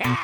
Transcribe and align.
El 0.00 0.16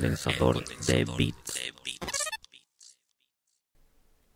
condensador 0.00 0.64
de 0.86 1.04
bits. 1.18 1.72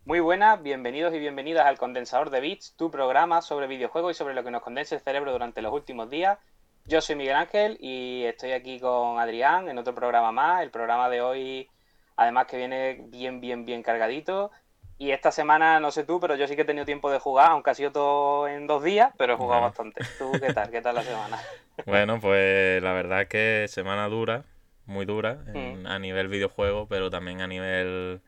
Muy 0.05 0.19
buenas, 0.19 0.61
bienvenidos 0.61 1.11
y 1.15 1.17
bienvenidas 1.17 1.65
al 1.65 1.79
Condensador 1.79 2.29
de 2.29 2.39
Bits, 2.39 2.75
tu 2.77 2.91
programa 2.91 3.41
sobre 3.41 3.65
videojuegos 3.65 4.11
y 4.11 4.13
sobre 4.15 4.35
lo 4.35 4.43
que 4.43 4.51
nos 4.51 4.61
condensa 4.61 4.93
el 4.93 5.01
cerebro 5.01 5.31
durante 5.31 5.63
los 5.63 5.73
últimos 5.73 6.11
días. 6.11 6.37
Yo 6.85 7.01
soy 7.01 7.15
Miguel 7.15 7.35
Ángel 7.37 7.77
y 7.79 8.25
estoy 8.25 8.51
aquí 8.51 8.79
con 8.79 9.17
Adrián 9.17 9.67
en 9.67 9.79
otro 9.79 9.95
programa 9.95 10.31
más. 10.31 10.61
El 10.61 10.69
programa 10.69 11.09
de 11.09 11.21
hoy, 11.21 11.67
además 12.15 12.45
que 12.45 12.57
viene 12.57 13.01
bien, 13.07 13.41
bien, 13.41 13.65
bien 13.65 13.81
cargadito. 13.81 14.51
Y 14.99 15.09
esta 15.09 15.31
semana, 15.31 15.79
no 15.79 15.89
sé 15.89 16.03
tú, 16.03 16.19
pero 16.19 16.35
yo 16.35 16.47
sí 16.47 16.55
que 16.55 16.61
he 16.61 16.65
tenido 16.65 16.85
tiempo 16.85 17.09
de 17.09 17.17
jugar, 17.17 17.49
aunque 17.49 17.71
ha 17.71 17.73
sido 17.73 17.91
todo 17.91 18.47
en 18.47 18.67
dos 18.67 18.83
días, 18.83 19.11
pero 19.17 19.33
he 19.33 19.37
jugado 19.37 19.61
Bueno. 19.61 19.67
bastante. 19.69 20.01
¿Tú 20.19 20.31
qué 20.39 20.53
tal? 20.53 20.69
¿Qué 20.69 20.81
tal 20.83 20.93
la 20.93 21.01
semana? 21.01 21.39
Bueno, 21.87 22.19
pues 22.21 22.81
la 22.83 22.93
verdad 22.93 23.23
es 23.23 23.27
que 23.29 23.65
semana 23.67 24.07
dura, 24.07 24.45
muy 24.85 25.05
dura, 25.05 25.43
en- 25.47 25.83
Mm. 25.83 25.87
a 25.87 25.99
nivel 25.99 26.27
videojuego, 26.27 26.87
pero 26.87 27.09
también 27.09 27.41
a 27.41 27.47
nivel 27.47 28.21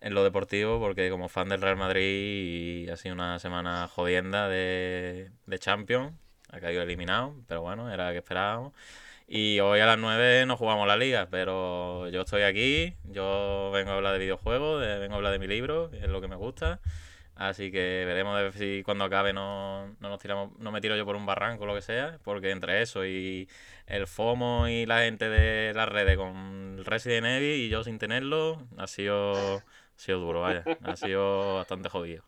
en 0.00 0.14
lo 0.14 0.22
deportivo, 0.24 0.78
porque 0.80 1.08
como 1.10 1.28
fan 1.28 1.48
del 1.48 1.62
Real 1.62 1.76
Madrid 1.76 2.88
ha 2.90 2.96
sido 2.96 3.14
una 3.14 3.38
semana 3.38 3.88
jodienda 3.88 4.48
de, 4.48 5.30
de 5.46 5.58
Champions, 5.58 6.12
ha 6.50 6.60
caído 6.60 6.82
eliminado, 6.82 7.34
pero 7.48 7.62
bueno, 7.62 7.90
era 7.92 8.06
lo 8.08 8.12
que 8.12 8.18
esperábamos. 8.18 8.72
Y 9.26 9.58
hoy 9.60 9.80
a 9.80 9.86
las 9.86 9.98
9 9.98 10.44
nos 10.44 10.58
jugamos 10.58 10.86
la 10.86 10.98
liga, 10.98 11.28
pero 11.30 12.08
yo 12.10 12.20
estoy 12.22 12.42
aquí, 12.42 12.94
yo 13.04 13.70
vengo 13.72 13.92
a 13.92 13.94
hablar 13.96 14.12
de 14.12 14.18
videojuegos, 14.18 14.82
de- 14.82 14.98
vengo 14.98 15.14
a 15.14 15.16
hablar 15.16 15.32
de 15.32 15.38
mi 15.38 15.46
libro, 15.46 15.90
es 15.94 16.08
lo 16.08 16.20
que 16.20 16.28
me 16.28 16.36
gusta. 16.36 16.80
Así 17.34 17.72
que 17.72 18.04
veremos 18.06 18.38
de 18.38 18.52
si 18.52 18.82
cuando 18.84 19.04
acabe 19.04 19.32
no, 19.32 19.88
no 19.98 20.08
nos 20.10 20.20
tiramos, 20.20 20.56
no 20.58 20.70
me 20.70 20.80
tiro 20.80 20.94
yo 20.96 21.04
por 21.06 21.16
un 21.16 21.26
barranco 21.26 21.64
o 21.64 21.66
lo 21.66 21.74
que 21.74 21.82
sea, 21.82 22.18
porque 22.22 22.50
entre 22.50 22.82
eso 22.82 23.04
y 23.06 23.48
el 23.86 24.06
FOMO 24.06 24.68
y 24.68 24.86
la 24.86 25.00
gente 25.00 25.28
de 25.28 25.72
las 25.74 25.88
redes 25.88 26.16
con 26.16 26.84
Resident 26.84 27.26
Evil 27.26 27.60
y 27.60 27.68
yo 27.68 27.84
sin 27.84 27.98
tenerlo, 27.98 28.62
ha 28.78 28.86
sido, 28.86 29.56
ha 29.58 29.62
sido 29.96 30.20
duro, 30.20 30.40
vaya, 30.42 30.64
ha 30.84 30.96
sido 30.96 31.56
bastante 31.56 31.88
jodido. 31.88 32.22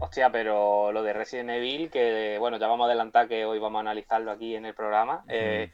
Hostia, 0.00 0.30
pero 0.30 0.90
lo 0.90 1.02
de 1.04 1.12
Resident 1.12 1.50
Evil, 1.50 1.90
que 1.90 2.36
bueno, 2.40 2.58
ya 2.58 2.66
vamos 2.66 2.84
a 2.84 2.86
adelantar 2.88 3.28
que 3.28 3.44
hoy 3.46 3.60
vamos 3.60 3.78
a 3.78 3.80
analizarlo 3.80 4.32
aquí 4.32 4.56
en 4.56 4.66
el 4.66 4.74
programa. 4.74 5.24
eh, 5.28 5.70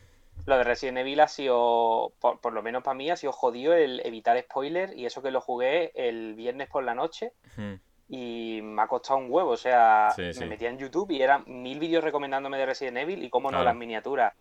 lo 0.46 0.56
de 0.56 0.64
Resident 0.64 0.98
Evil 0.98 1.20
ha 1.20 1.28
sido, 1.28 2.12
por, 2.18 2.40
por 2.40 2.52
lo 2.54 2.62
menos 2.62 2.82
para 2.82 2.94
mí, 2.94 3.10
ha 3.10 3.16
sido 3.16 3.32
jodido 3.32 3.74
el 3.74 4.00
evitar 4.06 4.38
spoilers 4.40 4.94
y 4.96 5.04
eso 5.04 5.20
que 5.22 5.30
lo 5.30 5.40
jugué 5.42 5.92
el 5.94 6.34
viernes 6.34 6.68
por 6.68 6.82
la 6.82 6.94
noche 6.94 7.32
y 8.08 8.60
me 8.62 8.82
ha 8.82 8.86
costado 8.86 9.18
un 9.18 9.26
huevo. 9.30 9.50
O 9.50 9.56
sea, 9.56 10.10
Sí, 10.16 10.32
sí. 10.32 10.40
me 10.40 10.46
metía 10.46 10.70
en 10.70 10.78
YouTube 10.78 11.10
y 11.10 11.22
eran 11.22 11.44
mil 11.46 11.78
vídeos 11.78 12.02
recomendándome 12.02 12.56
de 12.58 12.66
Resident 12.66 12.96
Evil 12.98 13.22
y 13.22 13.28
cómo 13.30 13.50
no 13.50 13.62
las 13.62 13.74
miniaturas. 13.77 14.33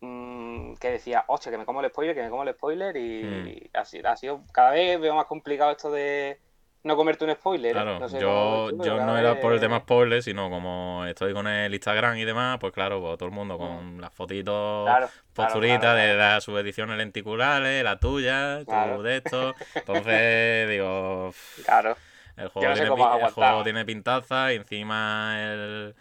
Mm, 0.00 0.74
que 0.74 0.90
decía, 0.90 1.24
hostia, 1.28 1.50
que 1.52 1.58
me 1.58 1.64
como 1.66 1.80
el 1.80 1.90
spoiler, 1.90 2.14
que 2.14 2.22
me 2.22 2.30
como 2.30 2.42
el 2.42 2.54
spoiler 2.54 2.96
y 2.96 3.70
Mm. 3.72 3.76
ha, 3.76 3.84
sido, 3.84 4.08
ha 4.08 4.16
sido, 4.16 4.42
cada 4.52 4.70
vez 4.70 5.00
veo 5.00 5.14
más 5.14 5.26
complicado 5.26 5.70
esto 5.70 5.90
de 5.90 6.38
no 6.82 6.96
comerte 6.96 7.24
un 7.24 7.32
spoiler. 7.32 7.70
¿eh? 7.70 7.72
Claro, 7.74 8.00
No 8.00 8.08
sé 8.08 8.18
yo, 8.20 8.68
tú, 8.70 8.82
yo 8.82 8.96
no 9.04 9.18
era 9.18 9.38
por 9.40 9.52
el 9.52 9.60
tema 9.60 9.80
spoiler, 9.80 10.22
sino 10.22 10.48
como 10.48 11.04
estoy 11.06 11.34
con 11.34 11.46
el 11.46 11.72
Instagram 11.74 12.16
y 12.16 12.24
demás, 12.24 12.58
pues 12.58 12.72
claro, 12.72 13.00
pues 13.00 13.18
todo 13.18 13.28
el 13.28 13.34
mundo 13.34 13.58
con 13.58 14.00
las 14.00 14.12
fotitos 14.14 14.86
Claro, 14.86 15.08
posturitas 15.34 15.80
claro, 15.80 15.98
de 15.98 16.16
las 16.16 16.44
subediciones 16.44 16.96
lenticulares, 16.96 17.84
la 17.84 17.98
tuya, 17.98 18.64
tu 18.64 19.02
de 19.02 19.16
esto. 19.18 19.54
Entonces, 19.74 20.68
digo, 20.70 21.32
Claro. 21.64 21.96
el 22.36 22.48
juego, 22.48 22.68
no 22.70 22.76
sé 22.76 22.82
tiene, 22.82 23.24
el 23.26 23.30
juego 23.32 23.62
tiene 23.62 23.84
pintaza 23.84 24.52
y 24.52 24.56
encima 24.56 25.36
el, 25.38 25.94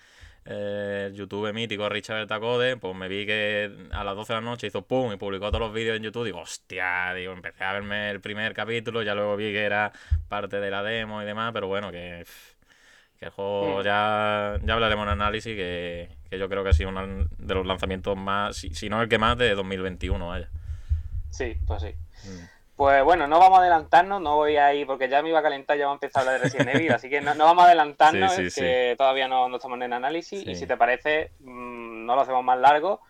el 0.49 1.13
YouTube 1.13 1.53
mítico 1.53 1.87
Richard 1.89 2.25
Tacode, 2.27 2.75
pues 2.77 2.95
me 2.95 3.07
vi 3.07 3.25
que 3.25 3.71
a 3.91 4.03
las 4.03 4.15
12 4.15 4.33
de 4.33 4.39
la 4.39 4.45
noche 4.45 4.67
hizo 4.67 4.81
pum 4.81 5.13
y 5.13 5.17
publicó 5.17 5.47
todos 5.49 5.59
los 5.59 5.73
vídeos 5.73 5.95
en 5.97 6.03
YouTube. 6.03 6.25
Digo, 6.25 6.39
hostia, 6.41 7.13
digo, 7.13 7.33
empecé 7.33 7.63
a 7.63 7.73
verme 7.73 8.09
el 8.09 8.19
primer 8.19 8.53
capítulo, 8.53 9.03
ya 9.03 9.13
luego 9.13 9.35
vi 9.35 9.51
que 9.51 9.63
era 9.63 9.91
parte 10.27 10.59
de 10.59 10.71
la 10.71 10.81
demo 10.81 11.21
y 11.21 11.25
demás, 11.25 11.51
pero 11.53 11.67
bueno, 11.67 11.91
que, 11.91 12.25
que 13.19 13.25
el 13.25 13.31
juego 13.31 13.79
Mm. 13.79 13.83
ya, 13.83 14.59
ya 14.63 14.73
hablaremos 14.73 15.03
en 15.03 15.09
análisis, 15.09 15.55
que, 15.55 16.09
que 16.29 16.39
yo 16.39 16.49
creo 16.49 16.63
que 16.63 16.69
ha 16.69 16.73
sido 16.73 16.89
uno 16.89 17.27
de 17.38 17.53
los 17.53 17.65
lanzamientos 17.65 18.17
más, 18.17 18.57
si, 18.57 18.73
si 18.73 18.89
no 18.89 19.01
el 19.01 19.07
que 19.09 19.19
más, 19.19 19.38
de 19.38 19.53
2021, 19.53 20.27
vaya. 20.27 20.49
Sí, 21.29 21.57
pues 21.67 21.83
sí. 21.83 21.93
Mm. 22.27 22.58
Pues 22.79 23.03
bueno, 23.03 23.28
no 23.28 23.40
vamos 23.40 23.59
a 23.59 23.62
adelantarnos, 23.62 24.22
no 24.22 24.38
voy 24.38 24.56
a 24.56 24.73
ir 24.73 24.88
porque 24.88 25.09
ya 25.09 25.22
me 25.22 25.28
iba 25.28 25.40
a 25.40 25.44
calentar, 25.44 25.78
ya 25.78 25.88
vamos 25.88 26.01
a 26.01 26.06
empezar 26.06 26.22
a 26.22 26.25
hablar 26.28 26.40
de 26.40 26.44
Resident 26.45 26.69
Evil, 26.75 26.94
así 26.94 27.09
que 27.09 27.19
no, 27.19 27.35
no 27.35 27.44
vamos 27.44 27.66
a 27.66 27.67
adelantarnos, 27.67 28.31
Sí, 28.34 28.50
sí, 28.50 28.62
que 28.62 28.95
todavía 28.97 29.28
no, 29.28 29.50
no 29.50 29.57
estamos 29.57 29.81
en 29.81 29.91
análisis 29.91 30.47
y 30.47 30.56
si 30.56 30.66
te 30.66 30.78
parece, 30.78 31.34
mm, 31.41 32.06
no 32.06 32.16
lo 32.16 32.22
hacemos 32.22 32.41
más 32.41 32.57
largo. 32.57 33.01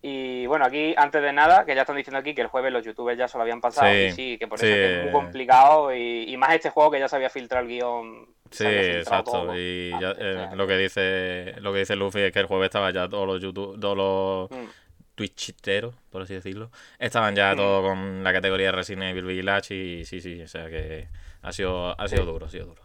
Y 0.00 0.46
bueno, 0.46 0.66
aquí 0.66 0.94
antes 0.96 1.20
de 1.20 1.32
nada, 1.32 1.64
que 1.64 1.74
ya 1.74 1.80
están 1.80 1.96
diciendo 1.96 2.20
aquí 2.20 2.32
que 2.32 2.42
el 2.42 2.46
jueves 2.46 2.72
los 2.72 2.84
youtubers 2.84 3.18
ya 3.18 3.26
se 3.26 3.36
lo 3.38 3.42
habían 3.42 3.60
pasado 3.60 3.92
y 3.92 4.12
sí, 4.12 4.38
que 4.38 4.46
por 4.46 4.56
eso 4.56 4.66
es, 4.66 5.00
muy 5.00 5.08
eh. 5.08 5.12
complicado 5.12 5.92
y, 5.92 6.32
y 6.32 6.36
más 6.36 6.54
este 6.54 6.70
juego 6.70 6.92
que 6.92 7.00
ya 7.00 7.08
se 7.08 7.16
había 7.16 7.28
filtrado 7.28 7.64
el 7.64 7.70
guion. 7.72 8.28
Sí, 8.52 8.66
exacto. 8.66 9.32
todo. 9.32 9.58
Y 9.58 9.90
Ah, 9.94 9.98
ya, 10.00 10.14
eh, 10.16 10.48
lo 10.54 10.68
que 10.68 10.76
dice 10.76 11.54
lo 11.58 11.72
que 11.72 11.80
dice 11.80 11.96
Luffy 11.96 12.20
es 12.20 12.32
que 12.32 12.38
el 12.38 12.46
jueves 12.46 12.66
estaba 12.66 12.92
ya 12.92 13.08
todos 13.08 13.26
los 13.26 13.42
YouTube, 13.42 13.80
todos 13.80 13.96
los 13.96 14.50
mm, 14.52 14.70
Twitchiteros, 15.18 15.94
por 16.10 16.22
así 16.22 16.32
decirlo, 16.34 16.70
estaban 16.98 17.34
ya 17.34 17.52
Mm. 17.52 17.56
todos 17.56 17.82
con 17.88 18.22
la 18.24 18.32
categoría 18.32 18.70
Resident 18.72 19.02
Evil 19.10 19.24
Village 19.24 19.74
y 19.74 20.04
sí, 20.04 20.20
sí, 20.20 20.40
o 20.40 20.46
sea 20.48 20.68
que 20.70 21.08
ha 21.42 21.52
sido, 21.52 22.00
ha 22.00 22.06
sido 22.08 22.22
Sí. 22.22 22.28
duro, 22.30 22.46
ha 22.46 22.50
sido 22.50 22.66
duro. 22.66 22.82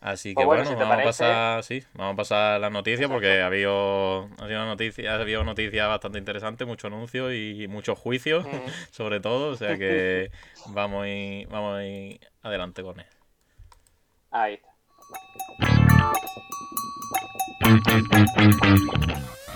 Así 0.00 0.30
que 0.30 0.34
Pues 0.36 0.46
bueno, 0.46 0.62
bueno, 0.64 0.78
si 0.78 0.82
vamos 0.84 0.96
parece- 0.96 1.24
a 1.24 1.28
pasar, 1.58 1.62
sí, 1.64 1.82
vamos 1.94 2.12
a 2.12 2.16
pasar 2.16 2.60
las 2.60 2.70
noticias 2.72 3.10
porque 3.10 3.40
ha 3.40 3.46
habido, 3.46 4.28
ha 4.38 4.44
habido 4.44 4.64
noticias, 4.64 5.06
ha 5.08 5.14
habido 5.20 5.42
noticias 5.44 5.88
bastante 5.88 6.18
interesantes, 6.18 6.66
muchos 6.66 6.90
anuncios 6.92 7.32
y 7.34 7.66
muchos 7.68 7.98
juicios, 7.98 8.44
mm. 8.46 8.48
sobre 8.92 9.20
todo, 9.20 9.48
o 9.50 9.56
sea 9.56 9.76
que 9.76 10.30
vamos 10.68 11.06
ir, 11.06 11.48
vamos 11.48 11.82
ir 11.82 12.20
adelante 12.42 12.82
con 12.82 13.00
él. 13.00 13.06
Ahí 14.30 14.54
está. 14.54 14.70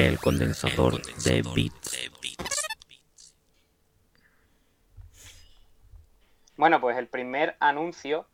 El 0.00 0.18
condensador 0.18 1.02
de 1.24 1.42
bits. 1.54 2.10
Bueno, 6.56 6.80
pues 6.80 6.96
el 6.96 7.06
primer 7.06 7.54
anuncio, 7.60 8.26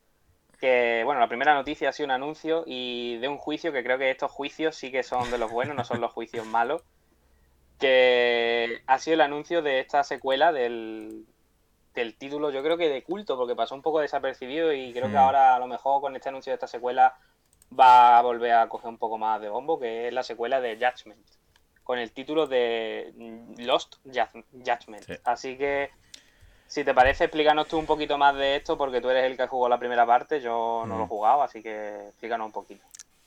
que, 0.60 1.02
bueno, 1.04 1.20
la 1.20 1.26
primera 1.26 1.54
noticia 1.54 1.88
ha 1.88 1.92
sido 1.92 2.04
un 2.04 2.12
anuncio 2.12 2.62
y 2.68 3.18
de 3.18 3.26
un 3.26 3.36
juicio, 3.36 3.72
que 3.72 3.82
creo 3.82 3.98
que 3.98 4.12
estos 4.12 4.30
juicios 4.30 4.76
sí 4.76 4.92
que 4.92 5.02
son 5.02 5.28
de 5.32 5.38
los 5.38 5.50
buenos, 5.50 5.74
no 5.74 5.82
son 5.82 6.00
los 6.00 6.12
juicios 6.12 6.46
malos, 6.46 6.82
que 7.80 8.82
ha 8.86 9.00
sido 9.00 9.14
el 9.14 9.22
anuncio 9.22 9.60
de 9.60 9.80
esta 9.80 10.04
secuela 10.04 10.52
del, 10.52 11.26
del 11.96 12.14
título, 12.16 12.52
yo 12.52 12.62
creo 12.62 12.76
que 12.76 12.88
de 12.88 13.02
culto, 13.02 13.36
porque 13.36 13.56
pasó 13.56 13.74
un 13.74 13.82
poco 13.82 13.98
desapercibido 13.98 14.72
y 14.72 14.92
creo 14.92 15.08
que 15.08 15.14
Hmm. 15.14 15.16
ahora 15.16 15.56
a 15.56 15.58
lo 15.58 15.66
mejor 15.66 16.00
con 16.00 16.14
este 16.14 16.28
anuncio 16.28 16.52
de 16.52 16.54
esta 16.54 16.68
secuela 16.68 17.16
va 17.76 18.18
a 18.18 18.22
volver 18.22 18.52
a 18.52 18.68
coger 18.68 18.88
un 18.88 18.98
poco 18.98 19.18
más 19.18 19.40
de 19.40 19.48
bombo, 19.48 19.80
que 19.80 20.06
es 20.06 20.12
la 20.12 20.22
secuela 20.22 20.60
de 20.60 20.76
Judgment, 20.76 21.26
con 21.86 22.00
el 22.00 22.10
título 22.10 22.48
de 22.48 23.12
Lost 23.58 23.98
Judg- 24.04 24.44
Judgment. 24.52 25.04
Sí. 25.04 25.14
Así 25.22 25.56
que, 25.56 25.90
si 26.66 26.82
te 26.82 26.92
parece, 26.92 27.24
explícanos 27.24 27.68
tú 27.68 27.78
un 27.78 27.86
poquito 27.86 28.18
más 28.18 28.34
de 28.34 28.56
esto, 28.56 28.76
porque 28.76 29.00
tú 29.00 29.08
eres 29.08 29.24
el 29.24 29.36
que 29.36 29.46
jugó 29.46 29.68
la 29.68 29.78
primera 29.78 30.04
parte, 30.04 30.40
yo 30.40 30.82
no 30.84 30.96
lo 30.96 31.02
he 31.02 31.06
Mm. 31.06 31.08
jugado, 31.08 31.42
así 31.44 31.62
que 31.62 32.08
explícanos 32.08 32.46
un 32.46 32.52
poquito. 32.52 32.84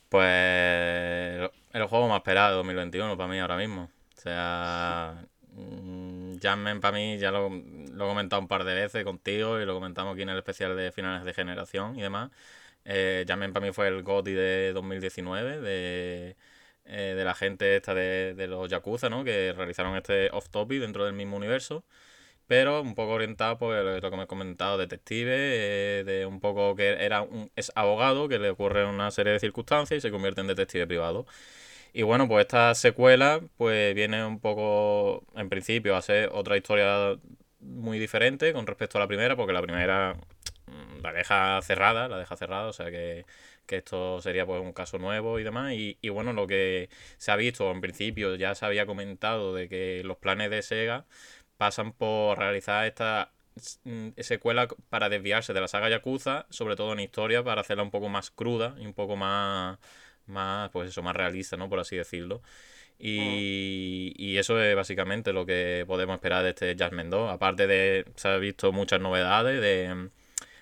Pues 0.10 1.50
el, 1.72 1.86
juego 1.86 2.10
más 2.10 2.18
esperado 2.18 2.50
de 2.50 2.56
2021 2.58 3.16
para 3.16 3.30
mí 3.30 3.40
ahora 3.40 3.56
mismo. 3.56 3.84
O 4.18 4.22
sea, 4.22 5.24
mm, 5.54 6.40
Jammen 6.42 6.82
para 6.82 6.98
mí 6.98 7.18
ya 7.18 7.32
lo, 7.32 7.48
lo 7.50 8.06
he 8.06 8.08
comentado 8.10 8.42
un 8.42 8.50
par 8.50 8.66
de 8.66 8.74
veces 8.74 9.06
contigo 9.06 9.58
y 9.62 9.66
lo 9.66 9.74
comentamos 9.74 10.14
aquí 10.14 10.24
en 10.24 10.30
el 10.30 10.38
especial 10.38 10.76
de 10.76 10.92
finales 10.92 11.24
de 11.24 11.34
generación 11.34 11.98
y 11.98 12.02
demás. 12.02 12.30
Eh, 12.84 13.24
Jammen 13.26 13.54
para 13.54 13.66
mí 13.66 13.72
fue 13.72 13.88
el 13.88 14.04
GOTY 14.04 14.34
de 14.34 14.74
2019 14.74 15.62
de, 15.62 16.36
eh, 16.90 17.14
de 17.16 17.24
la 17.26 17.36
gente 17.36 17.76
esta 17.78 17.94
de, 17.94 18.34
de 18.36 18.48
los 18.48 18.70
Yakuza, 18.70 19.10
¿no? 19.10 19.24
Que 19.24 19.54
realizaron 19.54 19.96
este 19.98 20.30
off-topic 20.32 20.82
dentro 20.82 21.06
del 21.06 21.14
mismo 21.14 21.38
universo. 21.38 21.84
pero 22.48 22.82
un 22.82 22.96
poco 22.96 23.14
orientado 23.14 23.58
por 23.60 23.76
lo 23.76 24.12
que 24.12 24.18
me 24.18 24.24
he 24.24 24.28
comentado, 24.28 24.78
detective, 24.78 25.32
eh, 26.02 26.04
de 26.06 26.26
un 26.26 26.40
poco 26.40 26.76
que 26.76 26.90
era 27.06 27.22
un, 27.22 27.52
es 27.56 27.72
abogado, 27.76 28.28
que 28.28 28.40
le 28.40 28.50
ocurre 28.52 28.86
una 28.86 29.12
serie 29.12 29.34
de 29.34 29.40
circunstancias 29.40 30.00
y 30.00 30.02
se 30.02 30.12
convierte 30.12 30.42
en 30.42 30.48
detective 30.48 30.88
privado. 30.88 31.26
Y 31.94 32.04
bueno, 32.04 32.28
pues 32.28 32.44
esta 32.44 32.76
secuela 32.76 33.42
pues 33.58 33.96
viene 33.96 34.26
un 34.26 34.40
poco, 34.40 35.26
en 35.36 35.50
principio, 35.50 35.96
a 35.96 36.02
ser 36.02 36.30
otra 36.34 36.58
historia 36.58 37.18
muy 37.60 38.00
diferente 38.00 38.54
con 38.54 38.68
respecto 38.68 38.98
a 38.98 39.02
la 39.02 39.08
primera, 39.08 39.36
porque 39.36 39.54
la 39.54 39.62
primera 39.62 40.16
mm, 40.68 41.02
la 41.04 41.14
deja 41.14 41.62
cerrada, 41.62 42.08
la 42.08 42.18
deja 42.20 42.36
cerrada, 42.38 42.68
o 42.68 42.74
sea 42.74 42.92
que, 42.92 43.26
esto 43.77 44.21
sería 44.21 44.45
pues 44.45 44.62
un 44.62 44.74
caso 44.74 44.98
nuevo 45.00 45.39
y 45.39 45.44
demás. 45.44 45.74
Y, 45.74 45.98
y, 46.01 46.10
bueno, 46.10 46.33
lo 46.33 46.48
que 46.48 46.89
se 47.18 47.31
ha 47.31 47.36
visto 47.36 47.69
en 47.71 47.81
principio, 47.81 48.36
ya 48.36 48.56
se 48.56 48.66
había 48.66 48.86
comentado 48.86 49.54
de 49.54 49.69
que 49.69 50.01
los 50.06 50.18
planes 50.18 50.50
de 50.50 50.62
Sega 50.62 51.06
pasan 51.57 51.94
por 51.94 52.39
realizar 52.39 52.86
esta 52.88 53.31
mm, 53.83 54.10
secuela 54.18 54.68
para 54.89 55.10
desviarse 55.10 55.54
de 55.54 55.62
la 55.62 55.68
saga 55.68 55.89
Yakuza, 55.89 56.48
sobre 56.50 56.75
todo 56.75 56.94
en 56.94 57.01
historia, 57.01 57.44
para 57.44 57.62
hacerla 57.62 57.83
un 57.83 57.92
poco 57.92 58.10
más 58.10 58.31
cruda 58.31 58.75
y 58.80 58.86
un 58.86 58.94
poco 58.94 59.16
más, 59.16 59.80
más 60.27 60.69
pues 60.71 60.89
eso, 60.89 61.04
más 61.04 61.16
realista, 61.16 61.57
¿no? 61.57 61.69
Por 61.69 61.80
así 61.80 61.95
decirlo. 61.98 62.42
Y, 63.00 64.13
y, 64.18 64.38
eso 64.38 64.62
es 64.62 64.75
básicamente 64.75 65.31
lo 65.33 65.45
que 65.45 65.86
podemos 65.88 66.16
esperar 66.16 66.44
de 66.44 66.50
este 66.50 66.75
Jasmine 66.77 67.10
2. 67.10 67.31
Aparte 67.31 67.66
de, 67.68 68.06
se 68.16 68.27
han 68.27 68.42
visto 68.42 68.71
muchas 68.74 69.00
novedades 69.00 69.62
de, 69.62 70.10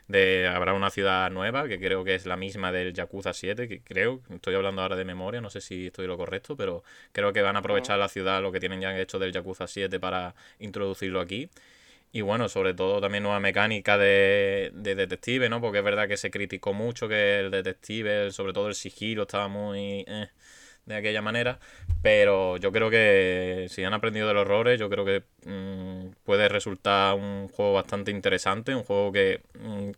de, 0.07 0.47
habrá 0.47 0.73
una 0.73 0.89
ciudad 0.89 1.29
nueva, 1.31 1.67
que 1.67 1.79
creo 1.79 2.03
que 2.03 2.15
es 2.15 2.25
la 2.25 2.37
misma 2.37 2.71
del 2.71 2.93
Yakuza 2.93 3.33
7, 3.33 3.67
que 3.67 3.81
creo, 3.81 4.21
estoy 4.29 4.55
hablando 4.55 4.81
ahora 4.81 4.95
de 4.95 5.05
memoria, 5.05 5.41
no 5.41 5.49
sé 5.49 5.61
si 5.61 5.87
estoy 5.87 6.07
lo 6.07 6.17
correcto, 6.17 6.55
pero 6.55 6.83
creo 7.11 7.33
que 7.33 7.41
van 7.41 7.55
a 7.55 7.59
aprovechar 7.59 7.99
la 7.99 8.07
ciudad, 8.07 8.41
lo 8.41 8.51
que 8.51 8.59
tienen 8.59 8.81
ya 8.81 8.97
hecho 8.97 9.19
del 9.19 9.31
Yakuza 9.33 9.67
7 9.67 9.99
para 9.99 10.35
introducirlo 10.59 11.19
aquí. 11.19 11.49
Y 12.11 12.21
bueno, 12.21 12.47
sobre 12.49 12.73
todo 12.73 13.01
también 13.01 13.23
nueva 13.23 13.39
mecánica 13.39 13.97
de, 13.97 14.71
de 14.73 14.95
detective, 14.95 15.49
¿no? 15.49 15.59
Porque 15.61 15.79
es 15.79 15.83
verdad 15.83 16.07
que 16.07 16.17
se 16.17 16.31
criticó 16.31 16.73
mucho 16.73 17.07
que 17.09 17.39
el 17.41 17.51
detective, 17.51 18.31
sobre 18.31 18.53
todo 18.53 18.69
el 18.69 18.75
sigilo, 18.75 19.23
estaba 19.23 19.47
muy... 19.49 20.05
Eh, 20.07 20.29
de 20.87 20.95
aquella 20.95 21.21
manera, 21.21 21.59
pero 22.01 22.57
yo 22.57 22.71
creo 22.71 22.89
que 22.89 23.67
si 23.69 23.83
han 23.83 23.93
aprendido 23.93 24.27
de 24.27 24.33
los 24.33 24.43
errores, 24.43 24.79
yo 24.79 24.89
creo 24.89 25.05
que 25.05 25.23
mm, 25.45 26.13
puede 26.23 26.49
resultar 26.49 27.15
un 27.15 27.49
juego 27.49 27.73
bastante 27.73 28.09
interesante, 28.09 28.73
un 28.73 28.83
juego 28.83 29.11
que 29.11 29.41
mm, 29.59 29.91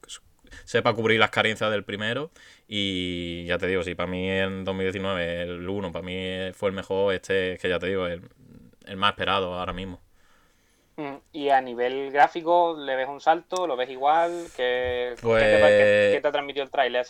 sepa 0.65 0.94
cubrir 0.94 1.19
las 1.19 1.30
carencias 1.30 1.69
del 1.71 1.83
primero 1.83 2.31
y 2.68 3.45
ya 3.45 3.59
te 3.59 3.68
digo, 3.68 3.83
si 3.83 3.95
para 3.95 4.09
mí 4.09 4.30
en 4.30 4.65
2019 4.65 5.41
el 5.44 5.69
1 5.69 5.91
para 5.91 6.06
mí 6.06 6.51
fue 6.53 6.69
el 6.69 6.75
mejor, 6.75 7.13
este 7.13 7.53
es 7.53 7.62
que 7.62 7.69
ya 7.69 7.80
te 7.80 7.88
digo, 7.88 8.07
el, 8.07 8.24
el 8.88 8.97
más 8.97 9.12
esperado 9.12 9.53
ahora 9.53 9.74
mismo. 9.74 10.01
Mm, 11.00 11.16
y 11.31 11.48
a 11.48 11.62
nivel 11.62 12.12
gráfico, 12.12 12.75
¿le 12.78 12.94
ves 12.98 13.07
un 13.07 13.22
salto? 13.22 13.66
¿Lo 13.66 13.78
ves 13.78 13.90
igual? 13.90 14.48
¿Qué, 14.54 15.16
pues, 15.22 15.42
¿qué, 15.42 16.19
te, 16.22 16.28
ha 16.28 16.31
transmitido 16.34 16.66
el 16.66 16.69
trailer? 16.69 17.06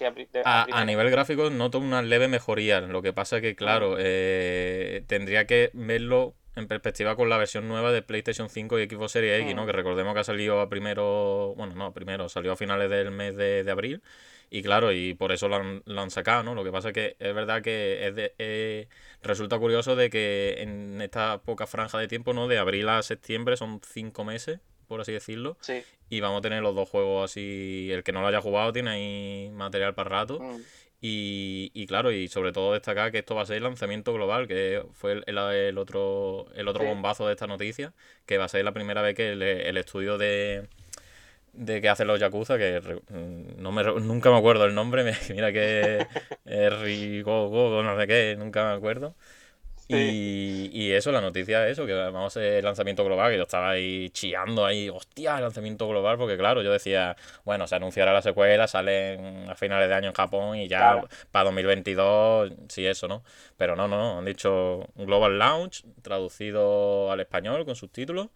a, 0.46 0.68
a, 0.72 0.86
nivel 0.86 1.10
gráfico 1.10 1.50
noto 1.50 1.80
una 1.80 2.04
leve 2.04 2.28
mejoría. 2.28 2.82
Lo 2.82 3.02
que 3.02 3.14
pasa 3.14 3.42
que, 3.42 3.56
claro, 3.56 3.96
eh, 3.98 5.04
tendría 5.08 5.48
que 5.48 5.72
verlo 5.74 6.36
en 6.56 6.68
perspectiva 6.68 7.16
con 7.16 7.30
la 7.30 7.38
versión 7.38 7.68
nueva 7.68 7.92
de 7.92 8.04
PlayStation 8.04 8.48
5 8.48 8.78
y 8.78 8.88
Xbox 8.88 9.14
Series 9.14 9.42
X, 9.42 9.56
¿no? 9.56 9.66
Que 9.66 9.72
recordemos 9.72 10.14
que 10.14 10.20
ha 10.20 10.24
salido 10.24 10.62
a 10.62 10.70
primero, 10.70 11.56
bueno, 11.58 11.74
no, 11.74 11.92
primero, 11.92 12.30
salió 12.30 12.52
a 12.52 12.56
finales 12.56 12.92
del 12.92 13.10
mes 13.10 13.36
de, 13.36 13.64
de 13.64 13.72
abril. 13.72 14.04
Y 14.50 14.64
claro, 14.64 14.92
y 14.92 15.14
por 15.14 15.32
eso 15.32 15.48
lo 15.48 15.58
han, 15.58 15.84
lo 15.86 16.02
han, 16.02 16.10
sacado, 16.10 16.44
¿no? 16.44 16.56
Lo 16.56 16.64
que 16.64 16.72
pasa 16.72 16.90
es 16.90 16.94
que 16.94 17.16
es 17.20 17.36
verdad 17.36 17.62
que 17.62 18.08
es 18.08 18.16
de, 18.16 18.34
eh, 18.40 18.88
resulta 19.22 19.60
curioso 19.60 19.96
de 19.96 20.10
que 20.10 20.56
en 20.60 21.02
esta 21.02 21.42
poca 21.42 21.68
franja 21.68 22.00
de 22.00 22.08
tiempo, 22.08 22.34
¿no? 22.34 22.48
De 22.48 22.58
abril 22.58 22.90
a 22.90 23.04
septiembre 23.04 23.58
son 23.58 23.80
cinco 23.86 24.24
meses, 24.24 24.60
por 24.88 25.02
así 25.02 25.12
decirlo. 25.12 25.58
Sí. 25.62 25.84
Y 26.10 26.22
vamos 26.22 26.40
a 26.40 26.42
tener 26.42 26.64
los 26.64 26.74
dos 26.74 26.90
juegos 26.90 27.30
así. 27.30 27.90
El 27.92 28.04
que 28.04 28.12
no 28.12 28.22
lo 28.22 28.28
haya 28.28 28.42
jugado 28.42 28.74
tiene 28.74 28.90
ahí 28.90 29.52
material 29.54 29.94
para 29.94 30.10
rato. 30.10 30.40
Mm. 30.40 30.62
Y, 31.02 31.72
y, 31.74 31.86
claro, 31.86 32.12
y 32.12 32.28
sobre 32.28 32.52
todo 32.52 32.74
destacar 32.74 33.12
que 33.12 33.20
esto 33.20 33.36
va 33.36 33.44
a 33.44 33.46
ser 33.46 33.58
el 33.58 33.64
lanzamiento 33.64 34.14
global, 34.14 34.48
que 34.48 34.84
fue 34.94 35.14
el, 35.14 35.24
el, 35.28 35.78
otro, 35.78 36.48
el 36.56 36.68
otro 36.68 36.84
bombazo 36.84 37.26
de 37.26 37.34
esta 37.34 37.48
noticia, 37.48 37.94
que 38.26 38.38
va 38.38 38.46
a 38.46 38.50
ser 38.50 38.66
la 38.66 38.74
primera 38.74 39.02
vez 39.02 39.16
que 39.16 39.32
el 39.32 39.78
estudio 39.78 40.18
de, 40.18 40.68
de 41.60 41.82
que 41.82 41.90
hacen 41.90 42.08
los 42.08 42.20
Yakuza, 42.20 42.58
que 42.58 42.80
mm, 43.10 43.62
no 43.62 43.72
me, 43.74 43.84
nunca 43.84 44.32
me 44.32 44.38
acuerdo 44.38 44.66
el 44.66 44.74
nombre, 44.74 45.04
mira 45.30 45.52
que 45.52 46.08
es 46.46 46.80
Rigogo, 46.80 47.84
no 47.84 48.00
sé 48.00 48.08
qué, 48.08 48.36
nunca 48.38 48.64
me 48.66 48.78
acuerdo. 48.78 49.14
Y, 49.92 50.70
y, 50.72 50.92
eso, 50.92 51.12
la 51.12 51.20
noticia 51.20 51.66
es 51.66 51.72
eso, 51.72 51.88
que 51.88 51.94
vamos 51.94 52.38
el 52.38 52.64
lanzamiento 52.64 53.04
global, 53.04 53.32
que 53.32 53.38
yo 53.38 53.44
estaba 53.44 53.72
ahí 53.72 54.12
chillando 54.12 54.64
ahí, 54.64 54.88
hostia, 54.88 55.38
el 55.38 55.42
lanzamiento 55.42 55.88
global, 55.88 56.16
porque 56.16 56.38
claro, 56.38 56.62
yo 56.62 56.72
decía, 56.72 57.16
bueno, 57.44 57.66
se 57.66 57.74
anunciará 57.74 58.14
la 58.14 58.22
secuela, 58.22 58.68
salen 58.68 59.50
a 59.50 59.56
finales 59.56 59.90
de 59.90 59.96
año 59.96 60.10
en 60.10 60.14
Japón 60.14 60.58
y 60.58 60.68
ya 60.68 61.02
para 61.32 61.46
2022, 61.46 62.54
sí, 62.68 62.86
eso, 62.86 63.08
¿no? 63.08 63.24
Pero 63.58 63.76
no, 63.76 63.88
no, 63.88 64.20
han 64.20 64.26
dicho 64.26 64.88
Global 64.94 65.40
Launch, 65.40 65.84
traducido 66.04 67.12
al 67.12 67.22
español 67.22 67.66
con 67.66 67.76
subtítulos. 67.76 68.28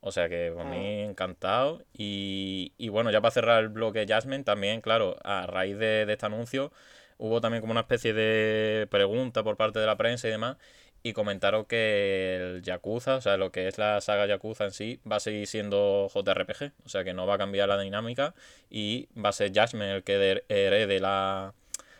O 0.00 0.12
sea 0.12 0.28
que 0.28 0.52
por 0.54 0.64
mí 0.66 1.04
mm. 1.04 1.10
encantado. 1.10 1.82
Y, 1.92 2.72
y, 2.78 2.88
bueno, 2.88 3.10
ya 3.10 3.20
para 3.20 3.32
cerrar 3.32 3.62
el 3.62 3.68
bloque 3.68 4.06
Jasmine, 4.08 4.44
también, 4.44 4.80
claro, 4.80 5.16
a 5.24 5.46
raíz 5.46 5.78
de, 5.78 6.06
este 6.08 6.26
anuncio, 6.26 6.72
hubo 7.18 7.40
también 7.40 7.60
como 7.60 7.72
una 7.72 7.80
especie 7.80 8.12
de 8.12 8.86
pregunta 8.90 9.42
por 9.42 9.56
parte 9.56 9.78
de 9.80 9.86
la 9.86 9.96
prensa 9.96 10.28
y 10.28 10.30
demás. 10.30 10.56
Y 11.02 11.12
comentaron 11.12 11.64
que 11.64 12.36
el 12.36 12.62
Yakuza, 12.62 13.16
o 13.16 13.20
sea, 13.20 13.36
lo 13.36 13.52
que 13.52 13.68
es 13.68 13.78
la 13.78 14.00
saga 14.00 14.26
Yakuza 14.26 14.64
en 14.64 14.72
sí, 14.72 15.00
va 15.10 15.16
a 15.16 15.20
seguir 15.20 15.46
siendo 15.46 16.08
JRPG. 16.12 16.72
O 16.84 16.88
sea 16.88 17.04
que 17.04 17.14
no 17.14 17.26
va 17.26 17.34
a 17.34 17.38
cambiar 17.38 17.68
la 17.68 17.78
dinámica. 17.78 18.34
Y 18.70 19.08
va 19.16 19.30
a 19.30 19.32
ser 19.32 19.52
Jasmine 19.54 19.96
el 19.96 20.04
que 20.04 20.42
herede 20.48 21.00
la, 21.00 21.54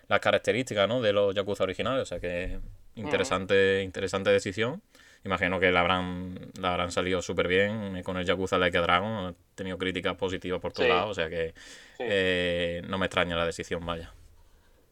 las 0.09 0.21
características 0.21 0.89
¿no? 0.89 1.01
de 1.01 1.13
los 1.13 1.35
Yakuza 1.35 1.65
originales. 1.65 2.03
O 2.03 2.07
sea 2.07 2.21
que 2.21 2.59
interesante, 2.97 3.83
interesante 3.83 4.31
decisión 4.31 4.83
imagino 5.29 5.61
que 5.61 5.71
la 5.71 5.81
habrán, 5.81 6.51
la 6.59 6.73
habrán 6.73 6.91
salido 6.91 7.21
súper 7.23 7.49
bien. 7.49 8.03
Con 8.03 8.17
el 8.17 8.25
Yakuza 8.25 8.59
Like 8.59 8.79
a 8.79 8.81
Dragon 8.81 9.27
ha 9.27 9.35
tenido 9.55 9.79
críticas 9.79 10.17
positivas 10.17 10.61
por 10.61 10.73
todos 10.73 10.89
lados, 10.89 11.11
o 11.11 11.15
sea 11.15 11.29
que 11.29 11.55
eh, 11.99 12.83
no 12.89 12.99
me 12.99 13.07
extraña 13.07 13.37
la 13.37 13.47
decisión, 13.47 13.85
vaya. 13.85 14.13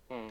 Mm. 0.08 0.28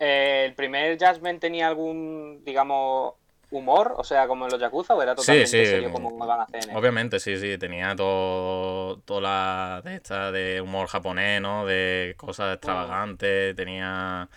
Eh, 0.00 0.44
¿El 0.46 0.54
primer 0.54 0.98
Jasmine 0.98 1.38
tenía 1.38 1.68
algún, 1.68 2.42
digamos, 2.44 3.14
humor? 3.50 3.94
O 3.96 4.04
sea, 4.04 4.26
como 4.26 4.46
en 4.46 4.50
los 4.50 4.60
Yakuza, 4.60 4.94
o 4.94 5.02
era 5.02 5.14
totalmente 5.14 5.48
serio 5.48 5.92
como 5.92 6.16
van 6.18 6.40
a 6.40 6.42
hacer? 6.42 6.76
Obviamente, 6.76 7.20
sí, 7.20 7.36
sí. 7.36 7.56
Tenía 7.56 7.94
todo, 7.94 8.98
toda 9.04 9.20
la 9.20 9.82
de 9.84 9.94
esta 9.94 10.32
de 10.32 10.60
humor 10.60 10.88
japonés, 10.88 11.40
¿no? 11.40 11.64
De 11.64 12.14
cosas 12.16 12.50
mm. 12.50 12.54
extravagantes, 12.54 13.54
tenía 13.54 14.28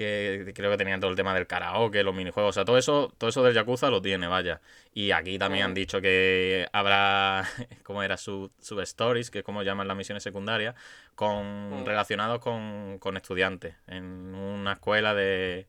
que 0.00 0.52
creo 0.54 0.70
que 0.70 0.78
tenían 0.78 0.98
todo 0.98 1.10
el 1.10 1.16
tema 1.16 1.34
del 1.34 1.46
karaoke, 1.46 2.02
los 2.02 2.14
minijuegos, 2.14 2.50
o 2.50 2.52
sea, 2.54 2.64
todo 2.64 2.78
eso, 2.78 3.12
todo 3.18 3.28
eso 3.28 3.42
del 3.42 3.52
Yakuza 3.52 3.90
lo 3.90 4.00
tiene, 4.00 4.28
vaya. 4.28 4.62
Y 4.94 5.10
aquí 5.10 5.38
también 5.38 5.66
han 5.66 5.74
dicho 5.74 6.00
que 6.00 6.66
habrá, 6.72 7.44
¿cómo 7.82 8.02
era? 8.02 8.16
Sub, 8.16 8.50
stories, 8.60 9.30
que 9.30 9.40
es 9.40 9.44
como 9.44 9.62
llaman 9.62 9.86
las 9.86 9.96
misiones 9.98 10.22
secundarias, 10.22 10.74
con 11.14 11.84
relacionados 11.84 12.40
con, 12.40 12.98
con 12.98 13.18
estudiantes, 13.18 13.74
en 13.88 14.34
una 14.34 14.72
escuela 14.72 15.14
de, 15.14 15.66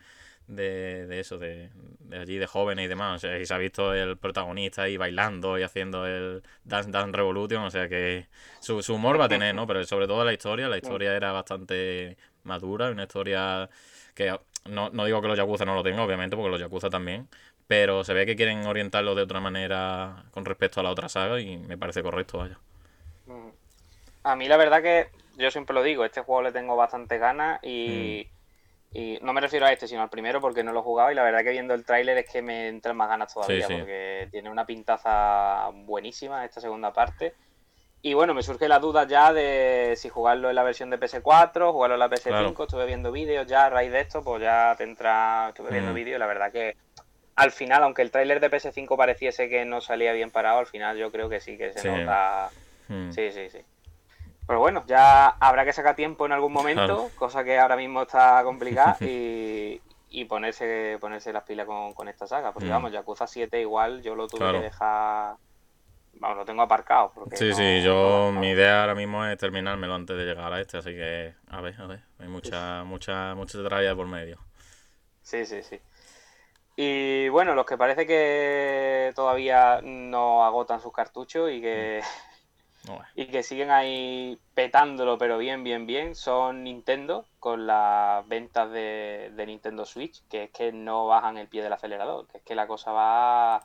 de, 0.47 1.07
de 1.07 1.19
eso, 1.19 1.37
de, 1.37 1.69
de, 1.99 2.17
allí, 2.17 2.37
de 2.37 2.47
jóvenes 2.47 2.85
y 2.85 2.87
demás. 2.87 3.17
O 3.17 3.19
sea, 3.19 3.37
y 3.37 3.45
se 3.45 3.53
ha 3.53 3.57
visto 3.57 3.93
el 3.93 4.17
protagonista 4.17 4.83
ahí 4.83 4.95
bailando 4.95 5.59
y 5.59 5.63
haciendo 5.63 6.07
el 6.07 6.41
Dance 6.63 6.89
Dance 6.89 7.17
Revolution. 7.17 7.63
O 7.63 7.69
sea 7.69 7.89
que 7.89 8.27
su, 8.61 8.81
su 8.81 8.95
humor 8.95 9.19
va 9.19 9.25
a 9.25 9.29
tener, 9.29 9.53
¿no? 9.53 9.67
Pero 9.67 9.83
sobre 9.83 10.07
todo 10.07 10.23
la 10.23 10.31
historia. 10.31 10.69
La 10.69 10.77
historia 10.77 11.15
era 11.17 11.33
bastante 11.33 12.17
madura, 12.43 12.91
una 12.91 13.03
historia 13.03 13.69
que 14.21 14.39
no, 14.69 14.89
no 14.89 15.05
digo 15.05 15.21
que 15.21 15.27
los 15.27 15.37
Yakuza 15.37 15.65
no 15.65 15.75
lo 15.75 15.83
tengan, 15.83 16.01
obviamente, 16.01 16.35
porque 16.35 16.51
los 16.51 16.59
Yakuza 16.59 16.89
también, 16.89 17.27
pero 17.67 18.03
se 18.03 18.13
ve 18.13 18.25
que 18.25 18.35
quieren 18.35 18.65
orientarlo 18.65 19.15
de 19.15 19.23
otra 19.23 19.39
manera 19.39 20.25
con 20.31 20.45
respecto 20.45 20.79
a 20.79 20.83
la 20.83 20.91
otra 20.91 21.09
saga 21.09 21.39
y 21.39 21.57
me 21.57 21.77
parece 21.77 22.03
correcto, 22.03 22.39
vaya. 22.39 22.59
Mm. 23.25 23.49
A 24.23 24.35
mí 24.35 24.47
la 24.47 24.57
verdad 24.57 24.81
que 24.81 25.07
yo 25.37 25.49
siempre 25.49 25.73
lo 25.73 25.81
digo, 25.81 26.05
este 26.05 26.21
juego 26.21 26.43
le 26.43 26.51
tengo 26.51 26.75
bastante 26.75 27.17
ganas 27.17 27.59
y, 27.63 28.27
mm. 28.91 28.97
y 28.97 29.19
no 29.21 29.33
me 29.33 29.41
refiero 29.41 29.65
a 29.65 29.71
este, 29.71 29.87
sino 29.87 30.01
al 30.01 30.09
primero 30.09 30.41
porque 30.41 30.63
no 30.63 30.73
lo 30.73 30.81
he 30.81 30.83
jugado 30.83 31.11
y 31.11 31.15
la 31.15 31.23
verdad 31.23 31.43
que 31.43 31.51
viendo 31.51 31.73
el 31.73 31.85
tráiler 31.85 32.17
es 32.19 32.29
que 32.29 32.41
me 32.41 32.67
entran 32.67 32.97
más 32.97 33.09
ganas 33.09 33.33
todavía 33.33 33.67
porque 33.67 34.27
tiene 34.31 34.49
una 34.49 34.65
pintaza 34.65 35.69
buenísima 35.73 36.45
esta 36.45 36.61
segunda 36.61 36.93
parte. 36.93 37.33
Y 38.03 38.15
bueno, 38.15 38.33
me 38.33 38.41
surge 38.41 38.67
la 38.67 38.79
duda 38.79 39.05
ya 39.05 39.31
de 39.31 39.93
si 39.95 40.09
jugarlo 40.09 40.49
en 40.49 40.55
la 40.55 40.63
versión 40.63 40.89
de 40.89 40.99
PS4, 40.99 41.71
jugarlo 41.71 41.95
en 41.95 41.99
la 41.99 42.09
PS5. 42.09 42.63
Estuve 42.63 42.85
viendo 42.87 43.11
vídeos 43.11 43.45
ya 43.45 43.65
a 43.65 43.69
raíz 43.69 43.91
de 43.91 43.99
esto, 43.99 44.23
pues 44.23 44.41
ya 44.41 44.73
te 44.75 44.83
entra. 44.83 45.49
Estuve 45.49 45.69
viendo 45.69 45.91
mm. 45.91 45.95
vídeos 45.95 46.19
la 46.19 46.25
verdad 46.25 46.51
que 46.51 46.75
al 47.35 47.51
final, 47.51 47.83
aunque 47.83 48.01
el 48.01 48.11
tráiler 48.11 48.39
de 48.39 48.49
PS5 48.49 48.97
pareciese 48.97 49.49
que 49.49 49.65
no 49.65 49.81
salía 49.81 50.13
bien 50.13 50.31
parado, 50.31 50.59
al 50.59 50.65
final 50.65 50.97
yo 50.97 51.11
creo 51.11 51.29
que 51.29 51.39
sí 51.39 51.57
que 51.57 51.73
se 51.73 51.91
nota. 51.91 52.49
Mm. 52.87 53.11
Sí, 53.11 53.31
sí, 53.31 53.49
sí. 53.49 53.59
Pero 54.47 54.59
bueno, 54.59 54.83
ya 54.87 55.27
habrá 55.27 55.63
que 55.63 55.71
sacar 55.71 55.95
tiempo 55.95 56.25
en 56.25 56.31
algún 56.31 56.51
momento, 56.51 57.09
cosa 57.15 57.43
que 57.43 57.59
ahora 57.59 57.77
mismo 57.77 58.01
está 58.01 58.41
complicada, 58.43 58.97
y, 58.99 59.79
y 60.09 60.25
ponerse, 60.25 60.97
ponerse 60.99 61.31
las 61.31 61.43
pilas 61.43 61.67
con, 61.67 62.07
esta 62.07 62.27
saga. 62.27 62.51
Porque 62.51 62.67
mm. 62.67 62.71
vamos, 62.71 62.91
Yakuza 62.91 63.27
7 63.27 63.61
igual 63.61 64.01
yo 64.01 64.15
lo 64.15 64.27
tuve 64.27 64.51
que 64.51 64.59
dejar 64.59 65.35
vamos, 66.21 66.37
lo 66.37 66.45
tengo 66.45 66.61
aparcado. 66.61 67.11
Porque 67.13 67.35
Sí, 67.35 67.49
no- 67.49 67.55
sí, 67.55 67.81
yo 67.83 68.31
no- 68.33 68.39
mi 68.39 68.49
idea 68.51 68.81
ahora 68.81 68.95
mismo 68.95 69.25
es 69.25 69.37
terminármelo 69.37 69.93
antes 69.95 70.15
de 70.17 70.23
llegar 70.25 70.53
a 70.53 70.61
este, 70.61 70.77
así 70.77 70.91
que 70.91 71.33
a 71.49 71.59
ver, 71.61 71.75
a 71.81 71.87
ver, 71.87 72.03
hay 72.19 72.27
mucha, 72.27 72.83
mucha, 72.85 73.35
mucha 73.35 73.61
tralla 73.63 73.95
por 73.95 74.07
medio. 74.07 74.37
Sí, 75.21 75.45
sí, 75.45 75.61
sí. 75.63 75.79
Y 76.75 77.29
bueno, 77.29 77.53
los 77.53 77.65
que 77.65 77.77
parece 77.77 78.07
que 78.07 79.11
todavía 79.15 79.81
no 79.83 80.43
agotan 80.45 80.79
sus 80.81 80.93
cartuchos 80.93 81.51
y 81.51 81.61
que, 81.61 82.01
No, 82.87 82.95
bueno. 82.95 83.07
y 83.13 83.27
que 83.27 83.43
siguen 83.43 83.69
ahí 83.69 84.39
petándolo, 84.55 85.17
pero 85.17 85.37
bien, 85.37 85.63
bien, 85.63 85.85
bien, 85.85 86.15
son 86.15 86.63
Nintendo 86.63 87.27
con 87.39 87.67
las 87.67 88.27
ventas 88.27 88.71
de, 88.71 89.31
de 89.35 89.45
Nintendo 89.45 89.85
Switch, 89.85 90.23
que 90.29 90.45
es 90.45 90.51
que 90.51 90.71
no 90.71 91.05
bajan 91.07 91.37
el 91.37 91.47
pie 91.47 91.61
del 91.61 91.73
acelerador, 91.73 92.27
que 92.27 92.39
es 92.39 92.43
que 92.43 92.55
la 92.55 92.65
cosa 92.67 92.91
va 92.91 93.61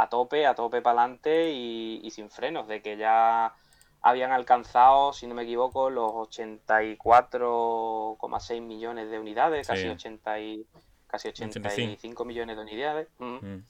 a 0.00 0.08
tope, 0.08 0.46
a 0.46 0.54
tope 0.54 0.80
para 0.82 1.00
adelante 1.02 1.50
y, 1.50 2.00
y 2.02 2.10
sin 2.10 2.30
frenos, 2.30 2.68
de 2.68 2.80
que 2.82 2.96
ya 2.96 3.52
habían 4.00 4.30
alcanzado, 4.30 5.12
si 5.12 5.26
no 5.26 5.34
me 5.34 5.42
equivoco, 5.42 5.90
los 5.90 6.12
84,6 6.12 8.60
millones 8.60 9.10
de 9.10 9.18
unidades, 9.18 9.66
Sí. 9.66 9.72
casi 9.72 9.88
80 9.88 10.40
y, 10.40 10.64
casi 11.06 11.28
85 11.28 12.24
millones 12.24 12.56
de 12.56 12.62
unidades. 12.62 13.08
Mm. 13.18 13.24
Mm. 13.46 13.64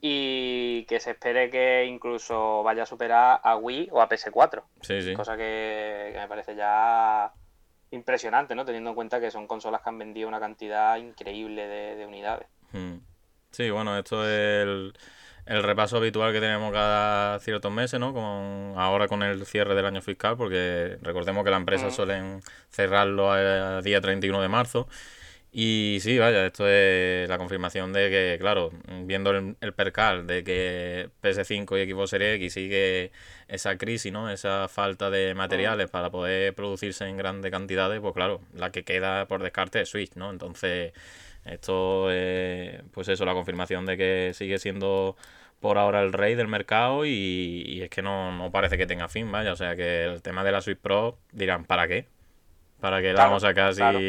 Y 0.00 0.84
que 0.84 1.00
se 1.00 1.12
espere 1.12 1.48
que 1.50 1.86
incluso 1.86 2.62
vaya 2.62 2.82
a 2.82 2.86
superar 2.86 3.40
a 3.42 3.56
Wii 3.56 3.88
o 3.90 4.00
a 4.02 4.08
PS4, 4.08 4.62
Sí, 4.82 5.00
sí. 5.02 5.14
cosa 5.14 5.36
que, 5.36 6.10
que 6.12 6.18
me 6.18 6.28
parece 6.28 6.54
ya 6.54 7.32
impresionante, 7.90 8.54
¿no? 8.54 8.64
Teniendo 8.66 8.90
en 8.90 8.96
cuenta 8.96 9.18
que 9.20 9.30
son 9.30 9.46
consolas 9.46 9.80
que 9.82 9.88
han 9.88 9.98
vendido 9.98 10.28
una 10.28 10.40
cantidad 10.40 10.96
increíble 10.98 11.66
de, 11.66 11.96
de 11.96 12.06
unidades. 12.06 12.48
Mm. 12.72 12.96
Sí, 13.50 13.70
bueno, 13.70 13.96
esto 13.96 14.24
es 14.24 14.62
el, 14.64 14.98
el 15.46 15.62
repaso 15.62 15.96
habitual 15.98 16.32
que 16.32 16.40
tenemos 16.40 16.72
cada 16.72 17.38
ciertos 17.40 17.70
meses, 17.72 18.00
¿no? 18.00 18.12
Con, 18.14 18.74
ahora 18.76 19.08
con 19.08 19.22
el 19.22 19.44
cierre 19.46 19.74
del 19.74 19.86
año 19.86 20.00
fiscal, 20.00 20.36
porque 20.36 20.98
recordemos 21.02 21.44
que 21.44 21.50
las 21.50 21.60
empresas 21.60 21.92
Mm. 21.92 21.96
suelen 21.96 22.40
cerrarlo 22.70 23.30
a 23.32 23.80
día 23.82 24.00
31 24.00 24.40
de 24.40 24.48
marzo. 24.48 24.88
Y 25.56 25.98
sí, 26.00 26.18
vaya, 26.18 26.46
esto 26.46 26.66
es 26.68 27.28
la 27.28 27.38
confirmación 27.38 27.92
de 27.92 28.10
que, 28.10 28.38
claro, 28.40 28.72
viendo 29.04 29.30
el, 29.30 29.56
el 29.60 29.72
percal 29.72 30.26
de 30.26 30.42
que 30.42 31.10
PS5 31.22 31.80
y 31.80 31.92
Xbox 31.92 32.10
Series 32.10 32.34
X 32.38 32.54
sigue 32.54 33.12
esa 33.46 33.78
crisis, 33.78 34.12
¿no? 34.12 34.28
Esa 34.28 34.66
falta 34.66 35.10
de 35.10 35.32
materiales 35.36 35.88
para 35.88 36.10
poder 36.10 36.54
producirse 36.56 37.06
en 37.06 37.16
grandes 37.16 37.52
cantidades, 37.52 38.00
pues 38.00 38.14
claro, 38.14 38.40
la 38.52 38.72
que 38.72 38.82
queda 38.82 39.26
por 39.28 39.44
descarte 39.44 39.80
es 39.80 39.88
Switch, 39.88 40.16
¿no? 40.16 40.32
Entonces, 40.32 40.92
esto 41.44 42.10
es, 42.10 42.82
pues 42.90 43.06
eso, 43.06 43.24
la 43.24 43.34
confirmación 43.34 43.86
de 43.86 43.96
que 43.96 44.32
sigue 44.34 44.58
siendo 44.58 45.16
por 45.60 45.78
ahora 45.78 46.02
el 46.02 46.12
rey 46.12 46.34
del 46.34 46.48
mercado 46.48 47.06
y, 47.06 47.62
y 47.64 47.82
es 47.82 47.90
que 47.90 48.02
no, 48.02 48.36
no 48.36 48.50
parece 48.50 48.76
que 48.76 48.88
tenga 48.88 49.06
fin, 49.08 49.30
vaya. 49.30 49.52
O 49.52 49.56
sea 49.56 49.76
que 49.76 50.02
el 50.04 50.20
tema 50.20 50.42
de 50.42 50.50
la 50.50 50.60
Switch 50.60 50.78
Pro 50.78 51.16
dirán, 51.30 51.64
¿para 51.64 51.86
qué? 51.86 52.08
¿Para 52.80 53.00
qué 53.00 53.08
la 53.08 53.14
Claro, 53.14 53.28
vamos 53.30 53.44
a 53.44 53.48
sacar 53.50 53.72
si, 53.72 53.78
claro. 53.78 54.00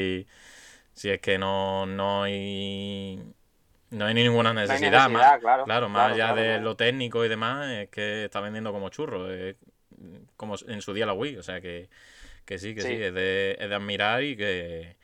Si 0.95 1.11
es 1.11 1.21
que 1.21 1.39
no, 1.39 1.87
no 1.87 2.23
hay 2.23 3.21
no 3.91 4.05
hay 4.05 4.13
ninguna 4.15 4.53
No 4.65 4.73
hay 4.73 4.79
necesidad, 4.79 5.09
más, 5.11 5.39
claro. 5.39 5.63
claro, 5.63 5.89
más 5.89 5.93
claro, 5.93 6.13
allá 6.13 6.27
claro, 6.27 6.41
de 6.41 6.59
lo 6.59 6.75
técnico 6.77 7.25
y 7.25 7.29
demás, 7.29 7.69
es 7.71 7.89
que 7.89 8.25
está 8.25 8.41
vendiendo 8.41 8.73
como 8.73 8.89
churro, 8.89 9.31
es 9.31 9.57
como 10.37 10.55
en 10.67 10.81
su 10.81 10.93
día 10.93 11.05
la 11.05 11.13
Wii, 11.13 11.37
o 11.37 11.43
sea 11.43 11.61
que, 11.61 11.89
que 12.45 12.59
sí, 12.59 12.75
que 12.75 12.85
sí, 12.85 12.95
Sí. 12.95 13.01
es, 13.01 13.13
de, 13.13 13.57
es 13.59 13.69
de 13.69 13.75
admirar 13.75 14.23
y 14.23 14.37
que, 14.37 14.97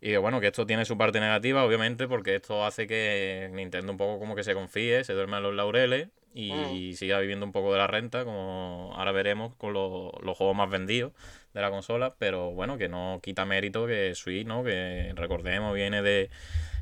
y 0.00 0.08
que 0.10 0.18
bueno, 0.18 0.40
que 0.40 0.48
esto 0.48 0.66
tiene 0.66 0.84
su 0.84 0.98
parte 0.98 1.20
negativa, 1.20 1.64
obviamente, 1.64 2.08
porque 2.08 2.36
esto 2.36 2.64
hace 2.64 2.86
que 2.86 3.50
Nintendo 3.52 3.92
un 3.92 3.98
poco 3.98 4.18
como 4.18 4.36
que 4.36 4.44
se 4.44 4.54
confíe, 4.54 5.04
se 5.04 5.14
duerma 5.14 5.38
en 5.38 5.44
los 5.44 5.54
laureles 5.54 6.08
y 6.34 6.94
siga 6.96 7.18
viviendo 7.20 7.46
un 7.46 7.52
poco 7.52 7.72
de 7.72 7.78
la 7.78 7.86
renta, 7.86 8.24
como 8.24 8.92
ahora 8.96 9.12
veremos 9.12 9.54
con 9.56 9.72
lo- 9.72 10.12
los 10.22 10.36
juegos 10.36 10.56
más 10.56 10.70
vendidos 10.70 11.12
de 11.56 11.62
la 11.62 11.70
consola, 11.70 12.14
pero 12.18 12.50
bueno, 12.52 12.76
que 12.78 12.88
no 12.88 13.18
quita 13.22 13.44
mérito 13.44 13.86
que 13.86 14.14
Switch, 14.14 14.46
¿no? 14.46 14.62
Que 14.62 15.12
recordemos, 15.16 15.74
viene 15.74 16.02
de, 16.02 16.30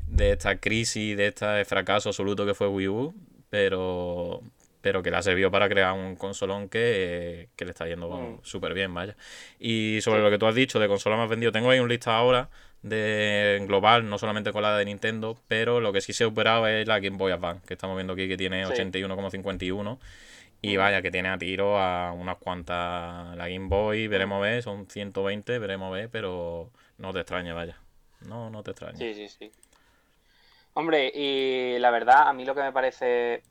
de 0.09 0.33
esta 0.33 0.57
crisis, 0.59 1.17
de 1.17 1.29
este 1.29 1.65
fracaso 1.65 2.09
absoluto 2.11 2.45
que 2.45 2.55
fue 2.55 2.67
Wii 2.69 2.89
U, 2.89 3.15
pero, 3.51 4.41
pero 4.81 5.03
que 5.03 5.11
le 5.11 5.17
ha 5.17 5.23
servido 5.23 5.51
para 5.51 5.69
crear 5.69 5.93
un 5.93 6.17
consolón 6.17 6.69
que, 6.69 7.49
que 7.57 7.65
le 7.65 7.71
está 7.71 7.87
yendo 7.87 8.11
Mm. 8.11 8.39
súper 8.43 8.75
bien, 8.75 8.93
vaya. 8.93 9.17
Y 9.61 10.01
sobre 10.03 10.19
Sí. 10.19 10.25
lo 10.25 10.31
que 10.31 10.39
tú 10.39 10.47
has 10.47 10.55
dicho 10.55 10.79
de 10.81 10.89
consola 10.89 11.17
más 11.17 11.29
vendido, 11.31 11.53
tengo 11.53 11.71
ahí 11.71 11.79
un 11.79 11.89
lista 11.89 12.17
ahora 12.17 12.51
de 12.83 13.63
global, 13.67 14.09
no 14.11 14.19
solamente 14.19 14.53
con 14.53 14.63
la 14.63 14.77
de 14.77 14.85
Nintendo, 14.85 15.39
pero 15.49 15.81
lo 15.81 15.93
que 15.93 16.01
sí 16.03 16.13
se 16.13 16.25
ha 16.25 16.27
superado 16.27 16.67
es 16.67 16.87
la 16.87 16.99
Game 17.01 17.17
Boy 17.17 17.33
Advance, 17.33 17.65
que 17.67 17.75
estamos 17.75 17.97
viendo 17.97 18.13
aquí 18.13 18.29
que 18.29 18.37
tiene 18.37 18.67
Sí. 18.67 18.73
81,51. 18.73 19.99
Y 20.71 20.77
vaya, 20.77 21.03
que 21.03 21.11
tiene 21.11 21.29
a 21.29 21.39
tiro 21.39 21.79
a 21.79 22.13
unas 22.13 22.37
cuantas. 22.39 23.37
La 23.37 23.49
Game 23.49 23.69
Boy, 23.69 24.09
veremos 24.09 24.41
ver, 24.41 24.63
son 24.63 24.87
120, 24.89 25.59
veremos 25.59 25.93
ver, 25.93 26.09
pero 26.11 26.71
no 26.99 27.13
te 27.13 27.21
extraña, 27.21 27.55
vaya. 27.55 27.77
No, 28.27 28.51
no 28.51 28.63
te 28.63 28.71
extraña. 28.71 28.97
Sí, 28.99 29.15
sí, 29.15 29.29
sí. 29.29 29.53
Hombre, 30.75 31.13
y 31.15 31.79
la 31.79 31.91
verdad, 31.91 32.29
a 32.29 32.33
mí 32.33 32.45
lo 32.45 32.55
que 32.55 32.63
me 32.63 32.73
parece. 32.73 33.43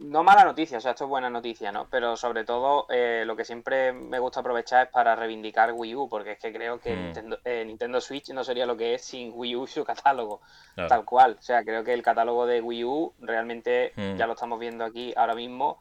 No 0.00 0.22
mala 0.22 0.44
noticia, 0.44 0.78
o 0.78 0.80
sea, 0.80 0.92
esto 0.92 1.04
es 1.04 1.10
buena 1.10 1.28
noticia, 1.28 1.72
¿no? 1.72 1.88
Pero 1.90 2.16
sobre 2.16 2.44
todo, 2.44 2.86
eh, 2.88 3.24
lo 3.26 3.34
que 3.34 3.44
siempre 3.44 3.92
me 3.92 4.20
gusta 4.20 4.40
aprovechar 4.40 4.86
es 4.86 4.92
para 4.92 5.16
reivindicar 5.16 5.72
Wii 5.72 5.94
U, 5.96 6.08
porque 6.08 6.32
es 6.32 6.38
que 6.38 6.52
creo 6.52 6.78
que 6.78 6.94
Mm. 6.94 7.02
Nintendo, 7.02 7.38
eh, 7.44 7.64
Nintendo 7.64 8.00
Switch 8.00 8.28
no 8.30 8.44
sería 8.44 8.64
lo 8.64 8.76
que 8.76 8.94
es 8.94 9.04
sin 9.04 9.32
Wii 9.34 9.56
U 9.56 9.64
y 9.64 9.66
su 9.66 9.84
catálogo, 9.84 10.40
Claro. 10.74 10.88
tal 10.88 11.04
cual. 11.04 11.36
O 11.40 11.42
sea, 11.42 11.64
creo 11.64 11.82
que 11.82 11.94
el 11.94 12.02
catálogo 12.02 12.46
de 12.46 12.60
Wii 12.60 12.84
U 12.84 13.14
realmente 13.20 13.92
Mm. 13.96 14.16
ya 14.16 14.26
lo 14.28 14.34
estamos 14.34 14.60
viendo 14.60 14.84
aquí 14.84 15.12
ahora 15.16 15.34
mismo, 15.34 15.80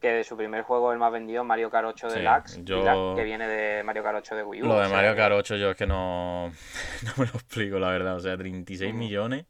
que 0.00 0.08
de 0.12 0.24
su 0.24 0.36
primer 0.36 0.62
juego 0.62 0.92
el 0.92 0.98
más 0.98 1.10
vendido, 1.12 1.42
Mario 1.44 1.70
Kart 1.70 1.86
8 1.88 2.10
Sí, 2.10 2.18
Deluxe, 2.18 2.60
yo- 2.64 2.84
Deluxe, 2.84 3.16
que 3.16 3.24
viene 3.24 3.48
de 3.48 3.82
Mario 3.82 4.02
Kart 4.04 4.18
8 4.18 4.36
de 4.36 4.42
Wii 4.44 4.62
U. 4.62 4.66
Lo 4.66 4.78
de 4.80 4.88
Mario 4.88 5.16
Kart 5.16 5.34
8 5.34 5.56
yo 5.56 5.70
es 5.70 5.76
que 5.76 5.86
no, 5.86 6.52
no 7.02 7.12
me 7.16 7.24
lo 7.26 7.32
explico, 7.32 7.78
la 7.78 7.88
verdad. 7.90 8.14
O 8.16 8.20
sea, 8.20 8.36
36 8.36 8.94
Mm. 8.94 8.98
millones. 8.98 9.46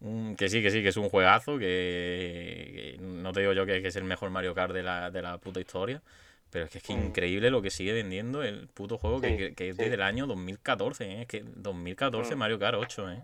un- 0.00 0.36
que 0.36 0.48
sí, 0.50 0.62
que 0.62 0.70
sí, 0.70 0.82
que 0.82 0.90
es 0.90 0.96
un 0.98 1.08
juegazo. 1.08 1.58
Que, 1.58 2.96
que 2.98 3.02
no 3.02 3.32
te 3.32 3.40
digo 3.40 3.52
yo 3.54 3.64
que, 3.66 3.80
que 3.80 3.88
es 3.88 3.96
el 3.96 4.04
mejor 4.04 4.28
Mario 4.30 4.54
Kart 4.54 4.72
de 4.74 4.82
la, 4.82 5.10
de 5.10 5.22
la 5.22 5.38
puta 5.38 5.58
historia. 5.58 6.02
Pero 6.50 6.66
es 6.66 6.70
que 6.70 6.78
es 6.78 6.84
que 6.84 6.94
Mm. 6.94 7.06
increíble 7.06 7.50
lo 7.50 7.60
que 7.62 7.70
sigue 7.70 7.92
vendiendo 7.94 8.42
el 8.42 8.68
puto 8.68 8.98
juego 8.98 9.20
Sí, 9.20 9.36
que- 9.36 9.54
que 9.54 9.70
es 9.70 9.76
sí. 9.76 9.82
desde 9.82 9.94
el 9.94 10.02
año 10.02 10.26
2014. 10.26 11.04
¿eh? 11.10 11.22
Es 11.22 11.26
que 11.26 11.42
2014 11.44 12.34
Mm. 12.34 12.38
Mario 12.38 12.58
Kart 12.58 12.76
8, 12.78 13.10
¿eh? 13.10 13.22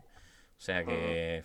O 0.58 0.60
sea 0.60 0.82
que. 0.84 1.42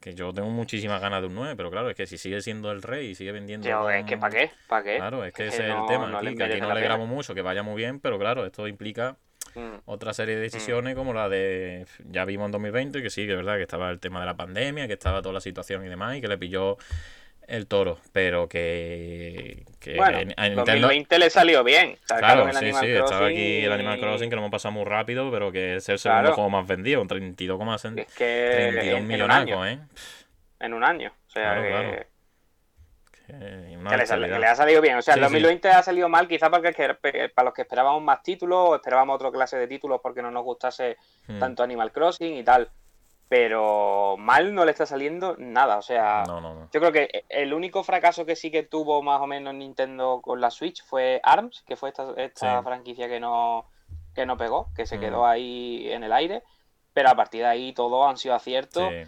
Que 0.00 0.14
yo 0.14 0.32
tengo 0.32 0.48
muchísimas 0.48 1.00
ganas 1.00 1.20
de 1.20 1.26
un 1.28 1.34
9, 1.34 1.54
pero 1.56 1.70
claro, 1.70 1.90
es 1.90 1.96
que 1.96 2.06
si 2.06 2.16
sigue 2.16 2.40
siendo 2.40 2.72
el 2.72 2.80
rey 2.82 3.08
y 3.10 3.14
sigue 3.14 3.32
vendiendo. 3.32 3.90
Es 3.90 4.04
que 4.06 4.16
¿para 4.16 4.34
qué? 4.34 4.50
¿Para 4.66 4.82
qué? 4.82 4.96
Claro, 4.96 5.24
es 5.24 5.32
que 5.34 5.48
Es 5.48 5.54
ese 5.54 5.68
es 5.68 5.74
el 5.74 5.86
tema 5.86 6.06
no 6.08 6.18
aquí, 6.18 6.34
que 6.34 6.42
aquí 6.44 6.60
no 6.60 6.68
grabo 6.68 7.06
mucho, 7.06 7.34
que 7.34 7.42
vaya 7.42 7.62
muy 7.62 7.76
bien, 7.76 8.00
pero 8.00 8.18
claro, 8.18 8.46
esto 8.46 8.66
implica 8.66 9.16
Mm. 9.54 9.78
otra 9.86 10.14
serie 10.14 10.36
de 10.36 10.42
decisiones 10.42 10.94
como 10.94 11.12
la 11.12 11.28
de, 11.28 11.84
ya 12.08 12.24
vimos 12.24 12.46
en 12.46 12.52
2020, 12.52 13.02
que 13.02 13.10
sí, 13.10 13.26
que 13.26 13.32
es 13.32 13.36
verdad 13.36 13.56
que 13.56 13.62
estaba 13.62 13.90
el 13.90 13.98
tema 13.98 14.20
de 14.20 14.26
la 14.26 14.36
pandemia, 14.36 14.86
que 14.86 14.92
estaba 14.92 15.22
toda 15.22 15.32
la 15.34 15.40
situación 15.40 15.84
y 15.84 15.88
demás, 15.88 16.16
y 16.16 16.20
que 16.20 16.28
le 16.28 16.38
pilló 16.38 16.76
el 17.50 17.66
toro, 17.66 17.98
pero 18.12 18.48
que, 18.48 19.64
que 19.80 19.96
Bueno, 19.96 20.18
en- 20.18 20.34
a 20.36 20.48
Nintendo... 20.48 20.64
2020 20.88 21.18
le 21.18 21.30
salió 21.30 21.64
bien. 21.64 21.98
Claro, 22.06 22.46
el 22.46 22.52
sí, 22.52 22.58
Animal 22.58 22.84
sí, 22.84 22.90
estaba 22.92 23.26
aquí 23.26 23.64
el 23.64 23.72
Animal 23.72 23.98
Crossing, 24.00 24.30
que 24.30 24.36
lo 24.36 24.42
hemos 24.42 24.50
pasado 24.52 24.72
muy 24.72 24.84
rápido, 24.84 25.30
pero 25.30 25.50
que 25.52 25.76
es 25.76 25.88
el 25.88 25.98
segundo 25.98 26.22
Claro. 26.22 26.34
juego 26.36 26.50
más 26.50 26.66
vendido, 26.66 27.00
un 27.02 27.08
32,6 27.08 27.98
Es 27.98 28.14
que 28.14 28.50
32 28.54 28.84
en, 28.84 28.96
en 28.96 29.02
un 29.02 29.08
millonacos. 29.08 29.66
¿eh? 29.66 29.78
En 30.60 30.74
un 30.74 30.84
año. 30.84 31.12
O 31.26 31.30
sea, 31.30 31.42
Claro, 31.42 31.62
que, 31.62 31.68
claro. 31.68 32.06
Que 33.26 33.32
le, 33.36 33.78
sale- 33.78 33.96
bestialidad. 33.98 34.34
que 34.34 34.40
le 34.40 34.46
ha 34.46 34.54
salido 34.56 34.80
bien. 34.82 34.96
O 34.96 35.02
sea, 35.02 35.14
el 35.14 35.20
Sí, 35.20 35.26
sí. 35.26 35.32
2020 35.32 35.68
ha 35.68 35.82
salido 35.82 36.08
mal, 36.08 36.26
quizá 36.26 36.50
porque 36.50 36.68
es 36.68 36.76
que- 36.76 36.94
pe- 36.94 37.28
para 37.28 37.46
los 37.46 37.54
que 37.54 37.62
esperábamos 37.62 38.02
más 38.02 38.22
títulos 38.22 38.58
o 38.70 38.74
esperábamos 38.74 39.14
otra 39.16 39.30
clase 39.30 39.56
de 39.56 39.68
títulos 39.68 40.00
porque 40.02 40.20
no 40.20 40.30
nos 40.32 40.42
gustase 40.42 40.96
Hmm. 41.28 41.38
tanto 41.38 41.62
Animal 41.62 41.92
Crossing 41.92 42.36
y 42.36 42.42
tal. 42.42 42.68
Pero 43.30 44.16
mal 44.18 44.52
no 44.56 44.64
le 44.64 44.72
está 44.72 44.86
saliendo 44.86 45.36
nada. 45.38 45.78
O 45.78 45.82
sea, 45.82 46.24
No, 46.26 46.40
no, 46.40 46.52
no. 46.52 46.68
yo 46.72 46.80
creo 46.80 46.90
que 46.90 47.24
el 47.28 47.54
único 47.54 47.84
fracaso 47.84 48.26
que 48.26 48.34
sí 48.34 48.50
que 48.50 48.64
tuvo 48.64 49.02
más 49.02 49.20
o 49.20 49.28
menos 49.28 49.54
Nintendo 49.54 50.20
con 50.20 50.40
la 50.40 50.50
Switch 50.50 50.82
fue 50.84 51.20
ARMS, 51.22 51.62
que 51.64 51.76
fue 51.76 51.90
esta, 51.90 52.12
esta 52.16 52.58
Sí. 52.58 52.64
franquicia 52.64 53.08
que 53.08 53.20
no, 53.20 53.66
que 54.16 54.26
no 54.26 54.36
pegó, 54.36 54.72
que 54.74 54.84
se 54.84 54.96
Mm. 54.96 55.00
quedó 55.00 55.26
ahí 55.26 55.88
en 55.92 56.02
el 56.02 56.12
aire. 56.12 56.42
Pero 56.92 57.10
a 57.10 57.14
partir 57.14 57.42
de 57.42 57.46
ahí 57.46 57.72
todo 57.72 58.08
han 58.08 58.16
sido 58.16 58.34
aciertos. 58.34 58.88
Sí. 58.90 59.04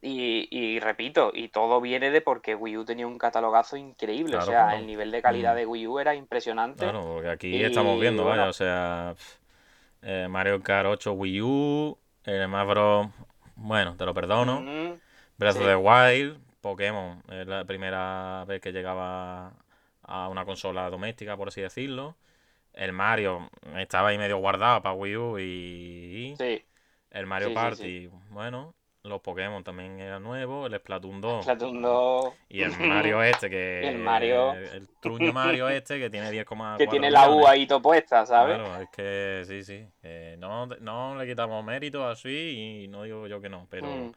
Y, 0.00 0.48
y 0.50 0.80
repito, 0.80 1.30
y 1.34 1.48
todo 1.48 1.78
viene 1.82 2.10
de 2.10 2.22
porque 2.22 2.54
Wii 2.54 2.78
U 2.78 2.84
tenía 2.86 3.06
un 3.06 3.18
catalogazo 3.18 3.76
increíble. 3.76 4.32
Claro, 4.38 4.44
o 4.44 4.48
sea, 4.50 4.62
claro. 4.68 4.78
el 4.78 4.86
nivel 4.86 5.10
de 5.10 5.20
calidad 5.20 5.52
Mm. 5.52 5.56
de 5.58 5.66
Wii 5.66 5.86
U 5.86 5.98
era 5.98 6.14
impresionante. 6.14 6.84
Claro, 6.84 7.04
porque 7.12 7.28
aquí 7.28 7.48
Y, 7.54 7.62
estamos 7.62 8.00
viendo, 8.00 8.24
vaya, 8.24 8.36
bueno. 8.36 8.50
o 8.50 8.54
sea, 8.54 9.14
eh, 10.00 10.28
Mario 10.30 10.62
Kart 10.62 10.86
8 10.88 11.12
Wii 11.12 11.42
U, 11.42 11.98
el 12.24 12.46
Bros. 12.48 13.08
Bueno, 13.56 13.96
te 13.96 14.04
lo 14.04 14.14
perdono. 14.14 14.66
Mm, 14.66 15.00
Breath 15.38 15.56
sí. 15.56 15.60
of 15.60 15.64
the 15.64 15.76
Wild, 15.76 16.40
Pokémon, 16.62 17.22
es 17.30 17.46
la 17.48 17.64
primera 17.66 18.44
vez 18.46 18.60
que 18.60 18.72
llegaba 18.72 19.54
a 20.02 20.28
una 20.30 20.44
consola 20.46 20.90
doméstica, 20.90 21.36
por 21.36 21.48
así 21.48 21.62
decirlo. 21.62 22.16
El 22.74 22.92
Mario 22.94 23.50
estaba 23.78 24.10
ahí 24.10 24.18
medio 24.18 24.38
guardado 24.38 24.82
para 24.82 24.94
Wii 24.96 25.16
U 25.18 25.40
y 25.40 26.38
sí, 26.38 26.64
el 27.12 27.26
Mario 27.26 27.52
Sí, 27.52 27.56
sí, 27.58 27.74
Party, 27.76 28.08
bueno, 28.30 28.75
los 29.08 29.20
Pokémon 29.20 29.62
también 29.64 29.98
eran 30.00 30.22
nuevos, 30.22 30.70
el 30.70 30.78
Splatoon 30.78 31.20
2 31.20 31.42
Splatoon 31.44 31.82
2. 31.82 32.34
y 32.48 32.62
el 32.62 32.76
Mario 32.78 33.22
este 33.22 33.48
que 33.50 33.80
Y 33.84 33.86
el 33.86 33.98
Mario. 33.98 34.52
el 34.54 34.88
truño 35.00 35.32
Mario 35.32 35.68
este 35.68 35.98
que 35.98 36.10
tiene 36.10 36.30
10,4 36.30 36.76
Que 36.78 36.86
tiene 36.86 37.10
la 37.10 37.30
U 37.30 37.46
ahí 37.46 37.66
topuesta, 37.66 38.26
¿sabes? 38.26 38.56
Claro, 38.56 38.82
es 38.82 38.88
que 38.90 39.42
sí, 39.46 39.62
sí. 39.64 39.86
que 40.02 40.36
no, 40.38 40.66
no 40.66 41.16
le 41.16 41.26
quitamos 41.26 41.64
mérito 41.64 42.06
a 42.06 42.14
Switch 42.16 42.54
y 42.56 42.88
no 42.88 43.04
digo 43.04 43.26
yo 43.26 43.40
que 43.40 43.48
no, 43.48 43.66
pero 43.70 43.86
Mm. 43.86 44.12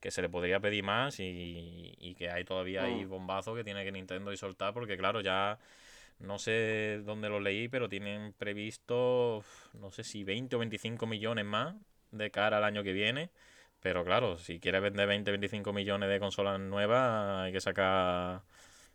que 0.00 0.10
se 0.10 0.20
le 0.22 0.28
podría 0.28 0.58
pedir 0.60 0.82
más 0.84 1.20
y, 1.20 1.94
y 1.98 2.14
que 2.14 2.30
hay 2.30 2.44
todavía 2.44 2.84
ahí 2.84 3.04
Mm. 3.04 3.08
bombazos 3.08 3.56
que 3.56 3.64
tiene 3.64 3.84
que 3.84 3.92
Nintendo 3.92 4.32
y 4.32 4.36
soltar 4.36 4.72
porque 4.74 4.96
claro, 4.96 5.20
ya 5.20 5.58
no 6.18 6.38
sé 6.38 7.00
dónde 7.04 7.28
lo 7.28 7.40
leí, 7.40 7.68
pero 7.68 7.88
tienen 7.88 8.32
previsto 8.38 9.44
no 9.74 9.90
sé 9.90 10.04
si 10.04 10.22
20 10.24 10.54
o 10.56 10.58
25 10.60 11.06
millones 11.06 11.44
más 11.44 11.74
de 12.12 12.30
cara 12.30 12.58
al 12.58 12.64
año 12.64 12.82
que 12.82 12.92
viene. 12.92 13.30
Pero 13.82 14.04
claro, 14.04 14.38
si 14.38 14.60
quieres 14.60 14.80
vender 14.80 15.08
20 15.08 15.30
o 15.30 15.32
25 15.32 15.72
millones 15.72 16.08
de 16.08 16.20
consolas 16.20 16.58
nuevas, 16.60 17.44
hay 17.44 17.52
que 17.52 17.60
sacar 17.60 18.40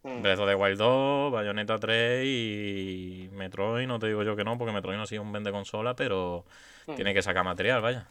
Mm. 0.03 0.22
Breath 0.22 0.39
of 0.39 0.48
the 0.48 0.56
Wild 0.56 0.77
2, 0.77 1.32
Bayonetta 1.32 1.77
3 1.79 2.24
y 2.25 3.29
Metroid, 3.34 3.88
no 3.88 3.98
te 4.00 4.08
digo 4.08 4.24
yo 4.24 4.36
que 4.36 4.44
no, 4.44 4.58
porque 4.58 4.72
Metroid 4.72 4.96
no 4.96 5.03
ha 5.03 5.08
sido 5.08 5.24
un 5.24 5.32
vende 5.34 5.51
consola, 5.51 5.96
pero 5.96 6.46
Mm. 6.86 6.96
tiene 6.96 7.13
que 7.13 7.22
sacar 7.22 7.44
material, 7.44 7.82
vaya. 7.82 8.06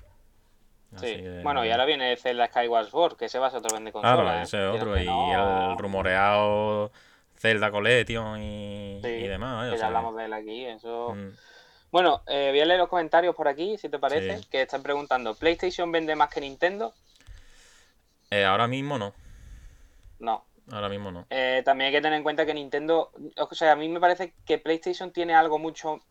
Sí. 0.97 1.07
Que- 1.07 1.41
Bueno, 1.43 1.65
y 1.65 1.71
ahora 1.71 1.85
viene 1.87 2.15
Zelda 2.17 2.49
Skyward 2.49 2.89
Sword, 2.89 3.17
que 3.17 3.27
ese 3.27 3.39
va 3.39 3.47
a 3.47 3.51
ser 3.51 3.59
otro 3.61 3.75
vende 3.75 3.93
consola. 3.93 4.15
Claro, 4.23 4.39
¿eh? 4.39 4.43
ese 4.43 4.69
es 4.69 4.75
otro. 4.75 5.01
Y 5.01 5.05
no, 5.07 5.73
el 5.73 5.79
rumoreado 5.79 6.91
Zelda 7.39 7.71
Collection 7.71 8.43
y, 8.43 9.01
Sí, 9.03 9.09
y 9.09 9.29
demás, 9.29 9.57
vaya, 9.59 9.71
Que 9.71 9.77
o 9.77 9.79
ya 9.81 9.87
hablamos 9.87 10.17
de 10.17 10.25
él 10.25 10.33
aquí. 10.33 10.65
Eso... 10.67 11.15
mm, 11.15 11.31
Bueno, 11.97 12.21
eh, 12.27 12.49
voy 12.51 12.61
a 12.61 12.67
leer 12.67 12.79
los 12.79 12.91
comentarios 12.91 13.35
por 13.35 13.49
aquí, 13.49 13.79
si 13.79 13.89
te 13.89 13.99
parece, 13.99 14.37
Sí. 14.43 14.49
que 14.51 14.61
están 14.61 14.83
preguntando, 14.83 15.35
¿PlayStation 15.35 15.91
vende 15.91 16.15
más 16.15 16.29
que 16.29 16.43
Nintendo? 16.43 16.93
eh, 18.31 18.45
ahora 18.45 18.67
mismo 18.69 18.99
no. 18.99 19.15
No. 20.19 20.45
Ahora 20.71 20.91
mismo 20.91 21.11
no. 21.11 21.25
Eh, 21.31 21.63
también 21.65 21.87
hay 21.87 21.93
que 21.95 22.03
tener 22.03 22.19
en 22.19 22.23
cuenta 22.23 22.45
que 22.45 22.53
Nintendo, 22.53 23.13
o 23.39 23.55
sea, 23.55 23.73
a 23.73 23.77
mí 23.77 23.89
me 23.89 23.99
parece 23.99 24.35
que 24.45 24.59
PlayStation 24.59 25.11
tiene 25.11 25.35
algo 25.35 25.59
mucho, 25.59 26.03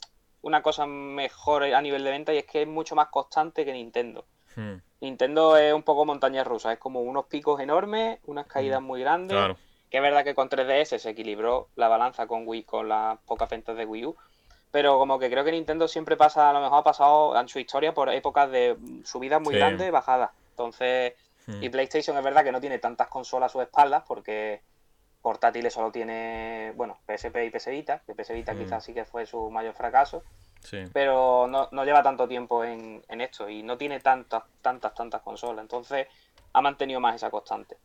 una 0.42 0.64
cosa 0.64 0.88
mejor 0.88 1.66
a 1.66 1.82
nivel 1.84 2.04
de 2.04 2.10
venta 2.10 2.34
y 2.34 2.40
es 2.40 2.46
que 2.48 2.64
es 2.64 2.68
mucho 2.68 2.96
más 2.96 3.10
constante 3.10 3.64
que 3.64 3.72
Nintendo. 3.74 4.26
Mm, 4.56 4.78
Nintendo 5.02 5.56
es 5.56 5.72
un 5.72 5.84
poco 5.84 6.04
montaña 6.04 6.44
rusa, 6.44 6.74
es 6.74 6.80
como 6.80 7.02
unos 7.02 7.26
picos 7.28 7.60
enormes, 7.62 8.18
unas 8.24 8.48
caídas 8.48 8.82
muy 8.82 9.02
grandes. 9.02 9.38
claro. 9.38 9.56
Que 9.92 9.98
es 9.98 10.04
verdad 10.04 10.24
que 10.24 10.34
con 10.34 10.50
3DS 10.50 10.98
se 10.98 11.12
equilibró 11.12 11.70
la 11.76 11.88
balanza 11.90 12.26
con 12.26 12.48
Wii, 12.48 12.64
con 12.64 12.90
las 12.90 13.20
pocas 13.20 13.48
ventas 13.52 13.78
de 13.78 13.86
Wii 13.86 14.06
U. 14.08 14.16
Pero 14.76 14.98
como 14.98 15.18
que 15.18 15.30
creo 15.30 15.46
que 15.46 15.54
Nintendo 15.54 15.88
siempre 15.88 16.18
pasa, 16.18 16.50
a 16.50 16.52
lo 16.52 16.60
mejor 16.60 16.80
ha 16.80 16.84
pasado 16.84 17.40
en 17.40 17.48
su 17.48 17.60
historia 17.60 17.94
por 17.94 18.10
épocas 18.10 18.52
de 18.52 18.76
subidas 19.06 19.40
muy 19.42 19.54
Sí. 19.54 19.58
grandes 19.58 19.88
y 19.88 19.90
bajadas. 19.90 20.32
Entonces, 20.50 21.14
Mm, 21.48 21.64
y 21.64 21.70
PlayStation 21.70 22.18
es 22.18 22.24
verdad 22.26 22.44
que 22.44 22.52
no 22.52 22.60
tiene 22.60 22.78
tantas 22.80 23.08
consolas 23.08 23.50
a 23.50 23.54
sus 23.54 23.62
espaldas 23.62 24.04
porque 24.06 24.64
portátiles 25.22 25.72
solo 25.74 25.94
tiene, 25.94 26.74
bueno, 26.76 27.00
PSP 27.06 27.46
y 27.46 27.52
PS 27.52 27.72
Vita, 27.72 28.02
que 28.06 28.16
PS 28.16 28.34
Vita 28.34 28.54
Mm. 28.54 28.58
quizás 28.58 28.84
sí 28.84 28.94
que 28.94 29.06
fue 29.06 29.26
su 29.26 29.50
mayor 29.50 29.76
fracaso, 29.76 30.24
sí. 30.60 30.84
pero 30.92 31.48
no, 31.48 31.70
no 31.72 31.86
lleva 31.86 32.04
tanto 32.04 32.28
tiempo 32.28 32.66
en, 32.66 33.02
en 33.08 33.22
esto 33.22 33.48
y 33.48 33.64
no 33.64 33.78
tiene 33.78 34.02
tantas, 34.02 34.44
tantas, 34.62 34.94
tantas 34.94 35.22
consolas. 35.22 35.64
Entonces 35.64 36.08
ha 36.52 36.62
mantenido 36.62 37.00
más 37.00 37.16
esa 37.16 37.30
constante. 37.30 37.78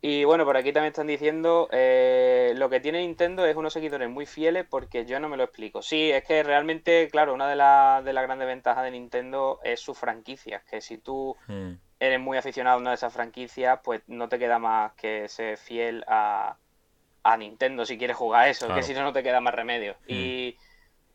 Y 0.00 0.22
bueno, 0.24 0.44
por 0.44 0.56
aquí 0.56 0.72
también 0.72 0.92
están 0.92 1.08
diciendo, 1.08 1.68
eh, 1.72 2.52
lo 2.56 2.70
que 2.70 2.78
tiene 2.78 3.00
Nintendo 3.00 3.44
es 3.46 3.56
unos 3.56 3.72
seguidores 3.72 4.08
muy 4.08 4.26
fieles 4.26 4.64
porque 4.68 5.04
yo 5.04 5.18
no 5.18 5.28
me 5.28 5.36
lo 5.36 5.42
explico. 5.42 5.82
Sí, 5.82 6.12
es 6.12 6.22
que 6.24 6.44
realmente, 6.44 7.08
claro, 7.10 7.34
una 7.34 7.48
de, 7.48 7.56
las 7.56 8.04
de 8.04 8.12
las 8.12 8.22
grandes 8.22 8.46
ventajas 8.46 8.84
de 8.84 8.92
Nintendo 8.92 9.58
es 9.64 9.80
sus 9.80 9.98
franquicias, 9.98 10.62
que 10.64 10.80
si 10.80 10.98
tú 10.98 11.36
Mm, 11.48 11.72
eres 11.98 12.20
muy 12.20 12.38
aficionado 12.38 12.76
a 12.76 12.80
una 12.80 12.90
de 12.90 12.94
esas 12.94 13.12
franquicias, 13.12 13.80
pues 13.82 14.02
no 14.06 14.28
te 14.28 14.38
queda 14.38 14.60
más 14.60 14.92
que 14.92 15.28
ser 15.28 15.56
fiel 15.56 16.04
a, 16.06 16.56
a 17.24 17.36
Nintendo 17.36 17.84
si 17.84 17.98
quieres 17.98 18.16
jugar 18.16 18.42
a 18.44 18.48
eso, 18.50 18.66
Claro. 18.66 18.80
que 18.80 18.86
si 18.86 18.94
no, 18.94 19.02
no 19.02 19.12
te 19.12 19.24
queda 19.24 19.40
más 19.40 19.52
remedio. 19.54 19.94
Mm. 20.06 20.12
Y, 20.12 20.56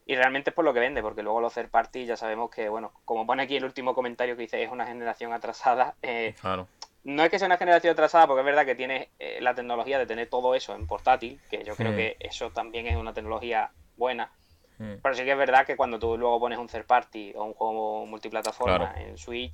y 0.07 0.15
realmente 0.15 0.49
es 0.49 0.53
por 0.53 0.65
lo 0.65 0.73
que 0.73 0.81
vende, 0.81 1.01
porque 1.01 1.23
luego 1.23 1.39
los 1.39 1.53
third 1.53 1.69
party 1.69 2.05
ya 2.05 2.17
sabemos 2.17 2.49
que, 2.51 2.67
bueno, 2.67 2.91
como 3.05 3.25
pone 3.25 3.43
aquí 3.43 3.55
el 3.55 3.63
último 3.63 3.95
comentario 3.95 4.35
que 4.35 4.41
dice, 4.41 4.61
es 4.61 4.69
una 4.69 4.85
generación 4.85 5.31
atrasada. 5.31 5.95
eh, 6.01 6.35
claro. 6.41 6.67
No 7.03 7.23
es 7.23 7.29
que 7.29 7.39
sea 7.39 7.47
una 7.47 7.57
generación 7.57 7.91
atrasada, 7.93 8.27
porque 8.27 8.41
es 8.41 8.45
verdad 8.45 8.65
que 8.65 8.75
tiene 8.75 9.09
eh, 9.19 9.39
la 9.41 9.53
tecnología 9.55 9.99
de 9.99 10.05
tener 10.05 10.29
todo 10.29 10.55
eso 10.55 10.73
en 10.75 10.87
portátil, 10.87 11.39
que 11.49 11.63
yo 11.63 11.75
creo 11.75 11.91
Mm. 11.91 11.95
que 11.95 12.17
eso 12.19 12.51
también 12.51 12.87
es 12.87 12.95
una 12.95 13.13
tecnología 13.13 13.71
buena. 13.97 14.31
Mm, 14.79 14.95
Pero 15.03 15.15
sí 15.15 15.23
que 15.23 15.31
es 15.31 15.37
verdad 15.37 15.65
que 15.65 15.75
cuando 15.75 15.99
tú 15.99 16.17
luego 16.17 16.39
pones 16.39 16.57
un 16.57 16.67
third 16.67 16.85
party 16.85 17.33
o 17.35 17.43
un 17.43 17.53
juego 17.53 18.05
multiplataforma 18.05 18.93
Claro. 18.93 19.07
en 19.09 19.17
Switch, 19.17 19.53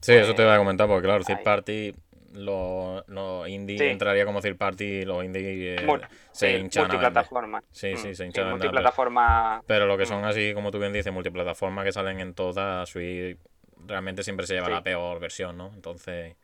Sí, 0.00 0.12
eso 0.12 0.28
te 0.28 0.34
Pues, 0.34 0.46
voy 0.46 0.54
a 0.54 0.58
comentar, 0.58 0.86
porque 0.86 1.06
claro, 1.08 1.24
third 1.24 1.42
party, 1.42 1.92
los 2.32 3.02
los 3.08 3.48
indie 3.48 3.78
Sí. 3.78 3.84
entraría 3.86 4.24
como 4.26 4.40
third 4.40 4.56
party, 4.56 5.04
los 5.04 5.24
indie 5.24 5.74
eh, 5.74 5.86
Mul- 5.86 6.06
se 6.32 6.50
sí, 6.50 6.56
hinchan 6.56 6.84
a 6.84 6.88
vender. 6.88 7.00
multiplataforma. 7.00 7.62
Sí, 7.70 7.92
Mm, 7.94 7.96
sí, 7.96 8.14
se 8.14 8.26
hinchan 8.26 8.44
vender. 8.44 8.50
multiplataforma. 8.68 9.62
Pero 9.66 9.86
lo 9.86 9.96
que 9.96 10.04
Mm. 10.04 10.06
son 10.06 10.24
así, 10.26 10.52
como 10.54 10.70
tú 10.70 10.78
bien 10.78 10.92
dices, 10.92 11.12
multiplataformas 11.12 11.84
que 11.84 11.92
salen 11.92 12.20
en 12.20 12.34
todas, 12.34 12.88
Switch 12.88 13.38
realmente 13.86 14.22
siempre 14.22 14.46
se 14.46 14.54
lleva 14.54 14.66
Sí. 14.66 14.72
la 14.72 14.82
peor 14.82 15.18
versión, 15.18 15.56
¿no? 15.56 15.72
Entonces, 15.74 16.36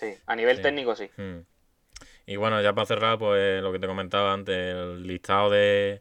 Sí, 0.00 0.14
a 0.26 0.34
nivel 0.34 0.56
Sí. 0.56 0.62
técnico 0.62 0.96
sí. 0.96 1.10
hmm. 1.16 1.40
y 2.26 2.36
bueno, 2.36 2.60
ya 2.62 2.72
para 2.72 2.86
cerrar, 2.86 3.18
pues 3.18 3.62
lo 3.62 3.70
que 3.72 3.78
te 3.78 3.86
comentaba 3.86 4.32
antes, 4.32 4.56
el 4.56 5.02
listado 5.06 5.50
de, 5.50 6.00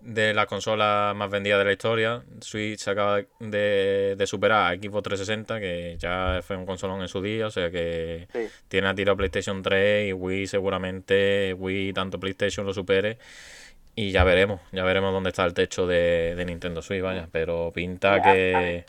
de 0.00 0.34
las 0.34 0.46
consolas 0.46 1.16
más 1.16 1.30
vendidas 1.30 1.58
de 1.58 1.64
la 1.64 1.72
historia. 1.72 2.22
Switch 2.40 2.86
acaba 2.86 3.22
de, 3.40 4.14
de 4.16 4.26
superar 4.26 4.72
a 4.72 4.76
Xbox 4.76 5.02
360, 5.04 5.58
que 5.60 5.96
ya 5.98 6.40
fue 6.42 6.56
un 6.56 6.66
consolón 6.66 7.00
en 7.00 7.08
su 7.08 7.20
día, 7.22 7.46
o 7.46 7.50
sea 7.50 7.70
que 7.70 8.28
Sí. 8.32 8.46
tiene 8.68 8.88
a 8.88 8.94
tiro 8.94 9.12
a 9.12 9.16
PlayStation 9.16 9.62
3 9.62 10.08
y 10.10 10.12
Wii 10.12 10.46
seguramente, 10.46 11.54
Wii 11.54 11.92
tanto 11.94 12.20
PlayStation 12.20 12.64
lo 12.66 12.72
supere. 12.74 13.18
Y 13.96 14.10
ya 14.10 14.24
veremos, 14.24 14.60
ya 14.72 14.82
veremos 14.84 15.12
dónde 15.12 15.30
está 15.30 15.44
el 15.44 15.54
techo 15.54 15.86
de, 15.86 16.34
de 16.36 16.44
Nintendo 16.44 16.82
Switch, 16.82 17.00
vaya. 17.00 17.28
Pero 17.32 17.70
pinta 17.72 18.20
que, 18.20 18.84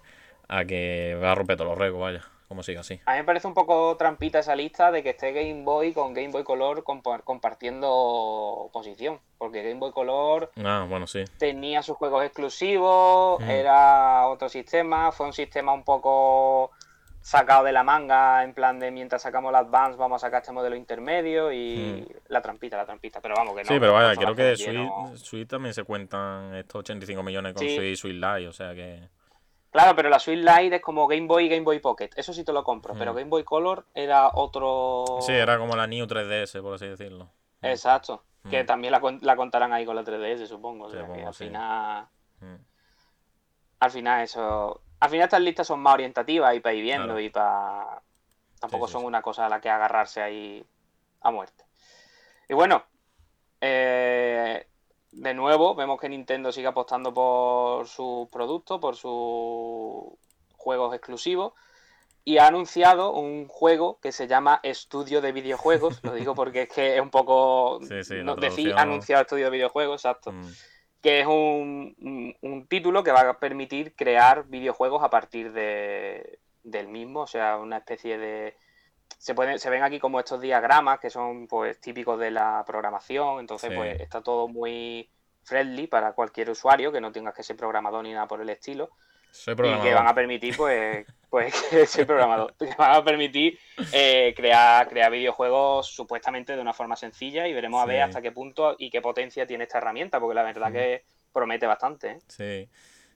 a 0.47 0.65
que 0.65 1.17
va 1.21 1.31
a 1.31 1.35
romper 1.35 1.57
todos 1.57 1.69
los 1.69 1.77
récords, 1.77 2.01
vaya. 2.01 2.21
Como 2.47 2.61
siga 2.61 2.81
así. 2.81 2.99
A 3.05 3.13
mí 3.13 3.17
me 3.17 3.23
parece 3.23 3.47
un 3.47 3.53
poco 3.55 3.97
trampita 3.97 4.39
esa 4.39 4.55
lista 4.55 4.91
de 4.91 5.01
que 5.01 5.09
esté 5.11 5.31
Game 5.31 5.63
Boy 5.63 5.93
con 5.93 6.13
Game 6.13 6.29
Boy 6.29 6.43
Color 6.43 6.83
compa- 6.83 7.23
compartiendo 7.23 8.69
posición. 8.71 9.19
Porque 9.37 9.63
Game 9.63 9.79
Boy 9.79 9.91
Color 9.91 10.51
Ah, 10.63 10.85
bueno, 10.87 11.07
sí. 11.07 11.23
tenía 11.37 11.81
sus 11.81 11.97
juegos 11.97 12.23
exclusivos, 12.23 13.39
Mm. 13.41 13.49
era 13.49 14.27
otro 14.27 14.49
sistema, 14.49 15.11
fue 15.11 15.25
un 15.27 15.33
sistema 15.33 15.73
un 15.73 15.83
poco 15.83 16.71
sacado 17.21 17.63
de 17.63 17.71
la 17.71 17.83
manga, 17.83 18.43
en 18.43 18.53
plan 18.53 18.79
de 18.79 18.91
mientras 18.91 19.23
sacamos 19.23 19.51
la 19.51 19.59
Advance 19.59 19.97
vamos 19.97 20.23
a 20.23 20.27
sacar 20.27 20.41
este 20.41 20.51
modelo 20.51 20.75
intermedio 20.75 21.51
y 21.51 22.07
la 22.27 22.39
trampita, 22.41 22.77
la 22.77 22.85
trampita. 22.85 23.19
Pero 23.21 23.33
vamos, 23.35 23.55
que 23.55 23.63
no. 23.63 23.65
Mm. 23.65 23.73
sí, 23.73 23.79
pero 23.79 23.93
vaya, 23.93 24.13
no 24.13 24.21
creo 24.21 24.35
que 24.35 24.55
Switch, 24.55 25.17
Switch 25.17 25.47
también 25.49 25.73
se 25.73 25.83
cuentan 25.83 26.53
estos 26.55 26.79
85 26.81 27.23
millones 27.23 27.53
con 27.53 27.63
Sí. 27.67 27.75
Switch, 27.75 27.97
Switch 27.99 28.13
Lite, 28.13 28.47
o 28.47 28.53
sea 28.53 28.75
que... 28.75 29.09
Claro, 29.75 29.93
pero 29.93 30.07
la 30.09 30.19
Switch 30.19 30.39
Lite 30.39 30.77
es 30.77 30.81
como 30.81 31.05
Game 31.05 31.27
Boy 31.27 31.47
y 31.47 31.49
Game 31.49 31.63
Boy 31.65 31.79
Pocket. 31.79 32.09
Eso 32.15 32.31
sí 32.31 32.45
te 32.45 32.53
lo 32.53 32.63
compro. 32.63 32.93
Pero 32.97 33.11
Mm. 33.11 33.15
Game 33.17 33.29
Boy 33.29 33.43
Color 33.43 33.85
era 33.93 34.29
otro. 34.33 35.03
Sí, 35.19 35.33
era 35.33 35.57
como 35.57 35.75
la 35.75 35.85
New 35.85 36.07
3DS, 36.07 36.61
por 36.61 36.75
así 36.75 36.87
decirlo. 36.87 37.29
Exacto. 37.61 38.23
Que 38.49 38.63
Mm. 38.63 38.65
también 38.67 38.91
la, 38.93 39.01
la 39.21 39.35
contarán 39.35 39.73
ahí 39.73 39.85
con 39.85 39.97
la 39.97 40.03
3DS, 40.05 40.47
supongo. 40.47 40.85
O 40.85 40.89
sea, 40.91 41.05
que 41.11 41.25
al 41.25 41.33
sí. 41.33 41.45
final. 41.47 42.07
Mm. 42.39 42.55
Al 43.81 43.91
final 43.91 44.21
eso. 44.23 44.81
Al 45.01 45.09
final 45.09 45.25
estas 45.25 45.41
listas 45.41 45.67
son 45.67 45.81
más 45.81 45.95
orientativas 45.95 46.55
y 46.55 46.61
para 46.61 46.73
ir 46.73 46.81
viendo 46.83 47.07
Claro. 47.07 47.19
y 47.19 47.29
para. 47.29 48.01
Tampoco 48.61 48.87
sí, 48.87 48.93
son 48.93 49.01
sí. 49.01 49.07
una 49.07 49.21
cosa 49.21 49.45
a 49.45 49.49
la 49.49 49.59
que 49.59 49.69
agarrarse 49.69 50.21
ahí 50.21 50.65
a 51.19 51.31
muerte. 51.31 51.65
Y 52.47 52.53
bueno. 52.53 52.81
eh, 53.59 54.67
de 55.15 55.33
nuevo, 55.33 55.75
vemos 55.75 55.99
que 55.99 56.09
Nintendo 56.09 56.51
sigue 56.51 56.67
apostando 56.67 57.13
por 57.13 57.87
sus 57.87 58.27
productos, 58.29 58.79
por 58.79 58.95
sus 58.95 60.17
juegos 60.57 60.93
exclusivos. 60.93 61.53
Y 62.27 62.39
ha 62.39 62.47
anunciado 62.47 63.13
un 63.13 63.47
juego 63.47 63.99
que 64.01 64.11
se 64.11 64.27
llama 64.27 64.59
Estudio 64.63 65.21
de 65.21 65.31
Videojuegos. 65.31 66.03
Lo 66.03 66.13
digo 66.13 66.33
porque 66.33 66.63
es 66.63 66.69
que 66.69 66.95
es 66.95 67.01
un 67.01 67.11
poco. 67.11 67.79
Sí, 67.83 68.03
sí, 68.03 68.15
no, 68.23 68.35
decir 68.35 68.73
anunciado 68.75 69.21
Estudio 69.21 69.45
de 69.45 69.51
Videojuegos, 69.51 70.01
exacto 70.01 70.31
Mm. 70.31 70.47
que 71.01 71.19
es 71.21 71.27
un, 71.27 71.95
un- 72.01 72.35
un 72.41 72.67
título 72.67 73.03
que 73.03 73.11
va 73.11 73.29
a 73.29 73.39
permitir 73.39 73.95
crear 73.95 74.45
videojuegos 74.47 75.03
a 75.03 75.09
partir 75.11 75.53
de, 75.53 76.39
del 76.63 76.87
mismo, 76.87 77.21
o 77.21 77.27
sea, 77.27 77.57
una 77.57 77.77
especie 77.77 78.17
de... 78.17 78.57
Se, 79.17 79.33
pueden, 79.33 79.57
se 79.59 79.69
ven 79.69 79.83
aquí 79.83 79.99
como 79.99 80.19
estos 80.19 80.39
diagramas 80.41 80.99
que 80.99 81.09
son 81.09 81.47
pues 81.47 81.79
típicos 81.81 82.19
de 82.19 82.31
la 82.31 82.63
programación, 82.65 83.39
entonces 83.39 83.69
Sí. 83.71 83.75
pues 83.75 83.99
está 83.99 84.21
todo 84.21 84.47
muy 84.47 85.09
friendly 85.43 85.87
para 85.87 86.13
cualquier 86.13 86.49
usuario, 86.49 86.91
que 86.91 87.01
no 87.01 87.11
tengas 87.11 87.33
que 87.33 87.43
ser 87.43 87.55
programador 87.55 88.03
ni 88.03 88.13
nada 88.13 88.27
por 88.27 88.41
el 88.41 88.49
estilo, 88.49 88.89
Soy 89.31 89.53
y 89.53 89.57
que 89.57 89.63
van 89.63 89.73
a 89.73 89.79
programador. 89.81 90.15
permitir 90.15 90.55
pues, 90.57 91.05
pues 91.29 91.61
que 91.69 91.85
soy 91.85 92.05
programador, 92.05 92.53
que 92.55 92.65
van 92.77 92.91
a 92.95 93.03
permitir 93.03 93.57
eh, 93.91 94.33
crear, 94.35 94.87
crear 94.89 95.11
videojuegos 95.11 95.87
supuestamente 95.87 96.55
de 96.55 96.61
una 96.61 96.73
forma 96.73 96.95
sencilla 96.95 97.47
y 97.47 97.53
veremos 97.53 97.81
a 97.81 97.85
ver 97.85 98.01
hasta 98.01 98.21
qué 98.21 98.31
punto 98.31 98.75
y 98.77 98.89
qué 98.89 99.01
potencia 99.01 99.45
tiene 99.47 99.63
esta 99.65 99.77
herramienta, 99.79 100.19
porque 100.19 100.35
la 100.35 100.43
verdad 100.43 100.69
Mm. 100.69 100.73
que 100.73 101.03
promete 101.31 101.65
bastante. 101.67 102.11
¿eh? 102.11 102.19
Sí. 102.27 102.69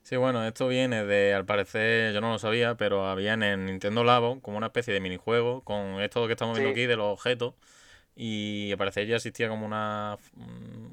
Sí, 0.03 0.15
bueno, 0.15 0.43
esto 0.47 0.67
viene 0.67 1.05
de, 1.05 1.33
al 1.35 1.45
parecer, 1.45 2.13
yo 2.13 2.21
no 2.21 2.31
lo 2.31 2.39
sabía, 2.39 2.75
pero 2.75 3.05
había 3.07 3.33
en 3.33 3.43
el 3.43 3.65
Nintendo 3.65 4.03
Labo 4.03 4.41
como 4.41 4.57
una 4.57 4.67
especie 4.67 4.93
de 4.93 4.99
minijuego 5.01 5.61
con 5.63 6.01
esto 6.01 6.25
que 6.25 6.33
estamos 6.33 6.57
viendo 6.57 6.73
Sí. 6.73 6.81
aquí 6.81 6.87
de 6.87 6.95
los 6.95 7.07
objetos. 7.13 7.53
Y 8.15 8.71
al 8.71 8.77
parecer 8.77 9.07
ya 9.07 9.17
existía 9.17 9.47
como 9.49 9.65
una, 9.65 10.17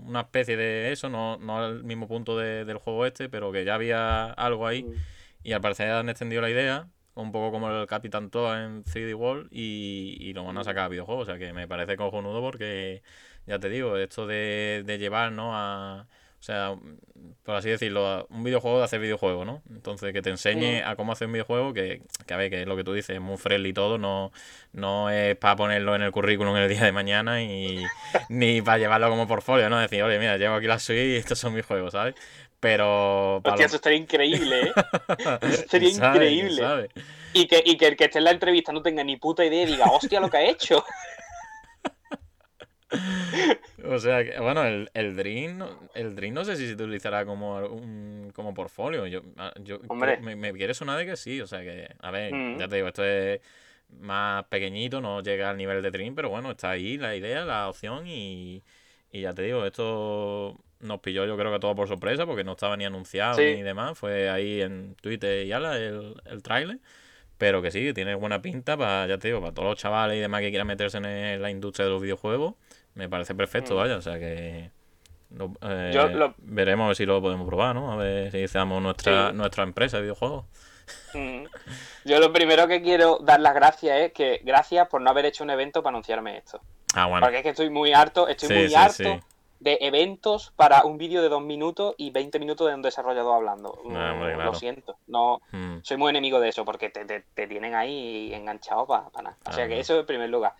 una 0.04 0.20
especie 0.20 0.56
de 0.56 0.92
eso, 0.92 1.08
no, 1.08 1.38
no 1.38 1.58
al 1.64 1.82
mismo 1.82 2.06
punto 2.08 2.36
de- 2.38 2.64
del 2.64 2.76
juego 2.78 3.06
este, 3.06 3.28
pero 3.28 3.50
que 3.52 3.64
ya 3.64 3.74
había 3.74 4.26
algo 4.32 4.66
ahí. 4.66 4.82
Mm. 4.84 4.92
Y 5.44 5.52
al 5.52 5.60
parecer 5.62 5.90
han 5.90 6.08
extendido 6.10 6.42
la 6.42 6.50
idea, 6.50 6.88
un 7.14 7.32
poco 7.32 7.50
como 7.50 7.70
el 7.70 7.86
Capitán 7.86 8.30
Toa 8.30 8.64
en 8.64 8.84
3D 8.84 9.14
World, 9.14 9.48
y, 9.50 10.18
y 10.20 10.34
lo 10.34 10.44
van 10.44 10.58
a 10.58 10.64
sacar 10.64 10.84
a 10.84 10.88
videojuegos. 10.88 11.22
O 11.22 11.30
sea 11.30 11.38
que 11.38 11.52
me 11.54 11.66
parece 11.66 11.96
cojonudo 11.96 12.40
porque, 12.42 13.02
ya 13.46 13.58
te 13.58 13.70
digo, 13.70 13.96
esto 13.96 14.26
de, 14.26 14.82
de 14.84 14.98
llevar, 14.98 15.32
¿no? 15.32 15.56
A, 15.56 16.06
o 16.38 16.42
sea, 16.46 16.76
por 17.42 17.56
así 17.56 17.68
decirlo, 17.70 18.26
un 18.30 18.44
videojuego 18.44 18.78
de 18.78 18.84
hacer 18.84 19.00
videojuegos, 19.00 19.44
¿no? 19.46 19.62
Entonces 19.70 20.12
que 20.12 20.22
te 20.22 20.30
enseñe 20.30 20.82
a 20.84 20.94
cómo 20.96 21.12
hacer 21.12 21.26
un 21.26 21.32
videojuego, 21.32 21.72
que, 21.72 22.02
que 22.26 22.34
a 22.34 22.36
ver, 22.36 22.50
que 22.50 22.62
es 22.62 22.68
lo 22.68 22.76
que 22.76 22.84
tú 22.84 22.92
dices, 22.92 23.16
es 23.16 23.20
muy 23.20 23.36
friendly 23.36 23.70
y 23.70 23.72
todo, 23.72 23.98
no, 23.98 24.32
no 24.72 25.10
es 25.10 25.36
para 25.36 25.56
ponerlo 25.56 25.94
en 25.96 26.02
el 26.02 26.12
currículum 26.12 26.54
el 26.56 26.68
día 26.68 26.84
de 26.84 26.92
mañana 26.92 27.42
y 27.42 27.84
ni 28.28 28.62
para 28.62 28.78
llevarlo 28.78 29.08
como 29.10 29.26
portfolio, 29.26 29.68
¿no? 29.70 29.78
Decir, 29.78 30.02
oye, 30.02 30.18
mira, 30.18 30.36
llevo 30.36 30.54
aquí 30.56 30.66
la 30.66 30.78
Switch 30.78 30.98
y 30.98 31.16
estos 31.16 31.38
son 31.38 31.54
mis 31.54 31.64
juegos, 31.66 31.92
¿sabes? 31.92 32.14
Pero... 32.60 33.36
Hostia, 33.36 33.52
los- 33.52 33.60
eso 33.66 33.76
estaría 33.76 33.98
increíble, 33.98 34.60
¿eh? 34.62 34.72
Eso 35.42 35.64
sería 35.68 35.88
increíble. 35.90 36.88
Y 37.32 37.46
que, 37.46 37.62
y 37.64 37.76
que 37.76 37.86
el 37.88 37.96
que 37.96 38.04
esté 38.04 38.18
en 38.18 38.24
la 38.24 38.30
entrevista 38.30 38.72
no 38.72 38.80
tenga 38.82 39.04
ni 39.04 39.16
puta 39.16 39.44
idea 39.44 39.64
y 39.64 39.66
diga, 39.66 39.86
hostia, 39.90 40.20
lo 40.20 40.30
que 40.30 40.38
ha 40.38 40.44
hecho. 40.44 40.84
O 43.84 43.98
sea, 43.98 44.24
que, 44.24 44.38
bueno, 44.40 44.64
el, 44.64 44.90
el 44.94 45.16
Dream, 45.16 45.64
el 45.94 46.14
Dream 46.16 46.34
no 46.34 46.44
sé 46.44 46.56
si 46.56 46.66
se 46.66 46.74
utilizará 46.74 47.24
como 47.24 47.56
un, 47.58 48.30
como 48.34 48.54
portfolio. 48.54 49.06
Yo, 49.06 49.22
ah, 49.36 49.52
yo 49.62 49.80
Hombre. 49.88 50.18
me, 50.20 50.34
me 50.36 50.52
quiere 50.52 50.74
sonar 50.74 50.98
de 50.98 51.06
que 51.06 51.16
sí. 51.16 51.40
O 51.40 51.46
sea 51.46 51.60
que, 51.62 51.88
a 52.00 52.10
ver, 52.10 52.32
Mm. 52.32 52.58
ya 52.58 52.68
te 52.68 52.76
digo, 52.76 52.88
esto 52.88 53.04
es 53.04 53.40
más 54.00 54.44
pequeñito, 54.46 55.00
no 55.00 55.22
llega 55.22 55.50
al 55.50 55.56
nivel 55.56 55.82
de 55.82 55.90
Dream, 55.90 56.14
pero 56.14 56.28
bueno, 56.30 56.50
está 56.50 56.70
ahí 56.70 56.96
la 56.98 57.14
idea, 57.14 57.44
la 57.44 57.68
opción 57.68 58.06
y, 58.06 58.62
y 59.12 59.20
ya 59.20 59.32
te 59.34 59.42
digo, 59.42 59.64
esto 59.64 60.58
nos 60.80 61.00
pilló 61.00 61.24
yo 61.24 61.36
creo 61.38 61.52
que 61.52 61.58
todo 61.60 61.74
por 61.74 61.88
sorpresa 61.88 62.26
porque 62.26 62.44
no 62.44 62.52
estaba 62.52 62.76
ni 62.76 62.84
anunciado 62.84 63.34
Sí. 63.38 63.54
ni 63.54 63.62
demás. 63.62 63.98
Fue 63.98 64.28
ahí 64.30 64.60
en 64.62 64.94
Twitter 65.00 65.46
y 65.46 65.52
ala 65.52 65.76
el, 65.76 66.14
el 66.24 66.42
tráiler. 66.42 66.78
Pero 67.38 67.60
que 67.60 67.70
sí, 67.70 67.92
tiene 67.92 68.14
buena 68.14 68.40
pinta 68.40 68.78
para, 68.78 69.06
ya 69.06 69.18
te 69.18 69.28
digo, 69.28 69.40
para 69.42 69.52
todos 69.52 69.68
los 69.68 69.78
chavales 69.78 70.16
y 70.16 70.20
demás 70.20 70.40
que 70.40 70.48
quieran 70.48 70.66
meterse 70.66 70.96
en 70.96 71.42
la 71.42 71.50
industria 71.50 71.84
de 71.84 71.92
los 71.92 72.00
videojuegos. 72.00 72.54
Me 72.96 73.08
parece 73.08 73.34
perfecto, 73.34 73.74
Mm. 73.74 73.76
vaya, 73.76 73.96
o 73.96 74.02
sea 74.02 74.18
que 74.18 74.70
lo- 75.30 75.52
eh, 75.62 75.90
Yo 75.94 76.08
lo- 76.08 76.34
veremos 76.38 76.84
a 76.84 76.88
ver 76.88 76.96
si 76.96 77.06
lo 77.06 77.20
podemos 77.22 77.46
probar, 77.46 77.74
¿no? 77.74 77.92
A 77.92 77.96
ver 77.96 78.30
si 78.32 78.42
hacemos 78.42 78.82
nuestra, 78.82 79.30
Sí. 79.30 79.36
nuestra 79.36 79.62
empresa 79.62 79.98
de 79.98 80.02
videojuegos. 80.04 80.46
Mm. 81.14 81.44
Yo 82.04 82.18
lo 82.20 82.32
primero 82.32 82.66
que 82.68 82.80
quiero 82.82 83.18
dar 83.22 83.40
las 83.40 83.54
gracias 83.54 84.00
es 84.00 84.12
que 84.12 84.40
gracias 84.44 84.88
por 84.88 85.00
no 85.02 85.10
haber 85.10 85.26
hecho 85.26 85.44
un 85.44 85.50
evento 85.50 85.82
para 85.82 85.90
anunciarme 85.94 86.38
esto. 86.38 86.60
Ah, 86.94 87.06
bueno. 87.06 87.20
Porque 87.24 87.38
es 87.38 87.42
que 87.42 87.48
estoy 87.50 87.70
muy 87.70 87.92
harto, 87.92 88.28
estoy 88.28 88.48
Sí, 88.48 88.54
muy 88.54 88.68
sí, 88.68 88.74
harto 88.74 89.20
de 89.58 89.78
eventos 89.80 90.52
para 90.54 90.84
un 90.84 90.96
vídeo 90.96 91.22
de 91.22 91.28
dos 91.28 91.42
minutos 91.42 91.94
y 91.98 92.10
20 92.10 92.38
minutos 92.38 92.68
de 92.68 92.74
un 92.74 92.82
desarrollador 92.82 93.34
hablando. 93.36 93.74
Ah, 93.94 94.12
hombre, 94.12 94.32
Mm, 94.32 94.36
claro. 94.36 94.52
Lo 94.52 94.54
siento, 94.54 94.96
no 95.08 95.40
Mm, 95.50 95.78
soy 95.82 95.96
muy 95.96 96.10
enemigo 96.10 96.38
de 96.40 96.50
eso 96.50 96.64
porque 96.64 96.88
te, 96.90 97.04
te- 97.04 97.24
te 97.34 97.46
tienen 97.46 97.74
ahí 97.74 98.32
enganchado 98.32 98.86
para 98.86 99.10
nada. 99.22 99.36
O 99.46 99.52
sea 99.52 99.64
Ah, 99.64 99.68
que 99.68 99.74
no. 99.74 99.80
eso 99.80 99.98
en 100.00 100.06
primer 100.06 100.30
lugar. 100.30 100.52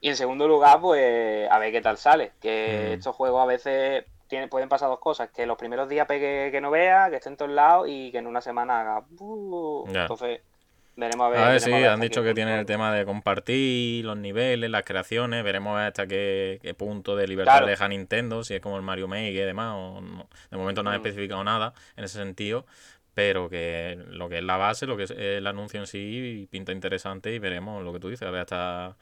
Y 0.00 0.08
en 0.10 0.16
segundo 0.16 0.46
lugar, 0.46 0.80
pues 0.80 1.50
a 1.50 1.58
ver 1.58 1.72
qué 1.72 1.80
tal 1.80 1.96
sale. 1.96 2.32
Que 2.40 2.88
Mm. 2.90 2.92
estos 2.94 3.16
juegos 3.16 3.42
a 3.42 3.46
veces 3.46 4.04
tiene- 4.28 4.48
pueden 4.48 4.68
pasar 4.68 4.88
dos 4.88 4.98
cosas. 5.00 5.30
Que 5.30 5.46
los 5.46 5.56
primeros 5.56 5.88
días 5.88 6.06
pegue 6.06 6.50
que 6.50 6.60
no 6.60 6.70
vea, 6.70 7.08
que 7.10 7.16
esté 7.16 7.28
en 7.28 7.36
todos 7.36 7.50
lados 7.50 7.86
y 7.88 8.10
que 8.12 8.18
en 8.18 8.26
una 8.26 8.40
semana 8.40 8.80
haga... 8.80 9.04
Entonces, 9.86 10.40
veremos 10.96 11.26
a 11.26 11.30
ver. 11.30 11.38
A 11.40 11.48
ver, 11.50 11.60
sí, 11.60 11.72
a 11.72 11.76
ver 11.76 11.88
han 11.88 12.00
dicho 12.00 12.22
que 12.22 12.34
tienen 12.34 12.58
el 12.58 12.66
tema 12.66 12.92
de 12.94 13.04
compartir 13.04 14.04
los 14.04 14.16
niveles, 14.16 14.70
las 14.70 14.82
creaciones. 14.84 15.42
Veremos 15.44 15.78
hasta 15.80 16.06
qué, 16.06 16.58
qué 16.62 16.74
punto 16.74 17.16
de 17.16 17.26
libertad 17.28 17.52
Claro. 17.54 17.66
deja 17.66 17.88
Nintendo, 17.88 18.44
si 18.44 18.54
es 18.54 18.60
como 18.60 18.76
el 18.76 18.82
Mario 18.82 19.08
Maker 19.08 19.32
y 19.32 19.36
demás. 19.46 19.74
O 19.76 20.00
no. 20.00 20.28
De 20.50 20.56
momento 20.56 20.82
no 20.82 20.90
han 20.90 20.96
Mm. 21.00 21.06
especificado 21.06 21.44
nada 21.44 21.72
en 21.96 22.04
ese 22.04 22.18
sentido. 22.18 22.66
Pero 23.14 23.48
que 23.48 23.98
lo 24.08 24.28
que 24.28 24.38
es 24.38 24.44
la 24.44 24.58
base, 24.58 24.84
lo 24.86 24.96
que 24.98 25.04
es 25.04 25.10
el 25.10 25.46
anuncio 25.46 25.80
en 25.80 25.86
sí, 25.86 26.48
pinta 26.50 26.72
interesante 26.72 27.32
y 27.32 27.38
veremos 27.38 27.82
lo 27.82 27.90
que 27.94 27.98
tú 27.98 28.10
dices, 28.10 28.28
a 28.28 28.30
ver 28.30 28.42
hasta 28.42 28.94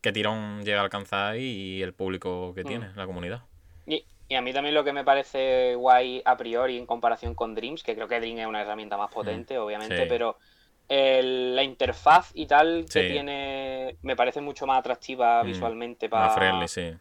qué 0.00 0.12
tirón 0.12 0.64
llega 0.64 0.80
a 0.80 0.84
alcanzar 0.84 1.36
y 1.36 1.82
el 1.82 1.94
público 1.94 2.52
que 2.54 2.64
Mm. 2.64 2.66
tiene, 2.66 2.90
la 2.94 3.06
comunidad. 3.06 3.42
Y, 3.86 4.04
y 4.28 4.34
a 4.34 4.42
mí 4.42 4.52
también 4.52 4.74
lo 4.74 4.84
que 4.84 4.92
me 4.92 5.04
parece 5.04 5.74
guay 5.74 6.22
a 6.24 6.36
priori 6.36 6.78
en 6.78 6.86
comparación 6.86 7.34
con 7.34 7.54
Dreams, 7.54 7.82
que 7.82 7.94
creo 7.94 8.08
que 8.08 8.20
Dream 8.20 8.38
es 8.38 8.46
una 8.46 8.62
herramienta 8.62 8.96
más 8.96 9.10
potente, 9.10 9.58
obviamente, 9.58 9.94
Mm. 9.96 9.98
Sí. 9.98 10.06
pero 10.08 10.38
el- 10.88 11.56
la 11.56 11.62
interfaz 11.62 12.30
y 12.34 12.46
tal 12.46 12.86
que 12.92 13.04
tiene 13.04 13.96
me 14.02 14.16
parece 14.16 14.40
mucho 14.40 14.66
más 14.66 14.78
atractiva 14.78 15.42
Mm, 15.42 15.46
visualmente 15.46 16.08
Más 16.08 16.34
para... 16.34 16.34
friendly, 16.34 16.68
sí. 16.68 16.94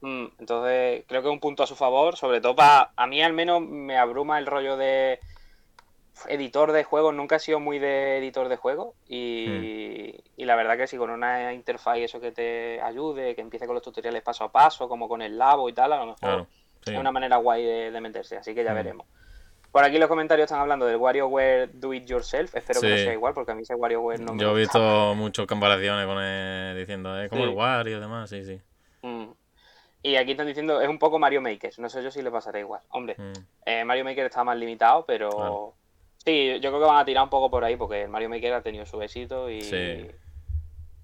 Mm, 0.00 0.26
entonces, 0.38 1.04
creo 1.08 1.22
que 1.22 1.28
es 1.28 1.32
un 1.32 1.40
punto 1.40 1.62
a 1.62 1.66
su 1.66 1.74
favor, 1.76 2.16
sobre 2.16 2.40
todo 2.40 2.54
para... 2.54 2.92
A 2.96 3.06
mí 3.06 3.22
al 3.22 3.32
menos 3.32 3.62
me 3.62 3.96
abruma 3.96 4.38
el 4.38 4.46
rollo 4.46 4.76
de 4.76 5.18
editor 6.28 6.72
de 6.72 6.84
juegos, 6.84 7.14
nunca 7.14 7.36
he 7.36 7.40
sido 7.40 7.60
muy 7.60 7.78
de 7.78 8.18
editor 8.18 8.48
de 8.48 8.56
juegos 8.56 8.94
y, 9.08 9.46
Hmm. 9.48 10.20
y 10.36 10.44
la 10.44 10.54
verdad 10.56 10.76
que 10.76 10.86
si 10.86 10.96
con 10.96 11.10
una 11.10 11.52
interfaz 11.52 11.98
y 11.98 12.04
eso 12.04 12.20
que 12.20 12.32
te 12.32 12.80
ayude, 12.80 13.34
que 13.34 13.40
empiece 13.40 13.66
con 13.66 13.74
los 13.74 13.82
tutoriales 13.82 14.22
paso 14.22 14.44
a 14.44 14.52
paso, 14.52 14.88
como 14.88 15.08
con 15.08 15.22
el 15.22 15.36
labo 15.38 15.68
y 15.68 15.72
tal, 15.72 15.92
a 15.92 15.96
lo 15.98 16.06
mejor 16.06 16.18
Claro. 16.20 16.46
sí. 16.84 16.92
es 16.92 16.98
una 16.98 17.10
manera 17.12 17.36
guay 17.38 17.64
de, 17.64 17.90
de 17.90 18.00
meterse, 18.00 18.36
así 18.36 18.54
que 18.54 18.62
ya 18.64 18.72
Mm. 18.72 18.76
veremos. 18.76 19.06
Por 19.72 19.82
aquí 19.82 19.98
los 19.98 20.08
comentarios 20.08 20.44
están 20.44 20.60
hablando 20.60 20.86
del 20.86 20.96
WarioWare 20.98 21.70
Do 21.72 21.92
It 21.92 22.04
Yourself, 22.06 22.54
espero 22.54 22.80
que 22.80 22.90
no 22.90 22.96
sea 22.96 23.12
igual 23.12 23.34
porque 23.34 23.50
a 23.50 23.54
mí 23.56 23.62
ese 23.62 23.74
WarioWare 23.74 24.20
no 24.20 24.34
me 24.34 24.40
Yo 24.40 24.56
he 24.56 24.60
gusta. 24.62 24.78
visto 24.78 25.14
muchas 25.16 25.46
comparaciones 25.46 26.06
con 26.06 26.22
el, 26.22 26.76
diciendo, 26.76 27.18
es 27.20 27.28
como 27.28 27.42
Sí. 27.42 27.48
el 27.50 27.56
Wario 27.56 27.96
y 27.96 28.00
demás, 28.00 28.30
sí, 28.30 28.44
sí. 28.44 28.60
Mm. 29.02 29.30
Y 30.04 30.16
aquí 30.16 30.32
están 30.32 30.46
diciendo, 30.46 30.80
es 30.80 30.88
un 30.88 30.98
poco 31.00 31.18
Mario 31.18 31.40
Maker, 31.40 31.72
no 31.78 31.88
sé 31.88 32.02
yo 32.04 32.10
si 32.12 32.22
le 32.22 32.30
pasará 32.30 32.60
igual. 32.60 32.82
Hombre. 32.90 33.16
Eh, 33.66 33.84
Mario 33.84 34.04
Maker 34.04 34.26
está 34.26 34.44
más 34.44 34.56
limitado, 34.56 35.04
pero 35.06 35.30
Claro. 35.30 35.74
Sí, 36.24 36.58
yo 36.60 36.70
creo 36.70 36.80
que 36.80 36.86
van 36.86 36.98
a 36.98 37.04
tirar 37.04 37.24
un 37.24 37.30
poco 37.30 37.50
por 37.50 37.64
ahí, 37.64 37.76
porque 37.76 38.06
Mario 38.08 38.28
Maker 38.28 38.54
ha 38.54 38.62
tenido 38.62 38.86
su 38.86 39.00
éxito 39.02 39.50
y, 39.50 39.60
Sí. 39.62 40.10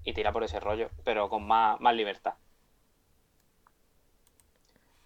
y 0.04 0.12
tira 0.12 0.33
por 0.33 0.44
ese 0.44 0.61
rollo, 0.61 0.90
pero 1.04 1.28
con 1.28 1.46
más, 1.46 1.80
más 1.80 1.94
libertad. 1.94 2.35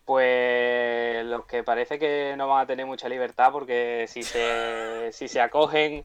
Pues 0.05 1.24
los 1.24 1.46
que 1.46 1.62
parece 1.62 1.98
que 1.98 2.35
no 2.37 2.46
van 2.48 2.62
a 2.62 2.66
tener 2.66 2.85
mucha 2.85 3.09
libertad, 3.09 3.50
porque 3.53 4.05
si 4.09 4.22
se, 4.22 5.09
si 5.12 5.29
se 5.29 5.40
acogen 5.40 6.05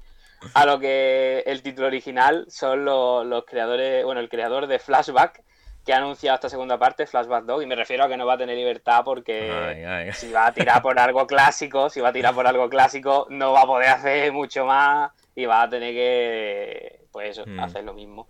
a 0.53 0.65
lo 0.65 0.79
que 0.79 1.43
el 1.45 1.61
título 1.61 1.87
original 1.87 2.45
son 2.49 2.85
los, 2.85 3.25
los 3.25 3.43
creadores, 3.45 4.05
bueno, 4.05 4.21
el 4.21 4.29
creador 4.29 4.67
de 4.67 4.79
Flashback, 4.79 5.43
que 5.89 5.93
ha 5.95 5.97
anunciado 5.97 6.35
esta 6.35 6.49
segunda 6.49 6.77
parte, 6.77 7.07
Flashback 7.07 7.45
2, 7.45 7.63
y 7.63 7.65
me 7.65 7.75
refiero 7.75 8.03
a 8.03 8.07
que 8.07 8.15
no 8.15 8.27
va 8.27 8.35
a 8.35 8.37
tener 8.37 8.55
libertad 8.55 9.01
porque 9.03 9.49
Ay, 9.51 9.83
ay. 9.83 10.13
si 10.13 10.31
va 10.31 10.45
a 10.45 10.53
tirar 10.53 10.83
por 10.83 10.99
algo 10.99 11.25
clásico, 11.25 11.89
si 11.89 11.99
va 11.99 12.09
a 12.09 12.13
tirar 12.13 12.35
por 12.35 12.45
algo 12.45 12.69
clásico, 12.69 13.25
no 13.31 13.53
va 13.53 13.61
a 13.61 13.65
poder 13.65 13.89
hacer 13.89 14.31
mucho 14.31 14.67
más 14.67 15.09
y 15.35 15.45
va 15.47 15.63
a 15.63 15.69
tener 15.71 15.91
que, 15.95 16.99
pues 17.11 17.31
eso, 17.31 17.43
Mm. 17.47 17.59
hacer 17.59 17.83
lo 17.85 17.93
mismo. 17.95 18.27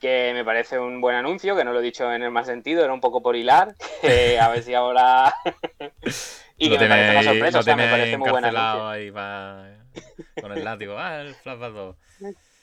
Que 0.00 0.30
me 0.32 0.46
parece 0.46 0.78
un 0.78 1.02
buen 1.02 1.14
anuncio, 1.14 1.54
que 1.54 1.62
no 1.62 1.74
lo 1.74 1.80
he 1.80 1.82
dicho 1.82 2.10
en 2.10 2.22
el 2.22 2.30
mal 2.30 2.46
sentido, 2.46 2.82
era 2.82 2.94
un 2.94 3.02
poco 3.02 3.20
por 3.20 3.36
hilar, 3.36 3.74
que 4.00 4.40
a 4.40 4.48
ver 4.48 4.62
si 4.62 4.72
ahora... 4.72 5.34
y 6.56 6.70
Lo 6.70 6.78
que 6.78 6.84
me 6.84 6.88
parece 6.88 7.10
una 7.10 7.22
sorpresa, 7.22 7.58
lo 7.58 7.60
o 7.60 7.62
sea, 7.64 7.76
me 7.76 7.88
parece 7.90 8.16
muy 8.16 8.30
buen 8.30 8.46
anuncio. 8.46 8.88
ahí 8.88 9.10
con 10.40 10.52
el 10.52 10.64
látigo. 10.64 10.96
Ah, 10.98 11.20
el 11.20 11.34
Flashback 11.34 11.72
2. 11.74 11.96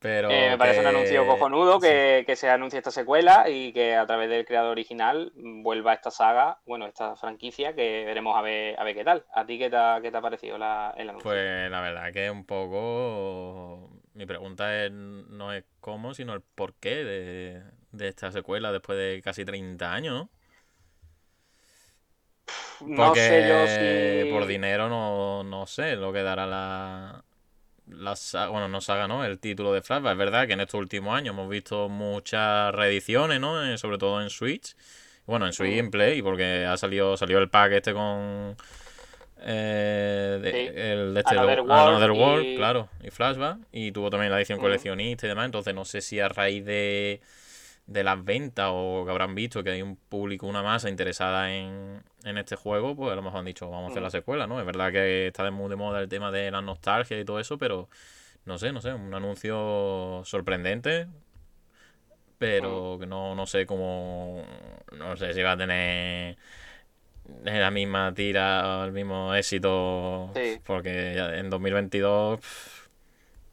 Pero 0.00 0.30
Eh, 0.30 0.50
me 0.50 0.58
parece 0.58 0.80
un 0.80 0.86
anuncio 0.86 1.26
cojonudo 1.26 1.78
sí. 1.80 1.88
que, 1.88 2.36
se 2.36 2.48
anuncie 2.48 2.78
esta 2.78 2.90
secuela 2.90 3.48
y 3.48 3.72
que 3.72 3.96
a 3.96 4.06
través 4.06 4.30
del 4.30 4.46
creador 4.46 4.70
original 4.70 5.32
vuelva 5.34 5.92
esta 5.92 6.10
saga, 6.10 6.58
bueno, 6.64 6.86
esta 6.86 7.16
franquicia, 7.16 7.74
que 7.74 8.04
veremos 8.06 8.36
a 8.36 8.40
ver, 8.42 8.78
a 8.80 8.84
ver 8.84 8.94
qué 8.94 9.04
tal. 9.04 9.26
¿A 9.34 9.44
ti 9.44 9.58
qué 9.58 9.68
te 9.68 9.76
ha, 9.76 9.98
qué 10.00 10.10
te 10.10 10.16
ha 10.16 10.22
parecido 10.22 10.56
la- 10.56 10.94
el 10.96 11.10
anuncio? 11.10 11.30
Pues 11.30 11.70
la 11.70 11.80
verdad 11.80 12.12
que 12.12 12.30
un 12.30 12.44
poco. 12.44 13.90
Mi 14.14 14.26
pregunta 14.26 14.84
es, 14.84 14.90
no 14.92 15.52
es 15.52 15.64
cómo, 15.80 16.14
sino 16.14 16.34
el 16.34 16.40
por 16.40 16.74
qué 16.74 17.04
de, 17.04 17.62
de 17.92 18.08
esta 18.08 18.32
secuela 18.32 18.72
después 18.72 18.98
de 18.98 19.20
casi 19.22 19.44
30 19.44 19.92
años, 19.92 20.28
¿no? 22.80 23.14
sé 23.14 23.46
yo 23.46 23.66
si... 23.66 24.30
por 24.30 24.46
dinero 24.46 24.88
no, 24.88 25.44
no 25.44 25.66
sé 25.66 25.96
lo 25.96 26.12
que 26.12 26.22
dará 26.22 26.46
la, 26.46 27.24
la 27.92 28.16
saga, 28.16 28.48
bueno, 28.48 28.68
no 28.68 28.80
saga, 28.80 29.06
¿no? 29.08 29.24
El 29.24 29.38
título 29.38 29.72
de 29.72 29.82
Flashback. 29.82 30.12
Es 30.12 30.18
verdad 30.18 30.46
que 30.46 30.52
en 30.54 30.60
estos 30.60 30.78
últimos 30.80 31.16
años 31.16 31.32
hemos 31.34 31.48
visto 31.48 31.88
muchas 31.88 32.74
reediciones, 32.74 33.40
¿no? 33.40 33.64
Eh, 33.64 33.78
sobre 33.78 33.98
todo 33.98 34.20
en 34.22 34.30
Switch. 34.30 34.74
Bueno, 35.26 35.46
en 35.46 35.52
Switch 35.52 35.70
y 35.72 35.76
Mm. 35.76 35.84
en 35.86 35.90
Play, 35.90 36.22
porque 36.22 36.64
ha 36.66 36.76
salido, 36.76 37.16
salió 37.16 37.38
el 37.38 37.48
pack 37.50 37.72
este 37.72 37.92
con 37.92 38.56
eh, 39.42 40.38
de- 40.42 40.50
Sí. 40.52 40.58
el 40.78 41.14
de 41.14 41.20
este 41.20 41.34
Another 41.34 41.60
World 41.60 41.72
Another 41.72 42.10
World, 42.10 42.44
y- 42.46 42.56
claro, 42.56 42.88
y 43.02 43.10
Flashback. 43.10 43.56
Y 43.72 43.90
tuvo 43.92 44.10
también 44.10 44.30
la 44.30 44.38
edición 44.38 44.58
Mm. 44.58 44.62
coleccionista 44.62 45.24
y 45.26 45.28
demás. 45.30 45.46
Entonces 45.46 45.74
no 45.74 45.84
sé 45.86 46.00
si 46.02 46.20
a 46.20 46.28
raíz 46.28 46.62
de 46.66 47.20
de 47.86 48.04
las 48.04 48.24
ventas 48.24 48.68
o 48.72 49.02
que 49.04 49.10
habrán 49.10 49.34
visto 49.34 49.64
que 49.64 49.70
hay 49.70 49.82
un 49.82 49.96
público, 49.96 50.46
una 50.46 50.62
masa 50.62 50.88
interesada 50.88 51.52
en, 51.52 52.02
en 52.24 52.38
este 52.38 52.56
juego, 52.56 52.94
pues 52.94 53.12
a 53.12 53.16
lo 53.16 53.22
mejor 53.22 53.40
han 53.40 53.46
dicho, 53.46 53.68
vamos 53.68 53.88
a 53.88 53.90
hacer 53.90 54.02
la 54.02 54.10
secuela, 54.10 54.46
¿no? 54.46 54.60
Es 54.60 54.66
verdad 54.66 54.92
que 54.92 55.26
está 55.28 55.44
de 55.44 55.50
muy 55.50 55.68
de 55.68 55.76
moda 55.76 56.00
el 56.00 56.08
tema 56.08 56.30
de 56.30 56.50
la 56.50 56.62
nostalgia 56.62 57.18
y 57.18 57.24
todo 57.24 57.40
eso, 57.40 57.58
pero 57.58 57.88
no 58.44 58.58
sé, 58.58 58.72
no 58.72 58.80
sé, 58.80 58.92
un 58.92 59.12
anuncio 59.12 60.22
sorprendente, 60.24 61.08
pero 62.38 62.96
que 62.98 63.06
no, 63.06 63.34
no 63.34 63.46
sé 63.46 63.66
cómo, 63.66 64.44
no 64.92 65.16
sé 65.16 65.34
si 65.34 65.42
va 65.42 65.52
a 65.52 65.56
tener 65.56 66.36
la 67.44 67.70
misma 67.70 68.14
tira, 68.14 68.84
el 68.84 68.92
mismo 68.92 69.34
éxito, 69.34 70.30
porque 70.64 71.18
en 71.18 71.50
2022 71.50 72.40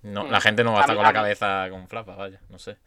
no, 0.03 0.27
la 0.27 0.39
gente 0.41 0.63
no 0.63 0.71
va 0.73 0.79
a 0.79 0.81
estar 0.81 0.95
con 0.95 1.03
la 1.03 1.13
cabeza 1.13 1.67
con 1.69 1.87
flapa, 1.87 2.15
vaya, 2.15 2.39
no 2.49 2.59
sé. 2.59 2.77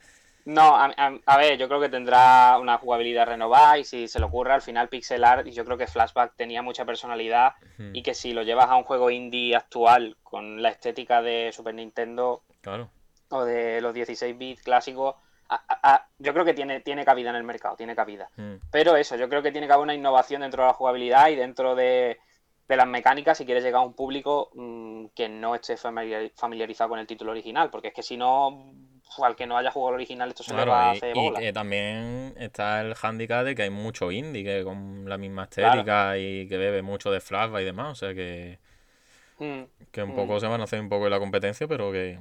No, 0.45 0.77
a, 0.77 1.37
ver, 1.37 1.59
yo 1.59 1.69
creo 1.69 1.81
que 1.81 1.89
tendrá 1.89 2.59
una 2.59 2.79
jugabilidad 2.79 3.27
renovada 3.27 3.79
y 3.79 3.85
si 3.85 4.09
se 4.09 4.19
le 4.19 4.25
ocurre 4.25 4.53
al 4.53 4.63
final 4.63 4.89
pixel 4.89 5.25
art, 5.25 5.47
y 5.47 5.53
yo 5.53 5.65
creo 5.65 5.77
que 5.77 5.87
Flashback 5.87 6.35
tenía 6.37 6.63
mucha 6.63 6.85
personalidad 6.85 7.55
y 7.93 8.03
que 8.03 8.15
si 8.15 8.33
lo 8.33 8.43
llevas 8.43 8.69
a 8.69 8.77
un 8.77 8.85
juego 8.85 9.11
indie 9.11 9.55
actual 9.55 10.17
con 10.23 10.63
la 10.63 10.71
estética 10.71 11.23
de 11.23 11.51
Super 11.53 11.75
Nintendo 11.75 12.43
o 13.31 13.45
de 13.45 13.81
los 13.81 13.95
16 13.95 14.37
bits 14.37 14.63
clásicos, 14.63 15.17
yo 16.19 16.33
creo 16.33 16.45
que 16.45 16.55
tiene, 16.55 16.81
tiene 16.81 17.05
cabida 17.05 17.31
en 17.31 17.37
el 17.37 17.45
mercado, 17.45 17.77
tiene 17.77 17.95
cabida. 17.95 18.31
Pero 18.71 18.97
eso, 18.97 19.17
yo 19.17 19.29
creo 19.29 19.43
que 19.43 19.53
tiene 19.53 19.67
que 19.67 19.73
haber 19.73 19.85
una 19.85 19.95
innovación 19.95 20.43
dentro 20.43 20.63
de 20.63 20.69
la 20.69 20.75
jugabilidad 20.75 21.29
y 21.29 21.37
dentro 21.37 21.75
de, 21.75 22.19
de 22.69 22.77
las 22.77 22.87
mecánicas 22.87 23.37
si 23.37 23.45
quieres 23.45 23.65
llegar 23.65 23.83
a 23.83 23.85
un 23.85 23.95
público 23.95 24.51
mm, 24.55 25.07
que 25.15 25.29
no 25.29 25.55
esté 25.55 25.77
familiarizado 25.77 26.91
con 26.91 26.99
el 26.99 27.07
título 27.07 27.33
original, 27.33 27.69
porque 27.71 27.89
es 27.89 27.95
que 27.95 28.03
si 28.03 28.17
no, 28.17 28.73
al 29.23 29.37
que 29.37 29.47
no 29.47 29.57
haya 29.57 29.71
jugado 29.71 29.91
el 29.91 29.95
original 29.97 30.29
esto 30.29 30.43
se 30.43 30.55
le 30.55 30.65
va 30.65 30.89
a 30.89 30.91
hacer 30.93 31.15
bola. 31.15 31.41
Y 31.41 31.45
que 31.45 31.53
también 31.53 32.35
está 32.39 32.81
el 32.81 32.95
handicap 33.01 33.45
de 33.45 33.55
que 33.55 33.63
hay 33.63 33.71
mucho 33.71 34.11
indie 34.11 34.45
que 34.45 34.65
con 34.65 35.09
la 35.09 35.19
misma 35.19 35.45
estética 35.45 36.17
y 36.19 36.49
que 36.49 36.57
bebe 36.57 36.83
mucho 36.83 37.11
de 37.11 37.21
flashback 37.21 37.63
y 37.63 37.65
demás, 37.65 37.91
o 37.91 37.95
sea 37.95 38.15
que 38.15 38.59
mm, 39.39 39.63
que 39.91 40.03
un 40.03 40.15
poco 40.15 40.37
mm. 40.37 40.41
se 40.41 40.47
van 40.47 40.61
a 40.61 40.65
hacer 40.65 40.81
un 40.81 40.89
poco 40.89 41.05
de 41.05 41.11
la 41.11 41.19
competencia, 41.19 41.67
pero 41.69 41.93
que 41.93 42.19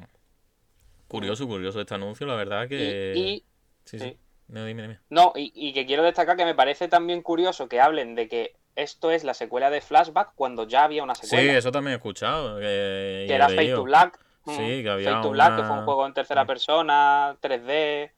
curioso, 1.08 1.47
curioso 1.47 1.82
este 1.82 1.95
anuncio, 1.95 2.28
la 2.28 2.36
verdad 2.36 2.67
que... 2.67 3.13
Y, 3.15 3.43
sí, 3.86 3.99
sí. 3.99 4.17
No, 4.47 4.65
dime, 4.65 4.82
dime. 4.82 4.99
No, 5.10 5.34
y, 5.36 5.52
y 5.56 5.73
que 5.73 5.86
quiero 5.86 6.04
destacar 6.04 6.36
que 6.36 6.45
me 6.45 6.56
parece 6.56 6.88
también 6.88 7.21
curioso 7.21 7.69
que 7.69 7.80
hablen 7.80 8.15
de 8.15 8.28
que 8.28 8.56
esto 8.80 9.12
es 9.12 9.23
la 9.23 9.34
secuela 9.34 9.69
de 9.69 9.82
Flashback 9.82 10.32
cuando 10.36 10.67
ya 10.67 10.84
había 10.84 11.04
una 11.04 11.15
secuela. 11.15 11.43
Sí, 11.43 11.49
eso 11.49 11.71
también 11.71 11.93
he 11.93 11.95
escuchado. 11.97 12.60
Que, 12.60 13.28
era 13.30 13.49
Fate 13.49 13.73
to 13.73 13.84
Black. 13.84 14.19
Sí, 14.55 14.83
que 14.83 14.89
había 14.89 15.12
Fate 15.12 15.21
to 15.23 15.31
Black, 15.31 15.55
que 15.57 15.63
fue 15.63 15.77
un 15.77 15.85
juego 15.85 16.05
en 16.05 16.13
tercera 16.13 16.45
persona, 16.45 17.38
3D, 17.41 18.12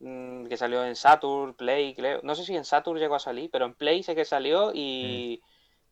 mm, 0.00 0.46
que 0.46 0.56
salió 0.56 0.84
en 0.84 0.96
Saturn, 0.96 1.54
Play, 1.54 1.94
creo. 1.94 2.20
No 2.22 2.34
sé 2.34 2.44
si 2.44 2.56
en 2.56 2.64
Saturn 2.64 2.98
llegó 2.98 3.14
a 3.14 3.20
salir, 3.20 3.50
pero 3.50 3.66
en 3.66 3.74
Play 3.74 4.02
sé 4.02 4.14
que 4.14 4.24
salió 4.24 4.72
y, 4.74 5.42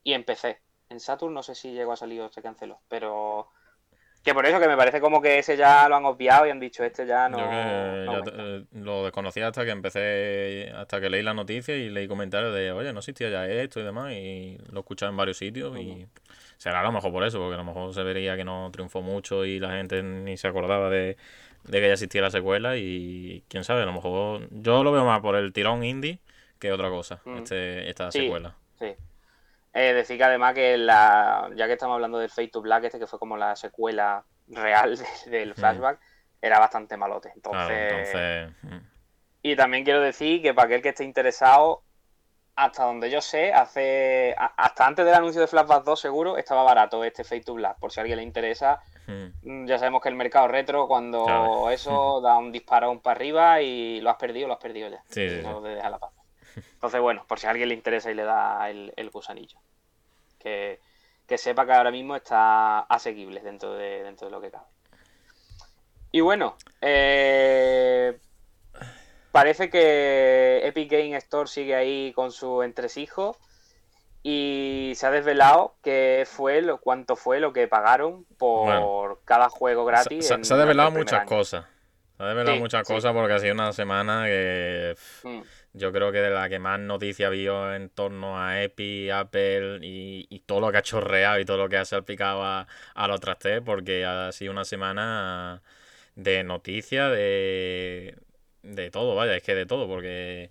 y 0.03 0.13
en 0.13 0.25
PC. 0.25 0.61
En 0.89 1.01
Saturn 1.01 1.33
no 1.35 1.43
sé 1.43 1.55
si 1.55 1.73
llegó 1.73 1.93
a 1.93 1.97
salir 1.97 2.21
o 2.21 2.29
se 2.31 2.43
canceló, 2.43 2.81
pero 2.89 3.49
que 4.25 4.35
por 4.35 4.47
eso 4.47 4.61
que 4.61 4.69
me 4.69 4.77
parece 4.77 5.01
como 5.01 5.21
que 5.21 5.39
ese 5.39 5.57
ya 5.57 5.89
lo 5.89 5.97
han 5.97 6.05
obviado 6.05 6.47
y 6.47 6.51
han 6.51 6.61
dicho 6.61 6.85
este 6.85 7.07
ya 7.07 7.29
no. 7.29 7.39
Yo 7.39 8.23
eh, 8.33 8.65
lo 8.73 9.03
desconocía 9.03 9.49
hasta 9.49 9.65
que 9.65 9.73
empecé, 9.73 10.71
hasta 10.77 11.01
que 11.01 11.11
leí 11.11 11.23
la 11.23 11.35
noticia 11.35 11.77
y 11.77 11.91
leí 11.91 12.07
comentarios 12.07 12.55
de, 12.55 12.71
oye, 12.71 12.93
no 12.93 13.01
existía 13.01 13.31
ya 13.31 13.49
esto 13.49 13.81
y 13.81 13.83
demás, 13.83 14.13
y 14.13 14.59
lo 14.71 14.79
he 14.79 14.81
escuchado 14.81 15.11
en 15.11 15.17
varios 15.17 15.39
sitios 15.39 15.77
y 15.77 16.07
será 16.63 16.79
a 16.79 16.85
lo 16.85 16.93
mejor 16.93 17.11
por 17.11 17.25
eso, 17.25 17.41
porque 17.41 17.55
a 17.55 17.59
lo 17.59 17.65
mejor 17.65 17.93
se 17.93 18.05
vería 18.05 18.37
que 18.37 18.45
no 18.45 18.71
triunfó 18.71 19.03
mucho 19.03 19.45
y 19.45 19.59
la 19.59 19.73
gente 19.73 20.01
ni 20.01 20.37
se 20.37 20.47
acordaba 20.47 20.89
de, 20.91 21.17
que 21.69 21.81
ya 21.81 21.93
existía 21.93 22.23
la 22.23 22.31
secuela 22.31 22.77
y 22.77 23.43
quién 23.49 23.65
sabe, 23.65 23.83
a 23.83 23.87
lo 23.87 23.93
mejor 23.93 24.47
yo 24.53 24.85
lo 24.85 24.93
veo 24.93 25.05
más 25.05 25.21
por 25.21 25.35
el 25.35 25.53
tirón 25.53 25.83
indie 25.83 26.21
que 26.61 26.71
otra 26.71 26.89
cosa, 26.89 27.21
este, 27.37 27.91
esta 27.91 28.13
secuela. 28.13 28.55
Sí. 28.79 28.95
Eh, 29.75 29.93
decir 29.93 30.19
que 30.19 30.23
además 30.23 30.55
que 30.55 30.79
la, 30.79 31.51
ya 31.57 31.67
que 31.67 31.73
estamos 31.73 31.95
hablando 31.97 32.21
del 32.21 32.31
Fate 32.31 32.49
to 32.49 32.63
Black, 32.63 32.85
este 32.85 33.01
que 33.01 33.09
fue 33.09 33.19
como 33.19 33.37
la 33.37 33.57
secuela 33.57 34.25
real 34.47 34.97
del 35.27 35.51
mm. 35.51 35.55
flashback, 35.55 35.99
era 36.41 36.61
bastante 36.61 36.97
malote. 36.97 37.33
Entonces, 37.35 38.53
mm. 38.63 38.77
Y 39.43 39.57
también 39.57 39.83
quiero 39.83 40.01
decir 40.01 40.41
que 40.43 40.55
para 40.55 40.67
aquel 40.67 40.83
que 40.83 40.91
esté 40.91 41.03
interesado, 41.03 41.83
hasta 42.55 42.85
donde 42.85 43.11
yo 43.11 43.21
sé, 43.21 43.53
hace 43.53 44.35
hasta 44.37 44.87
antes 44.87 45.05
del 45.05 45.15
anuncio 45.15 45.41
de 45.41 45.47
Flashback 45.47 45.85
2 45.85 46.01
seguro, 46.01 46.37
estaba 46.37 46.63
barato 46.63 47.03
este 47.05 47.25
Fate 47.25 47.43
to 47.43 47.55
Black. 47.55 47.79
Por 47.79 47.93
si 47.93 48.01
a 48.01 48.03
alguien 48.03 48.19
le 48.19 48.25
interesa, 48.25 48.81
mm. 49.07 49.67
ya 49.67 49.79
sabemos 49.79 50.03
que 50.03 50.11
el 50.11 50.15
mercado 50.15 50.49
retro, 50.49 50.87
cuando 50.87 51.71
eso 51.71 52.21
da 52.21 52.37
un 52.37 52.53
disparo 52.53 52.91
un 52.91 53.01
para 53.01 53.17
arriba 53.17 53.63
y 53.63 54.01
lo 54.01 54.11
has 54.11 54.17
perdido, 54.17 54.49
lo 54.49 54.55
has 54.55 54.61
perdido 54.61 54.89
ya. 54.89 55.03
Sí, 55.09 55.41
no 55.43 55.63
sí. 55.63 55.75
la 55.75 55.99
paz. 55.99 56.13
Entonces, 56.57 57.01
bueno, 57.01 57.25
por 57.27 57.39
si 57.39 57.47
a 57.47 57.51
alguien 57.51 57.69
le 57.69 57.75
interesa 57.75 58.11
y 58.11 58.15
le 58.15 58.25
da 58.25 58.69
el, 58.69 59.11
gusanillo. 59.11 59.59
Que, 60.39 60.81
sepa 61.37 61.65
que 61.65 61.73
ahora 61.73 61.91
mismo 61.91 62.15
está 62.15 62.81
asequible 62.81 63.41
dentro 63.41 63.73
de, 63.73 64.03
dentro 64.03 64.27
de 64.27 64.33
lo 64.33 64.41
que 64.41 64.51
cabe. 64.51 64.67
Y 66.11 66.21
bueno, 66.21 66.59
eh, 66.83 68.19
parece 69.33 69.71
que 69.71 70.61
Epic 70.65 70.91
Game 70.91 71.17
Store 71.17 71.49
sigue 71.49 71.75
ahí 71.75 72.13
con 72.15 72.31
su 72.31 72.63
entresijo 72.63 73.37
y 74.23 74.93
se 74.95 75.07
ha 75.07 75.11
desvelado 75.11 75.75
que 75.83 76.25
fue 76.27 76.63
lo 76.63 76.79
cuánto 76.79 77.17
fue 77.17 77.41
lo 77.41 77.53
que 77.53 77.67
pagaron 77.67 78.25
por 78.39 79.21
cada 79.25 79.49
juego 79.49 79.85
gratis. 79.85 80.27
Se, 80.27 80.35
ha 80.35 80.57
desvelado 80.57 80.93
muchas 80.93 81.25
cosas. 81.25 81.65
Se 82.17 82.23
ha 82.23 82.27
desvelado 82.27 82.59
muchas 82.59 82.87
cosas 82.87 83.13
porque 83.13 83.33
ha 83.33 83.39
sido 83.41 83.55
una 83.55 83.73
semana 83.73 84.27
que 84.27 84.95
mm 85.25 85.41
yo 85.75 85.93
creo 85.93 86.13
que 86.13 86.21
de 86.21 86.31
la 86.31 86.49
que 86.49 86.59
más 86.59 86.79
noticia 86.81 87.31
vio 87.31 87.75
en 87.75 87.89
torno 87.89 88.39
a 88.39 88.63
Epi, 88.63 89.11
Apple 89.11 89.79
y, 89.83 90.43
todo 90.47 90.61
lo 90.61 90.73
que 90.73 90.79
ha 90.79 90.83
chorreado 90.83 91.41
y 91.41 91.45
todo 91.45 91.57
lo 91.57 91.69
que 91.69 91.79
ha 91.79 91.85
salpicado 91.85 92.43
a, 92.45 92.67
a 92.95 93.09
los 93.09 93.21
trastes, 93.21 93.63
porque 93.63 94.05
ha 94.05 94.31
sido 94.33 94.53
una 94.53 94.65
semana 94.65 95.63
de 96.15 96.45
noticias, 96.45 97.11
de, 97.11 98.17
de 98.63 98.91
todo, 98.91 99.15
vaya, 99.15 99.37
es 99.37 99.43
que 99.43 99.55
de 99.55 99.67
todo, 99.67 99.87
porque 99.87 100.51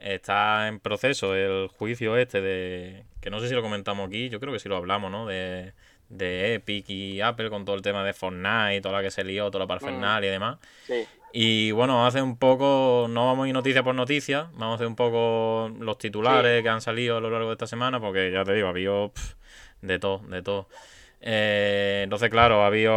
está 0.00 0.68
en 0.68 0.80
proceso 0.80 1.34
el 1.34 1.68
juicio 1.68 2.16
este 2.16 2.40
de, 2.40 3.04
que 3.20 3.30
no 3.30 3.40
sé 3.40 3.48
si 3.48 3.54
lo 3.54 3.62
comentamos 3.62 4.08
aquí, 4.08 4.28
yo 4.28 4.40
creo 4.40 4.52
que 4.52 4.58
sí 4.58 4.68
lo 4.68 4.76
hablamos, 4.76 5.10
¿no? 5.10 5.26
De, 5.26 5.72
de 6.08 6.54
Epic 6.54 6.88
y 6.88 7.20
Apple 7.20 7.50
con 7.50 7.64
todo 7.64 7.76
el 7.76 7.82
tema 7.82 8.04
de 8.04 8.12
Fortnite, 8.12 8.80
toda 8.80 8.98
la 8.98 9.02
que 9.02 9.10
se 9.10 9.24
lió, 9.24 9.50
toda 9.50 9.64
la 9.64 9.68
parfernalia 9.68 10.28
y 10.28 10.32
demás. 10.32 10.58
Sí. 10.86 11.06
Y 11.32 11.72
bueno, 11.72 12.06
hace 12.06 12.22
un 12.22 12.38
poco, 12.38 13.06
no 13.10 13.26
vamos 13.26 13.44
a 13.44 13.48
ir 13.48 13.54
noticia 13.54 13.82
por 13.82 13.94
noticia, 13.94 14.48
vamos 14.54 14.72
a 14.72 14.74
hacer 14.76 14.86
un 14.86 14.96
poco 14.96 15.70
los 15.78 15.98
titulares 15.98 16.62
que 16.62 16.68
han 16.68 16.80
salido 16.80 17.18
a 17.18 17.20
lo 17.20 17.28
largo 17.30 17.48
de 17.48 17.52
esta 17.52 17.66
semana, 17.66 18.00
porque 18.00 18.30
ya 18.32 18.44
te 18.44 18.54
digo, 18.54 18.68
había 18.68 18.90
de 19.82 19.98
todo, 19.98 20.20
de 20.28 20.42
todo. 20.42 20.68
Eh, 21.20 22.02
entonces, 22.04 22.30
claro, 22.30 22.64
había 22.64 22.90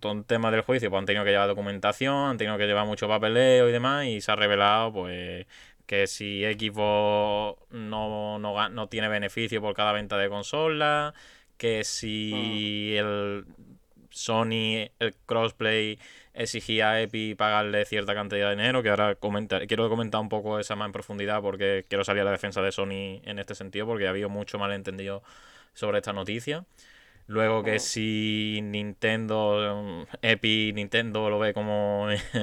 todo 0.00 0.12
un 0.12 0.24
tema 0.24 0.50
del 0.50 0.62
juicio, 0.62 0.90
pues 0.90 1.00
han 1.00 1.06
tenido 1.06 1.24
que 1.24 1.30
llevar 1.30 1.48
documentación, 1.48 2.30
han 2.30 2.38
tenido 2.38 2.56
que 2.58 2.66
llevar 2.66 2.86
mucho 2.86 3.08
papeleo 3.08 3.68
y 3.68 3.72
demás, 3.72 4.06
y 4.06 4.20
se 4.20 4.32
ha 4.32 4.36
revelado, 4.36 4.92
pues, 4.92 5.46
que 5.86 6.06
si 6.06 6.42
Xbox 6.44 7.60
no, 7.70 8.38
no, 8.38 8.68
no 8.70 8.88
tiene 8.88 9.08
beneficio 9.08 9.60
por 9.60 9.74
cada 9.74 9.92
venta 9.92 10.16
de 10.16 10.28
consola, 10.28 11.14
que 11.58 11.84
si 11.84 12.94
mm. 12.94 12.98
el 12.98 13.44
Sony, 14.10 14.90
el 14.98 15.14
crossplay 15.26 15.98
exigía 16.34 16.90
a 16.90 17.00
Epi 17.02 17.34
pagarle 17.34 17.84
cierta 17.84 18.14
cantidad 18.14 18.48
de 18.48 18.56
dinero, 18.56 18.82
que 18.82 18.90
ahora 18.90 19.16
quiero 19.66 19.88
comentar 19.88 20.20
un 20.20 20.28
poco 20.28 20.58
esa 20.58 20.76
más 20.76 20.86
en 20.86 20.92
profundidad 20.92 21.42
porque 21.42 21.84
quiero 21.88 22.04
salir 22.04 22.22
a 22.22 22.24
la 22.26 22.30
defensa 22.32 22.62
de 22.62 22.72
Sony 22.72 23.20
en 23.24 23.38
este 23.38 23.54
sentido 23.54 23.86
porque 23.86 24.08
había 24.08 24.28
mucho 24.28 24.58
malentendido 24.58 25.22
sobre 25.74 25.98
esta 25.98 26.12
noticia. 26.12 26.64
Luego 27.26 27.62
que 27.62 27.78
si 27.78 28.60
Nintendo, 28.62 30.06
Epi, 30.22 30.72
Nintendo 30.74 31.30
lo 31.30 31.38
ve 31.38 31.54
como 31.54 32.08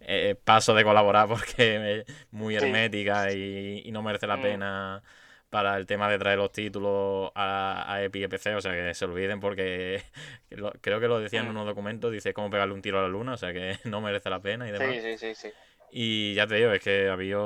eh, 0.00 0.36
paso 0.44 0.74
de 0.74 0.84
colaborar 0.84 1.28
porque 1.28 2.04
es 2.08 2.26
muy 2.30 2.54
hermética 2.56 3.32
y, 3.32 3.90
no 3.90 4.02
merece 4.02 4.26
la 4.26 4.36
mm. 4.36 4.42
pena 4.42 5.02
para 5.50 5.76
el 5.78 5.86
tema 5.86 6.10
de 6.10 6.18
traer 6.18 6.38
los 6.38 6.52
títulos 6.52 7.32
a, 7.34 7.92
a 7.92 8.04
Epic 8.04 8.24
y 8.24 8.28
PC, 8.28 8.54
o 8.54 8.60
sea 8.60 8.72
que 8.72 8.92
se 8.94 9.04
olviden 9.06 9.40
porque 9.40 10.02
creo 10.80 11.00
que 11.00 11.08
lo 11.08 11.20
decía 11.20 11.40
en 11.40 11.46
mm. 11.46 11.50
unos 11.50 11.66
documentos, 11.66 12.12
dice 12.12 12.34
cómo 12.34 12.50
pegarle 12.50 12.74
un 12.74 12.82
tiro 12.82 12.98
a 12.98 13.02
la 13.02 13.08
luna, 13.08 13.32
o 13.32 13.36
sea 13.36 13.52
que 13.52 13.78
no 13.84 14.00
merece 14.00 14.28
la 14.30 14.40
pena 14.40 14.68
y 14.68 14.72
demás. 14.72 14.94
Sí, 14.94 15.00
sí, 15.00 15.18
sí, 15.18 15.34
sí. 15.34 15.48
Y 15.90 16.34
ya 16.34 16.46
te 16.46 16.56
digo, 16.56 16.70
es 16.72 16.82
que 16.82 17.08
había 17.08 17.38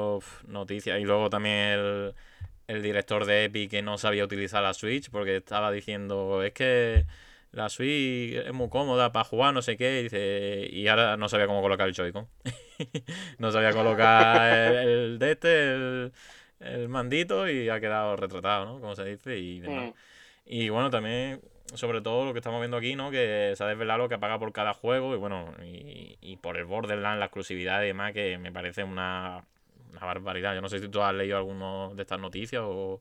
noticias 0.47 0.99
y 0.99 1.05
luego 1.05 1.31
también 1.31 1.57
el, 1.57 2.15
el 2.67 2.83
director 2.83 3.25
de 3.25 3.45
Epic 3.45 3.71
que 3.71 3.83
no 3.83 3.99
sabía 3.99 4.25
utilizar 4.25 4.63
la 4.63 4.75
Switch 4.75 5.11
porque 5.11 5.37
estaba 5.37 5.71
diciendo, 5.73 6.43
es 6.43 6.53
que 6.53 7.07
la 7.51 7.69
Switch 7.69 8.35
es 8.35 8.53
muy 8.53 8.69
cómoda 8.69 9.13
para 9.13 9.25
jugar, 9.25 9.55
no 9.55 9.63
sé 9.63 9.77
qué, 9.77 10.01
y, 10.01 10.03
dice, 10.05 10.69
y 10.71 10.89
ahora 10.89 11.17
no 11.17 11.29
sabía 11.29 11.47
cómo 11.47 11.63
colocar 11.63 11.89
el 11.89 11.95
Joy-Con. 11.95 12.29
no 13.39 13.53
sabía 13.53 13.73
colocar 13.73 14.51
el, 14.53 14.89
el 14.89 15.19
de 15.19 15.33
este, 15.33 15.75
el 15.75 16.13
el 16.63 16.89
mandito 16.89 17.49
y 17.49 17.69
ha 17.69 17.81
quedado 17.81 18.17
retratado, 18.17 18.65
¿no? 18.65 18.81
Como 18.81 18.95
se 18.95 19.05
dice 19.05 19.39
y. 19.39 19.61
Mm. 19.61 19.93
Y 20.45 20.69
bueno, 20.71 20.91
también, 20.91 21.41
sobre 21.75 22.01
todo 22.01 22.25
lo 22.25 22.33
que 22.33 22.41
estamos 22.41 22.61
viendo 22.61 22.77
aquí, 22.77 22.97
¿no? 22.97 23.11
Que 23.11 23.55
se 23.57 23.63
ha 23.63 23.67
desvelado 23.69 24.01
lo 24.01 24.09
que 24.09 24.19
paga 24.19 24.39
por 24.39 24.53
cada 24.53 24.75
juego 24.75 25.15
y 25.15 25.19
bueno, 25.19 25.55
y, 25.65 26.19
y 26.21 26.37
por 26.37 26.57
el 26.57 26.65
Borderlands, 26.65 27.19
la 27.19 27.27
exclusividad 27.27 27.83
y 27.83 27.87
demás, 27.87 28.13
que 28.13 28.39
me 28.39 28.53
parece 28.53 28.83
una, 28.83 29.45
una 29.93 30.07
barbaridad. 30.07 30.55
Yo 30.55 30.61
no 30.61 30.69
sé 30.69 30.79
si 30.81 30.89
tú 30.89 31.01
has 31.03 31.15
leído 31.15 31.37
alguno 31.37 31.93
de 31.95 32.03
estas 32.03 32.19
noticias 32.21 32.63
o, 32.65 33.01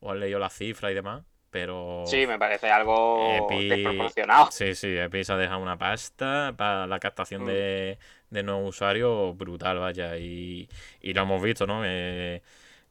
o 0.00 0.10
has 0.10 0.16
leído 0.18 0.38
las 0.38 0.52
cifras 0.54 0.92
y 0.92 0.94
demás, 0.94 1.22
pero... 1.50 2.04
Sí, 2.06 2.26
me 2.26 2.38
parece 2.38 2.70
algo 2.70 3.48
Epi- 3.48 3.68
desproporcionado. 3.68 4.50
Sí, 4.50 4.74
sí, 4.74 4.96
Epic 4.96 5.24
se 5.24 5.32
ha 5.32 5.36
dejado 5.36 5.60
una 5.60 5.78
pasta 5.78 6.54
para 6.56 6.86
la 6.86 6.98
captación 6.98 7.42
Mm. 7.42 7.46
de, 7.46 7.98
de 8.30 8.42
nuevos 8.42 8.70
usuarios 8.70 9.36
brutal, 9.36 9.78
vaya. 9.78 10.16
Y, 10.18 10.68
y 11.00 11.12
lo 11.14 11.22
hemos 11.22 11.42
visto, 11.42 11.66
¿no? 11.66 11.82
Eh, 11.84 12.42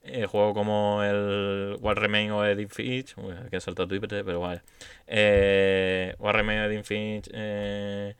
el 0.03 0.25
juego 0.27 0.53
como 0.55 1.03
el 1.03 1.77
What 1.79 1.97
Remains 1.97 2.31
of 2.31 2.43
Edith 2.45 2.71
Finch, 2.71 3.15
uy, 3.17 3.33
hay 3.35 3.49
que 3.49 3.59
saltar 3.61 3.87
Twitter, 3.87 4.23
pero 4.25 4.39
vaya. 4.39 4.63
Eh, 5.07 6.15
What 6.19 6.33
Remains 6.35 6.65
of 6.65 6.71
Edith 6.71 6.85
Finch, 6.85 7.29
eh, 7.33 8.15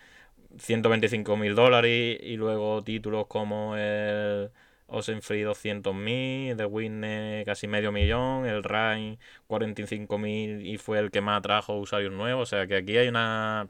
125 0.60 1.38
mil 1.38 1.56
dólares. 1.56 2.20
Y 2.22 2.38
luego 2.38 2.84
títulos 2.84 3.28
como 3.28 3.76
el 3.78 4.52
Oxenfree 4.92 5.44
200.000, 5.44 6.58
The 6.58 6.66
Witness 6.66 7.46
casi 7.46 7.68
medio 7.68 7.92
millón, 7.92 8.46
el 8.46 8.64
Rain 8.64 9.18
45.000 9.48 10.66
y 10.66 10.78
fue 10.78 11.00
el 11.00 11.12
que 11.12 11.22
más 11.22 11.40
atrajo 11.40 11.78
usuarios 11.78 12.14
nuevos. 12.14 12.44
O 12.44 12.56
sea 12.58 12.68
que 12.68 12.76
aquí 12.78 12.98
hay 12.98 13.08
una... 13.08 13.68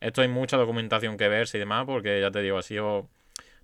Esto 0.00 0.22
hay 0.22 0.28
mucha 0.28 0.56
documentación 0.56 1.16
que 1.16 1.28
ver 1.28 1.48
y 1.52 1.58
demás, 1.58 1.84
porque 1.86 2.20
ya 2.20 2.30
te 2.30 2.40
digo, 2.42 2.58
ha 2.58 2.62
sido 2.62 3.08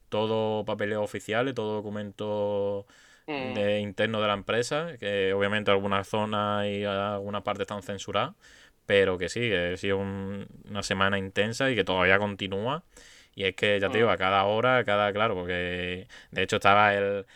todo 0.09 0.65
papeleo 0.65 1.03
oficial 1.03 1.49
y 1.49 1.55
todo 1.55 1.75
documento 1.75 2.87
Mm. 3.27 3.55
de, 3.55 3.81
interno 3.81 4.21
de 4.21 4.27
la 4.29 4.35
empresa, 4.35 4.99
que 4.99 5.33
obviamente 5.33 5.71
algunas 5.71 6.07
zonas 6.07 6.67
y 6.67 6.85
algunas 6.85 7.43
partes 7.43 7.63
están 7.63 7.83
censuradas, 7.83 8.35
pero 8.87 9.17
que 9.19 9.29
sí, 9.31 9.41
que 9.41 9.73
ha 9.75 9.77
sido 9.79 9.97
un- 9.99 10.47
una 10.69 10.83
semana 10.83 11.19
intensa 11.19 11.71
y 11.71 11.75
que 11.75 11.85
todavía 11.85 12.19
continúa. 12.19 12.83
Y 13.35 13.45
es 13.45 13.55
que 13.57 13.81
ya 13.81 13.89
te 13.89 13.99
digo, 13.99 14.11
a 14.11 14.17
cada 14.17 14.45
hora, 14.45 14.79
a 14.79 14.85
cada, 14.85 15.13
claro, 15.13 15.35
porque 15.35 16.07
de 16.31 16.43
hecho 16.43 16.57
estaba 16.57 16.95
el, 16.95 17.27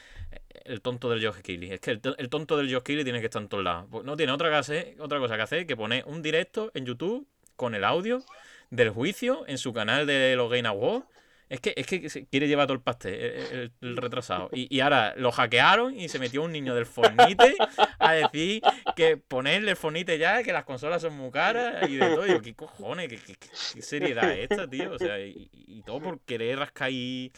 el 0.64 0.80
tonto 0.80 1.10
del 1.10 1.24
Josh 1.24 1.40
Keighley. 1.42 1.72
Es 1.72 1.80
que 1.80 1.92
el, 1.92 2.00
el 2.18 2.28
tonto 2.28 2.56
del 2.56 2.72
Josh 2.72 2.82
Keighley 2.82 3.04
tiene 3.04 3.20
que 3.20 3.26
estar 3.26 3.42
en 3.42 3.48
todos 3.48 3.64
lados. 3.64 3.86
Pues 3.90 4.04
No 4.04 4.16
tiene 4.16 4.32
otra, 4.32 4.48
que 4.48 4.56
hacer- 4.56 4.96
otra 5.00 5.18
cosa 5.18 5.36
que 5.36 5.42
hacer 5.42 5.66
que 5.66 5.76
poner 5.76 6.04
un 6.06 6.22
directo 6.22 6.70
en 6.74 6.86
YouTube 6.86 7.26
con 7.56 7.74
el 7.74 7.84
audio 7.84 8.22
del 8.70 8.90
juicio 8.90 9.44
en 9.48 9.58
su 9.58 9.72
canal 9.72 10.06
de 10.06 10.36
los 10.36 10.50
Game 10.50 10.68
Awards. 10.68 11.06
Es 11.48 11.60
que, 11.60 11.72
es 11.76 11.86
que 11.86 12.26
quiere 12.26 12.46
llevar 12.46 12.66
todo 12.66 12.74
el 12.74 12.82
pastel, 12.82 13.14
el, 13.14 13.72
el- 13.80 13.96
retrasado. 13.96 14.50
Y, 14.52 14.74
y 14.74 14.80
ahora 14.80 15.14
lo 15.16 15.32
hackearon 15.32 15.98
y 15.98 16.08
se 16.08 16.18
metió 16.18 16.42
un 16.42 16.52
niño 16.52 16.74
del 16.74 16.84
Fornite 16.86 17.62
a 17.98 18.12
decir 18.12 18.64
que 18.94 19.16
ponerle 19.16 19.70
el 19.70 19.76
Fornite 19.76 20.18
ya, 20.18 20.42
que 20.42 20.52
las 20.52 20.64
consolas 20.64 21.00
son 21.02 21.14
muy 21.16 21.30
caras 21.30 21.88
y 21.88 21.96
de 21.96 22.10
todo. 22.10 22.26
Y 22.26 22.32
yo, 22.32 22.42
¿qué 22.42 22.54
cojones? 22.54 23.08
¿Qué, 23.08 23.18
qué- 23.22 23.36
qué- 23.36 23.82
seriedad 23.82 24.32
es 24.34 24.44
esta, 24.44 24.68
tío? 24.68 24.92
O 24.92 24.98
sea, 24.98 25.18
y, 25.20 25.48
y 25.52 25.82
todo 25.82 26.02
por 26.02 26.20
querer 26.20 26.58
rascar 26.58 26.88
ahí 26.88 27.32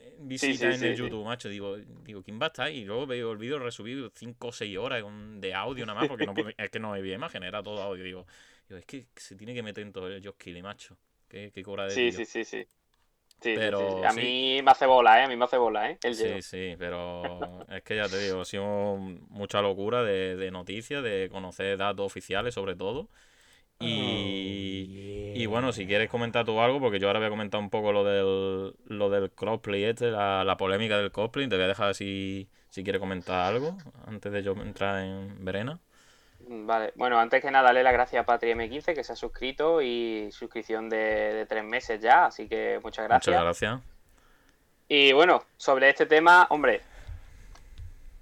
eh, 0.00 0.16
visitas 0.20 0.70
sí, 0.70 0.72
en 0.74 0.84
el 0.84 0.94
sí. 0.94 0.96
YouTube, 0.96 1.24
macho. 1.24 1.48
Digo, 1.48 1.76
digo, 1.76 2.22
¿quién 2.22 2.40
va 2.40 2.46
a 2.46 2.48
estar? 2.48 2.70
Y 2.70 2.84
luego 2.84 3.06
veo 3.06 3.32
el 3.32 3.38
vídeo 3.38 3.58
resubido 3.58 4.10
5 4.14 4.48
o 4.48 4.52
6 4.52 4.76
horas 4.78 5.02
de 5.40 5.54
audio 5.54 5.86
nada 5.86 5.98
más, 6.00 6.08
porque 6.08 6.24
no, 6.24 6.34
es 6.56 6.70
que 6.70 6.78
no 6.80 6.94
había 6.94 7.14
imagen, 7.14 7.42
era 7.42 7.62
todo 7.62 7.82
audio. 7.82 8.04
Digo, 8.04 8.26
digo, 8.68 8.78
es 8.78 8.86
que 8.86 9.06
se 9.16 9.36
tiene 9.36 9.54
que 9.54 9.62
meter 9.62 9.82
en 9.84 9.92
todo 9.92 10.08
el 10.08 10.22
Josh 10.24 10.62
macho. 10.62 10.96
Qué, 11.28 11.50
qué 11.54 11.62
cobra 11.62 11.86
de 11.86 11.90
Sí, 11.94 12.06
tío. 12.08 12.24
sí, 12.24 12.24
sí, 12.26 12.44
sí. 12.44 12.66
Sí, 13.42 13.58
Pero 13.58 13.76
sí, 13.76 13.84
sí. 13.90 14.04
A 14.04 14.12
sí. 14.12 14.20
mí 14.20 14.62
me 14.62 14.70
hace 14.70 14.86
bola, 14.86 15.20
¿eh? 15.20 15.24
A 15.24 15.28
mí 15.28 15.36
me 15.36 15.44
hace 15.44 15.56
bola, 15.56 15.90
¿eh? 15.90 15.98
El 16.02 16.16
Sí, 16.16 16.42
sí, 16.42 16.74
pero 16.78 17.64
es 17.70 17.82
que 17.84 17.96
ya 17.96 18.08
te 18.08 18.18
digo, 18.18 18.40
ha 18.42 18.44
sido 18.44 18.96
mucha 19.30 19.62
locura 19.62 20.02
de, 20.02 20.36
de 20.36 20.50
noticias, 20.50 21.02
de 21.02 21.28
conocer 21.30 21.78
datos 21.78 22.04
oficiales 22.04 22.54
sobre 22.54 22.76
todo. 22.76 23.08
Y, 23.80 25.32
y 25.34 25.46
bueno, 25.46 25.72
si 25.72 25.86
quieres 25.86 26.10
comentar 26.10 26.44
tú 26.46 26.60
algo, 26.60 26.80
porque 26.80 27.00
yo 27.00 27.08
ahora 27.08 27.20
voy 27.20 27.26
a 27.28 27.30
comentar 27.30 27.60
un 27.60 27.70
poco 27.70 27.92
lo 27.92 28.04
del, 28.04 28.74
lo 28.86 29.10
del 29.10 29.32
crossplay 29.32 29.84
este, 29.84 30.10
la, 30.10 30.44
la 30.44 30.56
polémica 30.56 30.98
del 30.98 31.12
crossplay, 31.12 31.48
te 31.48 31.56
voy 31.56 31.64
a 31.64 31.68
dejar 31.68 31.94
si, 31.94 32.48
si 32.70 32.84
quieres 32.84 33.00
comentar 33.00 33.40
algo 33.46 33.76
antes 34.06 34.32
de 34.32 34.42
yo 34.42 34.52
entrar 34.52 35.04
en 35.04 35.44
Verena. 35.44 35.80
Vale, 36.48 36.92
bueno, 36.96 37.18
antes 37.18 37.40
que 37.40 37.50
nada, 37.50 37.66
darle 37.66 37.82
las 37.82 37.92
gracias 37.92 38.22
a 38.22 38.26
Patri 38.26 38.52
M15 38.52 38.94
que 38.94 39.04
se 39.04 39.12
ha 39.12 39.16
suscrito 39.16 39.80
y 39.80 40.30
suscripción 40.32 40.88
de, 40.88 40.96
de 41.34 41.46
tres 41.46 41.64
meses 41.64 42.00
ya, 42.00 42.26
así 42.26 42.48
que 42.48 42.80
muchas 42.82 43.06
gracias. 43.06 43.28
Muchas 43.28 43.42
gracias. 43.44 43.80
Y 44.88 45.12
bueno, 45.12 45.42
sobre 45.56 45.88
este 45.88 46.06
tema, 46.06 46.46
hombre, 46.50 46.82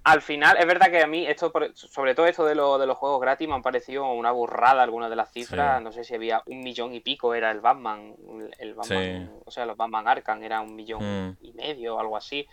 al 0.03 0.21
final 0.21 0.57
es 0.57 0.65
verdad 0.65 0.89
que 0.89 1.01
a 1.01 1.07
mí 1.07 1.27
esto, 1.27 1.51
sobre 1.73 2.15
todo 2.15 2.25
esto 2.25 2.45
de, 2.45 2.55
lo- 2.55 2.77
de 2.77 2.87
los 2.87 2.97
juegos 2.97 3.19
gratis, 3.21 3.47
me 3.47 3.55
han 3.55 3.61
parecido 3.61 4.11
una 4.13 4.31
burrada 4.31 4.81
algunas 4.81 5.09
de 5.09 5.15
las 5.15 5.31
cifras. 5.31 5.77
Sí. 5.79 5.83
No 5.83 5.91
sé 5.91 6.03
si 6.03 6.15
había 6.15 6.41
un 6.45 6.61
millón 6.61 6.93
y 6.93 7.01
pico, 7.01 7.33
era 7.35 7.51
el 7.51 7.59
Batman, 7.59 8.15
el 8.59 8.73
Batman, 8.73 9.31
o 9.45 9.51
sea, 9.51 9.65
los 9.65 9.75
Batman 9.77 10.07
Arkham 10.07 10.41
era 10.43 10.61
un 10.61 10.75
millón 10.75 11.01
Mm. 11.31 11.37
y 11.41 11.53
medio 11.53 11.95
o 11.95 11.99
algo 11.99 12.15
así. 12.17 12.47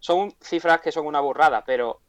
Son 0.00 0.32
cifras 0.40 0.80
que 0.80 0.92
son 0.92 1.06
una 1.06 1.20
burrada, 1.20 1.62
pero 1.64 2.00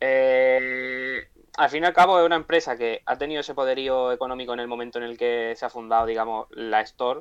eh, 0.00 1.28
al 1.56 1.70
fin 1.70 1.82
y 1.84 1.86
al 1.86 1.92
cabo 1.92 2.18
es 2.18 2.26
una 2.26 2.36
empresa 2.36 2.76
que 2.76 3.02
ha 3.06 3.16
tenido 3.16 3.40
ese 3.40 3.54
poderío 3.54 4.12
económico 4.12 4.52
en 4.54 4.60
el 4.60 4.66
momento 4.68 4.98
en 4.98 5.04
el 5.04 5.16
que 5.18 5.54
se 5.56 5.64
ha 5.64 5.70
fundado, 5.70 6.06
digamos, 6.06 6.48
la 6.50 6.80
Store 6.82 7.20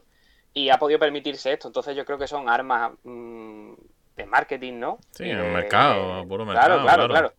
y 0.53 0.69
ha 0.69 0.77
podido 0.77 0.99
permitirse 0.99 1.53
esto. 1.53 1.67
Entonces 1.67 1.95
yo 1.95 2.05
creo 2.05 2.17
que 2.17 2.27
son 2.27 2.49
armas 2.49 2.91
mm, 3.03 3.73
de 4.15 4.25
marketing, 4.25 4.79
¿no? 4.79 4.99
Sí, 5.11 5.29
en 5.29 5.39
el 5.39 5.51
mercado, 5.51 6.27
puro 6.27 6.45
mercado, 6.45 6.81
claro, 6.81 6.83
claro. 6.83 7.07
claro. 7.07 7.33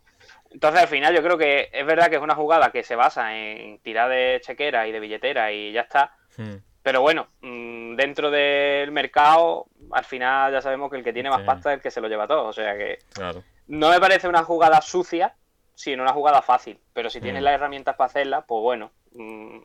Entonces 0.51 0.83
al 0.83 0.89
final 0.89 1.15
yo 1.15 1.23
creo 1.23 1.37
que 1.37 1.69
es 1.73 1.85
verdad 1.85 2.09
que 2.09 2.17
es 2.17 2.23
una 2.23 2.37
jugada 2.37 2.71
que 2.71 2.85
se 2.85 2.95
basa 2.95 3.37
en 3.37 3.79
tirar 3.81 4.09
de 4.09 4.41
chequera 4.45 4.87
y 4.87 4.93
de 4.93 5.01
billetera 5.01 5.51
y 5.53 5.73
ya 5.73 5.81
está. 5.83 6.15
Mm, 6.37 6.55
Pero 6.83 7.01
bueno, 7.01 7.29
mm, 7.41 7.97
dentro 7.97 8.31
del 8.31 8.93
mercado, 8.93 9.67
al 9.91 10.05
final 10.05 10.53
ya 10.53 10.61
sabemos 10.61 10.91
que 10.91 10.99
el 10.99 11.05
que 11.05 11.13
tiene 11.13 11.31
más 11.31 11.41
Sí. 11.41 11.47
pasta 11.47 11.73
es 11.73 11.77
el 11.79 11.83
que 11.83 11.91
se 11.91 12.01
lo 12.01 12.09
lleva 12.09 12.29
todo. 12.29 12.45
O 12.45 12.53
sea 12.53 12.77
que 12.77 12.99
claro. 13.13 13.43
no 13.67 13.91
me 13.91 13.99
parece 13.99 14.29
una 14.29 14.45
jugada 14.45 14.81
sucia, 14.81 15.35
sino 15.75 16.03
una 16.03 16.13
jugada 16.13 16.43
fácil. 16.43 16.79
Pero 16.93 17.11
si 17.11 17.21
tienes 17.21 17.43
Mm. 17.43 17.45
las 17.45 17.55
herramientas 17.55 17.97
para 17.97 18.07
hacerla, 18.07 18.43
pues 18.43 18.63
bueno, 18.63 18.91
mm, 19.13 19.59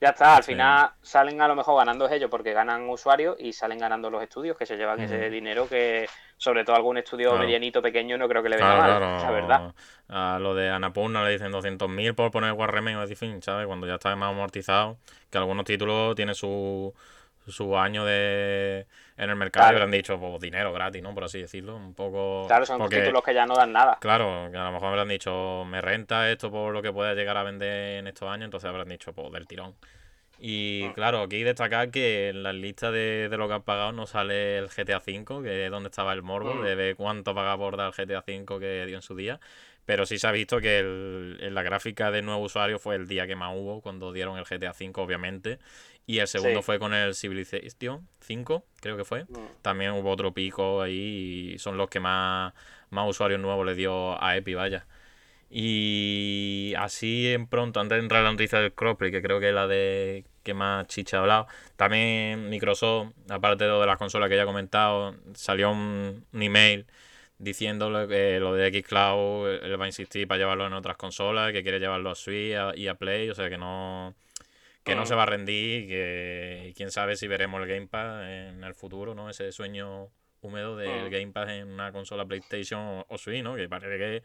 ya 0.00 0.08
está. 0.10 0.36
Al 0.36 0.42
Sí. 0.42 0.52
final 0.52 0.90
salen 1.02 1.40
a 1.40 1.48
lo 1.48 1.54
mejor 1.54 1.76
ganando 1.78 2.08
ellos 2.08 2.28
porque 2.30 2.52
ganan 2.52 2.88
usuarios 2.88 3.36
y 3.38 3.52
salen 3.52 3.78
ganando 3.78 4.10
los 4.10 4.22
estudios 4.22 4.56
que 4.56 4.66
se 4.66 4.76
llevan 4.76 4.98
Mm. 5.00 5.04
ese 5.04 5.30
dinero 5.30 5.68
que, 5.68 6.08
sobre 6.36 6.64
todo 6.64 6.74
algún 6.74 6.98
estudio 6.98 7.30
Claro. 7.30 7.44
medianito 7.44 7.80
pequeño, 7.80 8.18
no 8.18 8.28
creo 8.28 8.42
que 8.42 8.48
le 8.48 8.56
venga 8.56 8.74
Claro, 8.74 8.92
mal, 8.92 8.98
claro. 8.98 9.22
la 9.24 9.30
verdad. 9.30 9.74
A 10.08 10.38
lo 10.40 10.54
de 10.54 10.70
Anapurna 10.70 11.22
le 11.24 11.30
dicen 11.30 11.52
200.000 11.52 12.14
por 12.14 12.30
poner 12.32 12.52
Warremain 12.52 12.96
o 12.96 13.06
Fin, 13.06 13.40
¿sabes? 13.42 13.66
Cuando 13.66 13.86
ya 13.86 13.94
está 13.94 14.14
más 14.16 14.30
amortizado. 14.30 14.96
Que 15.30 15.38
algunos 15.38 15.64
títulos 15.64 16.14
tienen 16.16 16.34
su, 16.34 16.92
su 17.46 17.76
año 17.78 18.04
de 18.04 18.86
en 19.22 19.30
el 19.30 19.36
mercado 19.36 19.64
Claro. 19.64 19.76
y 19.76 19.80
habrán 19.80 19.90
dicho, 19.92 20.18
pues 20.18 20.40
dinero 20.40 20.72
gratis, 20.72 21.02
¿no? 21.02 21.14
Por 21.14 21.24
así 21.24 21.40
decirlo. 21.40 21.76
Un 21.76 21.94
poco. 21.94 22.44
Claro, 22.48 22.66
son 22.66 22.78
porque, 22.78 23.00
títulos 23.00 23.22
que 23.22 23.34
ya 23.34 23.46
no 23.46 23.54
dan 23.54 23.72
nada. 23.72 23.98
Claro, 24.00 24.48
que 24.50 24.56
a 24.58 24.64
lo 24.64 24.72
mejor 24.72 24.88
habrán 24.88 25.08
dicho, 25.08 25.64
me 25.66 25.80
renta 25.80 26.30
esto 26.30 26.50
por 26.50 26.72
lo 26.72 26.82
que 26.82 26.92
pueda 26.92 27.14
llegar 27.14 27.36
a 27.36 27.42
vender 27.42 27.98
en 28.00 28.06
estos 28.06 28.28
años, 28.28 28.46
entonces 28.46 28.68
habrán 28.68 28.88
dicho, 28.88 29.12
pues 29.12 29.30
del 29.32 29.46
tirón. 29.46 29.74
Y 30.38 30.86
Mm. 30.88 30.92
claro, 30.94 31.22
aquí 31.22 31.42
destacar 31.44 31.90
que 31.90 32.30
en 32.30 32.42
la 32.42 32.52
lista 32.52 32.90
de, 32.90 33.28
de 33.28 33.36
lo 33.36 33.46
que 33.46 33.54
han 33.54 33.62
pagado 33.62 33.92
no 33.92 34.06
sale 34.06 34.58
el 34.58 34.68
GTA 34.70 34.98
V, 34.98 35.42
que 35.44 35.66
es 35.66 35.70
donde 35.70 35.88
estaba 35.88 36.12
el 36.12 36.22
morbo, 36.22 36.54
Mm. 36.54 36.64
de 36.64 36.74
ver 36.74 36.96
cuánto 36.96 37.34
paga 37.34 37.56
por 37.56 37.76
dar 37.76 37.88
el 37.88 37.92
GTA 37.92 38.24
V 38.26 38.58
que 38.58 38.86
dio 38.86 38.96
en 38.96 39.02
su 39.02 39.14
día. 39.14 39.38
Pero 39.84 40.06
sí 40.06 40.16
se 40.18 40.26
ha 40.28 40.32
visto 40.32 40.60
que 40.60 40.78
el- 40.78 41.38
en 41.40 41.54
la 41.54 41.62
gráfica 41.62 42.10
de 42.12 42.22
nuevo 42.22 42.40
usuario 42.42 42.78
fue 42.78 42.94
el 42.96 43.08
día 43.08 43.26
que 43.26 43.34
más 43.36 43.52
hubo 43.54 43.80
cuando 43.80 44.12
dieron 44.12 44.38
el 44.38 44.44
GTA 44.44 44.70
V, 44.72 44.92
obviamente. 45.00 45.58
Y 46.06 46.18
el 46.18 46.26
segundo 46.26 46.60
Sí. 46.60 46.64
fue 46.64 46.78
con 46.78 46.94
el 46.94 47.14
Civilization 47.14 48.08
5, 48.20 48.64
creo 48.80 48.96
que 48.96 49.04
fue. 49.04 49.24
Mm. 49.24 49.36
También 49.62 49.92
hubo 49.92 50.10
otro 50.10 50.32
pico 50.32 50.82
ahí 50.82 51.52
y 51.54 51.58
son 51.58 51.76
los 51.76 51.88
que 51.88 52.00
más, 52.00 52.52
más 52.90 53.08
usuarios 53.08 53.40
nuevos 53.40 53.64
le 53.64 53.74
dio 53.74 54.22
a 54.22 54.36
Epi, 54.36 54.54
vaya. 54.54 54.86
Y 55.54 56.72
así 56.78 57.28
en 57.32 57.46
pronto, 57.46 57.78
antes 57.78 57.96
de 57.96 58.02
entrar 58.02 58.22
a 58.22 58.24
la 58.24 58.30
noticia 58.32 58.58
del 58.58 58.72
crossplay, 58.72 59.10
que 59.12 59.20
creo 59.22 59.38
que 59.38 59.48
es 59.50 59.54
la 59.54 59.66
de 59.68 60.24
que 60.42 60.54
más 60.54 60.86
chicha 60.88 61.18
ha 61.18 61.20
hablado, 61.20 61.46
también 61.76 62.48
Microsoft, 62.48 63.12
aparte 63.28 63.64
de 63.64 63.70
lo 63.70 63.80
de 63.80 63.86
las 63.86 63.98
consolas 63.98 64.28
que 64.28 64.36
ya 64.36 64.42
he 64.42 64.46
comentado, 64.46 65.14
salió 65.34 65.70
un, 65.70 66.24
un 66.32 66.42
email 66.42 66.86
diciéndole 67.38 68.08
que 68.08 68.40
lo 68.40 68.54
de 68.54 68.70
Xcloud 68.82 69.48
él 69.62 69.80
va 69.80 69.84
a 69.84 69.88
insistir 69.88 70.26
para 70.26 70.38
llevarlo 70.38 70.66
en 70.66 70.72
otras 70.72 70.96
consolas, 70.96 71.52
que 71.52 71.62
quiere 71.62 71.78
llevarlo 71.80 72.10
a 72.10 72.14
Switch 72.14 72.56
y 72.76 72.88
a 72.88 72.94
Play, 72.94 73.28
o 73.30 73.34
sea 73.34 73.48
que 73.50 73.58
no 73.58 74.14
que 74.84 74.94
no 74.94 75.02
Mm. 75.02 75.06
se 75.06 75.14
va 75.14 75.22
a 75.22 75.26
rendir 75.26 75.84
y 75.84 75.88
que 75.88 76.66
y 76.70 76.74
quién 76.74 76.90
sabe 76.90 77.16
si 77.16 77.28
veremos 77.28 77.60
el 77.62 77.68
Game 77.68 77.86
Pass 77.86 78.24
en 78.26 78.64
el 78.64 78.74
futuro, 78.74 79.14
¿no? 79.14 79.30
Ese 79.30 79.52
sueño 79.52 80.08
húmedo 80.40 80.76
del 80.76 81.06
Mm. 81.06 81.10
Game 81.10 81.32
Pass 81.32 81.50
en 81.50 81.68
una 81.70 81.92
consola 81.92 82.24
PlayStation 82.26 82.80
o, 82.80 83.06
o 83.08 83.18
Switch, 83.18 83.42
¿no? 83.42 83.54
Que 83.54 83.68
parece 83.68 83.96
que 83.98 84.22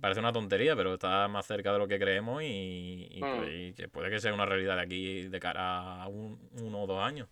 parece 0.00 0.20
una 0.20 0.32
tontería, 0.32 0.76
pero 0.76 0.94
está 0.94 1.26
más 1.28 1.46
cerca 1.46 1.72
de 1.72 1.78
lo 1.78 1.88
que 1.88 1.98
creemos 1.98 2.42
y, 2.42 3.08
y, 3.10 3.22
Mm. 3.22 3.36
pues, 3.36 3.48
y 3.50 3.72
que 3.74 3.88
puede 3.88 4.10
que 4.10 4.18
sea 4.20 4.34
una 4.34 4.44
realidad 4.44 4.76
de 4.76 4.82
aquí 4.82 5.28
de 5.28 5.40
cara 5.40 6.02
a 6.02 6.08
un, 6.08 6.38
uno 6.60 6.82
o 6.82 6.86
dos 6.86 7.02
años. 7.02 7.28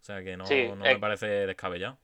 O 0.00 0.04
sea 0.04 0.22
que 0.22 0.36
no, 0.36 0.46
Sí, 0.46 0.68
no 0.68 0.86
eh, 0.86 0.94
me 0.94 0.98
parece 0.98 1.26
descabellado. 1.26 1.98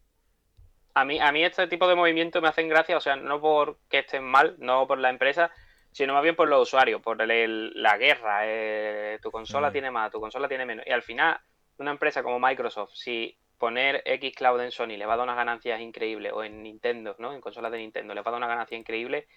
A 0.96 1.04
mí, 1.04 1.18
a 1.18 1.32
mí 1.32 1.42
este 1.42 1.66
tipo 1.66 1.88
de 1.88 1.94
movimientos 1.94 2.40
me 2.42 2.48
hacen 2.48 2.68
gracia, 2.68 2.96
o 2.96 3.00
sea, 3.00 3.16
no 3.16 3.40
porque 3.40 4.00
estén 4.00 4.22
mal, 4.24 4.54
no 4.58 4.86
por 4.86 4.98
la 4.98 5.10
empresa, 5.10 5.50
sino 5.94 6.12
más 6.12 6.24
bien 6.24 6.34
por 6.34 6.48
los 6.48 6.62
usuarios, 6.62 7.00
por 7.00 7.24
la 7.24 7.96
guerra. 7.96 8.40
Eh, 8.42 9.20
tu 9.22 9.30
consola 9.30 9.70
mm. 9.70 9.72
tiene 9.72 9.90
más, 9.92 10.10
tu 10.10 10.18
consola 10.18 10.48
tiene 10.48 10.66
menos. 10.66 10.84
Y 10.84 10.90
al 10.90 11.02
final, 11.02 11.38
una 11.78 11.92
empresa 11.92 12.20
como 12.24 12.40
Microsoft, 12.40 12.94
si 12.94 13.38
poner 13.58 14.02
X 14.04 14.34
Cloud 14.34 14.60
en 14.60 14.72
Sony 14.72 14.96
le 14.96 15.06
va 15.06 15.14
a 15.14 15.16
dar 15.18 15.24
unas 15.24 15.36
ganancias 15.36 15.80
increíbles, 15.80 16.32
o 16.32 16.42
en 16.42 16.64
Nintendo, 16.64 17.14
¿no? 17.20 17.32
En 17.32 17.40
consolas 17.40 17.70
de 17.70 17.78
Nintendo, 17.78 18.12
le 18.12 18.22
va 18.22 18.28
a 18.28 18.32
dar 18.32 18.38
una 18.38 18.48
ganancia 18.48 18.76
increíble, 18.76 19.28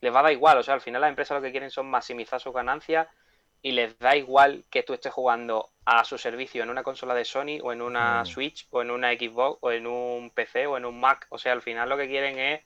les 0.00 0.14
va 0.14 0.20
a 0.20 0.22
dar 0.22 0.32
igual. 0.32 0.56
O 0.56 0.62
sea, 0.62 0.72
al 0.72 0.80
final 0.80 1.02
las 1.02 1.10
empresas 1.10 1.36
lo 1.36 1.42
que 1.42 1.50
quieren 1.50 1.70
son 1.70 1.90
maximizar 1.90 2.40
sus 2.40 2.54
ganancias 2.54 3.08
y 3.60 3.72
les 3.72 3.98
da 3.98 4.16
igual 4.16 4.64
que 4.70 4.84
tú 4.84 4.94
estés 4.94 5.12
jugando 5.12 5.68
a 5.84 6.02
su 6.04 6.16
servicio 6.16 6.62
en 6.62 6.70
una 6.70 6.82
consola 6.82 7.14
de 7.14 7.26
Sony 7.26 7.60
o 7.62 7.74
en 7.74 7.82
una 7.82 8.22
mm. 8.22 8.26
Switch 8.26 8.66
o 8.70 8.80
en 8.80 8.90
una 8.90 9.12
Xbox 9.12 9.58
o 9.60 9.70
en 9.70 9.86
un 9.86 10.30
PC 10.30 10.66
o 10.66 10.78
en 10.78 10.86
un 10.86 10.98
Mac. 10.98 11.26
O 11.28 11.36
sea, 11.36 11.52
al 11.52 11.60
final 11.60 11.90
lo 11.90 11.98
que 11.98 12.08
quieren 12.08 12.38
es 12.38 12.62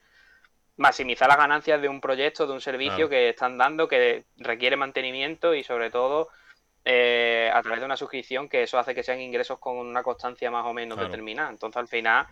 maximizar 0.81 1.29
las 1.29 1.37
ganancias 1.37 1.81
de 1.81 1.89
un 1.89 2.01
proyecto, 2.01 2.47
de 2.47 2.55
un 2.55 2.61
servicio 2.61 3.09
que 3.09 3.29
están 3.29 3.59
dando, 3.59 3.87
que 3.87 4.25
requiere 4.39 4.77
mantenimiento 4.77 5.55
y 5.55 5.63
sobre 5.63 5.91
todo 5.91 6.31
eh, 6.87 7.51
a 7.53 7.61
través 7.61 7.81
de 7.81 7.85
una 7.85 7.99
suscripción, 7.99 8.49
que 8.49 8.63
eso 8.63 8.79
hace 8.79 8.95
que 8.95 9.03
sean 9.03 9.21
ingresos 9.21 9.59
con 9.59 9.77
una 9.77 10.03
constancia 10.03 10.51
más 10.51 10.65
o 10.65 10.73
menos 10.73 10.99
determinada. 10.99 11.51
Entonces 11.51 11.77
al 11.77 11.89
final, 11.89 12.27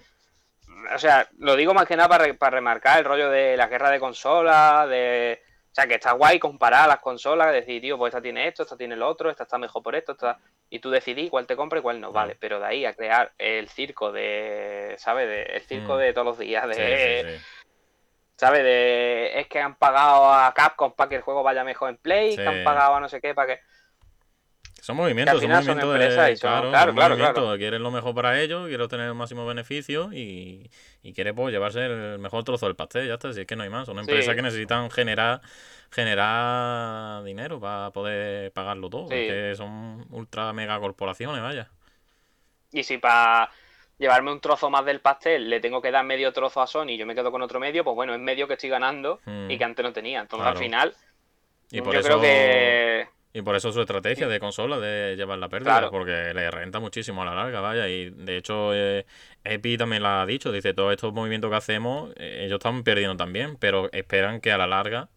o 0.94 0.98
sea, 0.98 1.28
lo 1.38 1.56
digo 1.56 1.74
más 1.74 1.86
que 1.86 1.96
nada 1.96 2.08
para, 2.08 2.32
para 2.34 2.56
remarcar 2.56 2.98
el 2.98 3.04
rollo 3.04 3.28
de 3.28 3.56
la 3.56 3.68
guerra 3.68 3.90
de 3.90 4.00
consolas, 4.00 4.88
de... 4.88 5.42
O 5.70 5.74
sea, 5.78 5.86
que 5.86 5.94
está 5.96 6.12
guay 6.12 6.38
comparar 6.38 6.88
las 6.88 6.98
consolas, 7.00 7.52
decir, 7.52 7.82
tío, 7.82 7.98
pues 7.98 8.10
esta 8.10 8.22
tiene 8.22 8.48
esto, 8.48 8.62
esta 8.62 8.76
tiene 8.76 8.96
lo 8.96 9.06
otro, 9.06 9.30
esta 9.30 9.42
está 9.44 9.58
mejor 9.58 9.82
por 9.82 9.94
esto, 9.94 10.12
esta... 10.12 10.38
y 10.70 10.78
tú 10.78 10.90
decidís 10.90 11.30
cuál 11.30 11.46
te 11.46 11.54
compra 11.54 11.78
y 11.78 11.82
cuál 11.82 12.00
no, 12.00 12.10
vale. 12.10 12.34
Pero 12.40 12.58
de 12.58 12.66
ahí 12.66 12.84
a 12.86 12.94
crear 12.94 13.32
el 13.36 13.68
circo 13.68 14.10
de, 14.10 14.96
¿sabes? 14.98 15.46
el 15.50 15.60
circo 15.60 15.96
mm. 15.96 15.98
de 15.98 16.12
todos 16.14 16.26
los 16.26 16.38
días, 16.38 16.66
de... 16.66 17.38
¿Sabes? 18.38 18.62
De, 18.62 19.40
es 19.40 19.48
que 19.48 19.60
han 19.60 19.74
pagado 19.74 20.32
a 20.32 20.54
Capcom 20.54 20.92
para 20.92 21.08
que 21.08 21.16
el 21.16 21.22
juego 21.22 21.42
vaya 21.42 21.64
mejor 21.64 21.90
en 21.90 21.96
Play, 21.96 22.36
que 22.36 22.46
han 22.46 22.62
pagado 22.62 22.94
a 22.94 23.00
no 23.00 23.08
sé 23.08 23.20
qué 23.20 23.34
para 23.34 23.56
que... 23.56 23.60
Son 24.80 24.96
movimientos, 24.96 25.40
son 25.40 25.50
movimientos 25.50 25.98
de, 25.98 26.38
claro, 26.38 26.70
claro, 26.70 27.16
claro, 27.16 27.56
Quieren 27.58 27.82
lo 27.82 27.90
mejor 27.90 28.14
para 28.14 28.40
ellos, 28.40 28.68
quieren 28.68 28.82
obtener 28.82 29.08
el 29.08 29.14
máximo 29.14 29.44
beneficio 29.44 30.12
y, 30.12 30.70
y 31.02 31.12
quiere 31.14 31.34
pues, 31.34 31.52
llevarse 31.52 31.84
el 31.84 32.20
mejor 32.20 32.44
trozo 32.44 32.66
del 32.66 32.76
pastel, 32.76 33.08
ya 33.08 33.14
está, 33.14 33.32
si 33.32 33.40
es 33.40 33.46
que 33.46 33.56
no 33.56 33.64
hay 33.64 33.70
más. 33.70 33.86
Son 33.86 33.98
empresas 33.98 34.36
que 34.36 34.42
necesitan 34.42 34.88
generar 34.92 35.40
generar 35.90 37.24
dinero 37.24 37.58
para 37.58 37.90
poder 37.90 38.52
pagarlo 38.52 38.88
todo, 38.88 39.06
porque 39.06 39.54
son 39.56 40.06
ultra 40.10 40.52
mega 40.52 40.78
corporaciones, 40.78 41.42
vaya. 41.42 41.68
Y 42.70 42.84
si 42.84 42.98
para 42.98 43.50
llevarme 43.98 44.32
un 44.32 44.40
trozo 44.40 44.70
más 44.70 44.84
del 44.84 45.00
pastel, 45.00 45.50
le 45.50 45.60
tengo 45.60 45.82
que 45.82 45.90
dar 45.90 46.04
medio 46.04 46.32
trozo 46.32 46.62
a 46.62 46.66
Sony 46.66 46.90
y 46.90 46.96
yo 46.96 47.06
me 47.06 47.14
quedo 47.14 47.30
con 47.30 47.42
otro 47.42 47.60
medio, 47.60 47.84
pues 47.84 47.94
bueno, 47.94 48.14
es 48.14 48.20
medio 48.20 48.46
que 48.46 48.54
estoy 48.54 48.70
ganando 48.70 49.20
y 49.26 49.30
hmm. 49.30 49.58
que 49.58 49.64
antes 49.64 49.82
no 49.82 49.92
tenía. 49.92 50.20
Entonces 50.20 50.46
al 50.46 50.56
final, 50.56 50.94
y 51.70 51.80
por 51.80 51.94
yo 51.94 52.02
creo 52.02 52.20
que... 52.20 53.08
Y 53.34 53.42
por 53.42 53.54
eso 53.54 53.70
su 53.70 53.80
estrategia 53.80 54.26
de 54.26 54.40
consola 54.40 54.80
de 54.80 55.14
llevar 55.14 55.38
la 55.38 55.48
pérdida, 55.48 55.90
porque 55.90 56.32
le 56.34 56.50
renta 56.50 56.80
muchísimo 56.80 57.22
a 57.22 57.24
la 57.26 57.34
larga, 57.34 57.60
vaya. 57.60 57.86
Y 57.86 58.08
de 58.10 58.38
hecho, 58.38 58.74
eh, 58.74 59.04
Epi 59.44 59.76
también 59.76 60.02
lo 60.02 60.08
ha 60.08 60.26
dicho, 60.26 60.50
dice, 60.50 60.72
todos 60.72 60.92
estos 60.92 61.12
movimientos 61.12 61.50
que 61.50 61.56
hacemos, 61.56 62.10
eh, 62.16 62.44
ellos 62.46 62.56
están 62.56 62.82
perdiendo 62.82 63.16
también, 63.16 63.56
pero 63.56 63.92
esperan 63.92 64.40
que 64.40 64.50
a 64.50 64.56
la 64.56 64.66
larga 64.66 65.10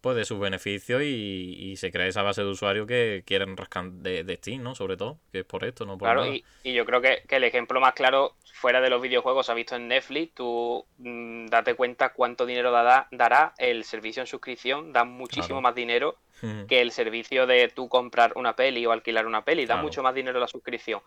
pues 0.00 0.16
de 0.16 0.24
sus 0.24 0.40
beneficios 0.40 1.02
y, 1.04 1.74
se 1.76 1.90
crea 1.90 2.06
esa 2.06 2.22
base 2.22 2.42
de 2.42 2.48
usuarios 2.48 2.86
que 2.86 3.22
quieren 3.26 3.56
rascar 3.56 3.90
de, 3.90 4.36
Steam, 4.36 4.62
¿no? 4.62 4.74
Sobre 4.74 4.96
todo, 4.96 5.18
que 5.32 5.40
es 5.40 5.44
por 5.44 5.64
esto, 5.64 5.84
no 5.84 5.98
por 5.98 6.06
Claro, 6.06 6.26
y, 6.26 6.44
yo 6.64 6.84
creo 6.84 7.00
que, 7.00 7.22
el 7.28 7.44
ejemplo 7.44 7.80
más 7.80 7.94
claro 7.94 8.34
fuera 8.52 8.80
de 8.80 8.90
los 8.90 9.00
videojuegos 9.00 9.46
se 9.46 9.52
ha 9.52 9.54
visto 9.54 9.76
en 9.76 9.88
Netflix, 9.88 10.34
tú 10.34 10.84
mm, 10.98 11.46
date 11.46 11.74
cuenta 11.74 12.12
cuánto 12.12 12.46
dinero 12.46 12.70
dará 12.70 13.54
el 13.58 13.84
servicio 13.84 14.22
en 14.22 14.26
suscripción, 14.26 14.92
da 14.92 15.04
muchísimo 15.04 15.60
más 15.60 15.74
dinero 15.74 16.18
que 16.68 16.80
el 16.80 16.90
servicio 16.90 17.46
de 17.46 17.68
tú 17.68 17.88
comprar 17.88 18.32
una 18.36 18.56
peli 18.56 18.86
o 18.86 18.92
alquilar 18.92 19.26
una 19.26 19.44
peli, 19.44 19.66
da 19.66 19.76
mucho 19.76 20.02
más 20.02 20.14
dinero 20.14 20.40
la 20.40 20.48
suscripción. 20.48 21.00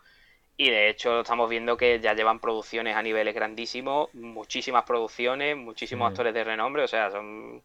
Y 0.56 0.70
de 0.70 0.88
hecho 0.88 1.22
estamos 1.22 1.50
viendo 1.50 1.76
que 1.76 1.98
ya 1.98 2.14
llevan 2.14 2.38
producciones 2.38 2.94
a 2.94 3.02
niveles 3.02 3.34
grandísimos, 3.34 4.14
muchísimas 4.14 4.84
producciones, 4.84 5.56
muchísimos 5.56 6.08
actores 6.08 6.32
de 6.32 6.44
renombre, 6.44 6.84
o 6.84 6.88
sea, 6.88 7.10
son 7.10 7.60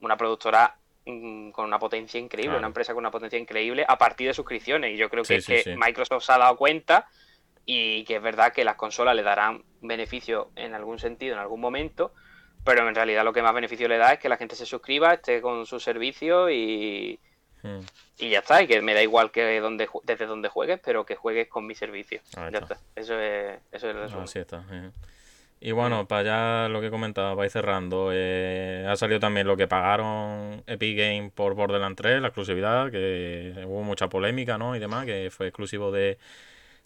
una 0.00 0.16
productora 0.16 0.76
mm, 1.06 1.50
con 1.50 1.64
una 1.64 1.78
potencia 1.78 2.20
increíble, 2.20 2.58
una 2.58 2.66
empresa 2.68 2.92
con 2.92 3.02
una 3.02 3.10
potencia 3.10 3.38
increíble 3.38 3.84
a 3.86 3.98
partir 3.98 4.28
de 4.28 4.34
suscripciones. 4.34 4.94
Y 4.94 4.96
yo 4.96 5.08
creo 5.08 5.24
que, 5.24 5.40
que 5.40 5.76
Microsoft 5.76 6.24
se 6.24 6.32
ha 6.32 6.38
dado 6.38 6.56
cuenta 6.56 7.06
y 7.64 8.04
que 8.04 8.16
es 8.16 8.22
verdad 8.22 8.52
que 8.52 8.64
las 8.64 8.76
consolas 8.76 9.14
le 9.14 9.22
darán 9.22 9.62
beneficio 9.82 10.50
en 10.56 10.74
algún 10.74 10.98
sentido, 10.98 11.34
en 11.34 11.40
algún 11.40 11.60
momento, 11.60 12.14
pero 12.64 12.88
en 12.88 12.94
realidad 12.94 13.24
lo 13.24 13.32
que 13.32 13.42
más 13.42 13.54
beneficio 13.54 13.88
le 13.88 13.98
da 13.98 14.14
es 14.14 14.18
que 14.18 14.28
la 14.28 14.36
gente 14.36 14.56
se 14.56 14.66
suscriba, 14.66 15.14
esté 15.14 15.40
con 15.40 15.66
su 15.66 15.78
servicio 15.78 16.50
y, 16.50 17.20
hmm. 17.62 17.80
y 18.18 18.30
ya 18.30 18.38
está. 18.40 18.62
Y 18.62 18.66
que 18.66 18.80
me 18.80 18.94
da 18.94 19.02
igual 19.02 19.30
que 19.30 19.60
donde, 19.60 19.88
desde 20.04 20.26
donde 20.26 20.48
juegues, 20.48 20.80
pero 20.82 21.04
que 21.04 21.16
juegues 21.16 21.48
con 21.48 21.66
mi 21.66 21.74
servicio. 21.74 22.20
ya 22.34 22.58
está. 22.58 22.78
Eso 22.96 23.18
es, 23.20 23.58
eso 23.70 23.88
es 23.88 23.94
el 23.94 24.00
resumen. 24.00 24.24
Así 24.24 24.38
está. 24.38 24.64
Y 25.60 25.72
bueno, 25.72 26.06
para 26.06 26.20
allá 26.20 26.68
lo 26.68 26.80
que 26.80 26.90
comentaba, 26.90 27.34
vais 27.34 27.52
cerrando. 27.52 28.10
Eh, 28.12 28.86
ha 28.88 28.94
salido 28.96 29.18
también 29.18 29.46
lo 29.46 29.56
que 29.56 29.66
pagaron 29.66 30.62
Epic 30.66 30.96
Games 30.96 31.32
por 31.32 31.54
Borderlands 31.54 31.96
3, 31.96 32.20
la 32.20 32.28
exclusividad, 32.28 32.90
que 32.90 33.64
hubo 33.66 33.82
mucha 33.82 34.08
polémica, 34.08 34.56
¿no? 34.56 34.76
Y 34.76 34.78
demás, 34.78 35.04
que 35.04 35.30
fue 35.32 35.48
exclusivo 35.48 35.90
de, 35.90 36.18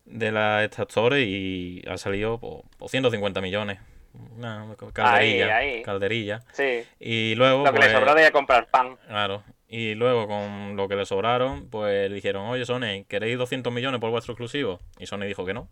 de 0.06 0.32
la 0.32 0.64
Store 0.64 1.20
y 1.20 1.82
ha 1.86 1.98
salido 1.98 2.38
por, 2.38 2.64
150 2.88 3.40
millones. 3.42 3.78
Una 4.36 4.66
calderilla. 4.92 5.56
Ahí, 5.56 5.82
Calderilla. 5.82 6.42
Sí. 6.52 6.84
Y 7.00 7.34
luego. 7.34 7.64
Lo 7.64 7.72
que 7.72 7.78
le 7.78 7.86
pues, 7.86 7.92
sobró 7.92 8.14
de 8.14 8.30
comprar 8.30 8.68
pan. 8.68 8.96
Claro. 9.06 9.42
Y 9.68 9.94
luego 9.94 10.28
con 10.28 10.76
lo 10.76 10.86
que 10.86 10.96
le 10.96 11.06
sobraron, 11.06 11.70
pues 11.70 12.10
le 12.10 12.14
dijeron, 12.14 12.46
oye 12.46 12.66
Sony, 12.66 13.04
¿queréis 13.08 13.38
200 13.38 13.72
millones 13.72 14.00
por 14.00 14.10
vuestro 14.10 14.32
exclusivo? 14.32 14.80
Y 14.98 15.06
Sony 15.06 15.20
dijo 15.20 15.46
que 15.46 15.54
no. 15.54 15.68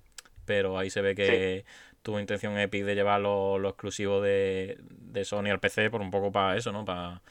Pero 0.47 0.79
ahí 0.79 0.89
se 0.89 1.03
ve 1.03 1.15
que 1.15 1.67
tuvo 2.03 2.21
intención 2.21 2.59
Epic 2.59 2.85
de 2.85 2.95
llevar 2.95 3.21
lo, 3.21 3.69
exclusivo 3.69 4.21
de, 4.21 4.79
Sony 5.25 5.51
al 5.51 5.61
PC 5.61 5.91
por 5.91 6.01
un 6.01 6.11
poco 6.11 6.33
para 6.33 6.57
eso, 6.57 6.73
¿no? 6.73 6.85
Para, 6.85 7.23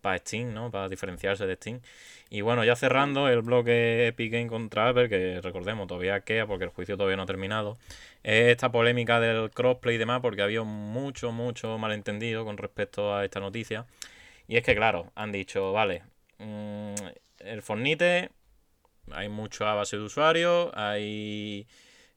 para 0.00 0.18
Steam, 0.18 0.52
¿no? 0.54 0.70
Para 0.70 0.88
diferenciarse 0.88 1.46
de 1.46 1.54
Steam. 1.56 1.80
Y 2.28 2.40
bueno, 2.40 2.64
ya 2.64 2.74
cerrando 2.76 3.28
el 3.28 3.42
bloque 3.42 4.08
Epic 4.08 4.32
Game 4.32 4.48
contra 4.48 4.88
Apple, 4.88 5.08
que 5.08 5.40
recordemos, 5.40 5.86
todavía 5.86 6.20
queda 6.20 6.46
porque 6.46 6.64
el 6.64 6.70
juicio 6.70 6.96
todavía 6.96 7.16
no 7.16 7.22
ha 7.22 7.26
terminado, 7.26 7.78
es 8.24 8.48
esta 8.48 8.72
polémica 8.72 9.20
del 9.20 9.50
crossplay 9.50 9.94
y 9.96 9.98
demás, 9.98 10.20
porque 10.20 10.42
había 10.42 10.62
mucho, 10.62 11.32
mucho 11.32 11.78
malentendido 11.78 12.44
con 12.44 12.56
respecto 12.56 13.14
a 13.14 13.24
esta 13.24 13.40
noticia. 13.40 13.86
Y 14.48 14.56
es 14.56 14.64
que, 14.64 14.74
claro, 14.74 15.12
han 15.14 15.32
dicho, 15.32 15.72
vale, 15.72 16.02
mm, 16.38 16.94
el 17.40 17.62
Fornite, 17.62 18.30
hay 19.12 19.28
mucha 19.28 19.74
base 19.74 19.96
de 19.96 20.02
usuarios, 20.02 20.70
hay 20.74 21.66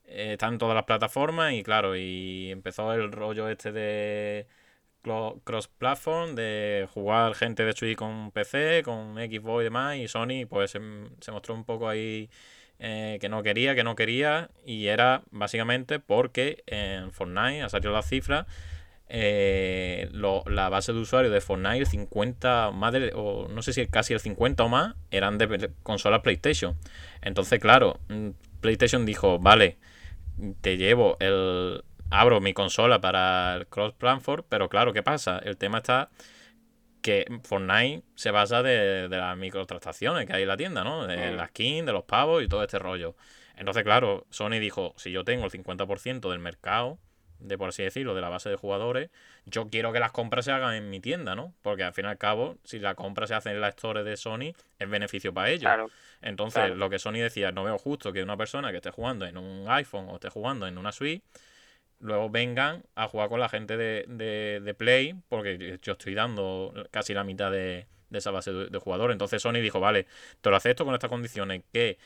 están 0.09 0.57
todas 0.57 0.75
las 0.75 0.85
plataformas 0.85 1.53
y 1.53 1.63
claro, 1.63 1.95
y 1.95 2.51
empezó 2.51 2.93
el 2.93 3.11
rollo 3.11 3.49
este 3.49 3.71
de 3.71 4.47
cross-platform, 5.43 6.35
de 6.35 6.87
jugar 6.93 7.33
gente 7.35 7.63
de 7.63 7.73
Switch 7.73 7.97
con 7.97 8.31
PC, 8.31 8.83
con 8.83 9.15
Xbox 9.15 9.61
y 9.61 9.63
demás, 9.63 9.97
y 9.97 10.07
Sony 10.07 10.45
pues 10.49 10.71
se, 10.71 10.79
mostró 11.31 11.55
un 11.55 11.63
poco 11.63 11.87
ahí 11.87 12.29
eh, 12.79 13.17
que 13.21 13.29
no 13.29 13.43
quería, 13.43 13.75
que 13.75 13.83
no 13.83 13.95
quería, 13.95 14.49
y 14.65 14.87
era 14.87 15.23
básicamente 15.31 15.99
porque 15.99 16.63
en 16.67 17.11
Fortnite 17.11 17.61
ha 17.63 17.69
salido 17.69 17.93
la 17.93 18.01
cifra. 18.03 18.47
Eh, 19.11 20.07
la 20.11 20.69
base 20.69 20.93
de 20.93 20.99
usuarios 20.99 21.33
de 21.33 21.41
Fortnite, 21.41 21.85
50, 21.85 22.69
más 22.71 22.93
o 23.15 23.47
no 23.49 23.63
sé 23.63 23.73
si 23.73 23.87
casi 23.87 24.13
el 24.13 24.19
50 24.19 24.63
o 24.63 24.69
más, 24.69 24.95
eran 25.09 25.39
de 25.39 25.71
consolas 25.81 26.21
PlayStation. 26.21 26.77
Entonces, 27.21 27.59
claro, 27.59 27.99
mm, 28.09 28.29
PlayStation 28.61 29.05
dijo, 29.05 29.39
vale, 29.39 29.77
te 30.61 30.77
llevo 30.77 31.17
el. 31.19 31.83
Abro 32.11 32.41
mi 32.41 32.53
consola 32.53 32.99
para 32.99 33.55
el 33.55 33.67
cross 33.67 33.93
platform, 33.93 34.43
pero 34.49 34.67
claro, 34.67 34.93
¿qué 34.93 35.03
pasa? 35.03 35.39
El 35.43 35.57
tema 35.57 35.77
está 35.77 36.09
que 37.01 37.25
Fortnite 37.43 38.03
se 38.15 38.31
basa 38.31 38.63
de, 38.63 39.07
las 39.09 39.37
microtransacciones 39.37 40.25
que 40.25 40.33
hay 40.33 40.41
en 40.41 40.47
la 40.47 40.57
tienda, 40.57 40.83
¿no? 40.83 41.05
De 41.05 41.31
mm. 41.31 41.35
las 41.35 41.49
skins, 41.49 41.85
de 41.85 41.93
los 41.93 42.03
pavos 42.05 42.43
y 42.43 42.47
todo 42.47 42.63
este 42.63 42.79
rollo. 42.79 43.15
Entonces, 43.55 43.83
claro, 43.83 44.25
Sony 44.29 44.59
dijo, 44.59 44.93
si 44.97 45.11
yo 45.11 45.23
tengo 45.23 45.45
el 45.45 45.51
50% 45.51 46.29
del 46.29 46.39
mercado, 46.39 46.97
de 47.39 47.57
por 47.57 47.69
así 47.69 47.83
decirlo, 47.83 48.13
de 48.15 48.21
la 48.21 48.29
base 48.29 48.49
de 48.49 48.55
jugadores, 48.55 49.09
yo 49.45 49.69
quiero 49.69 49.91
que 49.93 49.99
las 49.99 50.11
compras 50.11 50.45
se 50.45 50.51
hagan 50.51 50.75
en 50.75 50.89
mi 50.89 50.99
tienda, 50.99 51.35
¿no? 51.35 51.53
Porque 51.61 51.83
al 51.83 51.93
fin 51.93 52.05
y 52.05 52.07
al 52.09 52.17
cabo, 52.17 52.57
si 52.63 52.79
la 52.79 52.95
compra 52.95 53.27
se 53.27 53.35
hace 53.35 53.51
en 53.51 53.61
la 53.61 53.69
store 53.69 54.03
de 54.03 54.17
Sony, 54.17 54.53
es 54.77 54.89
beneficio 54.89 55.33
para 55.33 55.49
ellos. 55.49 55.71
Entonces, 56.21 56.75
lo 56.75 56.89
que 56.89 56.99
Sony 56.99 57.13
decía, 57.13 57.51
no 57.51 57.63
veo 57.63 57.77
justo 57.77 58.11
que 58.11 58.21
una 58.23 58.37
persona 58.37 58.71
que 58.71 58.77
esté 58.77 58.91
jugando 58.91 59.25
en 59.25 59.37
un 59.37 59.69
iPhone 59.69 60.07
o 60.09 60.15
esté 60.15 60.29
jugando 60.29 60.67
en 60.67 60.77
una 60.77 60.91
Switch, 60.91 61.23
luego 61.99 62.29
vengan 62.29 62.83
a 62.95 63.07
jugar 63.07 63.29
con 63.29 63.39
la 63.39 63.49
gente 63.49 63.77
de, 63.77 64.05
de, 64.63 64.73
Play, 64.73 65.15
porque 65.27 65.79
yo 65.81 65.93
estoy 65.93 66.13
dando 66.13 66.73
casi 66.91 67.13
la 67.13 67.23
mitad 67.23 67.51
de, 67.51 67.87
esa 68.11 68.31
base 68.31 68.51
de, 68.51 68.67
de 68.67 68.79
jugadores. 68.79 69.13
Entonces 69.13 69.41
Sony 69.41 69.59
dijo, 69.61 69.79
vale, 69.79 70.07
te 70.41 70.49
lo 70.49 70.55
acepto 70.55 70.85
con 70.85 70.93
estas 70.93 71.09
condiciones, 71.09 71.63
que 71.71 71.97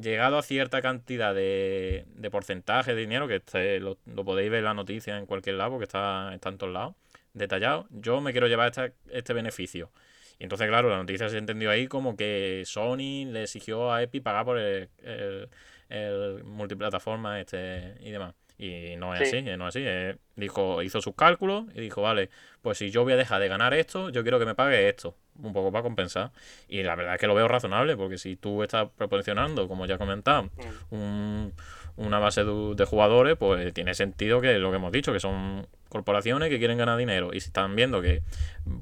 llegado 0.00 0.38
a 0.38 0.42
cierta 0.42 0.82
cantidad 0.82 1.34
de, 1.34 2.04
de 2.14 2.30
porcentaje 2.30 2.94
de 2.94 3.00
dinero, 3.00 3.28
que 3.28 3.36
este, 3.36 3.80
lo, 3.80 3.96
podéis 4.24 4.50
ver 4.50 4.58
en 4.60 4.64
la 4.64 4.74
noticia 4.74 5.18
en 5.18 5.26
cualquier 5.26 5.56
lado, 5.56 5.70
porque 5.70 5.84
está, 5.84 6.32
está 6.34 6.48
en 6.50 6.58
todos 6.58 6.72
lados, 6.72 6.94
detallado, 7.34 7.86
yo 7.90 8.20
me 8.20 8.32
quiero 8.32 8.46
llevar 8.48 8.72
este 9.10 9.32
beneficio. 9.32 9.90
Y 10.38 10.44
entonces, 10.44 10.68
claro, 10.68 10.90
la 10.90 10.98
noticia 10.98 11.28
se 11.28 11.38
entendió 11.38 11.70
ahí 11.70 11.86
como 11.86 12.16
que 12.16 12.62
Sony 12.66 13.24
le 13.26 13.44
exigió 13.44 13.92
a 13.92 14.02
Epic 14.02 14.22
pagar 14.22 14.44
por 14.44 14.58
el, 14.58 14.90
el, 15.02 15.48
el 15.88 16.44
multiplataforma 16.44 17.40
este 17.40 17.94
y 18.00 18.10
demás. 18.10 18.34
Y 18.58 18.96
no 18.96 19.14
es 19.14 19.28
Sí. 19.28 19.36
así, 19.38 19.56
no 19.56 19.68
es 19.68 19.76
así. 19.76 19.84
eh, 19.86 20.16
dijo, 20.34 20.82
hizo 20.82 21.00
sus 21.02 21.14
cálculos 21.14 21.64
y 21.74 21.80
dijo, 21.80 22.02
vale, 22.02 22.30
pues 22.62 22.78
si 22.78 22.90
yo 22.90 23.04
voy 23.04 23.12
a 23.12 23.16
dejar 23.16 23.40
de 23.40 23.48
ganar 23.48 23.74
esto, 23.74 24.08
yo 24.10 24.22
quiero 24.22 24.38
que 24.38 24.46
me 24.46 24.54
pague 24.54 24.88
esto. 24.88 25.14
Un 25.42 25.52
poco 25.52 25.70
para 25.70 25.82
compensar. 25.82 26.30
Y 26.66 26.82
la 26.82 26.94
verdad 26.96 27.14
es 27.14 27.20
que 27.20 27.26
lo 27.26 27.34
veo 27.34 27.46
razonable, 27.48 27.94
porque 27.96 28.16
si 28.16 28.36
tú 28.36 28.62
estás 28.62 28.88
proporcionando, 28.96 29.68
como 29.68 29.84
ya 29.84 29.96
he 29.96 29.98
comentado, 29.98 30.44
Mm. 30.44 30.94
un- 30.94 31.52
una 31.96 32.18
base 32.18 32.44
de, 32.44 32.74
de 32.74 32.84
jugadores, 32.86 33.36
pues 33.36 33.72
tiene 33.74 33.94
sentido 33.94 34.40
que 34.40 34.58
lo 34.58 34.70
que 34.70 34.76
hemos 34.76 34.92
dicho, 34.92 35.12
que 35.12 35.20
son 35.20 35.66
corporaciones 35.90 36.48
que 36.48 36.58
quieren 36.58 36.78
ganar 36.78 36.96
dinero. 36.98 37.30
Y 37.34 37.40
si 37.40 37.48
están 37.48 37.76
viendo 37.76 38.00
que 38.02 38.22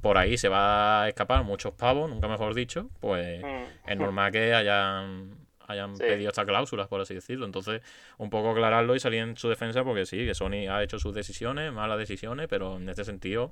por 0.01 0.19
ahí 0.19 0.37
se 0.39 0.49
va 0.49 1.03
a 1.05 1.09
escapar 1.09 1.43
muchos 1.45 1.73
pavos, 1.75 2.09
nunca 2.11 2.29
mejor 2.29 2.55
dicho, 2.55 2.89
pues 3.01 3.43
Mm. 3.43 3.91
es 3.91 3.97
normal 3.99 4.31
que 4.33 4.55
hayan 4.55 5.31
hayan 5.69 5.97
Sí. 5.97 6.03
pedido 6.03 6.29
estas 6.31 6.47
cláusulas, 6.47 6.89
por 6.89 7.01
así 7.01 7.15
decirlo. 7.15 7.47
Entonces, 7.47 7.83
un 8.19 8.31
poco 8.31 8.51
aclararlo 8.51 8.95
y 8.95 9.01
salir 9.01 9.21
en 9.21 9.37
su 9.37 9.49
defensa, 9.49 9.85
porque 9.85 10.07
sí, 10.07 10.25
que 10.27 10.35
Sony 10.35 10.69
ha 10.71 10.83
hecho 10.83 10.99
sus 10.99 11.15
decisiones, 11.15 11.73
malas 11.73 11.99
decisiones, 11.99 12.49
pero 12.49 12.77
en 12.77 12.89
este 12.89 13.05
sentido, 13.05 13.51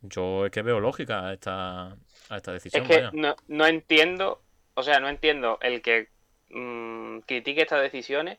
yo 0.00 0.46
es 0.46 0.52
que 0.52 0.62
veo 0.62 0.80
lógica 0.80 1.28
a 1.28 1.32
esta, 1.32 1.92
a 2.28 2.36
esta 2.36 2.52
decisión. 2.52 2.82
Es 2.82 2.88
que 2.88 2.96
vaya. 2.96 3.10
no, 3.14 3.34
no 3.48 3.66
entiendo, 3.66 4.42
o 4.74 4.82
sea, 4.82 5.00
no 5.00 5.08
entiendo 5.08 5.58
el 5.62 5.82
que 5.82 6.08
mm, 6.50 7.20
critique 7.20 7.62
estas 7.62 7.82
decisiones. 7.82 8.38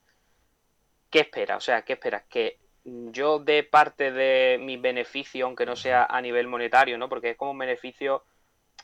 ¿Qué 1.10 1.20
espera? 1.22 1.58
O 1.58 1.62
sea, 1.62 1.82
¿qué 1.82 1.93
esperas? 1.93 2.24
Que 2.30 2.60
yo 2.86 3.39
dé 3.39 3.64
parte 3.64 4.12
de 4.12 4.58
mi 4.60 4.78
beneficio, 4.78 5.45
aunque 5.45 5.66
no 5.66 5.76
sea 5.76 6.06
a 6.06 6.22
nivel 6.22 6.47
monetario, 6.47 6.97
¿no? 6.97 7.10
Porque 7.10 7.32
es 7.32 7.38
como 7.38 7.52
un 7.52 7.58
beneficio 7.58 8.24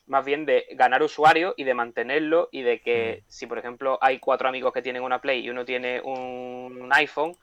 más 0.07 0.25
bien 0.25 0.45
de 0.45 0.65
ganar 0.71 1.01
usuarios 1.03 1.53
y 1.57 1.63
de 1.63 1.73
mantenerlo 1.73 2.49
y 2.51 2.61
de 2.61 2.81
que 2.81 3.23
si, 3.27 3.47
por 3.47 3.57
ejemplo, 3.57 3.97
hay 4.01 4.19
cuatro 4.19 4.47
amigos 4.47 4.73
que 4.73 4.81
tienen 4.81 5.03
una 5.03 5.19
Play 5.21 5.45
y 5.45 5.49
uno 5.49 5.65
tiene 5.65 6.01
un 6.01 6.89
iPhone, 6.93 7.35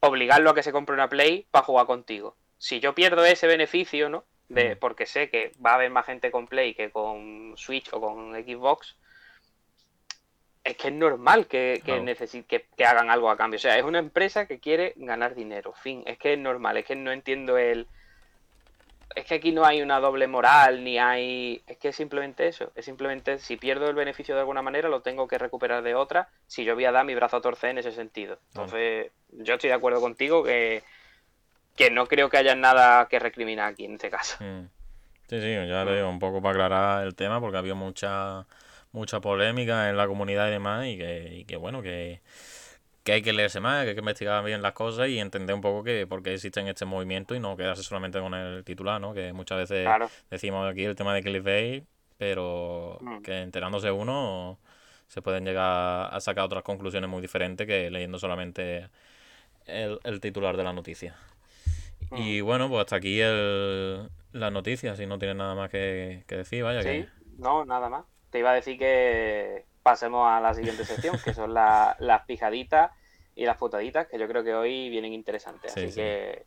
obligarlo 0.00 0.50
a 0.50 0.54
que 0.54 0.62
se 0.62 0.72
compre 0.72 0.94
una 0.94 1.08
Play 1.08 1.46
para 1.50 1.64
jugar 1.64 1.86
contigo. 1.86 2.36
Si 2.58 2.80
yo 2.80 2.94
pierdo 2.94 3.24
ese 3.24 3.46
beneficio, 3.46 4.08
¿no? 4.08 4.24
De, 4.48 4.76
porque 4.76 5.04
sé 5.04 5.28
que 5.28 5.52
va 5.64 5.72
a 5.72 5.74
haber 5.74 5.90
más 5.90 6.06
gente 6.06 6.30
con 6.30 6.46
Play 6.46 6.74
que 6.74 6.90
con 6.90 7.54
Switch 7.56 7.92
o 7.92 8.00
con 8.00 8.32
Xbox, 8.32 8.96
es 10.64 10.76
que 10.76 10.88
es 10.88 10.94
normal 10.94 11.46
que, 11.46 11.82
que, 11.84 11.92
Claro. 11.92 12.04
que, 12.48 12.66
que 12.76 12.84
hagan 12.84 13.10
algo 13.10 13.30
a 13.30 13.36
cambio. 13.36 13.56
O 13.56 13.60
sea, 13.60 13.78
es 13.78 13.84
una 13.84 13.98
empresa 13.98 14.46
que 14.46 14.58
quiere 14.58 14.94
ganar 14.96 15.34
dinero. 15.34 15.72
Fin, 15.74 16.02
es 16.06 16.18
que 16.18 16.32
es 16.32 16.38
normal, 16.38 16.76
es 16.78 16.84
que 16.84 16.96
no 16.96 17.12
entiendo 17.12 17.58
el... 17.58 17.86
Es 19.14 19.24
que 19.24 19.34
aquí 19.34 19.52
no 19.52 19.64
hay 19.64 19.82
una 19.82 20.00
doble 20.00 20.26
moral, 20.26 20.84
ni 20.84 20.98
hay... 20.98 21.62
Es 21.66 21.78
que 21.78 21.88
es 21.88 21.96
simplemente 21.96 22.46
eso. 22.46 22.70
Es 22.74 22.84
simplemente 22.84 23.38
si 23.38 23.56
pierdo 23.56 23.88
el 23.88 23.94
beneficio 23.94 24.34
de 24.34 24.40
alguna 24.40 24.62
manera, 24.62 24.88
lo 24.88 25.00
tengo 25.00 25.26
que 25.26 25.38
recuperar 25.38 25.82
de 25.82 25.94
otra, 25.94 26.28
si 26.46 26.64
yo 26.64 26.74
voy 26.74 26.84
a 26.84 26.92
dar 26.92 27.04
mi 27.04 27.14
brazo 27.14 27.38
a 27.38 27.40
torcer 27.40 27.70
en 27.70 27.78
ese 27.78 27.92
sentido. 27.92 28.38
Entonces, 28.48 29.10
yo 29.32 29.54
estoy 29.54 29.68
de 29.68 29.74
acuerdo 29.74 30.00
contigo 30.00 30.44
que, 30.44 30.82
que 31.76 31.90
no 31.90 32.06
creo 32.06 32.28
que 32.28 32.36
haya 32.36 32.54
nada 32.54 33.06
que 33.08 33.18
recriminar 33.18 33.72
aquí 33.72 33.86
en 33.86 33.94
este 33.94 34.10
caso. 34.10 34.36
Mm. 34.40 34.68
Sí, 35.28 35.40
sí, 35.40 35.54
ya 35.68 35.84
te 35.84 35.94
digo, 35.94 36.08
un 36.08 36.18
poco 36.18 36.40
para 36.40 36.52
aclarar 36.52 37.06
el 37.06 37.14
tema, 37.14 37.40
porque 37.40 37.58
había 37.58 37.74
mucha 37.74 38.46
mucha 38.92 39.20
polémica 39.20 39.90
en 39.90 39.96
la 39.96 40.06
comunidad 40.06 40.48
y 40.48 40.52
demás, 40.52 40.86
y 40.86 40.96
que, 40.96 41.28
y 41.34 41.44
que 41.44 41.56
bueno, 41.56 41.82
que, 41.82 42.22
que 43.08 43.12
hay 43.14 43.22
que 43.22 43.32
leerse 43.32 43.58
más, 43.58 43.84
que 43.84 43.88
hay 43.88 43.94
que 43.94 44.00
investigar 44.00 44.44
bien 44.44 44.60
las 44.60 44.74
cosas 44.74 45.08
y 45.08 45.18
entender 45.18 45.54
un 45.54 45.62
poco 45.62 45.82
que 45.82 46.06
por 46.06 46.22
qué 46.22 46.34
existen 46.34 46.68
este 46.68 46.84
movimiento 46.84 47.34
y 47.34 47.40
no 47.40 47.56
quedarse 47.56 47.82
solamente 47.82 48.20
con 48.20 48.34
el 48.34 48.62
titular, 48.64 49.00
¿no? 49.00 49.14
Que 49.14 49.32
muchas 49.32 49.56
veces 49.56 49.86
Claro. 49.86 50.10
decimos 50.30 50.70
aquí 50.70 50.84
el 50.84 50.94
tema 50.94 51.14
de 51.14 51.22
clickbait, 51.22 51.86
pero 52.18 52.98
Mm. 53.00 53.22
que 53.22 53.40
enterándose 53.40 53.90
uno 53.90 54.58
se 55.06 55.22
pueden 55.22 55.46
llegar 55.46 56.14
a 56.14 56.20
sacar 56.20 56.44
otras 56.44 56.62
conclusiones 56.64 57.08
muy 57.08 57.22
diferentes 57.22 57.66
que 57.66 57.90
leyendo 57.90 58.18
solamente 58.18 58.90
el, 59.64 59.98
el 60.04 60.20
titular 60.20 60.58
de 60.58 60.64
la 60.64 60.74
noticia. 60.74 61.16
Y 62.10 62.42
bueno, 62.42 62.68
pues 62.68 62.80
hasta 62.82 62.96
aquí 62.96 63.22
el, 63.22 64.10
las 64.32 64.52
noticias, 64.52 64.98
si 64.98 65.06
no 65.06 65.18
tienes 65.18 65.36
nada 65.38 65.54
más 65.54 65.70
que, 65.70 66.24
que 66.26 66.36
decir, 66.36 66.62
vaya 66.62 66.82
Sí, 66.82 66.88
que... 66.88 67.08
no, 67.38 67.64
nada 67.64 67.88
más. 67.88 68.04
Te 68.28 68.40
iba 68.40 68.50
a 68.50 68.54
decir 68.54 68.78
que 68.78 69.64
pasemos 69.82 70.28
a 70.28 70.42
la 70.42 70.52
siguiente 70.52 70.84
sección, 70.84 71.16
que 71.24 71.32
son 71.32 71.54
la- 71.54 71.96
las 72.00 72.26
pijaditas 72.26 72.90
y 73.38 73.44
las 73.44 73.56
putaditas, 73.56 74.08
que 74.08 74.18
yo 74.18 74.26
creo 74.26 74.42
que 74.42 74.52
hoy 74.52 74.88
vienen 74.90 75.12
interesantes. 75.12 75.72
Sí, 75.72 75.84
Así 75.84 75.90
sí. 75.92 76.00
que 76.00 76.44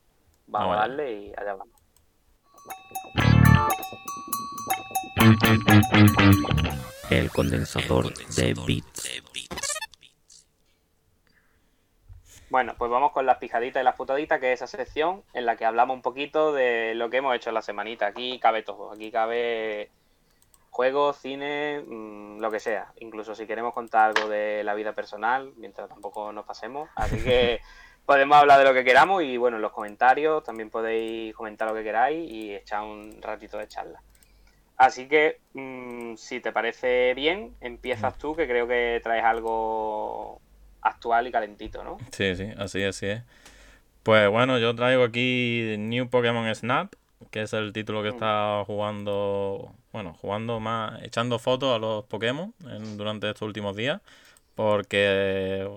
vamos 0.47 0.75
a 0.75 0.79
darle 0.81 1.13
y 1.13 1.33
allá 1.37 1.55
vamos. 1.55 1.81
El 7.09 7.31
condensador 7.31 8.13
de 8.13 8.53
bits. 8.67 9.21
Bueno, 12.49 12.75
pues 12.77 12.91
vamos 12.91 13.13
con 13.13 13.25
las 13.25 13.37
pijaditas 13.37 13.81
y 13.81 13.85
las 13.85 13.95
putaditas, 13.95 14.41
que 14.41 14.51
es 14.51 14.61
esa 14.61 14.67
sección 14.67 15.23
en 15.31 15.45
la 15.45 15.55
que 15.55 15.63
hablamos 15.63 15.95
un 15.95 16.01
poquito 16.01 16.51
de 16.51 16.93
lo 16.95 17.09
que 17.09 17.17
hemos 17.17 17.33
hecho 17.33 17.51
en 17.51 17.53
la 17.53 17.61
semanita. 17.61 18.07
Aquí 18.07 18.37
cabe 18.37 18.63
todo, 18.63 18.91
aquí 18.91 19.09
cabe 19.11 19.91
juegos, 20.71 21.17
cine, 21.17 21.81
mm, 21.85 22.39
lo 22.39 22.49
que 22.49 22.59
sea. 22.59 22.91
Incluso 22.99 23.35
si 23.35 23.45
queremos 23.45 23.73
contar 23.73 24.11
algo 24.15 24.27
de 24.29 24.63
la 24.63 24.73
vida 24.73 24.93
personal, 24.93 25.51
mientras 25.57 25.87
tampoco 25.89 26.31
nos 26.31 26.45
pasemos. 26.45 26.89
Así 26.95 27.17
que 27.23 27.59
podemos 28.05 28.37
hablar 28.37 28.57
de 28.57 28.65
lo 28.65 28.73
que 28.73 28.83
queramos 28.83 29.21
y 29.23 29.37
bueno, 29.37 29.57
en 29.57 29.61
los 29.61 29.71
comentarios 29.73 30.43
también 30.43 30.69
podéis 30.71 31.35
comentar 31.35 31.67
lo 31.67 31.75
que 31.75 31.83
queráis 31.83 32.31
y 32.31 32.55
echar 32.55 32.81
un 32.83 33.21
ratito 33.21 33.57
de 33.59 33.67
charla. 33.67 34.01
Así 34.77 35.07
que, 35.07 35.39
mm, 35.53 36.15
si 36.15 36.39
te 36.39 36.51
parece 36.51 37.13
bien, 37.13 37.53
empiezas 37.61 38.17
tú, 38.17 38.35
que 38.35 38.47
creo 38.47 38.67
que 38.67 38.99
traes 39.03 39.23
algo 39.23 40.41
actual 40.81 41.27
y 41.27 41.31
calentito, 41.31 41.83
¿no? 41.83 41.99
Sí, 42.11 42.35
sí, 42.35 42.49
así 42.57 42.81
es, 42.81 42.95
así 42.95 43.05
es. 43.07 43.21
Pues 44.01 44.27
bueno, 44.31 44.57
yo 44.57 44.73
traigo 44.73 45.03
aquí 45.03 45.75
New 45.77 46.09
Pokémon 46.09 46.55
Snap, 46.55 46.93
que 47.29 47.43
es 47.43 47.53
el 47.53 47.71
título 47.73 48.01
que 48.01 48.09
Mm. 48.09 48.13
está 48.13 48.63
jugando, 48.65 49.71
bueno, 49.91 50.13
jugando 50.13 50.59
más, 50.59 51.01
echando 51.03 51.39
fotos 51.39 51.75
a 51.75 51.79
los 51.79 52.05
Pokémon 52.05 52.53
en- 52.67 52.97
durante 52.97 53.27
estos 53.27 53.43
últimos 53.43 53.75
días, 53.75 54.01
porque 54.55 55.67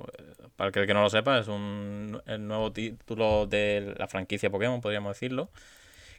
para 0.57 0.69
el 0.69 0.87
que 0.87 0.95
no 0.95 1.03
lo 1.03 1.11
sepa, 1.11 1.39
es 1.39 1.49
un 1.49 2.21
el 2.27 2.47
nuevo 2.47 2.73
título 2.73 3.47
de 3.47 3.95
la 3.99 4.07
franquicia 4.09 4.51
Pokémon, 4.51 4.81
podríamos 4.81 5.15
decirlo, 5.15 5.49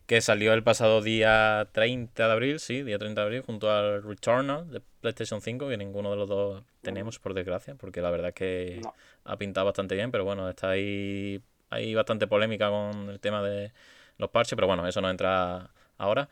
que 0.05 0.21
salió 0.21 0.53
el 0.53 0.63
pasado 0.63 1.01
día 1.01 1.67
30 1.71 2.27
de 2.27 2.33
abril, 2.33 2.59
sí, 2.59 2.83
día 2.83 2.99
30 2.99 3.21
de 3.21 3.25
abril, 3.27 3.41
junto 3.41 3.71
al 3.71 4.03
Returnal 4.03 4.69
de 4.69 4.81
PlayStation 5.01 5.41
5, 5.41 5.67
que 5.67 5.77
ninguno 5.77 6.11
de 6.11 6.17
los 6.17 6.29
dos 6.29 6.63
tenemos, 6.81 7.17
por 7.19 7.33
desgracia, 7.33 7.75
porque 7.75 8.01
la 8.01 8.11
verdad 8.11 8.29
es 8.29 8.35
que 8.35 8.79
No. 8.83 8.93
ha 9.23 9.37
pintado 9.37 9.65
bastante 9.65 9.95
bien, 9.95 10.11
pero 10.11 10.23
bueno, 10.23 10.47
está 10.49 10.69
ahí, 10.69 11.41
hay 11.71 11.95
bastante 11.95 12.27
polémica 12.27 12.69
con 12.69 13.09
el 13.09 13.19
tema 13.19 13.41
de 13.41 13.71
los 14.17 14.29
parches, 14.29 14.55
pero 14.55 14.67
bueno, 14.67 14.87
eso 14.87 15.01
no 15.01 15.09
entra 15.09 15.69
ahora. 15.97 16.29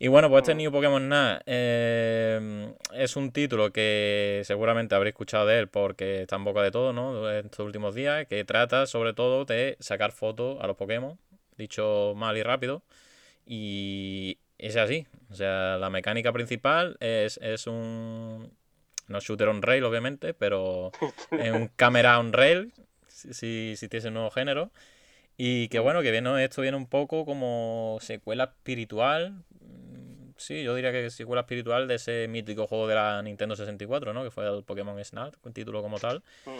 Y 0.00 0.08
bueno, 0.08 0.28
pues 0.30 0.42
este 0.42 0.54
Mm. 0.54 0.58
New 0.58 0.72
Pokémon 0.72 1.02
Snap 1.02 1.42
eh, 1.46 2.72
es 2.94 3.16
un 3.16 3.32
título 3.32 3.72
que 3.72 4.42
seguramente 4.44 4.94
habréis 4.94 5.14
escuchado 5.14 5.46
de 5.46 5.58
él 5.58 5.68
porque 5.68 6.22
está 6.22 6.36
en 6.36 6.44
boca 6.44 6.62
de 6.62 6.70
todo, 6.70 6.92
¿no? 6.92 7.28
En 7.30 7.46
estos 7.46 7.66
últimos 7.66 7.94
días, 7.94 8.26
que 8.28 8.44
trata 8.44 8.86
sobre 8.86 9.12
todo 9.12 9.44
de 9.44 9.76
sacar 9.80 10.12
fotos 10.12 10.58
a 10.60 10.66
los 10.68 10.76
Pokémon, 10.76 11.18
dicho 11.56 12.14
mal 12.16 12.36
y 12.36 12.42
rápido, 12.44 12.82
y 13.44 14.38
es 14.58 14.76
así. 14.76 15.06
O 15.30 15.34
sea, 15.34 15.78
la 15.78 15.90
mecánica 15.90 16.32
principal 16.32 16.96
es, 17.00 17.38
es 17.42 17.66
un... 17.66 18.52
No 19.08 19.20
shooter 19.20 19.48
on 19.48 19.62
rail, 19.62 19.84
obviamente, 19.84 20.34
pero 20.34 20.92
es 21.32 21.50
un 21.50 21.68
camera 21.74 22.18
on 22.20 22.32
rail, 22.32 22.72
si, 23.08 23.32
si, 23.32 23.74
si 23.76 23.88
tiene 23.88 24.00
ese 24.00 24.10
nuevo 24.10 24.30
género. 24.30 24.70
Y 25.38 25.68
que 25.68 25.78
bueno, 25.78 26.02
que 26.02 26.10
viene, 26.10 26.44
esto 26.44 26.62
viene 26.62 26.76
un 26.76 26.88
poco 26.88 27.24
como 27.24 27.98
secuela 28.00 28.44
espiritual. 28.44 29.44
Sí, 30.38 30.62
yo 30.62 30.74
diría 30.74 30.92
que 30.92 31.10
secuela 31.10 31.40
espiritual 31.42 31.86
de 31.88 31.96
ese 31.96 32.26
mítico 32.28 32.66
juego 32.66 32.86
de 32.88 32.94
la 32.94 33.20
Nintendo 33.22 33.54
64, 33.56 34.12
¿no? 34.14 34.24
Que 34.24 34.30
fue 34.30 34.46
el 34.48 34.62
Pokémon 34.64 35.04
Snap, 35.04 35.34
un 35.44 35.52
título 35.52 35.82
como 35.82 35.98
tal. 35.98 36.22
Mm, 36.46 36.50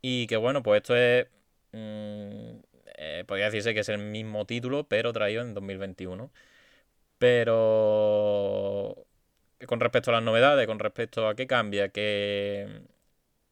Y 0.00 0.26
que 0.26 0.36
bueno, 0.36 0.62
pues 0.62 0.80
esto 0.82 0.96
es. 0.96 1.26
mm, 1.72 2.58
eh, 2.96 3.24
podría 3.26 3.46
decirse 3.46 3.74
que 3.74 3.80
es 3.80 3.88
el 3.88 3.98
mismo 3.98 4.46
título, 4.46 4.84
pero 4.88 5.12
traído 5.12 5.42
en 5.42 5.52
2021. 5.54 6.30
Pero. 7.18 9.06
Con 9.66 9.80
respecto 9.80 10.10
a 10.10 10.14
las 10.14 10.22
novedades, 10.22 10.66
con 10.66 10.78
respecto 10.78 11.26
a 11.26 11.34
qué 11.34 11.46
cambia, 11.46 11.88
qué. 11.88 12.82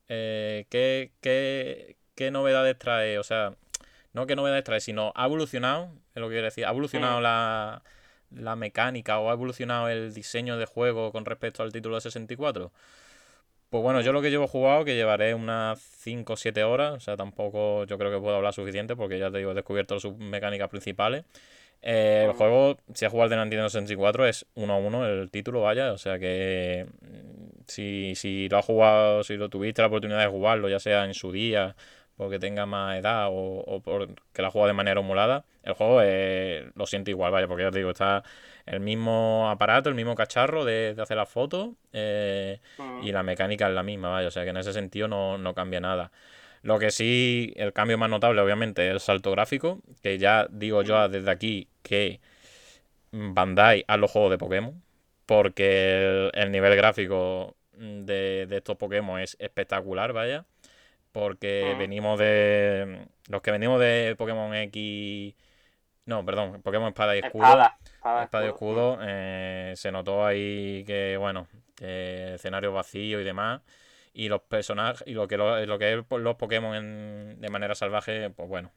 eh, 0.08 0.66
qué, 0.68 1.12
qué, 1.20 1.96
qué 2.14 2.30
novedades 2.30 2.78
trae, 2.78 3.18
o 3.18 3.22
sea, 3.22 3.54
no 4.12 4.26
qué 4.26 4.36
novedades 4.36 4.64
trae, 4.64 4.80
sino 4.80 5.12
ha 5.16 5.24
evolucionado, 5.26 5.90
es 6.14 6.20
lo 6.20 6.28
que 6.28 6.34
quiero 6.34 6.44
decir, 6.46 6.66
ha 6.66 6.70
evolucionado 6.70 7.20
Mm. 7.20 7.22
la, 7.22 7.82
la 8.36 8.56
mecánica 8.56 9.18
o 9.18 9.30
ha 9.30 9.34
evolucionado 9.34 9.88
el 9.88 10.14
diseño 10.14 10.56
de 10.56 10.66
juego 10.66 11.12
con 11.12 11.24
respecto 11.24 11.62
al 11.62 11.72
título 11.72 11.96
de 11.96 12.02
64. 12.02 12.72
Pues 13.70 13.82
bueno, 13.82 14.02
yo 14.02 14.12
lo 14.12 14.20
que 14.20 14.30
llevo 14.30 14.46
jugado, 14.46 14.84
que 14.84 14.94
llevaré 14.94 15.34
unas 15.34 15.80
5 15.80 16.34
o 16.34 16.36
7 16.36 16.62
horas, 16.62 16.92
o 16.94 17.00
sea, 17.00 17.16
tampoco 17.16 17.84
yo 17.84 17.96
creo 17.96 18.10
que 18.10 18.18
puedo 18.18 18.36
hablar 18.36 18.52
suficiente 18.52 18.96
porque 18.96 19.18
ya 19.18 19.30
te 19.30 19.38
digo, 19.38 19.52
he 19.52 19.54
descubierto 19.54 19.98
sus 19.98 20.14
mecánicas 20.18 20.68
principales. 20.68 21.24
Eh, 21.80 22.26
el 22.26 22.32
juego, 22.32 22.76
si 22.94 23.04
has 23.04 23.10
jugado 23.10 23.32
el 23.32 23.38
de 23.38 23.44
Nintendo 23.44 23.68
64, 23.70 24.26
es 24.26 24.46
1 24.54 24.72
a 24.72 24.76
1 24.76 25.06
el 25.06 25.30
título, 25.30 25.62
vaya. 25.62 25.92
O 25.92 25.98
sea 25.98 26.18
que 26.18 26.86
mm, 27.00 27.62
si, 27.66 28.14
si 28.14 28.48
lo 28.48 28.58
has 28.58 28.64
jugado, 28.64 29.24
si 29.24 29.36
lo 29.36 29.48
tuviste 29.48 29.82
la 29.82 29.88
oportunidad 29.88 30.20
de 30.20 30.26
jugarlo, 30.26 30.68
ya 30.68 30.78
sea 30.78 31.04
en 31.04 31.14
su 31.14 31.32
día, 31.32 31.74
porque 32.16 32.38
tenga 32.38 32.66
más 32.66 32.98
edad 32.98 33.28
o, 33.28 33.60
o 33.60 33.80
porque 33.80 34.14
has 34.42 34.52
jugado 34.52 34.68
de 34.68 34.74
manera 34.74 35.00
emulada, 35.00 35.44
el 35.62 35.74
juego 35.74 36.00
eh, 36.02 36.70
lo 36.74 36.86
siente 36.86 37.10
igual, 37.10 37.32
vaya, 37.32 37.46
porque 37.48 37.62
ya 37.64 37.70
te 37.70 37.78
digo, 37.78 37.90
está 37.90 38.22
el 38.66 38.80
mismo 38.80 39.48
aparato, 39.50 39.88
el 39.88 39.94
mismo 39.94 40.14
cacharro 40.14 40.64
de, 40.64 40.94
de 40.94 41.02
hacer 41.02 41.16
las 41.16 41.28
fotos 41.28 41.70
eh, 41.92 42.60
y 43.02 43.12
la 43.12 43.22
mecánica 43.22 43.68
es 43.68 43.74
la 43.74 43.82
misma, 43.82 44.10
vaya. 44.10 44.28
O 44.28 44.30
sea 44.30 44.44
que 44.44 44.50
en 44.50 44.56
ese 44.56 44.72
sentido 44.72 45.08
no, 45.08 45.38
no 45.38 45.54
cambia 45.54 45.80
nada. 45.80 46.12
Lo 46.62 46.78
que 46.78 46.90
sí, 46.92 47.52
el 47.56 47.72
cambio 47.72 47.98
más 47.98 48.08
notable, 48.08 48.40
obviamente, 48.40 48.86
es 48.86 48.92
el 48.92 49.00
salto 49.00 49.32
gráfico, 49.32 49.80
que 50.02 50.18
ya 50.18 50.46
digo 50.50 50.82
yo 50.82 51.08
desde 51.08 51.30
aquí 51.30 51.68
que 51.82 52.20
Bandai 53.10 53.84
a 53.88 53.96
los 53.96 54.10
juegos 54.10 54.30
de 54.30 54.38
Pokémon, 54.38 54.82
porque 55.26 56.04
el, 56.04 56.30
el 56.34 56.52
nivel 56.52 56.76
gráfico 56.76 57.56
de, 57.72 58.46
de 58.48 58.56
estos 58.56 58.76
Pokémon 58.76 59.20
es 59.20 59.36
espectacular, 59.40 60.12
vaya, 60.12 60.44
porque 61.12 61.74
Ujú. 61.74 61.78
venimos 61.78 62.18
de... 62.18 63.06
Los 63.28 63.42
que 63.42 63.50
venimos 63.52 63.80
de 63.80 64.14
Pokémon 64.18 64.54
X... 64.54 65.34
No, 66.06 66.24
perdón, 66.24 66.62
Pokémon 66.62 66.88
Espada 66.88 67.16
y 67.16 67.20
Escudo. 67.20 67.44
Espada. 67.44 67.78
Espada, 67.84 68.24
Espada 68.24 68.44
y 68.44 68.48
escudo. 68.48 68.50
escudo, 68.50 68.98
eh, 69.02 69.74
se 69.76 69.92
notó 69.92 70.26
ahí 70.26 70.84
que, 70.86 71.16
bueno, 71.18 71.48
que 71.76 72.34
escenario 72.34 72.72
vacío 72.72 73.20
y 73.20 73.24
demás. 73.24 73.62
Y 74.12 74.28
los 74.28 74.42
personajes, 74.42 75.04
y 75.06 75.14
lo 75.14 75.28
que, 75.28 75.36
lo, 75.38 75.64
lo 75.66 75.78
que 75.78 75.92
es 75.94 76.04
los 76.10 76.36
Pokémon 76.36 76.74
en- 76.76 77.40
de 77.40 77.48
manera 77.50 77.74
salvaje, 77.74 78.30
pues 78.30 78.48
bueno, 78.48 78.72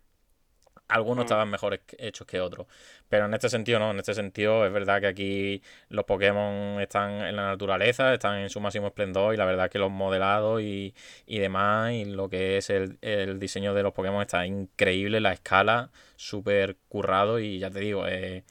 algunos 0.87 1.23
Mm. 1.23 1.27
estaban 1.27 1.49
mejores 1.49 1.79
hechos 1.97 2.27
que 2.27 2.39
otros. 2.39 2.67
Pero 3.09 3.25
en 3.25 3.33
este 3.33 3.49
sentido 3.49 3.79
no, 3.79 3.91
en 3.91 3.97
este 3.97 4.13
sentido 4.13 4.65
es 4.65 4.71
verdad 4.71 4.99
que 5.01 5.07
aquí 5.07 5.61
los 5.89 6.05
Pokémon 6.05 6.79
están 6.81 7.11
en 7.21 7.35
la 7.35 7.47
naturaleza, 7.47 8.13
están 8.13 8.39
en 8.39 8.49
su 8.49 8.59
máximo 8.59 8.87
esplendor 8.87 9.33
y 9.33 9.37
la 9.37 9.45
verdad 9.45 9.69
que 9.69 9.79
los 9.79 9.91
modelados 9.91 10.61
y, 10.61 10.93
y 11.25 11.39
demás 11.39 11.91
y 11.93 12.05
lo 12.05 12.29
que 12.29 12.57
es 12.57 12.69
el, 12.69 12.97
el 13.01 13.39
diseño 13.39 13.73
de 13.73 13.83
los 13.83 13.93
Pokémon 13.93 14.21
está 14.21 14.45
increíble, 14.45 15.19
la 15.19 15.33
escala 15.33 15.89
súper 16.15 16.77
currado 16.87 17.39
y 17.39 17.59
ya 17.59 17.69
te 17.69 17.79
digo, 17.79 18.07
eh, 18.07 18.43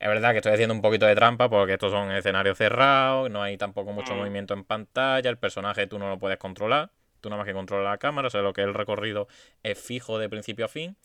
es 0.00 0.08
verdad 0.08 0.30
que 0.32 0.38
estoy 0.38 0.52
haciendo 0.52 0.74
un 0.74 0.82
poquito 0.82 1.06
de 1.06 1.14
trampa 1.14 1.48
porque 1.48 1.72
estos 1.74 1.90
son 1.90 2.12
escenarios 2.12 2.56
cerrados, 2.58 3.30
no 3.30 3.42
hay 3.42 3.56
tampoco 3.56 3.92
mucho 3.92 4.14
Mm. 4.14 4.18
movimiento 4.18 4.54
en 4.54 4.64
pantalla, 4.64 5.28
el 5.30 5.38
personaje 5.38 5.86
tú 5.86 5.98
no 5.98 6.08
lo 6.08 6.18
puedes 6.18 6.38
controlar, 6.38 6.90
tú 7.20 7.28
nada 7.30 7.38
más 7.38 7.46
que 7.46 7.52
controlas 7.54 7.90
la 7.90 7.98
cámara, 7.98 8.28
o 8.28 8.30
sea, 8.30 8.42
lo 8.42 8.52
que 8.52 8.60
es 8.62 8.68
el 8.68 8.74
recorrido 8.74 9.26
es 9.62 9.78
fijo 9.78 10.18
de 10.18 10.28
principio 10.28 10.66
a 10.66 10.68
fin. 10.68 10.96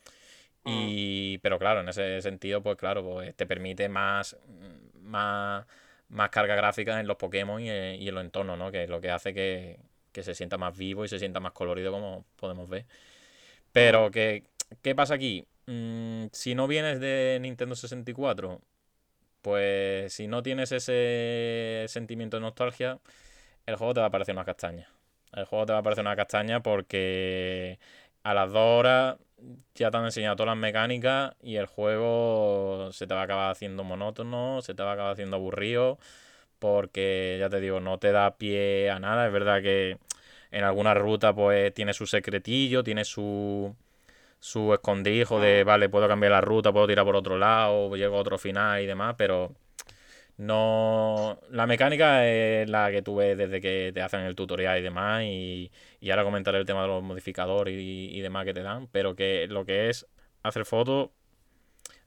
Mm. 0.65 0.95
Y, 0.95 1.39
pero 1.39 1.59
claro, 1.59 1.81
en 1.81 1.89
ese 1.89 2.21
sentido, 2.21 2.61
pues 2.63 2.77
claro, 2.77 3.03
pues 3.03 3.35
te 3.35 3.45
permite 3.45 3.89
más, 3.89 4.37
más, 5.01 5.65
más 6.09 6.29
carga 6.29 6.55
gráfica 6.55 6.99
en 6.99 7.07
los 7.07 7.17
Pokémon 7.17 7.61
y, 7.61 7.69
en- 7.69 8.01
y 8.01 8.07
en 8.09 8.15
los 8.15 8.23
entornos, 8.23 8.57
¿no? 8.57 8.71
Que 8.71 8.83
es 8.85 8.89
lo 8.89 9.01
que 9.01 9.11
hace 9.11 9.33
que, 9.33 9.79
que 10.11 10.23
se 10.23 10.35
sienta 10.35 10.57
más 10.57 10.77
vivo 10.77 11.03
y 11.05 11.09
se 11.09 11.19
sienta 11.19 11.39
más 11.39 11.51
colorido, 11.53 11.91
como 11.91 12.25
podemos 12.37 12.69
ver. 12.69 12.85
Pero, 13.71 14.11
¿qué, 14.11 14.43
qué 14.81 14.95
pasa 14.95 15.15
aquí? 15.15 15.45
Mm, 15.67 16.25
si 16.31 16.55
no 16.55 16.67
vienes 16.67 16.99
de 16.99 17.39
Nintendo 17.41 17.75
64, 17.75 18.61
pues 19.41 20.13
si 20.13 20.27
no 20.27 20.43
tienes 20.43 20.71
ese 20.71 21.85
sentimiento 21.89 22.37
de 22.37 22.41
nostalgia, 22.41 22.99
el 23.65 23.75
juego 23.75 23.93
te 23.95 24.01
va 24.01 24.07
a 24.07 24.11
parecer 24.11 24.35
una 24.35 24.45
castaña. 24.45 24.89
El 25.33 25.45
juego 25.45 25.65
te 25.67 25.73
va 25.73 25.79
a 25.79 25.83
parecer 25.83 26.03
una 26.03 26.15
castaña 26.15 26.61
porque 26.63 27.79
a 28.23 28.33
las 28.33 28.51
dos 28.51 28.79
horas 28.79 29.17
ya 29.75 29.91
te 29.91 29.97
han 29.97 30.05
enseñado 30.05 30.35
todas 30.35 30.49
las 30.55 30.57
mecánicas 30.57 31.35
y 31.41 31.57
el 31.57 31.65
juego 31.65 32.89
se 32.91 33.07
te 33.07 33.13
va 33.13 33.21
a 33.21 33.23
acabar 33.25 33.51
haciendo 33.51 33.83
monótono, 33.83 34.61
se 34.61 34.73
te 34.73 34.83
va 34.83 34.91
a 34.91 34.93
acabar 34.93 35.13
haciendo 35.13 35.37
aburrido, 35.37 35.99
porque 36.59 37.37
ya 37.39 37.49
te 37.49 37.59
digo, 37.61 37.79
no 37.81 37.99
te 37.99 38.11
da 38.11 38.37
pie 38.37 38.89
a 38.91 38.99
nada. 38.99 39.27
Es 39.27 39.33
verdad 39.33 39.61
que 39.61 39.97
en 40.51 40.63
alguna 40.63 40.93
ruta 40.93 41.33
pues 41.33 41.73
tiene 41.73 41.93
su 41.93 42.07
secretillo, 42.07 42.83
tiene 42.83 43.05
su 43.05 43.75
su 44.39 44.73
escondrijo 44.73 45.39
de, 45.39 45.63
vale, 45.63 45.89
puedo 45.89 46.07
cambiar 46.07 46.33
la 46.33 46.41
ruta, 46.41 46.73
puedo 46.73 46.85
tirar 46.87 47.05
por 47.05 47.15
otro 47.15 47.37
lado, 47.37 47.95
llego 47.95 48.17
a 48.17 48.19
otro 48.19 48.37
final 48.37 48.81
y 48.81 48.85
demás, 48.85 49.15
pero 49.17 49.53
no... 50.43 51.39
La 51.49 51.65
mecánica 51.67 52.27
es 52.27 52.69
la 52.69 52.91
que 52.91 53.01
tú 53.01 53.15
ves 53.15 53.37
desde 53.37 53.61
que 53.61 53.91
te 53.93 54.01
hacen 54.01 54.21
el 54.21 54.35
tutorial 54.35 54.77
y 54.79 54.81
demás, 54.81 55.23
y, 55.23 55.71
y 55.99 56.09
ahora 56.11 56.23
comentaré 56.23 56.57
el 56.59 56.65
tema 56.65 56.81
de 56.83 56.87
los 56.89 57.03
modificadores 57.03 57.79
y, 57.79 58.09
y 58.11 58.21
demás 58.21 58.45
que 58.45 58.53
te 58.53 58.63
dan, 58.63 58.87
pero 58.91 59.15
que 59.15 59.47
lo 59.47 59.65
que 59.65 59.89
es 59.89 60.05
hacer 60.43 60.65
fotos, 60.65 61.09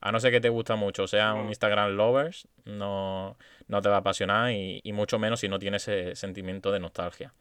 a 0.01 0.13
no 0.13 0.21
ser 0.21 0.31
que 0.31 0.41
te 0.41 0.51
gusta 0.51 0.77
mucho, 0.77 1.05
o 1.05 1.09
sea, 1.09 1.35
un 1.35 1.47
Mm. 1.47 1.49
Instagram 1.49 1.91
lovers, 1.93 2.47
no, 2.65 3.37
no 3.67 3.83
te 3.83 3.89
va 3.89 3.97
a 3.97 3.99
apasionar 3.99 4.53
y, 4.53 4.81
y 4.85 4.93
mucho 4.93 5.19
menos 5.19 5.41
si 5.41 5.49
no 5.49 5.59
tienes 5.59 5.89
ese 5.89 6.15
sentimiento 6.15 6.71
de 6.71 6.81
nostalgia. 6.81 7.33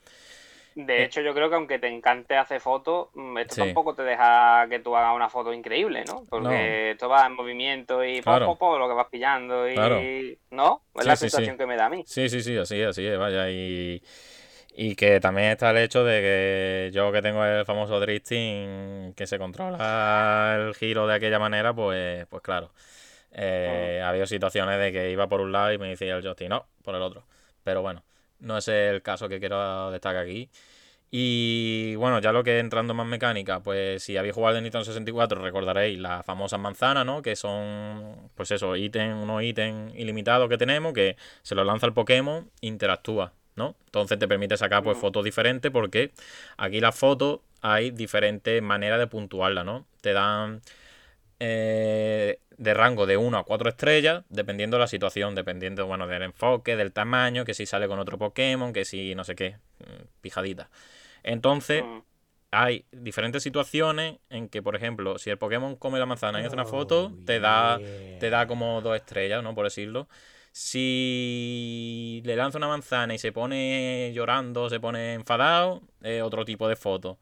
De 0.76 1.06
hecho, 1.06 1.22
yo 1.22 1.34
creo 1.34 1.50
que 1.50 1.56
aunque 1.56 1.80
te 1.80 1.88
encante 1.88 2.36
hacer 2.36 2.60
fotos, 2.60 3.08
mm, 3.14 3.38
esto 3.38 3.56
Sí. 3.56 3.62
tampoco 3.62 3.96
te 3.96 4.04
deja 4.04 4.68
que 4.70 4.80
tú 4.80 4.96
hagas 4.96 5.16
una 5.16 5.30
foto 5.30 5.54
increíble, 5.54 6.04
¿no? 6.06 6.26
Porque 6.30 6.44
No. 6.44 6.54
esto 6.92 7.08
va 7.10 7.26
en 7.26 7.34
movimiento 7.34 8.04
y 8.04 8.22
Claro. 8.22 8.46
po, 8.48 8.58
po, 8.58 8.78
lo 8.78 8.88
que 8.90 8.94
vas 8.94 9.08
pillando 9.10 9.70
y... 9.70 9.74
Claro. 9.76 10.02
¿No? 10.52 10.82
Es 10.96 11.02
Sí, 11.04 11.08
la 11.08 11.16
sí, 11.16 11.22
sensación 11.22 11.58
que 11.58 11.66
me 11.66 11.76
da 11.78 11.86
a 11.86 11.90
mí. 11.90 12.04
Sí, 12.06 12.30
sí, 12.30 12.42
sí, 12.42 12.58
así 12.58 12.80
es, 12.80 12.88
así 12.90 13.06
es, 13.06 13.18
vaya. 13.18 13.50
Y, 13.50 14.02
y 14.76 14.96
que 14.96 15.20
también 15.20 15.50
está 15.52 15.72
el 15.72 15.78
hecho 15.78 16.04
de 16.04 16.22
que 16.22 16.92
yo 16.94 17.12
que 17.12 17.22
tengo 17.22 17.44
el 17.46 17.66
famoso 17.66 18.00
drifting, 18.00 19.14
que 19.16 19.28
se 19.28 19.38
controla 19.38 20.56
el 20.60 20.76
giro 20.76 21.08
de 21.08 21.16
aquella 21.16 21.40
manera, 21.40 21.74
pues, 21.74 22.26
pues 22.28 22.42
claro. 22.42 22.72
Eh, 23.34 24.02
ha 24.04 24.10
habido 24.10 24.26
situaciones 24.26 24.80
de 24.80 24.92
que 24.92 25.12
iba 25.12 25.28
por 25.28 25.42
un 25.42 25.52
lado 25.52 25.74
y 25.74 25.78
me 25.78 25.90
decía 25.90 26.16
el 26.16 26.24
joystick, 26.24 26.50
no, 26.50 26.66
por 26.84 26.96
el 26.96 27.02
otro. 27.02 27.24
Pero 27.64 27.82
bueno, 27.82 28.04
no 28.40 28.58
es 28.58 28.68
el 28.68 29.02
caso 29.02 29.30
que 29.30 29.40
quiero 29.40 29.92
destacar 29.92 30.24
aquí. 30.24 30.50
Y 31.12 31.96
bueno, 31.96 32.20
ya 32.20 32.32
lo 32.34 32.44
que 32.44 32.60
entrando 32.60 32.94
más 32.94 33.08
mecánica, 33.08 33.62
pues 33.62 34.04
si 34.04 34.18
habéis 34.18 34.34
jugado 34.34 34.58
en 34.58 34.64
Nintendo 34.64 34.84
64 34.84 35.42
recordaréis 35.42 35.98
las 35.98 36.26
famosas 36.26 36.60
manzanas, 36.60 37.06
¿no? 37.06 37.22
Que 37.22 37.36
son, 37.38 38.30
pues 38.36 38.52
eso, 38.52 38.76
ítem, 38.76 39.22
unos 39.22 39.44
ítems 39.44 39.96
ilimitados 39.96 40.50
que 40.50 40.58
tenemos, 40.58 40.94
que 40.94 41.16
se 41.42 41.56
los 41.56 41.66
lanza 41.66 41.86
el 41.86 41.94
Pokémon, 41.94 42.50
interactúa, 42.60 43.32
¿no? 43.56 43.76
Entonces 43.86 44.20
te 44.20 44.28
permite 44.28 44.58
sacar 44.58 44.84
pues 44.84 44.98
fotos 44.98 45.24
diferentes 45.24 45.72
porque 45.72 46.12
aquí 46.58 46.82
las 46.82 46.98
fotos 46.98 47.40
hay 47.62 47.92
diferentes 47.92 48.62
maneras 48.62 49.00
de 49.00 49.08
puntuarlas, 49.08 49.64
¿no? 49.64 49.86
Te 50.02 50.12
dan 50.14 50.62
eh, 51.40 52.40
de 52.58 52.74
rango 52.74 53.06
de 53.06 53.18
1 53.18 53.38
a 53.38 53.44
4 53.44 53.70
estrellas, 53.70 54.24
dependiendo 54.30 54.78
de 54.78 54.82
la 54.82 54.88
situación, 54.88 55.36
dependiendo, 55.36 55.86
bueno, 55.88 56.08
del 56.08 56.24
enfoque, 56.24 56.76
del 56.76 56.92
tamaño, 56.94 57.46
que 57.46 57.54
si 57.54 57.66
sale 57.66 57.88
con 57.88 58.00
otro 58.00 58.18
Pokémon, 58.18 58.74
que 58.74 58.86
si 58.86 59.16
no 59.16 59.24
sé 59.24 59.36
qué, 59.36 59.58
mm, 59.80 60.06
pijadita. 60.22 60.70
Entonces, 61.24 61.84
hay 62.52 62.86
diferentes 62.92 63.44
situaciones 63.44 64.18
en 64.30 64.48
que, 64.48 64.62
por 64.62 64.76
ejemplo, 64.76 65.18
si 65.18 65.30
el 65.30 65.38
Pokémon 65.38 65.76
come 65.76 66.00
la 66.00 66.06
manzana 66.06 66.42
y 66.42 66.46
hace 66.46 66.56
una 66.56 66.66
foto, 66.66 67.12
te 67.26 67.40
da, 67.40 67.80
te 68.20 68.30
da 68.30 68.48
como 68.48 68.82
dos 68.82 68.96
estrellas, 68.96 69.44
¿no? 69.44 69.54
Por 69.56 69.66
decirlo. 69.66 70.08
Si 70.52 72.22
le 72.24 72.38
lanza 72.38 72.58
una 72.58 72.70
manzana 72.70 73.14
y 73.14 73.18
se 73.18 73.34
pone 73.34 74.12
llorando, 74.14 74.70
se 74.70 74.80
pone 74.80 75.14
enfadado, 75.16 75.82
es 76.02 76.22
otro 76.22 76.46
tipo 76.46 76.70
de 76.70 76.78
foto. 76.78 77.18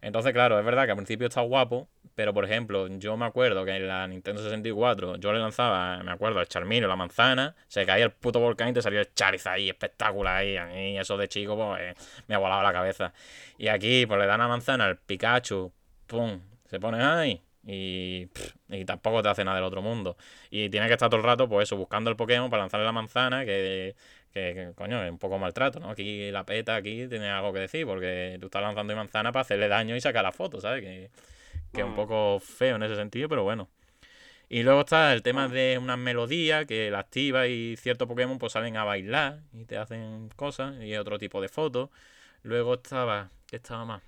Entonces, 0.00 0.32
claro, 0.32 0.58
es 0.60 0.64
verdad 0.64 0.84
que 0.84 0.92
al 0.92 0.96
principio 0.96 1.26
está 1.26 1.40
guapo, 1.40 1.88
pero 2.18 2.34
por 2.34 2.44
ejemplo, 2.44 2.88
yo 2.98 3.16
me 3.16 3.26
acuerdo 3.26 3.64
que 3.64 3.76
en 3.76 3.86
la 3.86 4.08
Nintendo 4.08 4.42
64 4.42 5.18
yo 5.18 5.32
le 5.32 5.38
lanzaba, 5.38 6.02
me 6.02 6.10
acuerdo, 6.10 6.40
el 6.40 6.48
Charmino, 6.48 6.88
la 6.88 6.96
manzana, 6.96 7.54
se 7.68 7.86
caía 7.86 8.06
el 8.06 8.10
puto 8.10 8.40
volcán 8.40 8.70
y 8.70 8.72
te 8.72 8.82
salía 8.82 8.98
el 8.98 9.14
Charizard 9.14 9.54
ahí, 9.54 9.68
espectacular 9.68 10.38
ahí. 10.38 10.56
A 10.56 10.66
mí 10.66 10.98
eso 10.98 11.16
de 11.16 11.28
chico, 11.28 11.54
pues 11.56 11.80
eh, 11.80 11.94
me 12.26 12.34
ha 12.34 12.38
volado 12.38 12.60
la 12.60 12.72
cabeza. 12.72 13.12
Y 13.56 13.68
aquí, 13.68 14.04
pues 14.04 14.18
le 14.18 14.26
dan 14.26 14.40
la 14.40 14.48
manzana 14.48 14.86
al 14.86 14.96
Pikachu, 14.96 15.72
pum, 16.08 16.40
se 16.68 16.80
pone 16.80 17.00
ahí. 17.04 17.40
Y, 17.64 18.26
pff, 18.26 18.52
y 18.70 18.84
tampoco 18.84 19.22
te 19.22 19.28
hace 19.28 19.44
nada 19.44 19.58
del 19.58 19.66
otro 19.66 19.80
mundo. 19.80 20.16
Y 20.50 20.70
tiene 20.70 20.88
que 20.88 20.94
estar 20.94 21.08
todo 21.08 21.20
el 21.20 21.24
rato, 21.24 21.48
pues 21.48 21.68
eso, 21.68 21.76
buscando 21.76 22.10
el 22.10 22.16
Pokémon 22.16 22.50
para 22.50 22.64
lanzarle 22.64 22.84
la 22.84 22.90
manzana, 22.90 23.44
que, 23.44 23.94
que, 24.32 24.54
que, 24.54 24.72
coño, 24.74 25.04
es 25.04 25.10
un 25.12 25.18
poco 25.18 25.38
maltrato, 25.38 25.78
¿no? 25.78 25.90
Aquí 25.90 26.32
la 26.32 26.44
peta, 26.44 26.74
aquí 26.74 27.06
tiene 27.06 27.30
algo 27.30 27.52
que 27.52 27.60
decir, 27.60 27.86
porque 27.86 28.38
tú 28.40 28.46
estás 28.46 28.62
lanzando 28.62 28.96
manzana 28.96 29.30
para 29.30 29.42
hacerle 29.42 29.68
daño 29.68 29.94
y 29.94 30.00
sacar 30.00 30.24
la 30.24 30.32
foto, 30.32 30.60
¿sabes? 30.60 30.82
Que, 30.82 31.10
que 31.72 31.80
es 31.80 31.86
un 31.86 31.92
Mm. 31.92 31.96
poco 31.96 32.40
feo 32.40 32.76
en 32.76 32.82
ese 32.82 32.96
sentido, 32.96 33.28
pero 33.28 33.44
bueno. 33.44 33.68
Y 34.48 34.62
luego 34.62 34.80
está 34.80 35.12
el 35.12 35.22
tema 35.22 35.48
Mm. 35.48 35.52
de 35.52 35.78
unas 35.78 35.98
melodías 35.98 36.64
que 36.66 36.90
la 36.90 37.00
activas 37.00 37.48
y 37.48 37.76
ciertos 37.76 38.08
Pokémon 38.08 38.38
pues 38.38 38.52
salen 38.52 38.76
a 38.76 38.84
bailar 38.84 39.40
y 39.52 39.64
te 39.64 39.76
hacen 39.76 40.30
cosas 40.36 40.76
y 40.82 40.96
otro 40.96 41.18
tipo 41.18 41.40
de 41.40 41.48
fotos. 41.48 41.90
Luego 42.42 42.74
estaba, 42.74 43.30
¿qué 43.46 43.56
estaba 43.56 43.84
más? 43.84 44.02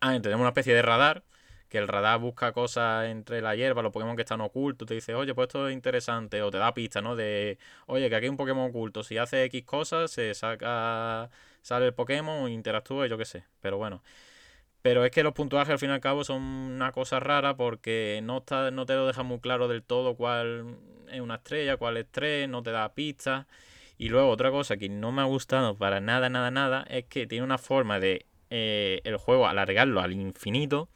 Ah, 0.00 0.16
tenemos 0.20 0.40
una 0.42 0.50
especie 0.50 0.74
de 0.74 0.82
radar, 0.82 1.24
que 1.68 1.78
el 1.78 1.88
radar 1.88 2.20
busca 2.20 2.52
cosas 2.52 3.06
entre 3.08 3.42
la 3.42 3.56
hierba, 3.56 3.82
los 3.82 3.92
Pokémon 3.92 4.14
que 4.14 4.22
están 4.22 4.40
ocultos, 4.40 4.86
te 4.86 4.94
dice, 4.94 5.14
oye, 5.14 5.34
pues 5.34 5.48
esto 5.48 5.68
es 5.68 5.74
interesante, 5.74 6.40
o 6.40 6.50
te 6.50 6.58
da 6.58 6.72
pistas, 6.72 7.02
¿no? 7.02 7.16
De, 7.16 7.58
oye, 7.86 8.08
que 8.08 8.14
aquí 8.14 8.26
hay 8.26 8.30
un 8.30 8.36
Pokémon 8.36 8.70
oculto, 8.70 9.02
si 9.02 9.18
hace 9.18 9.42
X 9.44 9.64
cosas, 9.64 10.10
se 10.12 10.32
saca, 10.34 11.30
sale 11.62 11.86
el 11.86 11.94
Pokémon, 11.94 12.48
interactúa 12.50 13.06
y 13.06 13.10
yo 13.10 13.18
qué 13.18 13.24
sé, 13.24 13.44
pero 13.60 13.76
bueno. 13.76 14.02
Pero 14.82 15.04
es 15.04 15.10
que 15.10 15.22
los 15.22 15.32
puntuajes 15.32 15.72
al 15.72 15.78
fin 15.78 15.90
y 15.90 15.92
al 15.92 16.00
cabo 16.00 16.24
son 16.24 16.42
una 16.42 16.92
cosa 16.92 17.20
rara 17.20 17.56
porque 17.56 18.20
no, 18.22 18.38
está, 18.38 18.70
no 18.70 18.86
te 18.86 18.94
lo 18.94 19.06
deja 19.06 19.22
muy 19.22 19.40
claro 19.40 19.68
del 19.68 19.82
todo 19.82 20.14
cuál 20.14 20.76
es 21.10 21.20
una 21.20 21.36
estrella, 21.36 21.76
cuál 21.76 21.96
es 21.96 22.06
tres, 22.10 22.48
no 22.48 22.62
te 22.62 22.70
da 22.70 22.94
pistas. 22.94 23.46
Y 23.98 24.08
luego 24.08 24.30
otra 24.30 24.50
cosa 24.50 24.76
que 24.76 24.88
no 24.88 25.10
me 25.10 25.22
ha 25.22 25.24
gustado 25.24 25.76
para 25.76 26.00
nada, 26.00 26.28
nada, 26.28 26.50
nada, 26.50 26.84
es 26.88 27.04
que 27.06 27.26
tiene 27.26 27.44
una 27.44 27.58
forma 27.58 27.98
de 27.98 28.26
eh, 28.50 29.00
el 29.04 29.16
juego 29.16 29.48
alargarlo 29.48 30.00
al 30.00 30.12
infinito 30.12 30.88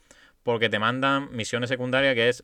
porque 0.43 0.69
te 0.69 0.79
mandan 0.79 1.29
misiones 1.31 1.69
secundarias 1.69 2.15
que 2.15 2.29
es 2.29 2.43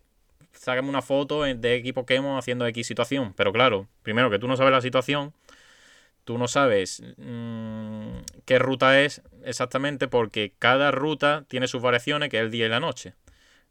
sácame 0.54 0.90
una 0.90 1.02
foto 1.02 1.44
de 1.44 1.76
equipo 1.76 2.02
Pokémon 2.02 2.38
haciendo 2.38 2.66
X 2.68 2.88
situación. 2.88 3.34
Pero 3.36 3.54
claro, 3.54 3.88
primero 4.04 4.30
que 4.30 4.40
tú 4.40 4.48
no 4.48 4.58
sabes 4.58 4.72
la 4.72 4.82
situación, 4.82 5.34
tú 6.30 6.38
no 6.38 6.48
sabes 6.48 7.02
mmm, 7.18 8.20
qué 8.46 8.60
ruta 8.60 9.02
es 9.02 9.24
exactamente 9.44 10.08
porque 10.08 10.54
cada 10.60 10.92
ruta 10.92 11.44
tiene 11.48 11.68
sus 11.68 11.82
variaciones, 11.82 12.30
que 12.30 12.38
es 12.38 12.44
el 12.44 12.52
día 12.52 12.68
y 12.68 12.70
la 12.70 12.80
noche. 12.80 13.16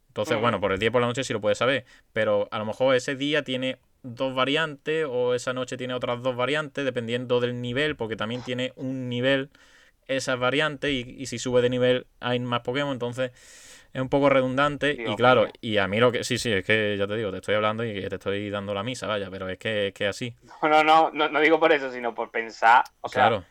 Entonces, 0.08 0.40
bueno, 0.40 0.60
por 0.60 0.72
el 0.72 0.80
día 0.80 0.88
y 0.88 0.90
por 0.90 1.00
la 1.00 1.06
noche 1.06 1.22
sí 1.22 1.32
lo 1.32 1.40
puedes 1.40 1.58
saber, 1.58 1.84
pero 2.12 2.48
a 2.50 2.58
lo 2.58 2.64
mejor 2.64 2.96
ese 2.96 3.14
día 3.14 3.44
tiene 3.44 3.78
dos 4.02 4.34
variantes 4.34 5.06
o 5.08 5.36
esa 5.36 5.52
noche 5.52 5.76
tiene 5.76 5.94
otras 5.94 6.20
dos 6.20 6.34
variantes, 6.34 6.84
dependiendo 6.84 7.38
del 7.38 7.60
nivel, 7.60 7.94
porque 7.94 8.16
también 8.16 8.42
tiene 8.42 8.72
un 8.74 9.08
nivel 9.08 9.50
esas 10.08 10.36
variantes 10.36 10.90
y, 10.90 11.14
y 11.16 11.26
si 11.26 11.38
sube 11.38 11.62
de 11.62 11.70
nivel 11.70 12.08
hay 12.18 12.40
más 12.40 12.62
Pokémon, 12.62 12.92
entonces 12.92 13.30
es 13.92 14.00
un 14.00 14.08
poco 14.08 14.28
redundante 14.28 14.92
y 14.92 15.16
claro, 15.16 15.48
y 15.60 15.78
a 15.78 15.88
mí 15.88 15.98
lo 15.98 16.12
que 16.12 16.24
sí, 16.24 16.38
sí, 16.38 16.52
es 16.52 16.64
que 16.64 16.96
ya 16.98 17.06
te 17.06 17.16
digo, 17.16 17.30
te 17.30 17.38
estoy 17.38 17.54
hablando 17.54 17.84
y 17.84 18.06
te 18.08 18.14
estoy 18.14 18.50
dando 18.50 18.74
la 18.74 18.82
misa, 18.82 19.06
vaya, 19.06 19.28
pero 19.30 19.48
es 19.48 19.58
que 19.58 19.88
es 19.88 19.94
que 19.94 20.06
así. 20.06 20.34
No, 20.62 20.84
no, 20.84 21.10
no, 21.10 21.28
no, 21.28 21.40
digo 21.40 21.58
por 21.58 21.72
eso, 21.72 21.90
sino 21.90 22.14
por 22.14 22.30
pensar, 22.30 22.84
o 23.00 23.08
sea, 23.08 23.28
claro. 23.28 23.44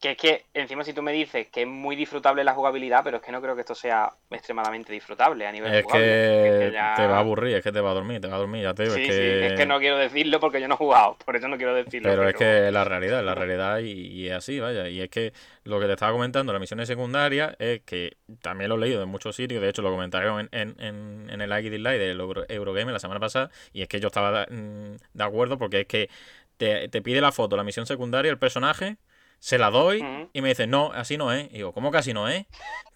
Que 0.00 0.12
es 0.12 0.16
que 0.16 0.46
encima 0.54 0.82
si 0.82 0.94
tú 0.94 1.02
me 1.02 1.12
dices 1.12 1.48
que 1.48 1.62
es 1.62 1.68
muy 1.68 1.94
disfrutable 1.94 2.42
la 2.42 2.54
jugabilidad, 2.54 3.02
pero 3.04 3.18
es 3.18 3.22
que 3.22 3.30
no 3.32 3.42
creo 3.42 3.54
que 3.54 3.60
esto 3.60 3.74
sea 3.74 4.10
extremadamente 4.30 4.94
disfrutable 4.94 5.46
a 5.46 5.52
nivel 5.52 5.74
es 5.74 5.84
jugable. 5.84 6.06
Que 6.06 6.46
es 6.46 6.68
que 6.68 6.72
ya... 6.72 6.94
te 6.96 7.06
va 7.06 7.16
a 7.16 7.20
aburrir, 7.20 7.56
es 7.56 7.62
que 7.62 7.70
te 7.70 7.82
va 7.82 7.90
a 7.90 7.94
dormir, 7.94 8.18
te 8.18 8.28
va 8.28 8.36
a 8.36 8.38
dormir, 8.38 8.62
ya 8.62 8.72
te 8.72 8.84
digo, 8.84 8.94
sí, 8.94 9.02
es 9.02 9.08
sí, 9.08 9.20
que... 9.20 9.46
es 9.48 9.52
que 9.52 9.66
no 9.66 9.78
quiero 9.78 9.98
decirlo 9.98 10.40
porque 10.40 10.58
yo 10.58 10.68
no 10.68 10.74
he 10.74 10.78
jugado, 10.78 11.18
por 11.22 11.36
eso 11.36 11.48
no 11.48 11.58
quiero 11.58 11.74
decirlo. 11.74 12.08
Pero, 12.08 12.26
es 12.26 12.34
que 12.34 12.68
es 12.68 12.72
la 12.72 12.84
realidad, 12.84 13.20
es 13.20 13.26
la 13.26 13.34
realidad 13.34 13.80
y, 13.80 13.90
y, 13.90 14.28
es 14.28 14.32
así, 14.32 14.58
vaya. 14.58 14.88
Y 14.88 15.02
es 15.02 15.10
que 15.10 15.34
lo 15.64 15.78
que 15.78 15.84
te 15.84 15.92
estaba 15.92 16.12
comentando, 16.12 16.54
las 16.54 16.60
misiones 16.60 16.88
secundarias, 16.88 17.54
es 17.58 17.82
que 17.82 18.16
también 18.40 18.70
lo 18.70 18.76
he 18.76 18.80
leído 18.80 19.02
en 19.02 19.08
muchos 19.10 19.36
sitios, 19.36 19.60
de 19.60 19.68
hecho 19.68 19.82
lo 19.82 19.90
comentaron 19.90 20.48
en, 20.50 20.76
en, 20.78 20.82
en, 20.82 21.30
en 21.30 21.40
el 21.42 21.50
Like 21.50 21.68
Dislike 21.68 21.98
del 21.98 22.20
Euro, 22.20 22.46
Eurogame 22.48 22.90
la 22.90 23.00
semana 23.00 23.20
pasada, 23.20 23.50
y 23.74 23.82
es 23.82 23.88
que 23.88 24.00
yo 24.00 24.06
estaba 24.06 24.46
de, 24.46 24.96
de 25.12 25.24
acuerdo 25.24 25.58
porque 25.58 25.80
es 25.80 25.86
que 25.86 26.08
te, 26.56 26.88
te 26.88 27.02
pide 27.02 27.20
la 27.20 27.32
foto, 27.32 27.54
la 27.58 27.64
misión 27.64 27.84
secundaria, 27.84 28.30
el 28.30 28.38
personaje, 28.38 28.96
se 29.40 29.58
la 29.58 29.70
doy 29.70 30.00
uh 30.00 30.04
-huh. 30.04 30.28
y 30.32 30.42
me 30.42 30.50
dice, 30.50 30.68
no, 30.68 30.92
así 30.92 31.16
no 31.16 31.32
es. 31.32 31.46
Y 31.50 31.54
digo, 31.54 31.72
¿cómo 31.72 31.90
que 31.90 31.98
así 31.98 32.12
no 32.12 32.28
es? 32.28 32.46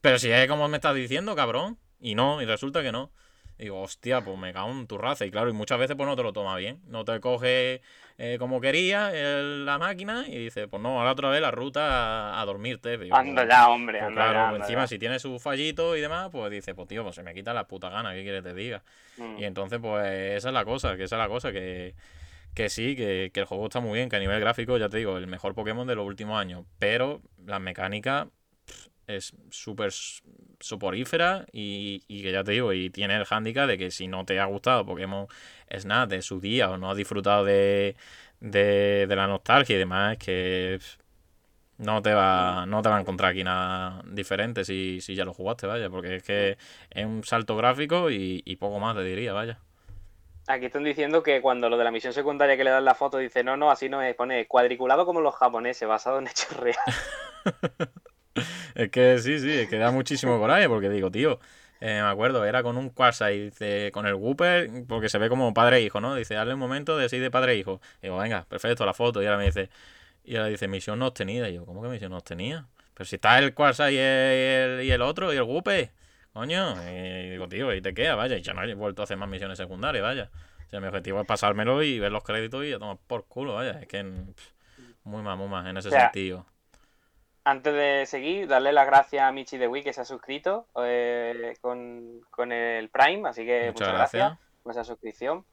Pero 0.01 0.19
si 0.19 0.31
es 0.31 0.47
como 0.47 0.69
me 0.69 0.77
estás 0.77 0.95
diciendo, 0.95 1.35
cabrón. 1.35 1.79
Y 2.01 2.15
no, 2.15 2.41
y 2.41 2.45
resulta 2.45 2.83
que 2.83 2.93
no. 2.93 3.11
Y 3.59 3.65
digo, 3.65 3.81
hostia, 3.81 4.21
pues 4.23 4.37
me 4.39 4.53
cago 4.53 4.71
en 4.71 4.87
tu 4.87 4.99
raza. 4.99 5.25
Y 5.25 5.31
claro, 5.31 5.49
y 5.49 5.55
muchas 5.55 5.79
veces 5.79 5.97
pues 5.97 6.07
no 6.07 6.15
te 6.17 6.23
lo 6.23 6.33
toma 6.33 6.57
bien. 6.57 6.81
No 6.87 7.05
te 7.05 7.19
coge 7.19 7.81
eh, 8.17 8.37
como 8.39 8.61
quería 8.61 9.11
el, 9.13 9.67
la 9.67 9.79
máquina 9.79 10.25
y 10.29 10.39
dice, 10.39 10.69
pues 10.69 10.81
no, 10.81 10.99
ahora 10.99 11.13
otra 11.13 11.31
vez 11.31 11.41
la 11.41 11.51
ruta 11.51 12.37
a, 12.37 12.41
a 12.41 12.45
dormirte. 12.45 12.97
Digo, 12.97 13.17
anda 13.17 13.49
ya, 13.49 13.69
hombre, 13.69 13.99
pues, 13.99 14.09
anda 14.09 14.23
claro, 14.23 14.39
ya, 14.39 14.49
anda 14.49 14.61
encima 14.61 14.83
ya. 14.83 14.87
si 14.87 14.99
tiene 15.01 15.19
su 15.19 15.39
fallito 15.41 15.97
y 15.97 16.01
demás, 16.01 16.29
pues 16.31 16.51
dice, 16.51 16.75
pues 16.75 16.87
tío, 16.87 17.03
pues 17.03 17.17
se 17.17 17.25
me 17.25 17.35
quita 17.35 17.53
la 17.53 17.67
puta 17.67 17.89
gana, 17.89 18.13
¿qué 18.13 18.23
quieres 18.23 18.43
que 18.43 18.51
te 18.51 18.55
diga? 18.55 18.83
Mm. 19.17 19.39
Y 19.39 19.45
entonces, 19.45 19.81
pues 19.83 20.07
esa 20.37 20.49
es 20.49 20.55
la 20.55 20.65
cosa, 20.65 20.97
que 20.97 21.05
esa 21.05 21.17
es 21.17 21.19
la 21.23 21.29
cosa 21.29 21.51
que 21.51 21.95
que 22.55 22.69
sí, 22.71 22.97
que, 22.97 23.31
que, 23.33 23.41
el 23.41 23.47
juego 23.47 23.65
está 23.65 23.81
muy 23.81 23.99
bien, 23.99 24.09
que 24.09 24.17
a 24.17 24.21
nivel 24.21 24.41
gráfico, 24.41 24.79
ya 24.79 24.89
te 24.89 24.99
digo, 24.99 25.19
el 25.19 25.27
mejor 25.27 25.55
Pokémon 25.55 25.87
de 25.87 25.97
los 25.97 26.07
últimos 26.07 26.39
años. 26.41 26.65
Pero 26.79 27.21
la 27.47 27.59
mecánica 27.59 28.29
es 29.07 29.35
súper 29.51 29.93
soporífera 30.61 31.47
y, 31.53 32.03
y, 32.09 32.23
que 32.23 32.33
ya 32.33 32.45
te 32.45 32.53
digo, 32.53 32.73
y 32.73 32.91
tiene 32.91 33.17
el 33.17 33.25
hándicap 33.25 33.69
de 33.69 33.79
que 33.79 33.91
si 33.91 34.09
no 34.09 34.25
te 34.25 34.41
ha 34.41 34.47
gustado 34.47 34.87
Pokémon 34.87 35.27
Snap 35.71 36.09
de 36.09 36.23
su 36.23 36.41
día 36.41 36.71
o 36.71 36.79
no 36.79 36.91
has 36.91 36.97
disfrutado 36.97 37.45
de, 37.45 37.97
de, 38.41 39.07
de 39.09 39.17
la 39.17 39.27
nostalgia 39.27 39.77
y 39.77 39.79
demás, 39.79 40.13
es 40.13 40.19
que 40.19 40.79
no 41.79 42.03
te 42.03 42.15
va 42.15 42.67
no 42.67 42.83
te 42.83 42.89
va 42.89 42.99
a 42.99 43.01
encontrar 43.01 43.33
aquí 43.33 43.45
nada 43.45 44.03
diferente 44.07 44.65
si, 44.65 45.01
si 45.01 45.15
ya 45.15 45.25
lo 45.25 45.35
jugaste, 45.35 45.67
vaya, 45.67 45.91
porque 45.91 46.17
es 46.17 46.23
que 46.23 46.59
es 46.91 47.07
un 47.07 47.25
salto 47.25 47.57
gráfico 47.57 48.11
y, 48.11 48.43
y 48.45 48.57
poco 48.57 48.79
más 48.81 48.97
te 48.97 49.05
diría, 49.05 49.33
vaya. 49.33 49.59
Aquí 50.47 50.67
están 50.67 50.85
diciendo 50.85 51.23
que 51.23 51.41
cuando 51.41 51.71
lo 51.71 51.79
de 51.79 51.85
la 51.85 51.91
misión 51.91 52.13
secundaria 52.13 52.57
que 52.57 52.65
le 52.65 52.71
dan 52.71 52.85
la 52.85 52.95
foto 52.95 53.19
dice, 53.19 53.43
no, 53.43 53.57
no, 53.57 53.71
así 53.71 53.89
no 53.89 54.03
es, 54.03 54.15
pone 54.15 54.47
cuadriculado 54.47 55.07
como 55.07 55.21
los 55.21 55.35
japoneses, 55.35 55.89
basado 55.89 56.19
en 56.19 56.27
hechos 56.27 56.55
reales. 56.57 56.79
es 58.75 58.91
que 58.91 59.19
sí, 59.19 59.39
sí, 59.39 59.53
es 59.53 59.69
que 59.69 59.79
da 59.79 59.91
muchísimo 59.91 60.39
coraje, 60.39 60.69
porque 60.69 60.91
digo, 60.91 61.11
tío, 61.11 61.41
eh, 61.81 62.01
me 62.03 62.09
acuerdo, 62.09 62.45
era 62.45 62.63
con 62.63 62.77
un 62.77 62.91
Quasar 62.91 63.33
y 63.33 63.45
dice, 63.45 63.91
con 63.93 64.07
el 64.07 64.15
Wooper, 64.15 64.71
porque 64.89 65.09
se 65.09 65.19
ve 65.19 65.29
como 65.29 65.53
padre 65.55 65.79
e 65.79 65.83
hijo, 65.83 66.01
¿no? 66.01 66.15
Dice, 66.15 66.35
dale 66.35 66.55
un 66.55 66.61
momento 66.61 66.97
de 66.97 67.09
sí 67.09 67.19
de 67.19 67.31
padre 67.31 67.53
e 67.53 67.57
hijo. 67.57 67.81
Y 68.01 68.07
digo, 68.07 68.19
venga, 68.19 68.47
perfecto, 68.49 68.87
la 68.87 68.95
foto. 68.95 69.23
Y 69.23 69.27
ahora 69.27 69.39
me 69.39 69.47
dice, 69.47 69.71
y 70.25 70.37
ahora 70.37 70.49
dice, 70.49 70.69
misión 70.69 70.99
no 70.99 71.09
obtenida. 71.09 71.49
Y 71.49 71.55
yo, 71.55 71.67
¿cómo 71.67 71.83
que 71.83 71.89
misión 71.89 72.13
no 72.13 72.19
obtenida? 72.19 72.67
Pero 72.95 73.07
si 73.07 73.17
está 73.17 73.39
el 73.39 73.55
Quasar 73.55 73.93
y 73.93 73.99
el, 73.99 74.83
y 74.85 74.91
el 74.91 75.03
otro, 75.03 75.33
y 75.33 75.37
el 75.37 75.43
Wooper. 75.43 75.91
Coño, 76.35 76.75
y 76.91 77.31
digo, 77.31 77.49
tío, 77.49 77.71
ahí 77.71 77.81
te 77.81 77.95
queda, 77.95 78.17
vaya. 78.17 78.37
Y 78.37 78.43
ya 78.43 78.53
no 78.55 78.65
he 78.65 78.75
vuelto 78.75 79.03
a 79.03 79.05
hacer 79.05 79.17
más 79.17 79.29
misiones 79.29 79.57
secundarias, 79.57 80.03
vaya. 80.03 80.31
O 80.67 80.69
sea, 80.69 80.81
mi 80.81 80.89
objetivo 80.89 81.21
es 81.21 81.27
pasármelo 81.27 81.81
y 81.85 82.01
ver 82.01 82.11
los 82.11 82.25
créditos 82.25 82.65
y 82.65 82.73
a 82.73 82.79
tomar 82.81 82.99
por 83.07 83.27
culo, 83.27 83.55
vaya. 83.55 83.79
Es 83.81 83.87
que 83.87 84.03
pff, 84.03 84.51
muy 85.05 85.23
más 85.23 85.67
en 85.67 85.77
ese 85.77 85.89
o 85.89 85.91
sea, 85.93 86.11
sentido. 86.11 86.45
Antes 87.45 87.73
de 87.73 88.05
seguir, 88.07 88.49
darle 88.49 88.73
las 88.73 88.85
gracias 88.85 89.23
a 89.23 89.31
Michi 89.31 89.59
de 89.59 89.69
Wii 89.69 89.85
que 89.85 89.93
se 89.93 90.01
ha 90.01 90.05
suscrito 90.05 90.67
eh, 90.83 91.57
con, 91.61 92.21
con, 92.31 92.51
el 92.51 92.89
Prime, 92.89 93.29
así 93.29 93.47
que 93.47 93.67
muchas, 93.67 93.75
muchas 93.75 93.95
gracias. 93.95 94.23
gracias 94.23 94.63
por 94.65 94.73
esa 94.73 94.85
suscripción. 94.85 95.45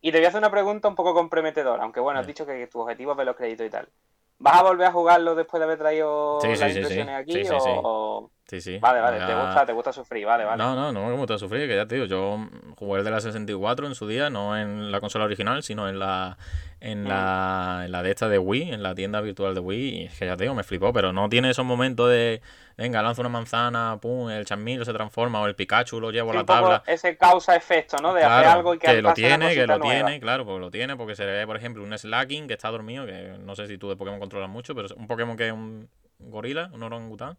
Y 0.00 0.10
te 0.10 0.18
voy 0.18 0.24
a 0.24 0.28
hacer 0.28 0.38
una 0.38 0.50
pregunta 0.50 0.88
un 0.88 0.94
poco 0.94 1.12
comprometedora, 1.12 1.82
aunque 1.82 2.00
bueno, 2.00 2.18
has 2.18 2.26
dicho 2.26 2.46
que 2.46 2.66
tu 2.66 2.80
objetivo 2.80 3.10
es 3.10 3.18
ver 3.18 3.26
los 3.26 3.36
créditos 3.36 3.66
y 3.66 3.70
tal. 3.70 3.90
¿Vas 4.38 4.58
a 4.58 4.62
volver 4.62 4.86
a 4.86 4.92
jugarlo 4.92 5.34
después 5.34 5.60
de 5.60 5.64
haber 5.64 5.78
traído 5.78 6.40
sí, 6.40 6.48
las 6.48 6.72
sí, 6.72 6.78
impresiones 6.78 7.14
aquí? 7.14 7.42
o... 7.52 8.30
Sí, 8.50 8.60
sí. 8.60 8.78
Vale, 8.78 9.00
vale, 9.00 9.24
te 9.24 9.32
gusta, 9.32 9.64
te 9.64 9.72
gusta 9.72 9.92
sufrir, 9.92 10.26
vale, 10.26 10.44
vale. 10.44 10.60
No, 10.60 10.74
no, 10.74 10.90
no 10.90 11.06
me 11.06 11.14
gusta 11.14 11.38
sufrir, 11.38 11.68
que 11.68 11.76
ya 11.76 11.86
te 11.86 11.94
digo, 11.94 12.08
yo 12.08 12.48
jugué 12.76 12.98
el 12.98 13.04
de 13.04 13.12
la 13.12 13.20
64 13.20 13.86
en 13.86 13.94
su 13.94 14.08
día, 14.08 14.28
no 14.28 14.58
en 14.58 14.90
la 14.90 14.98
consola 14.98 15.26
original, 15.26 15.62
sino 15.62 15.88
en 15.88 16.00
la 16.00 16.36
en 16.80 17.04
la, 17.04 17.82
en 17.84 17.92
la 17.92 18.02
de 18.02 18.10
esta 18.10 18.28
de 18.28 18.38
Wii, 18.38 18.72
en 18.72 18.82
la 18.82 18.96
tienda 18.96 19.20
virtual 19.20 19.54
de 19.54 19.60
Wii, 19.60 20.00
y 20.00 20.04
es 20.06 20.18
que 20.18 20.26
ya 20.26 20.36
te 20.36 20.42
digo, 20.42 20.56
me 20.56 20.64
flipó, 20.64 20.92
pero 20.92 21.12
no 21.12 21.28
tiene 21.28 21.50
esos 21.50 21.64
momentos 21.64 22.10
de, 22.10 22.42
venga, 22.76 23.00
lanzo 23.02 23.20
una 23.20 23.28
manzana, 23.28 23.98
pum, 24.00 24.30
el 24.30 24.44
Charmeleon 24.44 24.84
se 24.84 24.94
transforma, 24.94 25.40
o 25.40 25.46
el 25.46 25.54
Pikachu 25.54 26.00
lo 26.00 26.10
llevo 26.10 26.32
sí, 26.32 26.38
a 26.38 26.40
la 26.40 26.46
tabla. 26.46 26.82
Ese 26.88 27.16
causa-efecto, 27.16 27.98
¿no? 28.02 28.12
De 28.14 28.22
claro, 28.22 28.34
hacer 28.34 28.48
algo 28.48 28.74
y 28.74 28.78
que, 28.78 28.86
que 28.88 29.02
lo 29.02 29.14
tiene, 29.14 29.54
que 29.54 29.64
lo 29.64 29.78
nueva. 29.78 30.06
tiene, 30.06 30.18
claro, 30.18 30.44
porque 30.44 30.60
lo 30.60 30.70
tiene, 30.72 30.96
porque 30.96 31.14
se 31.14 31.24
ve, 31.24 31.46
por 31.46 31.56
ejemplo, 31.56 31.84
un 31.84 31.96
Slacking 31.96 32.48
que 32.48 32.54
está 32.54 32.68
dormido, 32.68 33.06
que 33.06 33.36
no 33.38 33.54
sé 33.54 33.68
si 33.68 33.78
tú 33.78 33.88
de 33.88 33.94
Pokémon 33.94 34.18
controlas 34.18 34.50
mucho, 34.50 34.74
pero 34.74 34.86
es 34.86 34.92
un 34.92 35.06
Pokémon 35.06 35.36
que 35.36 35.46
es 35.46 35.52
un 35.52 35.88
gorila, 36.18 36.70
un 36.72 36.82
orangután, 36.82 37.36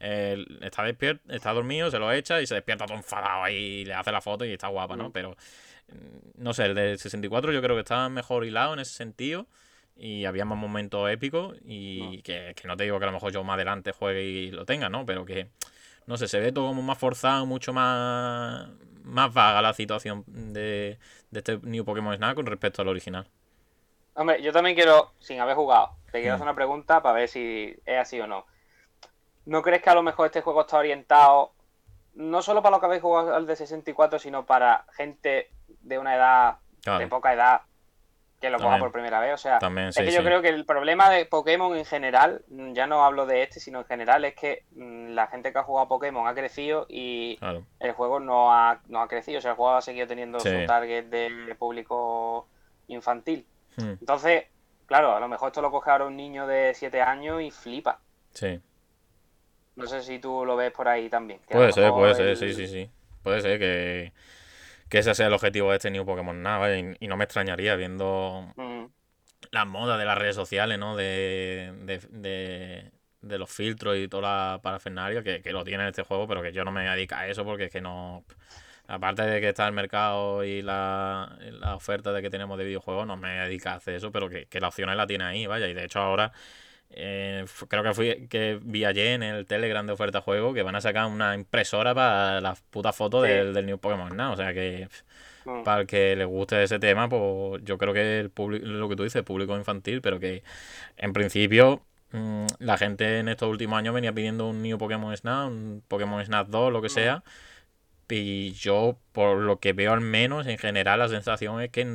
eh, 0.00 0.44
está 0.60 0.82
despierto, 0.84 1.32
está 1.32 1.52
dormido, 1.52 1.90
se 1.90 1.98
lo 1.98 2.10
echa 2.12 2.40
y 2.40 2.46
se 2.46 2.54
despierta 2.54 2.86
todo 2.86 2.96
enfadado 2.96 3.44
ahí 3.44 3.56
y 3.56 3.84
le 3.84 3.94
hace 3.94 4.12
la 4.12 4.20
foto 4.20 4.44
y 4.44 4.52
está 4.52 4.68
guapa, 4.68 4.96
¿no? 4.96 5.08
Mm. 5.08 5.12
Pero 5.12 5.36
no 6.36 6.54
sé, 6.54 6.66
el 6.66 6.74
de 6.74 6.98
64 6.98 7.52
yo 7.52 7.62
creo 7.62 7.76
que 7.76 7.80
estaba 7.82 8.08
mejor 8.08 8.44
hilado 8.44 8.72
en 8.74 8.80
ese 8.80 8.94
sentido 8.94 9.46
y 9.96 10.24
había 10.24 10.44
más 10.44 10.58
momentos 10.58 11.10
épicos 11.10 11.56
y 11.64 12.18
no. 12.18 12.22
Que, 12.22 12.54
que, 12.56 12.68
no 12.68 12.76
te 12.76 12.84
digo 12.84 12.98
que 12.98 13.04
a 13.04 13.08
lo 13.08 13.12
mejor 13.12 13.32
yo 13.32 13.44
más 13.44 13.54
adelante 13.54 13.92
juegue 13.92 14.22
y 14.24 14.50
lo 14.50 14.64
tenga, 14.64 14.88
¿no? 14.88 15.04
Pero 15.06 15.24
que, 15.24 15.48
no 16.06 16.16
sé, 16.16 16.28
se 16.28 16.40
ve 16.40 16.52
todo 16.52 16.68
como 16.68 16.82
más 16.82 16.98
forzado, 16.98 17.46
mucho 17.46 17.72
más, 17.72 18.68
más 19.04 19.32
vaga 19.34 19.62
la 19.62 19.74
situación 19.74 20.24
de, 20.26 20.98
de 21.30 21.38
este 21.38 21.58
New 21.62 21.84
Pokémon 21.84 22.16
Snap 22.16 22.34
con 22.36 22.46
respecto 22.46 22.82
al 22.82 22.88
original. 22.88 23.28
Hombre, 24.14 24.42
yo 24.42 24.52
también 24.52 24.76
quiero, 24.76 25.12
sin 25.20 25.40
haber 25.40 25.54
jugado, 25.56 25.96
te 26.10 26.20
quiero 26.20 26.34
Mm. 26.34 26.36
hacer 26.36 26.44
una 26.44 26.54
pregunta 26.54 27.02
para 27.02 27.14
ver 27.14 27.28
si 27.28 27.74
es 27.86 27.98
así 27.98 28.20
o 28.20 28.26
no. 28.26 28.46
¿No 29.46 29.62
crees 29.62 29.82
que 29.82 29.90
a 29.90 29.94
lo 29.94 30.02
mejor 30.02 30.26
este 30.26 30.40
juego 30.42 30.62
está 30.62 30.78
orientado 30.78 31.52
no 32.14 32.42
solo 32.42 32.62
para 32.62 32.76
lo 32.76 32.80
que 32.80 32.86
habéis 32.86 33.02
jugado 33.02 33.34
al 33.34 33.46
de 33.46 33.56
64, 33.56 34.18
sino 34.18 34.44
para 34.44 34.84
gente 34.92 35.50
de 35.80 35.98
una 35.98 36.14
edad, 36.14 36.56
Claro. 36.82 36.98
de 36.98 37.06
poca 37.06 37.32
edad, 37.32 37.62
que 38.40 38.50
lo 38.50 38.58
coja 38.58 38.78
por 38.78 38.90
primera 38.92 39.18
vez? 39.20 39.32
O 39.34 39.38
sea, 39.38 39.58
También, 39.60 39.88
es 39.88 39.94
sí, 39.94 40.04
que 40.04 40.10
yo 40.10 40.22
creo 40.24 40.42
que 40.42 40.48
el 40.48 40.66
problema 40.66 41.08
de 41.08 41.24
Pokémon 41.26 41.76
en 41.76 41.84
general, 41.84 42.44
ya 42.72 42.86
no 42.88 43.04
hablo 43.04 43.24
de 43.24 43.42
este, 43.44 43.60
sino 43.60 43.78
en 43.78 43.84
general, 43.86 44.24
es 44.24 44.34
que 44.34 44.64
mm, 44.72 45.10
la 45.14 45.28
gente 45.28 45.52
que 45.52 45.58
ha 45.58 45.62
jugado 45.62 45.86
a 45.86 45.88
Pokémon 45.88 46.26
ha 46.26 46.34
crecido 46.34 46.84
y 46.88 47.36
Claro. 47.38 47.64
el 47.80 47.92
juego 47.92 48.18
no 48.20 48.52
ha, 48.52 48.80
no 48.88 49.00
ha 49.00 49.06
crecido. 49.08 49.38
O 49.38 49.40
sea, 49.40 49.52
el 49.52 49.56
juego 49.56 49.74
ha 49.76 49.80
seguido 49.80 50.06
teniendo 50.08 50.38
Sí. 50.40 50.50
su 50.50 50.66
target 50.66 51.04
de 51.06 51.54
público 51.58 52.48
infantil. 52.88 53.46
Mm, 53.76 53.82
Entonces, 54.00 54.44
claro, 54.86 55.14
a 55.16 55.20
lo 55.20 55.28
mejor 55.28 55.48
esto 55.48 55.62
lo 55.62 55.70
coge 55.70 55.90
ahora 55.90 56.06
un 56.06 56.16
niño 56.16 56.46
de 56.46 56.74
7 56.74 57.00
años 57.00 57.40
y 57.40 57.50
flipa. 57.52 58.00
Sí. 58.34 58.60
No 59.76 59.86
sé 59.86 60.02
si 60.02 60.18
tú 60.18 60.44
lo 60.44 60.56
ves 60.56 60.72
por 60.72 60.88
ahí 60.88 61.08
también. 61.08 61.40
Puede 61.48 61.72
ser, 61.72 61.90
puede 61.92 62.14
ser, 62.14 62.36
sí, 62.36 62.52
sí, 62.54 62.66
sí. 62.66 62.90
Puede 63.22 63.40
ser 63.40 63.58
que, 63.58 64.12
que 64.88 64.98
ese 64.98 65.14
sea 65.14 65.28
el 65.28 65.32
objetivo 65.34 65.70
de 65.70 65.76
este 65.76 65.90
New 65.90 66.06
Pokémon 66.06 66.42
Nada, 66.42 66.76
y, 66.78 66.96
y 67.00 67.08
no 67.08 67.16
me 67.16 67.24
extrañaría 67.24 67.76
viendo 67.76 68.54
Mm, 68.56 68.86
las 69.50 69.66
modas 69.66 69.98
de 69.98 70.04
las 70.04 70.18
redes 70.18 70.34
sociales, 70.36 70.78
¿no? 70.78 70.96
De, 70.96 71.72
de, 71.82 71.98
de, 72.10 72.92
de 73.20 73.38
los 73.38 73.50
filtros 73.50 73.96
y 73.98 74.08
toda 74.08 74.54
la 74.54 74.60
parafernalia 74.62 75.22
que, 75.22 75.42
que 75.42 75.52
lo 75.52 75.64
tiene 75.64 75.88
este 75.88 76.02
juego, 76.02 76.26
pero 76.26 76.42
que 76.42 76.52
yo 76.52 76.64
no 76.64 76.72
me 76.72 76.84
dedico 76.84 77.14
a 77.14 77.26
eso 77.28 77.44
porque 77.44 77.64
es 77.66 77.72
que 77.72 77.80
no. 77.80 78.24
Aparte 78.88 79.22
de 79.22 79.40
que 79.40 79.50
está 79.50 79.66
el 79.66 79.72
mercado 79.74 80.44
y 80.44 80.62
la, 80.62 81.38
la 81.40 81.76
oferta 81.76 82.12
de 82.12 82.22
que 82.22 82.30
tenemos 82.30 82.58
de 82.58 82.64
videojuegos, 82.64 83.06
no 83.06 83.16
me 83.16 83.30
dedico 83.30 83.68
a 83.70 83.74
hacer 83.74 83.94
eso, 83.94 84.12
pero 84.12 84.28
que, 84.28 84.46
que 84.46 84.60
la 84.60 84.68
opción 84.68 84.94
la 84.96 85.06
tiene 85.06 85.24
ahí, 85.24 85.46
vaya. 85.46 85.68
Y 85.68 85.74
de 85.74 85.84
hecho 85.84 86.00
ahora 86.00 86.32
eh, 86.94 87.44
creo 87.68 87.82
que 87.82 87.94
fui 87.94 88.26
que 88.28 88.58
vi 88.62 88.84
ayer 88.84 89.08
en 89.08 89.22
el 89.22 89.46
Telegram 89.46 89.86
de 89.86 89.92
oferta 89.92 90.20
juego 90.20 90.54
que 90.54 90.62
van 90.62 90.76
a 90.76 90.80
sacar 90.80 91.06
una 91.06 91.34
impresora 91.34 91.94
para 91.94 92.40
las 92.40 92.60
putas 92.62 92.94
fotos 92.96 93.22
del, 93.22 93.54
del 93.54 93.66
New 93.66 93.78
Pokémon 93.78 94.16
Now. 94.16 94.32
O 94.32 94.36
sea 94.36 94.52
que 94.52 94.88
Mm. 95.44 95.64
para 95.64 95.82
el 95.82 95.86
que 95.86 96.14
le 96.16 96.24
guste 96.24 96.62
ese 96.62 96.78
tema, 96.78 97.08
pues 97.08 97.62
yo 97.64 97.78
creo 97.78 97.92
que 97.92 98.20
el 98.20 98.30
público, 98.30 98.66
lo 98.66 98.88
que 98.88 98.96
tú 98.96 99.02
dices, 99.04 99.22
público 99.22 99.56
infantil, 99.56 100.00
pero 100.00 100.20
que 100.20 100.42
en 100.96 101.12
principio 101.12 101.82
mm, 102.12 102.46
la 102.60 102.78
gente 102.78 103.18
en 103.18 103.28
estos 103.28 103.48
últimos 103.48 103.78
años 103.78 103.94
venía 103.94 104.12
pidiendo 104.12 104.48
un 104.48 104.62
New 104.62 104.78
Pokémon 104.78 105.16
Snap, 105.16 105.48
un 105.48 105.82
Pokémon 105.88 106.24
Snap 106.24 106.48
2, 106.48 106.72
lo 106.72 106.82
que 106.82 106.88
sea. 106.88 107.24
Y 108.08 108.52
yo, 108.52 108.98
por 109.12 109.38
lo 109.38 109.58
que 109.58 109.72
veo 109.72 109.92
al 109.92 110.02
menos, 110.02 110.46
en 110.46 110.58
general, 110.58 110.98
la 110.98 111.08
sensación 111.08 111.62
es 111.62 111.70
que, 111.70 111.86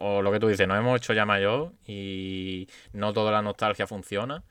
o 0.00 0.22
lo 0.22 0.32
que 0.32 0.40
tú 0.40 0.48
dices, 0.48 0.66
nos 0.68 0.78
hemos 0.78 0.96
hecho 0.96 1.12
ya 1.12 1.26
mayor 1.26 1.72
y 1.86 2.68
no 2.92 3.12
toda 3.12 3.32
la 3.32 3.42
nostalgia 3.42 3.86
funciona. 3.86 4.44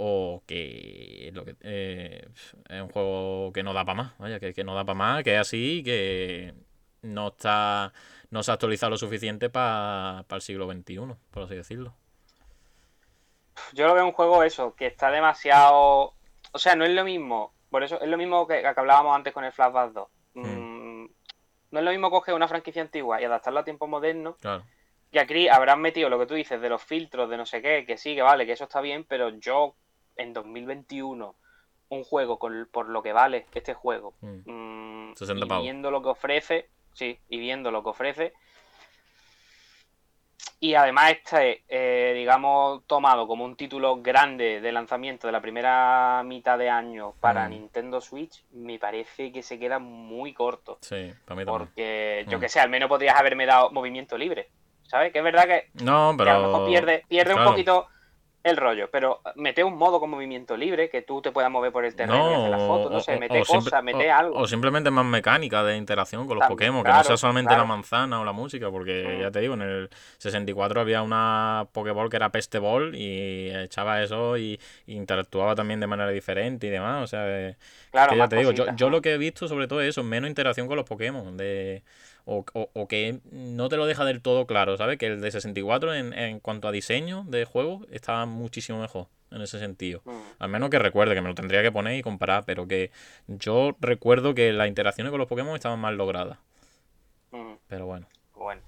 O 0.00 0.42
que, 0.46 1.30
lo 1.34 1.44
que 1.44 1.56
eh, 1.62 2.28
es 2.68 2.82
un 2.82 2.88
juego 2.88 3.52
que 3.52 3.64
no 3.64 3.72
da 3.72 3.84
para 3.84 3.96
más, 3.96 4.18
vaya, 4.18 4.38
que, 4.38 4.54
que 4.54 4.62
no 4.62 4.74
da 4.76 4.84
para 4.84 4.94
más, 4.94 5.24
que 5.24 5.34
es 5.34 5.40
así, 5.40 5.82
que 5.84 6.54
no 7.02 7.28
está 7.28 7.92
no 8.30 8.42
se 8.42 8.50
ha 8.50 8.54
actualizado 8.54 8.90
lo 8.90 8.98
suficiente 8.98 9.48
para 9.48 10.24
el 10.28 10.40
siglo 10.40 10.70
XXI, 10.70 10.98
por 11.30 11.44
así 11.44 11.54
decirlo. 11.54 11.94
Yo 13.72 13.86
lo 13.86 13.94
veo 13.94 14.06
un 14.06 14.12
juego 14.12 14.42
eso, 14.42 14.74
que 14.74 14.86
está 14.86 15.10
demasiado... 15.10 16.14
O 16.52 16.58
sea, 16.58 16.76
no 16.76 16.84
es 16.84 16.90
lo 16.90 17.04
mismo. 17.04 17.52
Por 17.70 17.82
eso 17.82 18.00
es 18.00 18.08
lo 18.08 18.16
mismo 18.16 18.46
que, 18.46 18.60
que 18.60 18.66
hablábamos 18.66 19.16
antes 19.16 19.32
con 19.32 19.44
el 19.44 19.52
Flashback 19.52 19.92
2. 19.92 20.08
Mm, 20.34 21.06
No 21.70 21.78
es 21.78 21.84
lo 21.84 21.90
mismo 21.90 22.10
coger 22.10 22.34
una 22.34 22.48
franquicia 22.48 22.82
antigua 22.82 23.20
y 23.20 23.24
adaptarla 23.24 23.60
a 23.60 23.64
tiempos 23.64 23.88
modernos. 23.88 24.36
Claro. 24.40 24.64
Que 25.10 25.20
aquí 25.20 25.48
habrán 25.48 25.80
metido 25.80 26.08
lo 26.10 26.18
que 26.18 26.26
tú 26.26 26.34
dices 26.34 26.60
de 26.60 26.68
los 26.68 26.82
filtros, 26.82 27.30
de 27.30 27.36
no 27.36 27.46
sé 27.46 27.62
qué, 27.62 27.84
que 27.86 27.96
sí, 27.96 28.14
que 28.14 28.22
vale, 28.22 28.44
que 28.46 28.52
eso 28.52 28.64
está 28.64 28.80
bien, 28.80 29.04
pero 29.04 29.30
yo 29.30 29.74
en 30.16 30.32
2021 30.32 31.34
un 31.90 32.04
juego 32.04 32.38
con, 32.38 32.68
por 32.70 32.88
lo 32.90 33.02
que 33.02 33.12
vale 33.14 33.46
este 33.54 33.72
juego, 33.72 34.12
Mm. 34.20 34.50
mm, 35.10 35.14
60 35.16 35.46
y 35.58 35.62
viendo 35.62 35.90
lo 35.90 36.02
que 36.02 36.08
ofrece, 36.10 36.68
sí, 36.92 37.18
y 37.30 37.38
viendo 37.38 37.70
lo 37.70 37.82
que 37.82 37.88
ofrece, 37.88 38.32
y 40.60 40.74
además 40.74 41.12
este, 41.12 41.62
eh, 41.68 42.12
digamos, 42.16 42.84
tomado 42.86 43.26
como 43.28 43.44
un 43.44 43.56
título 43.56 44.02
grande 44.02 44.60
de 44.60 44.72
lanzamiento 44.72 45.28
de 45.28 45.32
la 45.32 45.40
primera 45.40 46.22
mitad 46.24 46.58
de 46.58 46.68
año 46.68 47.14
para 47.20 47.46
Mm. 47.46 47.50
Nintendo 47.50 48.00
Switch, 48.00 48.44
me 48.50 48.78
parece 48.78 49.30
que 49.32 49.42
se 49.42 49.58
queda 49.58 49.78
muy 49.78 50.34
corto. 50.34 50.78
Sí, 50.82 51.12
para 51.24 51.36
mí 51.40 51.44
también. 51.46 51.46
Porque, 51.46 52.26
yo 52.28 52.38
Mm. 52.38 52.40
que 52.40 52.48
sé, 52.48 52.60
al 52.60 52.70
menos 52.70 52.88
podrías 52.88 53.18
haberme 53.18 53.46
dado 53.46 53.70
movimiento 53.70 54.18
libre. 54.18 54.48
¿Sabes? 54.88 55.12
Que 55.12 55.18
es 55.18 55.24
verdad 55.24 55.44
que, 55.44 55.64
No, 55.84 56.14
que 56.22 56.30
a 56.30 56.34
lo 56.34 56.40
pero. 56.40 56.48
mejor 56.48 56.66
pierde, 56.66 57.04
pierde 57.08 57.34
un 57.34 57.44
poquito 57.44 57.86
el 58.44 58.56
rollo, 58.56 58.88
pero 58.90 59.20
mete 59.34 59.62
un 59.64 59.76
modo 59.76 60.00
con 60.00 60.08
movimiento 60.10 60.56
libre, 60.56 60.88
que 60.88 61.02
tú 61.02 61.20
te 61.20 61.32
puedas 61.32 61.50
mover 61.50 61.70
por 61.72 61.84
el 61.84 61.94
terreno 61.94 62.30
y 62.30 62.34
hacer 62.34 62.50
las 62.50 62.62
fotos, 62.62 62.90
no 62.90 62.98
o- 62.98 63.00
sé, 63.00 63.18
mete 63.18 63.44
cosas, 63.44 63.82
mete 63.84 64.10
algo. 64.10 64.38
O 64.40 64.46
simplemente 64.46 64.90
más 64.90 65.04
mecánica 65.04 65.62
de 65.64 65.76
interacción 65.76 66.26
con 66.26 66.36
los 66.36 66.42
También, 66.42 66.56
Pokémon, 66.58 66.84
que 66.84 66.92
no 66.92 67.04
sea 67.04 67.16
solamente 67.16 67.48
claro. 67.48 67.62
la 67.62 67.68
manzana 67.68 68.20
o 68.20 68.24
la 68.24 68.32
música, 68.32 68.70
porque 68.70 69.16
Mm. 69.18 69.20
ya 69.22 69.30
te 69.30 69.40
digo, 69.40 69.54
en 69.54 69.62
el 69.62 69.90
64 70.18 70.80
había 70.80 71.02
una 71.02 71.66
Pokéball 71.72 72.08
que 72.08 72.16
era 72.16 72.30
Peste 72.30 72.58
Ball 72.58 72.94
y 72.94 73.50
echaba 73.54 74.02
eso 74.02 74.38
y, 74.38 74.58
y 74.86 74.94
interactuaba 74.94 75.54
también 75.54 75.80
de 75.80 75.86
manera 75.88 76.10
diferente 76.10 76.68
y 76.68 76.70
demás. 76.70 77.02
O 77.04 77.06
sea, 77.06 77.54
claro, 77.90 78.12
que 78.12 78.18
ya 78.18 78.28
te 78.28 78.36
digo, 78.36 78.52
yo, 78.52 78.66
yo 78.76 78.88
lo 78.90 79.02
que 79.02 79.14
he 79.14 79.18
visto 79.18 79.48
sobre 79.48 79.66
todo 79.68 79.80
es 79.82 79.88
eso, 79.88 80.02
menos 80.04 80.28
interacción 80.28 80.66
con 80.68 80.76
los 80.76 80.86
Pokémon. 80.86 81.36
De, 81.36 81.82
o, 82.30 82.44
o- 82.52 82.70
o 82.74 82.88
que 82.88 83.20
no 83.32 83.68
te 83.70 83.76
lo 83.78 83.86
deja 83.86 84.04
del 84.04 84.20
todo 84.20 84.46
claro, 84.46 84.76
¿sabes? 84.76 84.98
Que 84.98 85.06
el 85.06 85.20
de 85.20 85.30
64 85.30 85.94
en, 85.94 86.12
en 86.12 86.40
cuanto 86.40 86.68
a 86.68 86.72
diseño 86.72 87.24
de 87.26 87.44
juego 87.46 87.86
estaba 87.90 88.26
muchísimo 88.26 88.80
mejor 88.80 89.06
en 89.30 89.40
ese 89.42 89.58
sentido. 89.58 90.02
Mm. 90.04 90.10
Al 90.38 90.48
menos 90.48 90.68
que 90.70 90.78
recuerde, 90.78 91.14
que 91.14 91.20
me 91.22 91.28
lo 91.28 91.34
tendría 91.34 91.62
que 91.62 91.72
poner 91.72 91.96
y 91.96 92.02
comparar, 92.02 92.44
pero 92.44 92.66
que 92.68 92.90
yo 93.26 93.74
recuerdo 93.80 94.34
que 94.34 94.52
las 94.52 94.68
interacciones 94.68 95.10
con 95.10 95.18
los 95.18 95.28
Pokémon 95.28 95.54
estaban 95.54 95.78
mal 95.80 95.96
logradas. 95.96 96.38
Mm. 97.30 97.52
Pero 97.66 97.86
bueno. 97.86 98.06
Bueno. 98.34 98.62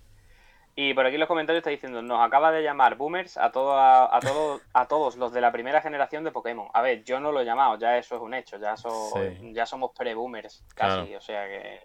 Y 0.77 0.95
por 0.95 1.05
aquí 1.05 1.15
en 1.17 1.21
los 1.21 1.29
comentarios 1.29 1.61
está 1.61 1.71
diciendo, 1.71 2.01
nos 2.01 2.21
acaba 2.25 2.53
de 2.53 2.63
llamar 2.63 2.97
boomers 2.97 3.37
a, 3.37 3.51
todo, 3.53 3.73
a, 3.73 4.17
a, 4.17 4.21
todo- 4.21 4.61
a 4.73 4.87
todos 4.89 5.17
los 5.17 5.33
de 5.33 5.41
la 5.43 5.53
primera 5.53 5.83
generación 5.83 6.25
de 6.25 6.31
Pokémon. 6.33 6.69
A 6.73 6.81
ver, 6.81 7.05
yo 7.05 7.21
no 7.21 7.33
lo 7.33 7.41
he 7.41 7.45
llamado, 7.45 7.79
ya 7.79 7.99
eso 7.99 8.15
es 8.17 8.23
un 8.23 8.33
hecho, 8.33 8.57
ya, 8.59 8.77
so- 8.77 9.11
Sí. 9.15 9.53
ya 9.53 9.67
somos 9.67 9.91
pre-boomers 9.97 10.65
casi, 10.75 11.03
Claro. 11.09 11.19
o 11.19 11.21
sea 11.21 11.47
que 11.47 11.81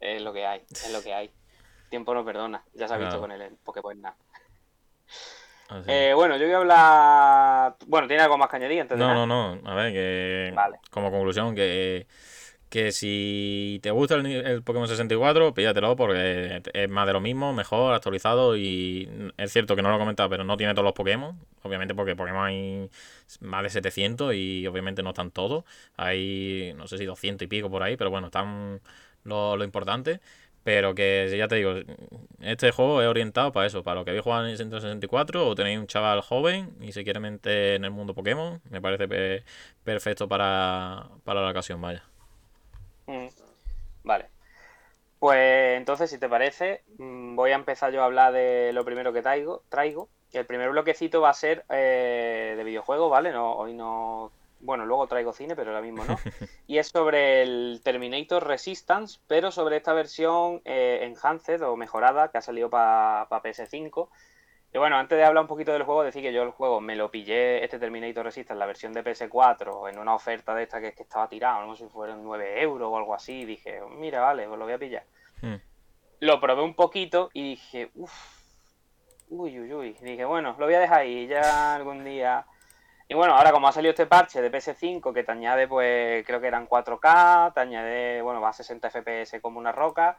es 0.00 0.22
lo 0.22 0.32
que 0.32 0.46
hay, 0.46 0.60
es 0.70 0.92
lo 0.92 1.02
que 1.02 1.12
hay. 1.14 1.30
Tiempo 1.88 2.14
no 2.14 2.24
perdona, 2.24 2.62
ya 2.74 2.88
se 2.88 2.94
ha 2.94 2.96
visto 2.98 3.18
Claro. 3.18 3.20
con 3.20 3.32
el 3.32 3.52
Pokémon 3.64 3.96
Snap. 3.96 4.14
así. 5.68 5.90
Eh, 5.90 6.12
bueno, 6.14 6.36
yo 6.36 6.44
voy 6.46 6.54
a 6.54 6.58
hablar... 6.58 7.76
Bueno, 7.86 8.06
¿tiene 8.08 8.22
algo 8.22 8.38
más 8.38 8.48
que 8.48 8.56
añadir 8.56 8.80
antes 8.80 8.96
de 8.98 9.04
No, 9.04 9.12
nada? 9.12 9.26
no, 9.26 9.56
no. 9.56 9.70
A 9.70 9.74
ver, 9.74 9.92
que 9.92 10.52
Vale. 10.54 10.78
como 10.90 11.10
conclusión, 11.10 11.54
que, 11.54 12.06
que 12.68 12.92
si 12.92 13.80
te 13.82 13.90
gusta 13.90 14.14
el, 14.14 14.26
el 14.26 14.62
Pokémon 14.62 14.86
64, 14.88 15.52
píllatelo 15.54 15.96
porque 15.96 16.62
es 16.72 16.88
más 16.88 17.06
de 17.06 17.12
lo 17.12 17.20
mismo, 17.20 17.52
mejor, 17.52 17.92
actualizado 17.94 18.56
y 18.56 19.32
es 19.36 19.52
cierto 19.52 19.74
que 19.74 19.82
no 19.82 19.90
lo 19.90 19.96
he 19.96 19.98
comentado, 19.98 20.28
pero 20.30 20.44
no 20.44 20.56
tiene 20.56 20.74
todos 20.74 20.84
los 20.84 20.92
Pokémon, 20.94 21.36
obviamente 21.62 21.94
porque 21.94 22.14
Pokémon 22.14 22.44
hay 22.46 22.90
más 23.40 23.62
de 23.64 23.70
700 23.70 24.34
y 24.34 24.66
obviamente 24.68 25.02
no 25.02 25.10
están 25.10 25.30
todos, 25.32 25.64
hay 25.96 26.72
no 26.76 26.86
sé 26.86 26.98
si 26.98 27.04
200 27.04 27.44
y 27.46 27.48
pico 27.48 27.70
por 27.70 27.82
ahí, 27.82 27.96
pero 27.96 28.10
bueno, 28.10 28.28
están 28.28 28.80
lo, 29.24 29.56
lo 29.56 29.64
importante. 29.64 30.20
Pero 30.62 30.94
que 30.94 31.34
ya 31.38 31.48
te 31.48 31.54
digo, 31.56 31.72
este 32.40 32.70
juego 32.70 33.00
es 33.02 33.08
orientado 33.08 33.50
para 33.52 33.66
eso, 33.66 33.82
para 33.82 34.00
lo 34.00 34.04
que 34.04 34.10
habéis 34.10 34.24
jugado 34.24 34.42
en 34.44 34.48
Nintendo 34.50 34.80
64 34.80 35.46
o 35.48 35.54
tenéis 35.54 35.78
un 35.78 35.86
chaval 35.86 36.20
joven 36.20 36.76
y 36.80 36.92
se 36.92 37.02
quiere 37.04 37.18
meter 37.20 37.76
en 37.76 37.84
el 37.86 37.90
mundo 37.90 38.14
Pokémon, 38.14 38.60
me 38.70 38.80
parece 38.82 39.08
pe- 39.08 39.42
perfecto 39.84 40.28
para, 40.28 41.08
para 41.24 41.40
la 41.42 41.50
ocasión, 41.50 41.80
vaya. 41.80 42.04
Mm, 43.06 43.28
Vale. 44.04 44.30
Pues 45.18 45.78
entonces, 45.78 46.10
si 46.10 46.18
te 46.18 46.28
parece, 46.28 46.84
mm, 46.98 47.36
voy 47.36 47.52
a 47.52 47.56
empezar 47.56 47.92
yo 47.92 48.02
a 48.02 48.06
hablar 48.06 48.32
de 48.34 48.72
lo 48.74 48.84
primero 48.84 49.12
que 49.12 49.22
traigo. 49.22 49.64
traigo. 49.70 50.10
El 50.32 50.46
primer 50.46 50.70
bloquecito 50.70 51.20
va 51.22 51.30
a 51.30 51.34
ser 51.34 51.66
eh, 51.70 52.54
de 52.56 52.64
videojuegos, 52.64 53.10
¿vale? 53.10 53.32
No, 53.32 53.54
hoy 53.54 53.74
no. 53.74 54.34
Bueno, 54.60 54.84
luego 54.84 55.06
traigo 55.06 55.32
cine, 55.32 55.56
pero 55.56 55.70
ahora 55.70 55.82
mismo 55.82 56.04
no. 56.04 56.16
Y 56.66 56.78
es 56.78 56.88
sobre 56.88 57.42
el 57.42 57.80
Terminator 57.82 58.46
Resistance, 58.46 59.18
pero 59.26 59.50
sobre 59.50 59.76
esta 59.76 59.92
versión 59.92 60.60
eh, 60.64 61.00
enhanced 61.02 61.62
o 61.62 61.76
mejorada 61.76 62.30
que 62.30 62.38
ha 62.38 62.42
salido 62.42 62.70
para 62.70 63.28
PS5. 63.28 64.08
Y 64.72 64.78
bueno, 64.78 64.96
antes 64.96 65.18
de 65.18 65.24
hablar 65.24 65.42
un 65.42 65.48
poquito 65.48 65.72
del 65.72 65.82
juego, 65.82 66.04
decir 66.04 66.22
que 66.22 66.32
yo 66.32 66.42
el 66.42 66.50
juego 66.50 66.80
me 66.80 66.94
lo 66.94 67.10
pillé, 67.10 67.64
este 67.64 67.80
Terminator 67.80 68.24
Resistance, 68.24 68.58
la 68.58 68.66
versión 68.66 68.92
de 68.92 69.02
PS4, 69.02 69.90
en 69.90 69.98
una 69.98 70.14
oferta 70.14 70.54
de 70.54 70.62
esta 70.62 70.80
que, 70.80 70.92
que 70.92 71.02
estaba 71.02 71.28
tirado, 71.28 71.66
no 71.66 71.74
sé 71.74 71.86
si 71.86 71.90
fueron 71.90 72.22
9 72.22 72.62
euros 72.62 72.88
o 72.88 72.96
algo 72.96 73.14
así, 73.14 73.40
y 73.40 73.44
dije, 73.46 73.80
mira, 73.98 74.20
vale, 74.20 74.46
pues 74.46 74.58
lo 74.58 74.64
voy 74.64 74.74
a 74.74 74.78
pillar. 74.78 75.04
Hmm. 75.42 75.56
Lo 76.20 76.38
probé 76.38 76.62
un 76.62 76.74
poquito 76.74 77.30
y 77.32 77.42
dije, 77.42 77.90
uff, 77.96 78.12
uy, 79.30 79.58
uy, 79.58 79.72
uy. 79.72 79.96
Y 80.00 80.04
dije, 80.04 80.24
bueno, 80.24 80.54
lo 80.58 80.66
voy 80.66 80.74
a 80.74 80.80
dejar 80.80 81.00
ahí, 81.00 81.26
ya 81.26 81.74
algún 81.74 82.04
día. 82.04 82.44
Y 83.10 83.14
bueno, 83.14 83.34
ahora 83.34 83.50
como 83.50 83.66
ha 83.66 83.72
salido 83.72 83.90
este 83.90 84.06
parche 84.06 84.40
de 84.40 84.52
PS5 84.52 85.12
que 85.12 85.24
te 85.24 85.32
añade, 85.32 85.66
pues 85.66 86.24
creo 86.24 86.40
que 86.40 86.46
eran 86.46 86.68
4K, 86.68 87.52
te 87.52 87.58
añade, 87.58 88.22
bueno, 88.22 88.40
va 88.40 88.50
a 88.50 88.52
60 88.52 88.88
FPS 88.88 89.40
como 89.40 89.58
una 89.58 89.72
roca. 89.72 90.16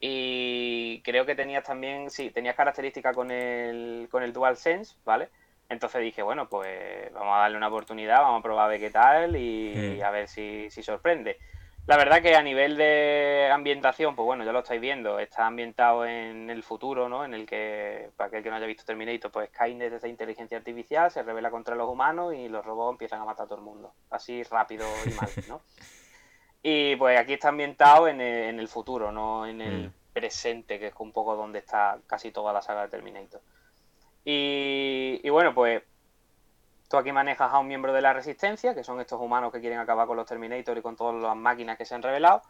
Y 0.00 1.00
creo 1.04 1.24
que 1.24 1.36
tenías 1.36 1.62
también, 1.62 2.10
sí, 2.10 2.30
tenías 2.30 2.56
características 2.56 3.14
con 3.14 3.30
el, 3.30 4.08
con 4.10 4.24
el 4.24 4.32
DualSense, 4.32 4.96
¿vale? 5.04 5.28
Entonces 5.68 6.00
dije, 6.02 6.22
bueno, 6.22 6.48
pues 6.48 7.12
vamos 7.12 7.32
a 7.36 7.42
darle 7.42 7.58
una 7.58 7.68
oportunidad, 7.68 8.22
vamos 8.22 8.40
a 8.40 8.42
probar 8.42 8.64
a 8.64 8.68
ver 8.70 8.80
qué 8.80 8.90
tal 8.90 9.36
y, 9.36 10.00
Mm. 10.00 10.04
a 10.04 10.10
ver 10.10 10.26
si, 10.26 10.68
si 10.68 10.82
sorprende. 10.82 11.38
La 11.86 11.96
verdad 11.96 12.22
que 12.22 12.36
a 12.36 12.42
nivel 12.42 12.76
de 12.76 13.50
ambientación, 13.52 14.14
pues 14.14 14.24
bueno, 14.24 14.44
ya 14.44 14.52
lo 14.52 14.60
estáis 14.60 14.80
viendo, 14.80 15.18
está 15.18 15.46
ambientado 15.46 16.06
en 16.06 16.48
el 16.48 16.62
futuro, 16.62 17.08
¿no? 17.08 17.24
En 17.24 17.34
el 17.34 17.44
que, 17.44 18.10
para 18.16 18.28
aquel 18.28 18.42
que 18.42 18.50
no 18.50 18.56
haya 18.56 18.66
visto 18.66 18.84
Terminator, 18.84 19.30
pues 19.32 19.48
Skynet 19.50 19.92
es 19.92 20.04
inteligencia 20.04 20.58
artificial, 20.58 21.10
se 21.10 21.22
revela 21.24 21.50
contra 21.50 21.74
los 21.74 21.88
humanos 21.88 22.34
y 22.34 22.48
los 22.48 22.64
robots 22.64 22.94
empiezan 22.94 23.20
a 23.20 23.24
matar 23.24 23.44
a 23.46 23.48
todo 23.48 23.58
el 23.58 23.64
mundo. 23.64 23.94
Así 24.10 24.42
rápido 24.44 25.06
y 25.06 25.12
mal, 25.12 25.36
¿no? 25.48 25.60
Y 26.62 26.96
pues 26.96 27.18
aquí 27.18 27.34
está 27.34 27.48
ambientado 27.48 28.08
en 28.08 28.20
el, 28.20 28.44
en 28.50 28.60
el 28.60 28.68
futuro, 28.68 29.10
no 29.12 29.46
en 29.46 29.60
el 29.60 29.88
Mm. 29.88 29.94
presente, 30.12 30.78
que 30.78 30.88
es 30.88 30.94
un 30.98 31.12
poco 31.12 31.36
donde 31.36 31.58
está 31.60 31.98
casi 32.06 32.30
toda 32.32 32.52
la 32.52 32.62
saga 32.62 32.82
de 32.82 32.88
Terminator. 32.90 33.42
Y, 34.24 35.20
y 35.22 35.30
bueno, 35.30 35.54
pues 35.54 35.82
tú 36.92 36.98
aquí 36.98 37.10
manejas 37.10 37.50
a 37.50 37.58
un 37.58 37.68
miembro 37.68 37.94
de 37.94 38.02
la 38.02 38.12
resistencia, 38.12 38.74
que 38.74 38.84
son 38.84 39.00
estos 39.00 39.18
humanos 39.18 39.50
que 39.50 39.60
quieren 39.60 39.78
acabar 39.78 40.06
con 40.06 40.14
los 40.14 40.26
Terminator 40.26 40.76
y 40.76 40.82
con 40.82 40.94
todas 40.94 41.14
las 41.14 41.34
máquinas 41.34 41.78
que 41.78 41.86
se 41.86 41.94
han 41.94 42.02
revelado. 42.02 42.42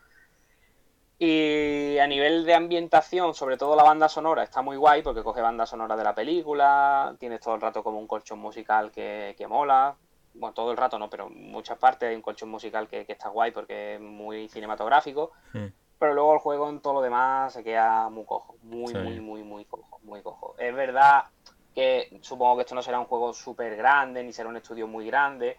Y 1.17 1.97
a 1.99 2.09
nivel 2.09 2.45
de 2.45 2.53
ambientación, 2.53 3.35
sobre 3.35 3.57
todo 3.57 3.77
la 3.77 3.85
banda 3.85 4.09
sonora, 4.09 4.43
está 4.43 4.61
muy 4.61 4.77
guay 4.77 5.01
porque 5.03 5.23
coge 5.23 5.41
banda 5.41 5.65
sonora 5.65 5.95
de 5.95 6.03
la 6.03 6.13
película, 6.13 7.15
tienes 7.21 7.41
todo 7.41 7.55
el 7.55 7.61
rato 7.61 7.85
como 7.85 8.01
un 8.01 8.09
colchón 8.09 8.41
musical 8.41 8.91
que, 8.91 9.37
que 9.39 9.47
mola. 9.47 9.95
bueno, 10.35 10.53
todo 10.55 10.73
el 10.73 10.77
rato 10.77 10.99
no, 10.99 11.09
pero 11.09 11.31
muchas 11.31 11.79
partes 11.79 12.09
hay 12.09 12.17
un 12.17 12.23
colchón 12.23 12.49
musical 12.49 12.89
que, 12.89 13.07
está 13.07 13.29
guay 13.29 13.53
porque 13.53 13.95
es 13.95 14.01
muy 14.01 14.49
cinematográfico. 14.49 15.31
Pero 15.53 16.15
luego 16.15 16.35
el 16.35 16.41
juego 16.41 16.69
en 16.69 16.81
todo 16.81 16.95
lo 16.95 17.01
demás 17.01 17.53
se 17.53 17.63
queda 17.63 18.09
muy 18.09 18.25
cojo, 18.25 18.57
muy, 18.65 18.93
muy, 18.93 19.21
muy, 19.21 19.45
muy 19.45 19.65
cojo, 19.67 20.01
muy 20.03 20.21
cojo. 20.21 20.57
Es 20.59 20.75
verdad 20.75 21.27
que 21.75 22.19
supongo 22.21 22.57
que 22.57 22.63
esto 22.63 22.75
no 22.75 22.83
será 22.83 22.99
un 22.99 23.07
juego 23.07 23.33
súper 23.33 23.77
grande, 23.77 24.23
ni 24.23 24.33
será 24.33 24.49
un 24.49 24.57
estudio 24.57 24.87
muy 24.87 25.07
grande, 25.07 25.57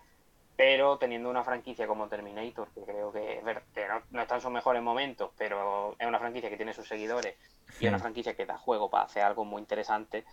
pero 0.56 0.98
teniendo 0.98 1.30
una 1.30 1.44
franquicia 1.44 1.88
como 1.88 2.08
Terminator, 2.08 2.70
que 2.74 2.82
creo 2.82 3.12
que, 3.12 3.42
no, 4.12 4.22
está 4.22 4.36
en 4.36 4.42
sus 4.42 4.52
mejores 4.52 4.82
momentos, 4.82 5.32
pero 5.38 5.96
es 5.98 6.08
una 6.08 6.20
franquicia 6.20 6.50
que 6.50 6.58
tiene 6.58 6.74
sus 6.74 6.88
seguidores 6.88 7.36
y 7.80 7.86
es 7.86 7.90
una 7.90 8.00
franquicia 8.00 8.36
que 8.36 8.46
da 8.46 8.58
juego 8.58 8.90
para 8.90 9.06
hacer 9.06 9.24
algo 9.24 9.46
muy 9.46 9.62
interesante. 9.62 10.26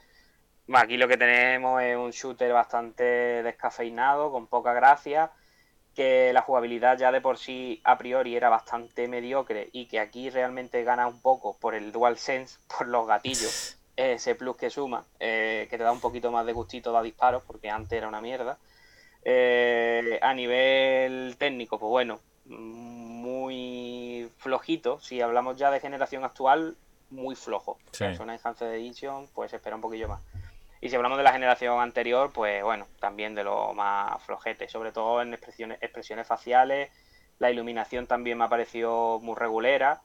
Aquí 0.72 0.97
lo 0.97 1.09
que 1.09 1.16
tenemos 1.16 1.83
es 1.83 1.97
un 1.97 2.11
shooter 2.11 2.53
bastante 2.53 3.43
descafeinado, 3.43 4.31
con 4.31 4.47
poca 4.47 4.72
gracia, 4.72 5.33
que 5.95 6.33
la 6.33 6.43
jugabilidad 6.43 6.99
ya 6.99 7.11
de 7.11 7.20
por 7.20 7.39
sí 7.39 7.81
a 7.85 7.99
priori 7.99 8.37
era 8.37 8.49
bastante 8.49 9.09
mediocre 9.09 9.70
y 9.72 9.87
que 9.87 9.99
aquí 9.99 10.31
realmente 10.31 10.85
gana 10.85 11.07
un 11.07 11.20
poco 11.20 11.59
por 11.59 11.74
el 11.74 11.93
DualSense, 11.93 12.59
por 12.78 12.89
los 12.89 13.07
gatillos, 13.07 13.80
ese 14.01 14.34
plus 14.34 14.57
que 14.57 14.70
suma, 14.70 15.05
eh, 15.18 15.66
que 15.70 15.78
te 15.78 15.84
da 15.84 15.92
un 15.92 16.01
poquito 16.01 16.30
más 16.30 16.46
de 16.46 16.53
gustito 16.53 16.92
de 16.92 17.03
disparos, 17.03 17.42
porque 17.46 17.70
antes 17.70 17.96
era 17.96 18.09
una 18.09 18.20
mierda. 18.20 18.59
Eh, 19.24 20.18
a 20.22 20.32
nivel 20.34 21.36
técnico, 21.38 21.78
pues 21.78 21.90
bueno, 21.90 22.20
muy 22.46 24.30
flojito. 24.38 24.98
Si 25.01 25.20
hablamos 25.20 25.57
ya 25.59 25.70
de 25.70 25.80
generación 25.80 26.24
actual, 26.24 26.76
muy 27.11 27.34
flojo. 27.34 27.78
Sí. 27.92 28.05
Es 28.05 28.20
una 28.20 28.34
Enhanced 28.34 28.72
Edition, 28.74 29.28
pues 29.34 29.53
espera 29.53 29.76
un 29.76 29.82
poquillo 29.82 30.09
más. 30.09 30.20
Y 30.80 30.88
si 30.88 30.96
hablamos 30.96 31.18
de 31.18 31.24
la 31.24 31.32
generación 31.32 31.78
anterior, 31.80 32.32
pues 32.32 32.62
bueno, 32.62 32.86
también 33.01 33.34
de 33.34 33.44
lo 33.44 33.74
más 33.74 34.22
flojete, 34.22 34.68
sobre 34.68 34.92
todo 34.92 35.20
en 35.20 35.34
expresiones, 35.34 35.78
expresiones 35.82 36.26
faciales. 36.26 36.90
La 37.38 37.51
iluminación 37.51 38.07
también 38.07 38.38
me 38.38 38.44
ha 38.44 38.48
parecido 38.48 39.18
muy 39.20 39.34
regulera. 39.34 40.01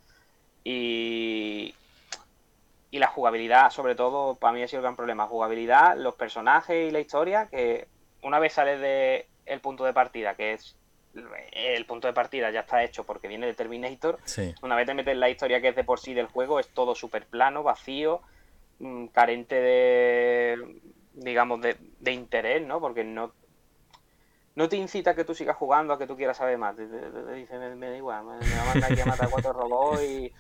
Y, 0.65 1.73
y 2.95 2.99
la 2.99 3.07
jugabilidad, 3.07 3.71
sobre 3.71 3.93
todo, 3.93 4.35
para 4.35 4.53
mí 4.53 4.63
ha 4.63 4.69
sido 4.69 4.79
el 4.79 4.83
gran 4.83 4.95
problema. 4.95 5.27
Jugabilidad, 5.27 5.97
los 5.97 6.15
personajes 6.15 6.87
y 6.87 6.91
la 6.91 7.01
historia, 7.01 7.49
que 7.51 7.89
una 8.21 8.39
vez 8.39 8.53
sales 8.53 8.79
de 8.79 9.27
el 9.45 9.59
punto 9.59 9.83
de 9.83 9.91
partida, 9.91 10.35
que 10.35 10.53
es 10.53 10.77
el 11.51 11.85
punto 11.85 12.07
de 12.07 12.13
partida 12.13 12.51
ya 12.51 12.61
está 12.61 12.85
hecho 12.85 13.03
porque 13.03 13.27
viene 13.27 13.47
de 13.47 13.53
Terminator, 13.53 14.17
una 14.61 14.77
vez 14.77 14.85
te 14.85 14.93
metes 14.93 15.17
la 15.17 15.29
historia 15.29 15.59
que 15.59 15.69
es 15.69 15.75
de 15.75 15.83
por 15.83 15.99
sí 15.99 16.13
del 16.13 16.27
juego, 16.27 16.57
es 16.57 16.69
todo 16.69 16.95
súper 16.95 17.25
plano, 17.25 17.63
vacío, 17.63 18.21
mm, 18.79 19.07
carente 19.07 19.55
de, 19.55 20.79
digamos, 21.15 21.59
de, 21.59 22.11
interés, 22.13 22.65
¿no? 22.65 22.79
Porque 22.79 23.03
no, 23.03 23.33
no 24.55 24.69
te 24.69 24.77
incita 24.77 25.11
a 25.11 25.15
que 25.15 25.25
tú 25.25 25.35
sigas 25.35 25.57
jugando, 25.57 25.93
a 25.93 25.99
que 25.99 26.07
tú 26.07 26.15
quieras 26.15 26.37
saber 26.37 26.57
más. 26.57 26.77
Te, 26.77 26.87
dice, 27.33 27.59
me, 27.75 27.89
da 27.89 27.97
igual, 27.97 28.23
me, 28.23 28.37
va 28.37 28.61
a 28.61 28.65
mandar 28.67 28.89
aquí 28.93 29.01
a 29.01 29.05
matar 29.05 29.29
cuatro 29.29 29.51
robots 29.53 30.01
y 30.01 30.31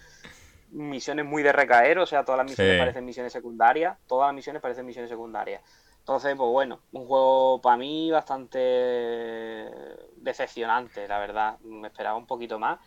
misiones 0.75 1.25
muy 1.25 1.41
de 1.41 1.51
recaer, 1.51 1.97
o 1.99 2.05
sea, 2.05 2.23
todas 2.23 2.37
las 2.37 2.47
misiones 2.47 2.79
parecen 2.79 3.05
misiones 3.05 3.33
secundarias, 3.33 3.97
todas 4.07 4.27
las 4.27 4.35
misiones 4.35 4.61
parecen 4.61 4.85
misiones 4.85 5.09
secundarias. 5.09 5.61
Entonces, 5.99 6.35
pues 6.35 6.49
bueno, 6.51 6.81
un 6.91 7.07
juego 7.07 7.59
para 7.61 7.77
mí 7.77 8.11
bastante 8.11 8.59
decepcionante, 10.17 11.07
la 11.07 11.17
verdad. 11.17 11.57
Me 11.61 11.87
esperaba 11.87 12.15
un 12.15 12.27
poquito 12.27 12.59
más. 12.59 12.79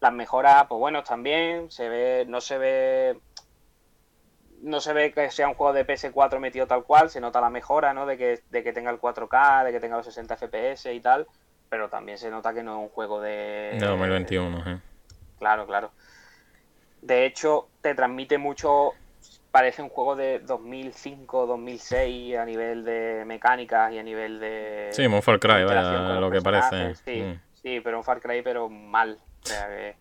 Las 0.00 0.12
mejoras, 0.12 0.66
pues 0.68 0.80
bueno, 0.80 1.04
también. 1.04 1.70
Se 1.70 1.88
ve, 1.88 2.24
no 2.26 2.40
se 2.40 2.58
ve. 2.58 3.20
No 4.62 4.80
se 4.80 4.92
ve 4.92 5.12
que 5.12 5.30
sea 5.30 5.46
un 5.46 5.54
juego 5.54 5.72
de 5.72 5.86
PS4 5.86 6.40
metido 6.40 6.66
tal 6.66 6.82
cual, 6.82 7.10
se 7.10 7.20
nota 7.20 7.40
la 7.40 7.50
mejora, 7.50 7.94
¿no? 7.94 8.06
De 8.06 8.16
que, 8.16 8.42
de 8.50 8.64
que 8.64 8.72
tenga 8.72 8.90
el 8.90 9.00
4K, 9.00 9.66
de 9.66 9.70
que 9.70 9.78
tenga 9.78 9.96
los 9.96 10.06
60 10.06 10.36
FPS 10.36 10.86
y 10.92 11.00
tal, 11.00 11.28
pero 11.68 11.88
también 11.90 12.18
se 12.18 12.30
nota 12.30 12.54
que 12.54 12.62
no 12.62 12.78
es 12.78 12.82
un 12.82 12.88
juego 12.88 13.20
de... 13.20 13.76
De 13.78 13.86
2021, 13.86 14.70
¿eh? 14.70 14.80
Claro, 15.38 15.66
claro. 15.66 15.92
De 17.04 17.26
hecho, 17.26 17.68
te 17.82 17.94
transmite 17.94 18.38
mucho 18.38 18.92
parece 19.50 19.82
un 19.82 19.90
juego 19.90 20.16
de 20.16 20.38
2005, 20.38 21.46
2006 21.46 22.36
a 22.38 22.46
nivel 22.46 22.82
de 22.82 23.24
mecánicas 23.26 23.92
y 23.92 23.98
a 23.98 24.02
nivel 24.02 24.40
de... 24.40 24.88
Sí, 24.90 25.04
un 25.04 25.22
Far 25.22 25.38
Cry, 25.38 25.64
vaya, 25.64 26.18
lo 26.18 26.30
que 26.30 26.40
parece. 26.40 26.94
Sí, 26.94 27.20
mm. 27.20 27.40
sí, 27.62 27.80
pero 27.80 27.98
un 27.98 28.04
Far 28.04 28.22
Cry, 28.22 28.40
pero 28.40 28.70
mal. 28.70 29.18
O 29.42 29.46
sea 29.46 29.68
que... 29.68 29.96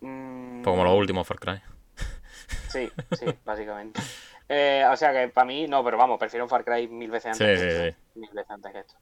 Mm, 0.00 0.62
Como 0.62 0.84
los 0.84 0.94
últimos 0.94 1.26
Far 1.26 1.40
Cry. 1.40 1.60
Sí, 2.68 2.90
sí, 3.18 3.26
básicamente. 3.44 4.00
Eh, 4.48 4.86
o 4.90 4.96
sea 4.96 5.12
que 5.12 5.28
para 5.28 5.44
mí, 5.44 5.66
no, 5.66 5.82
pero 5.82 5.98
vamos, 5.98 6.20
prefiero 6.20 6.44
un 6.44 6.48
Far 6.48 6.64
Cry 6.64 6.86
mil 6.86 7.10
veces 7.10 7.32
antes, 7.32 7.60
que, 7.60 7.88
esto, 7.88 8.00
mil 8.14 8.30
veces 8.32 8.50
antes 8.50 8.72
que 8.72 8.78
esto. 8.78 8.94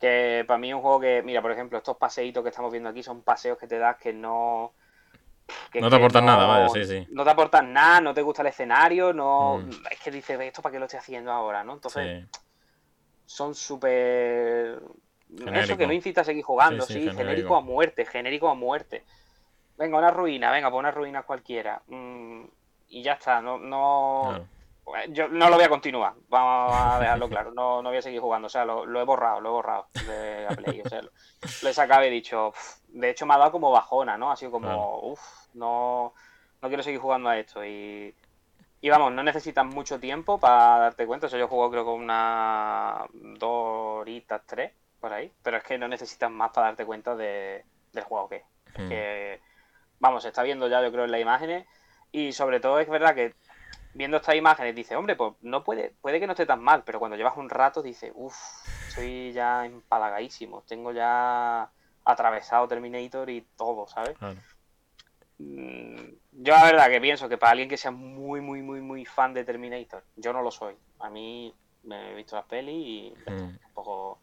Que 0.00 0.44
para 0.48 0.58
mí 0.58 0.70
es 0.70 0.74
un 0.74 0.80
juego 0.80 1.00
que, 1.00 1.22
mira, 1.22 1.42
por 1.42 1.52
ejemplo, 1.52 1.76
estos 1.76 1.98
paseitos 1.98 2.42
que 2.42 2.48
estamos 2.48 2.72
viendo 2.72 2.88
aquí 2.88 3.02
son 3.02 3.22
paseos 3.22 3.58
que 3.58 3.66
te 3.66 3.78
das 3.78 3.98
que 3.98 4.14
no 4.14 4.72
no 5.80 5.90
te 5.90 5.96
aportan 5.96 6.26
nada, 6.26 6.46
vaya, 6.46 6.68
sí, 6.68 6.84
sí. 6.84 7.06
No 7.10 7.24
te 7.24 7.30
aportan 7.30 7.72
nada, 7.72 8.00
no 8.00 8.14
te 8.14 8.22
gusta 8.22 8.42
el 8.42 8.48
escenario, 8.48 9.12
no. 9.12 9.58
Mm. 9.58 9.70
Es 9.90 10.00
que 10.00 10.10
dices, 10.10 10.40
¿esto 10.40 10.62
para 10.62 10.72
qué 10.72 10.78
lo 10.78 10.86
estoy 10.86 10.98
haciendo 10.98 11.32
ahora? 11.32 11.64
¿no? 11.64 11.74
Entonces, 11.74 12.26
son 13.26 13.54
súper. 13.54 14.80
Eso 15.54 15.76
que 15.78 15.86
no 15.86 15.92
incita 15.92 16.20
a 16.20 16.24
seguir 16.24 16.44
jugando, 16.44 16.84
sí, 16.84 17.10
genérico. 17.10 17.56
a 17.56 17.60
muerte, 17.62 18.04
genérico 18.04 18.48
a 18.48 18.54
muerte. 18.54 19.04
Venga, 19.78 19.98
una 19.98 20.10
ruina, 20.10 20.50
venga, 20.50 20.70
pon 20.70 20.80
una 20.80 20.90
ruina 20.90 21.22
cualquiera. 21.22 21.82
Mm, 21.86 22.44
y 22.88 23.02
ya 23.02 23.14
está, 23.14 23.40
no. 23.40 23.58
no... 23.58 24.46
Yo 25.10 25.28
no 25.28 25.48
lo 25.48 25.54
voy 25.54 25.64
a 25.64 25.68
continuar, 25.68 26.12
vamos 26.28 26.74
a 26.76 26.98
dejarlo 26.98 27.28
claro. 27.28 27.52
No, 27.54 27.82
no 27.82 27.88
voy 27.88 27.98
a 27.98 28.02
seguir 28.02 28.20
jugando, 28.20 28.46
o 28.46 28.50
sea, 28.50 28.64
lo, 28.64 29.00
he 29.00 29.04
borrado, 29.04 29.40
lo 29.40 29.48
he 29.48 29.52
borrado 29.52 29.86
de 30.06 30.42
la 30.42 30.50
Play. 30.56 30.82
O 30.84 30.88
sea, 30.88 31.00
lo, 31.02 31.68
he 31.68 31.72
sacado 31.72 32.04
y 32.04 32.08
he 32.08 32.10
dicho, 32.10 32.52
de 32.92 33.10
hecho 33.10 33.26
me 33.26 33.34
ha 33.34 33.38
dado 33.38 33.52
como 33.52 33.70
bajona, 33.70 34.16
¿no? 34.16 34.30
Ha 34.30 34.36
sido 34.36 34.50
como, 34.50 35.00
uff, 35.00 35.20
no, 35.54 36.12
no 36.60 36.68
quiero 36.68 36.82
seguir 36.82 37.00
jugando 37.00 37.28
a 37.28 37.38
esto. 37.38 37.64
Y, 37.64 38.14
y 38.80 38.90
vamos, 38.90 39.12
no 39.12 39.22
necesitas 39.22 39.64
mucho 39.66 39.98
tiempo 39.98 40.38
para 40.38 40.78
darte 40.78 41.06
cuenta. 41.06 41.26
O 41.26 41.30
sea, 41.30 41.38
yo 41.38 41.48
juego 41.48 41.70
creo 41.70 41.84
con 41.84 42.00
unas 42.00 43.06
dos 43.12 44.00
horitas, 44.00 44.42
tres, 44.46 44.72
por 45.00 45.12
ahí. 45.12 45.32
Pero 45.42 45.56
es 45.56 45.64
que 45.64 45.78
no 45.78 45.88
necesitas 45.88 46.30
más 46.30 46.50
para 46.50 46.68
darte 46.68 46.84
cuenta 46.84 47.16
de, 47.16 47.64
del 47.92 48.04
juego 48.04 48.28
que 48.28 48.36
es. 48.36 48.44
Hmm. 48.78 48.88
que, 48.88 49.40
vamos, 50.00 50.22
se 50.22 50.28
está 50.28 50.42
viendo 50.42 50.68
ya, 50.68 50.82
yo 50.82 50.90
creo, 50.92 51.04
en 51.04 51.12
las 51.12 51.20
imágenes. 51.20 51.66
Y 52.10 52.32
sobre 52.32 52.60
todo 52.60 52.78
es 52.78 52.88
verdad 52.88 53.14
que 53.14 53.34
viendo 53.94 54.16
estas 54.16 54.34
imágenes 54.34 54.74
dice, 54.74 54.96
hombre, 54.96 55.16
pues 55.16 55.34
no 55.42 55.64
puede, 55.64 55.94
puede 56.00 56.20
que 56.20 56.26
no 56.26 56.32
esté 56.32 56.46
tan 56.46 56.62
mal, 56.62 56.82
pero 56.84 56.98
cuando 56.98 57.16
llevas 57.16 57.36
un 57.36 57.50
rato 57.50 57.82
dice, 57.82 58.12
uff, 58.14 58.36
estoy 58.88 59.32
ya 59.32 59.64
empalagadísimo, 59.64 60.62
tengo 60.66 60.92
ya 60.92 61.70
atravesado 62.04 62.68
Terminator 62.68 63.30
y 63.30 63.42
todo, 63.56 63.86
¿sabes? 63.86 64.16
Mm, 65.38 65.96
yo 66.32 66.54
la 66.54 66.64
verdad 66.64 66.88
que 66.88 67.00
pienso 67.00 67.28
que 67.28 67.38
para 67.38 67.52
alguien 67.52 67.68
que 67.68 67.76
sea 67.76 67.90
muy, 67.90 68.40
muy, 68.40 68.62
muy, 68.62 68.80
muy 68.80 69.04
fan 69.04 69.34
de 69.34 69.44
Terminator, 69.44 70.04
yo 70.16 70.32
no 70.32 70.42
lo 70.42 70.50
soy. 70.50 70.74
A 71.00 71.10
mí 71.10 71.54
me 71.84 72.12
he 72.12 72.14
visto 72.14 72.36
las 72.36 72.46
pelis 72.46 73.14
y 73.26 73.30
mm. 73.30 73.42
un 73.42 73.58
poco... 73.74 74.18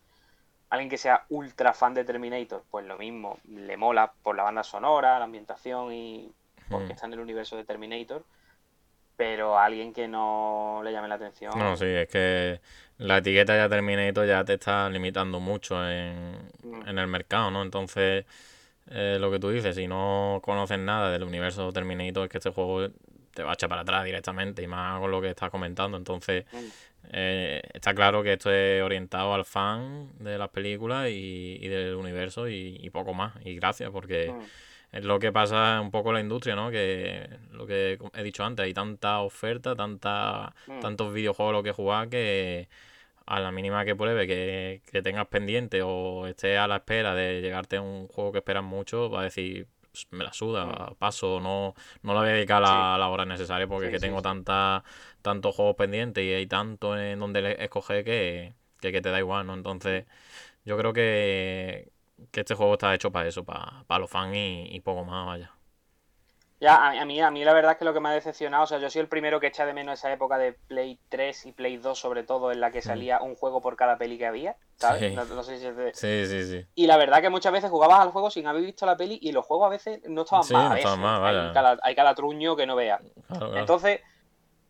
Alguien 0.69 0.89
que 0.89 0.99
sea 0.99 1.25
ultra 1.29 1.73
fan 1.73 1.95
de 1.95 2.03
Terminator, 2.03 2.63
pues 2.69 2.85
lo 2.85 2.97
mismo, 2.97 3.39
le 3.47 3.75
mola 3.75 4.13
por 4.21 4.35
la 4.35 4.43
banda 4.43 4.63
sonora, 4.63 5.17
la 5.17 5.25
ambientación 5.25 5.91
y 5.91 6.31
porque 6.69 6.89
mm. 6.89 6.91
está 6.91 7.07
en 7.07 7.13
el 7.13 7.19
universo 7.21 7.57
de 7.57 7.65
Terminator 7.65 8.23
pero 9.19 9.59
a 9.59 9.65
alguien 9.65 9.91
que 9.91 10.07
no 10.07 10.79
le 10.81 10.93
llame 10.93 11.09
la 11.09 11.15
atención. 11.15 11.51
No, 11.59 11.75
sí, 11.75 11.83
es 11.83 12.07
que 12.07 12.61
la 12.99 13.17
etiqueta 13.17 13.53
ya 13.53 13.67
Terminator 13.67 14.25
ya 14.25 14.45
te 14.45 14.53
está 14.53 14.89
limitando 14.89 15.41
mucho 15.41 15.75
en, 15.85 16.37
mm. 16.63 16.87
en 16.87 16.97
el 16.97 17.07
mercado, 17.07 17.51
¿no? 17.51 17.61
Entonces, 17.61 18.23
eh, 18.89 19.17
lo 19.19 19.29
que 19.29 19.39
tú 19.39 19.49
dices, 19.49 19.75
si 19.75 19.87
no 19.87 20.39
conoces 20.41 20.79
nada 20.79 21.11
del 21.11 21.23
universo 21.23 21.69
Terminator, 21.73 22.23
es 22.23 22.29
que 22.29 22.37
este 22.37 22.51
juego 22.51 22.87
te 23.33 23.43
va 23.43 23.49
a 23.49 23.53
echar 23.55 23.67
para 23.67 23.81
atrás 23.81 24.05
directamente, 24.05 24.63
y 24.63 24.67
más 24.67 25.01
con 25.01 25.11
lo 25.11 25.19
que 25.19 25.31
estás 25.31 25.49
comentando. 25.49 25.97
Entonces, 25.97 26.45
mm. 26.53 26.57
eh, 27.11 27.61
está 27.73 27.93
claro 27.93 28.23
que 28.23 28.31
esto 28.31 28.53
es 28.53 28.81
orientado 28.81 29.33
al 29.33 29.43
fan 29.43 30.13
de 30.19 30.37
las 30.37 30.47
películas 30.47 31.09
y, 31.09 31.57
y 31.59 31.67
del 31.67 31.95
universo 31.95 32.47
y, 32.47 32.89
poco 32.93 33.13
más. 33.13 33.33
Y 33.43 33.55
gracias, 33.55 33.91
porque. 33.91 34.31
Mm 34.31 34.68
es 34.91 35.03
lo 35.05 35.19
que 35.19 35.31
pasa 35.31 35.79
un 35.81 35.91
poco 35.91 36.09
en 36.09 36.15
la 36.15 36.21
industria, 36.21 36.55
¿no? 36.55 36.71
Que 36.71 37.29
lo 37.51 37.67
que 37.67 37.99
he 38.13 38.23
dicho 38.23 38.43
antes, 38.43 38.63
hay 38.63 38.73
tanta 38.73 39.19
oferta, 39.19 39.75
tanta, 39.75 40.53
mm. 40.67 40.79
tantos 40.79 41.13
videojuegos 41.13 41.53
lo 41.53 41.63
que 41.63 41.71
jugar 41.71 42.09
que 42.09 42.69
a 43.25 43.39
la 43.39 43.51
mínima 43.51 43.85
que 43.85 43.95
pruebe 43.95 44.25
que, 44.27 44.81
que 44.91 45.01
tengas 45.03 45.27
pendiente 45.27 45.81
o 45.83 46.25
estés 46.27 46.57
a 46.57 46.67
la 46.67 46.77
espera 46.77 47.13
de 47.13 47.41
llegarte 47.41 47.77
a 47.77 47.81
un 47.81 48.07
juego 48.07 48.31
que 48.31 48.39
esperas 48.39 48.63
mucho, 48.63 49.09
va 49.11 49.21
a 49.21 49.23
decir, 49.25 49.67
me 50.11 50.23
la 50.23 50.33
suda, 50.33 50.65
mm. 50.65 50.95
paso, 50.95 51.39
no, 51.39 51.75
no 52.01 52.13
lo 52.13 52.19
voy 52.21 52.29
a 52.29 52.33
dedicar 52.33 52.63
a 52.65 52.97
la, 52.97 53.09
hora 53.09 53.25
necesaria 53.25 53.67
porque 53.67 53.91
que 53.91 53.99
tengo 53.99 54.21
tanta, 54.21 54.83
tantos 55.21 55.55
juegos 55.55 55.75
pendientes 55.75 56.23
y 56.23 56.33
hay 56.33 56.47
tanto 56.47 56.97
en 56.97 57.19
donde 57.19 57.57
escoger 57.59 58.03
que, 58.03 58.53
que, 58.79 58.91
que 58.91 59.01
te 59.01 59.09
da 59.11 59.19
igual, 59.19 59.45
¿no? 59.45 59.53
Entonces, 59.53 60.05
yo 60.65 60.77
creo 60.77 60.93
que, 60.93 61.91
que 62.31 62.41
este 62.41 62.55
juego 62.55 62.73
está 62.73 62.93
hecho 62.93 63.11
para 63.11 63.27
eso, 63.27 63.43
para, 63.43 63.83
para 63.87 63.99
los 63.99 64.09
fans 64.09 64.33
y, 64.35 64.79
poco 64.81 65.03
más, 65.03 65.25
vaya. 65.25 65.51
Ya, 66.61 66.89
a 66.89 67.05
mí, 67.05 67.21
a 67.21 67.31
mí 67.31 67.45
la 67.45 67.53
verdad 67.53 67.73
es 67.73 67.77
que 67.77 67.85
lo 67.85 67.93
que 67.93 68.01
me 68.01 68.09
ha 68.09 68.11
decepcionado, 68.11 68.65
o 68.65 68.67
sea, 68.67 68.79
yo 68.79 68.89
soy 68.89 68.99
el 68.99 69.07
primero 69.07 69.39
que 69.39 69.47
echa 69.47 69.65
de 69.65 69.73
menos 69.73 69.97
esa 69.97 70.11
época 70.11 70.37
de 70.37 70.51
Play 70.51 70.99
3 71.07 71.45
y 71.45 71.51
Play 71.53 71.77
2 71.77 71.97
sobre 71.97 72.23
todo, 72.23 72.51
en 72.51 72.59
la 72.59 72.69
que 72.71 72.79
mm. 72.79 72.83
salía 72.83 73.21
un 73.21 73.35
juego 73.35 73.61
por 73.61 73.77
cada 73.77 73.97
peli 73.97 74.17
que 74.17 74.25
había, 74.25 74.57
¿sabes? 74.75 75.13
No, 75.13 75.43
sé 75.43 75.57
si 75.57 75.67
es 75.67 75.75
de... 75.77 75.93
Sí, 75.93 76.25
sí, 76.25 76.43
sí. 76.43 76.65
Y 76.75 76.87
la 76.87 76.97
verdad 76.97 77.21
que 77.21 77.29
muchas 77.29 77.53
veces 77.53 77.69
jugabas 77.69 78.01
al 78.01 78.11
juego 78.11 78.29
sin 78.29 78.45
haber 78.45 78.63
visto 78.63 78.85
la 78.85 78.97
peli 78.97 79.17
y 79.21 79.31
los 79.31 79.45
juegos 79.45 79.67
a 79.67 79.69
veces 79.69 80.01
no 80.09 80.23
estaban 80.23 80.43
sí, 80.43 80.53
mal. 80.53 80.69
No 80.69 80.75
estaban 80.75 80.99
mal 80.99 81.47
hay, 81.47 81.53
cada, 81.53 81.77
hay, 81.81 81.95
cada, 81.95 82.13
truño 82.13 82.57
que 82.57 82.65
no 82.65 82.75
veas. 82.75 83.01
Entonces, 83.55 84.01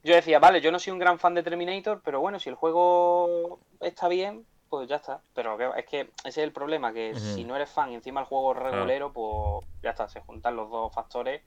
yo 0.04 0.14
decía, 0.14 0.38
vale, 0.38 0.62
yo 0.62 0.72
no 0.72 0.78
soy 0.78 0.94
un 0.94 1.00
gran 1.00 1.18
fan 1.18 1.34
de 1.34 1.42
Terminator, 1.42 2.02
pero 2.06 2.22
bueno, 2.22 2.40
si 2.40 2.50
el 2.50 2.56
juego 2.56 3.60
está 3.80 4.08
bien, 4.08 4.46
pues 4.70 4.88
ya 4.88 4.98
está. 4.98 5.22
Pero 5.34 5.58
es 5.76 5.86
que 5.86 6.02
ese 6.02 6.30
es 6.30 6.38
el 6.38 6.52
problema, 6.52 6.94
que 6.94 7.16
si 7.16 7.44
no 7.44 7.56
eres 7.56 7.70
fan 7.70 7.92
y 7.92 7.96
encima 7.96 8.22
el 8.22 8.28
juego 8.28 8.54
es 8.54 8.60
regulero, 8.60 9.12
pues 9.12 9.66
ya 9.82 9.92
está, 9.92 10.08
se 10.08 10.22
juntan 10.22 10.56
los 10.56 10.70
dos 10.70 10.94
factores 10.94 11.42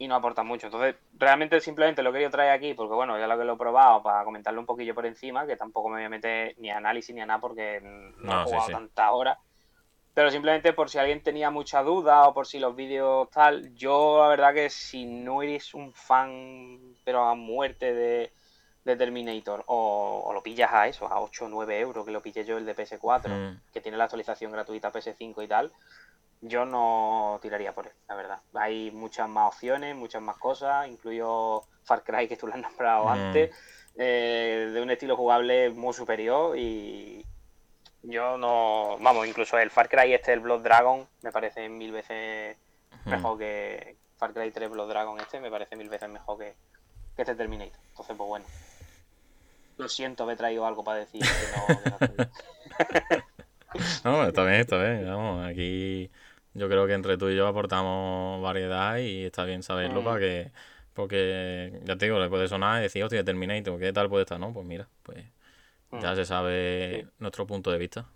y 0.00 0.08
no 0.08 0.14
aporta 0.14 0.42
mucho. 0.42 0.66
Entonces, 0.66 0.96
realmente 1.12 1.60
simplemente 1.60 2.02
lo 2.02 2.10
quería 2.10 2.30
traer 2.30 2.52
aquí 2.52 2.72
porque, 2.72 2.94
bueno, 2.94 3.18
ya 3.18 3.26
lo 3.26 3.36
que 3.36 3.44
lo 3.44 3.52
he 3.52 3.58
probado 3.58 4.02
para 4.02 4.24
comentarlo 4.24 4.58
un 4.58 4.66
poquillo 4.66 4.94
por 4.94 5.04
encima, 5.04 5.46
que 5.46 5.56
tampoco 5.56 5.90
me 5.90 5.96
voy 5.96 6.04
a 6.04 6.08
meter 6.08 6.54
ni 6.58 6.70
a 6.70 6.78
análisis 6.78 7.14
ni 7.14 7.20
a 7.20 7.26
nada 7.26 7.38
porque 7.38 7.80
no, 7.82 8.40
he 8.40 8.44
jugado 8.44 8.68
tantas 8.70 9.10
horas. 9.12 9.38
Pero 10.14 10.30
simplemente 10.30 10.72
por 10.72 10.88
si 10.88 10.98
alguien 10.98 11.22
tenía 11.22 11.50
mucha 11.50 11.82
duda 11.82 12.26
o 12.26 12.32
por 12.34 12.46
si 12.46 12.58
los 12.58 12.74
vídeos 12.74 13.28
tal, 13.30 13.74
yo 13.74 14.20
la 14.22 14.28
verdad 14.28 14.54
que 14.54 14.70
si 14.70 15.04
no 15.04 15.42
eres 15.42 15.74
un 15.74 15.92
fan, 15.92 16.96
pero 17.04 17.24
a 17.24 17.34
muerte 17.34 17.92
de, 17.92 18.32
Terminator, 18.96 19.64
o, 19.66 20.30
lo 20.32 20.42
pillas 20.42 20.72
a 20.72 20.88
eso, 20.88 21.06
a 21.06 21.20
8 21.20 21.46
o 21.46 21.48
9 21.48 21.80
euros, 21.80 22.04
que 22.04 22.12
lo 22.12 22.22
pillé 22.22 22.44
yo 22.44 22.58
el 22.58 22.66
de 22.66 22.76
PS4, 22.76 23.28
mm. 23.28 23.60
que 23.72 23.80
tiene 23.80 23.98
la 23.98 24.04
actualización 24.04 24.52
gratuita 24.52 24.92
PS5 24.92 25.44
y 25.44 25.48
tal, 25.48 25.72
yo 26.42 26.64
no 26.64 27.38
tiraría 27.42 27.74
por 27.74 27.86
él, 27.86 27.92
la 28.08 28.14
verdad. 28.14 28.38
Hay 28.54 28.90
muchas 28.90 29.28
más 29.28 29.54
opciones, 29.54 29.94
muchas 29.94 30.22
más 30.22 30.36
cosas, 30.36 30.88
incluyo 30.88 31.62
Far 31.84 32.02
Cry, 32.02 32.28
que 32.28 32.36
tú 32.36 32.46
lo 32.46 32.54
has 32.54 32.60
nombrado 32.60 33.04
mm. 33.04 33.08
antes, 33.08 33.54
eh, 33.96 34.70
de 34.72 34.82
un 34.82 34.90
estilo 34.90 35.16
jugable 35.16 35.70
muy 35.70 35.92
superior 35.92 36.56
y 36.56 37.24
yo 38.02 38.38
no, 38.38 38.96
vamos, 39.00 39.26
incluso 39.26 39.58
el 39.58 39.70
Far 39.70 39.88
Cry 39.88 40.14
este, 40.14 40.32
el 40.32 40.40
Blood 40.40 40.62
Dragon, 40.62 41.06
me 41.22 41.32
parece 41.32 41.68
mil 41.68 41.92
veces 41.92 42.56
mejor 43.04 43.38
que 43.38 43.96
Far 44.16 44.32
Cry 44.34 44.50
3 44.50 44.70
Blood 44.70 44.88
Dragon 44.88 45.18
este, 45.18 45.40
me 45.40 45.50
parece 45.50 45.76
mil 45.76 45.88
veces 45.88 46.08
mejor 46.08 46.38
que, 46.38 46.54
que 47.16 47.22
este 47.22 47.34
Terminator. 47.34 47.80
Entonces, 47.90 48.16
pues 48.16 48.28
bueno. 48.28 48.44
Lo 49.80 49.88
siento, 49.88 50.26
me 50.26 50.34
he 50.34 50.36
traído 50.36 50.66
algo 50.66 50.84
para 50.84 50.98
decir 50.98 51.22
que 51.22 52.26
no. 52.26 52.30
no, 54.04 54.26
está 54.26 54.44
bien, 54.44 54.60
está 54.60 54.76
bien. 54.76 55.06
Vamos, 55.06 55.46
aquí 55.46 56.10
yo 56.52 56.68
creo 56.68 56.86
que 56.86 56.92
entre 56.92 57.16
tú 57.16 57.30
y 57.30 57.36
yo 57.36 57.46
aportamos 57.46 58.42
variedad 58.42 58.98
y 58.98 59.24
está 59.24 59.44
bien 59.44 59.62
saberlo 59.62 60.02
mm. 60.02 60.04
para 60.04 60.20
que. 60.20 60.52
Porque, 60.92 61.80
ya 61.84 61.96
te 61.96 62.06
digo, 62.06 62.18
le 62.18 62.28
puede 62.28 62.46
sonar 62.46 62.80
y 62.80 62.82
decir, 62.82 63.02
hostia, 63.02 63.24
Terminator, 63.24 63.78
¿qué 63.78 63.92
tal 63.92 64.10
puede 64.10 64.24
estar? 64.24 64.38
No, 64.38 64.52
pues 64.52 64.66
mira, 64.66 64.88
pues 65.02 65.24
ya 65.92 66.12
mm. 66.12 66.16
se 66.16 66.24
sabe 66.26 67.06
nuestro 67.18 67.46
punto 67.46 67.70
de 67.70 67.78
vista. 67.78 68.06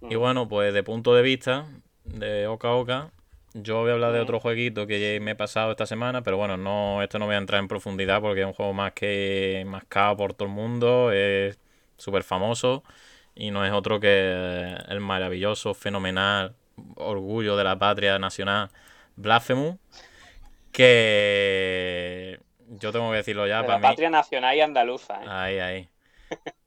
Y 0.00 0.16
mm. 0.16 0.18
bueno, 0.18 0.48
pues 0.48 0.72
de 0.72 0.82
punto 0.82 1.14
de 1.14 1.20
vista, 1.20 1.66
de 2.04 2.46
Oca 2.46 2.72
Oca, 2.72 3.10
yo 3.62 3.80
voy 3.80 3.90
a 3.90 3.94
hablar 3.94 4.12
de 4.12 4.20
otro 4.20 4.38
jueguito 4.38 4.86
que 4.86 5.18
me 5.20 5.30
he 5.32 5.34
pasado 5.34 5.70
esta 5.70 5.86
semana, 5.86 6.22
pero 6.22 6.36
bueno, 6.36 6.56
no 6.56 7.02
esto 7.02 7.18
no 7.18 7.26
voy 7.26 7.36
a 7.36 7.38
entrar 7.38 7.60
en 7.60 7.68
profundidad 7.68 8.20
porque 8.20 8.42
es 8.42 8.46
un 8.46 8.52
juego 8.52 8.74
más 8.74 8.92
que 8.92 9.64
mascado 9.66 10.16
por 10.16 10.34
todo 10.34 10.48
el 10.48 10.54
mundo, 10.54 11.10
es 11.10 11.58
súper 11.96 12.22
famoso 12.22 12.84
y 13.34 13.50
no 13.50 13.64
es 13.64 13.72
otro 13.72 13.98
que 13.98 14.76
el 14.88 15.00
maravilloso, 15.00 15.72
fenomenal, 15.72 16.54
orgullo 16.96 17.56
de 17.56 17.64
la 17.64 17.78
patria 17.78 18.18
nacional 18.18 18.68
Blasphemous, 19.16 19.76
que 20.70 22.38
yo 22.68 22.92
tengo 22.92 23.10
que 23.10 23.16
decirlo 23.16 23.46
ya. 23.46 23.62
De 23.62 23.68
la 23.68 23.80
patria 23.80 24.10
nacional 24.10 24.54
y 24.54 24.60
andaluza. 24.60 25.22
¿eh? 25.22 25.26
Ahí, 25.28 25.58
ahí. 25.58 25.88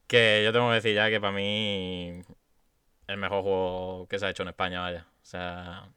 que 0.07 0.41
yo 0.43 0.51
tengo 0.51 0.69
que 0.69 0.75
decir 0.75 0.95
ya 0.95 1.09
que 1.11 1.21
para 1.21 1.33
mí 1.33 2.21
el 3.05 3.17
mejor 3.17 3.43
juego 3.43 4.07
que 4.07 4.17
se 4.17 4.25
ha 4.25 4.29
hecho 4.31 4.41
en 4.41 4.49
España, 4.49 4.81
vaya. 4.81 5.05
O 5.21 5.25
sea, 5.25 5.89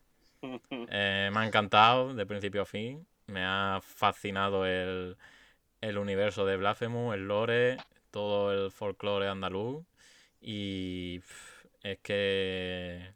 eh, 0.70 1.30
me 1.32 1.40
ha 1.40 1.46
encantado 1.46 2.14
de 2.14 2.26
principio 2.26 2.62
a 2.62 2.66
fin. 2.66 3.06
Me 3.26 3.44
ha 3.44 3.80
fascinado 3.82 4.66
el, 4.66 5.16
el 5.80 5.98
universo 5.98 6.44
de 6.44 6.56
Blasphemous, 6.56 7.14
el 7.14 7.28
lore, 7.28 7.76
todo 8.10 8.52
el 8.52 8.70
folclore 8.70 9.28
andaluz. 9.28 9.84
Y 10.40 11.20
es 11.82 11.98
que 11.98 13.14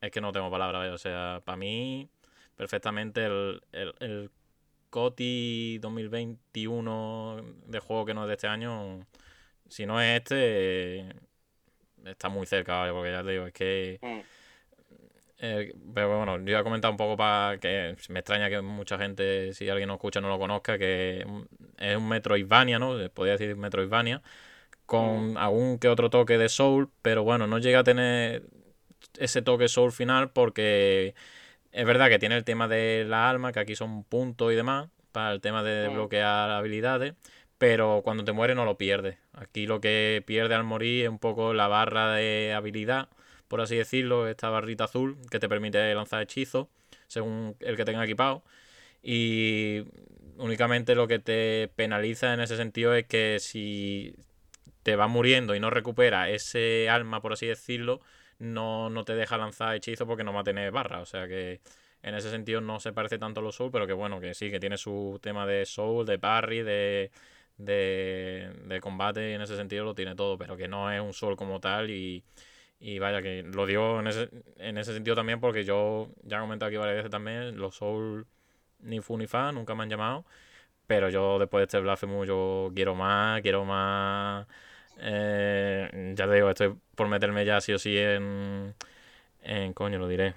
es 0.00 0.10
que 0.10 0.20
no 0.20 0.32
tengo 0.32 0.50
palabras, 0.50 0.92
o 0.92 0.98
sea, 0.98 1.40
para 1.44 1.56
mí, 1.56 2.10
perfectamente 2.56 3.24
el, 3.24 3.62
el, 3.72 3.94
el 4.00 4.30
COTI 4.90 5.78
2021 5.78 7.42
de 7.66 7.78
juego 7.78 8.04
que 8.04 8.12
no 8.14 8.22
es 8.22 8.28
de 8.28 8.34
este 8.34 8.46
año, 8.46 9.06
si 9.68 9.86
no 9.86 10.00
es 10.00 10.20
este, 10.20 11.08
está 12.04 12.28
muy 12.28 12.46
cerca, 12.46 12.86
porque 12.92 13.12
ya 13.12 13.24
te 13.24 13.30
digo, 13.30 13.46
es 13.46 13.52
que... 13.52 13.98
Mm. 14.02 14.20
Eh, 15.46 15.74
pero 15.92 16.16
bueno, 16.16 16.38
yo 16.38 16.44
voy 16.44 16.54
a 16.54 16.62
comentar 16.62 16.90
un 16.90 16.96
poco 16.96 17.18
para 17.18 17.58
que 17.58 17.94
me 18.08 18.20
extraña 18.20 18.48
que 18.48 18.62
mucha 18.62 18.96
gente, 18.96 19.52
si 19.52 19.68
alguien 19.68 19.88
no 19.88 19.94
escucha, 19.94 20.22
no 20.22 20.28
lo 20.28 20.38
conozca, 20.38 20.78
que 20.78 21.26
es 21.78 21.96
un 21.96 22.08
Metroidvania, 22.08 22.78
¿no? 22.78 22.96
Podría 23.10 23.36
decir 23.36 23.54
Metroidvania, 23.54 24.22
con 24.86 25.34
mm. 25.34 25.36
algún 25.36 25.78
que 25.78 25.88
otro 25.88 26.08
toque 26.08 26.38
de 26.38 26.48
Soul, 26.48 26.88
pero 27.02 27.24
bueno, 27.24 27.46
no 27.46 27.58
llega 27.58 27.80
a 27.80 27.84
tener 27.84 28.44
ese 29.18 29.42
toque 29.42 29.68
soul 29.68 29.92
final 29.92 30.30
porque 30.30 31.14
es 31.72 31.84
verdad 31.84 32.08
que 32.08 32.18
tiene 32.18 32.36
el 32.36 32.44
tema 32.44 32.66
de 32.66 33.04
la 33.06 33.28
alma, 33.28 33.52
que 33.52 33.60
aquí 33.60 33.76
son 33.76 34.04
puntos 34.04 34.50
y 34.50 34.56
demás, 34.56 34.88
para 35.12 35.32
el 35.32 35.42
tema 35.42 35.62
de 35.62 35.88
bloquear 35.88 36.50
habilidades, 36.50 37.14
pero 37.58 38.00
cuando 38.02 38.24
te 38.24 38.32
mueres 38.32 38.56
no 38.56 38.64
lo 38.64 38.78
pierdes. 38.78 39.18
Aquí 39.34 39.66
lo 39.66 39.80
que 39.82 40.22
pierde 40.26 40.54
al 40.54 40.64
morir 40.64 41.04
es 41.04 41.10
un 41.10 41.18
poco 41.18 41.52
la 41.52 41.68
barra 41.68 42.14
de 42.14 42.54
habilidad, 42.54 43.08
por 43.54 43.60
así 43.60 43.76
decirlo, 43.76 44.26
esta 44.26 44.50
barrita 44.50 44.82
azul 44.82 45.16
que 45.30 45.38
te 45.38 45.48
permite 45.48 45.94
lanzar 45.94 46.20
hechizos 46.20 46.66
según 47.06 47.54
el 47.60 47.76
que 47.76 47.84
tenga 47.84 48.02
equipado. 48.02 48.42
Y 49.00 49.84
únicamente 50.38 50.96
lo 50.96 51.06
que 51.06 51.20
te 51.20 51.70
penaliza 51.76 52.34
en 52.34 52.40
ese 52.40 52.56
sentido 52.56 52.96
es 52.96 53.06
que 53.06 53.38
si 53.38 54.16
te 54.82 54.96
vas 54.96 55.08
muriendo 55.08 55.54
y 55.54 55.60
no 55.60 55.70
recuperas 55.70 56.30
ese 56.30 56.88
alma, 56.90 57.22
por 57.22 57.32
así 57.32 57.46
decirlo, 57.46 58.00
no, 58.40 58.90
no 58.90 59.04
te 59.04 59.14
deja 59.14 59.38
lanzar 59.38 59.76
hechizo 59.76 60.04
porque 60.04 60.24
no 60.24 60.32
va 60.32 60.40
a 60.40 60.44
tener 60.44 60.72
barra. 60.72 61.00
O 61.00 61.06
sea 61.06 61.28
que 61.28 61.60
en 62.02 62.16
ese 62.16 62.30
sentido 62.30 62.60
no 62.60 62.80
se 62.80 62.92
parece 62.92 63.20
tanto 63.20 63.38
a 63.38 63.44
los 63.44 63.54
Soul, 63.54 63.70
pero 63.70 63.86
que 63.86 63.92
bueno, 63.92 64.18
que 64.18 64.34
sí, 64.34 64.50
que 64.50 64.58
tiene 64.58 64.78
su 64.78 65.20
tema 65.22 65.46
de 65.46 65.64
Soul, 65.64 66.06
de 66.06 66.18
parry, 66.18 66.64
de, 66.64 67.12
de, 67.56 68.50
de 68.64 68.80
combate, 68.80 69.30
y 69.30 69.34
en 69.34 69.42
ese 69.42 69.54
sentido 69.54 69.84
lo 69.84 69.94
tiene 69.94 70.16
todo, 70.16 70.36
pero 70.36 70.56
que 70.56 70.66
no 70.66 70.90
es 70.90 71.00
un 71.00 71.12
Soul 71.12 71.36
como 71.36 71.60
tal 71.60 71.90
y, 71.90 72.24
y 72.80 72.98
vaya, 72.98 73.22
que 73.22 73.42
lo 73.42 73.66
dio 73.66 74.00
en 74.00 74.06
ese, 74.08 74.28
en 74.58 74.78
ese 74.78 74.92
sentido 74.92 75.16
también 75.16 75.40
porque 75.40 75.64
yo 75.64 76.08
ya 76.22 76.38
he 76.38 76.40
comentado 76.40 76.68
aquí 76.68 76.76
varias 76.76 76.96
veces 76.96 77.10
también, 77.10 77.56
los 77.58 77.76
Soul 77.76 78.26
ni 78.80 79.00
fu 79.00 79.16
ni 79.16 79.26
fa, 79.26 79.52
nunca 79.52 79.74
me 79.74 79.84
han 79.84 79.90
llamado, 79.90 80.24
pero 80.86 81.08
yo 81.08 81.38
después 81.38 81.60
de 81.60 81.64
este 81.64 81.80
Blasphemous 81.80 82.26
yo 82.26 82.70
quiero 82.74 82.94
más, 82.94 83.40
quiero 83.42 83.64
más 83.64 84.46
eh, 85.00 86.12
ya 86.16 86.26
te 86.26 86.34
digo, 86.34 86.50
estoy 86.50 86.74
por 86.94 87.08
meterme 87.08 87.44
ya 87.44 87.60
sí 87.60 87.72
o 87.72 87.78
sí 87.78 87.96
en. 87.96 88.74
en 89.42 89.72
coño, 89.72 89.98
lo 89.98 90.08
diré. 90.08 90.34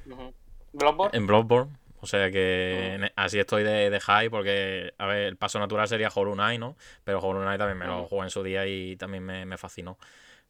En 1.13 1.27
Bloodborne. 1.27 1.71
O 1.99 2.05
sea 2.05 2.29
que 2.29 3.11
así 3.15 3.39
estoy 3.39 3.63
de, 3.63 3.89
de, 3.89 3.99
high 3.99 4.29
porque, 4.29 4.93
a 4.99 5.07
ver, 5.07 5.23
el 5.23 5.35
paso 5.35 5.57
natural 5.59 5.87
sería 5.87 6.09
Hollow 6.13 6.35
Knight, 6.35 6.59
¿no? 6.59 6.75
Pero 7.03 7.19
Hollow 7.19 7.41
Knight 7.41 7.57
también 7.57 7.79
me 7.79 7.87
lo 7.87 8.05
jugué 8.05 8.23
en 8.23 8.29
su 8.29 8.43
día 8.43 8.67
y 8.67 8.95
también 8.97 9.23
me, 9.23 9.57
fascinó. 9.57 9.97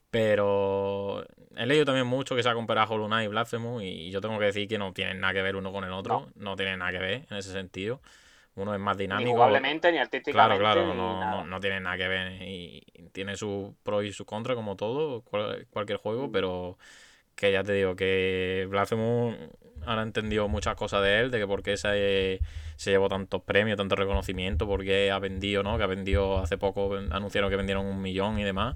Pero 0.10 1.26
he 1.56 1.66
leído 1.66 1.86
también 1.86 2.08
mucho 2.08 2.36
que 2.36 2.44
se 2.44 2.50
ha 2.50 2.54
comparado 2.54 2.94
Hollow 2.94 3.08
Knight 3.08 3.26
y 3.26 3.28
Blasphemous 3.28 3.84
y 3.84 4.10
yo 4.10 4.22
tengo 4.22 4.40
que 4.40 4.46
decir 4.46 4.68
que 4.68 4.78
no 4.78 4.94
tienen 4.94 5.20
nada 5.20 5.34
que 5.34 5.42
ver 5.42 5.56
uno 5.56 5.72
con 5.72 5.84
el 5.84 5.92
otro. 5.92 6.28
No, 6.36 6.52
no 6.52 6.56
tienen 6.56 6.80
nada 6.80 6.92
que 6.92 7.00
ver 7.00 7.26
en 7.30 7.38
ese 7.38 7.52
sentido. 7.52 8.02
Uno 8.56 8.74
es 8.74 8.80
más 8.80 8.98
dinámico. 8.98 9.28
Ni 9.28 9.34
jugablemente, 9.34 9.92
ni 9.92 10.00
artísticamente. 10.00 10.60
Claro, 10.60 10.84
claro, 10.84 10.94
no, 10.96 11.46
no, 11.46 11.60
tiene 11.60 11.80
nada 11.80 11.96
que 11.96 12.08
ver. 12.08 12.42
Y 12.42 12.84
tiene 13.12 13.38
sus 13.38 13.76
pros 13.84 14.04
y 14.04 14.14
sus 14.14 14.26
contras, 14.26 14.56
como 14.56 14.76
todo, 14.76 15.24
cualquier 15.70 16.00
juego, 16.00 16.28
mm. 16.28 16.32
pero 16.32 16.78
que 17.36 17.52
ya 17.52 17.64
te 17.64 17.74
digo 17.74 17.96
que 17.96 18.66
Blasphemous 18.68 19.36
ahora 19.86 20.02
entendido 20.02 20.48
muchas 20.48 20.76
cosas 20.76 21.04
de 21.04 21.20
él, 21.20 21.30
de 21.30 21.38
que 21.38 21.46
por 21.46 21.62
qué 21.62 21.78
se, 21.78 22.40
se 22.78 22.92
llevó 22.92 23.10
tantos 23.10 23.44
premios, 23.44 23.78
tanto 23.78 23.96
reconocimiento, 23.96 24.66
por 24.66 24.84
qué 24.84 25.12
ha 25.12 25.20
vendido, 25.20 25.62
¿no? 25.62 25.78
Que 25.78 25.84
ha 25.84 25.88
vendido 25.88 26.40
hace 26.40 26.58
poco, 26.58 26.96
anunciaron 27.12 27.52
que 27.52 27.58
vendieron 27.58 27.86
un 27.86 28.02
millón 28.02 28.40
y 28.40 28.44
demás. 28.44 28.76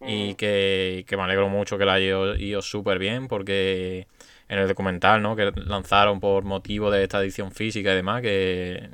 Y 0.00 0.32
mm. 0.32 0.36
que, 0.36 1.04
que, 1.08 1.16
me 1.16 1.22
alegro 1.22 1.48
mucho 1.48 1.78
que 1.78 1.84
la 1.84 1.94
haya 1.94 2.36
ido 2.38 2.62
súper 2.62 2.98
bien, 2.98 3.28
porque 3.28 4.06
en 4.48 4.58
el 4.58 4.68
documental, 4.68 5.22
¿no? 5.22 5.36
Que 5.36 5.52
lanzaron 5.54 6.20
por 6.20 6.44
motivo 6.44 6.90
de 6.90 7.02
esta 7.02 7.20
edición 7.20 7.52
física 7.52 7.92
y 7.92 7.96
demás, 7.96 8.22
que 8.22 8.90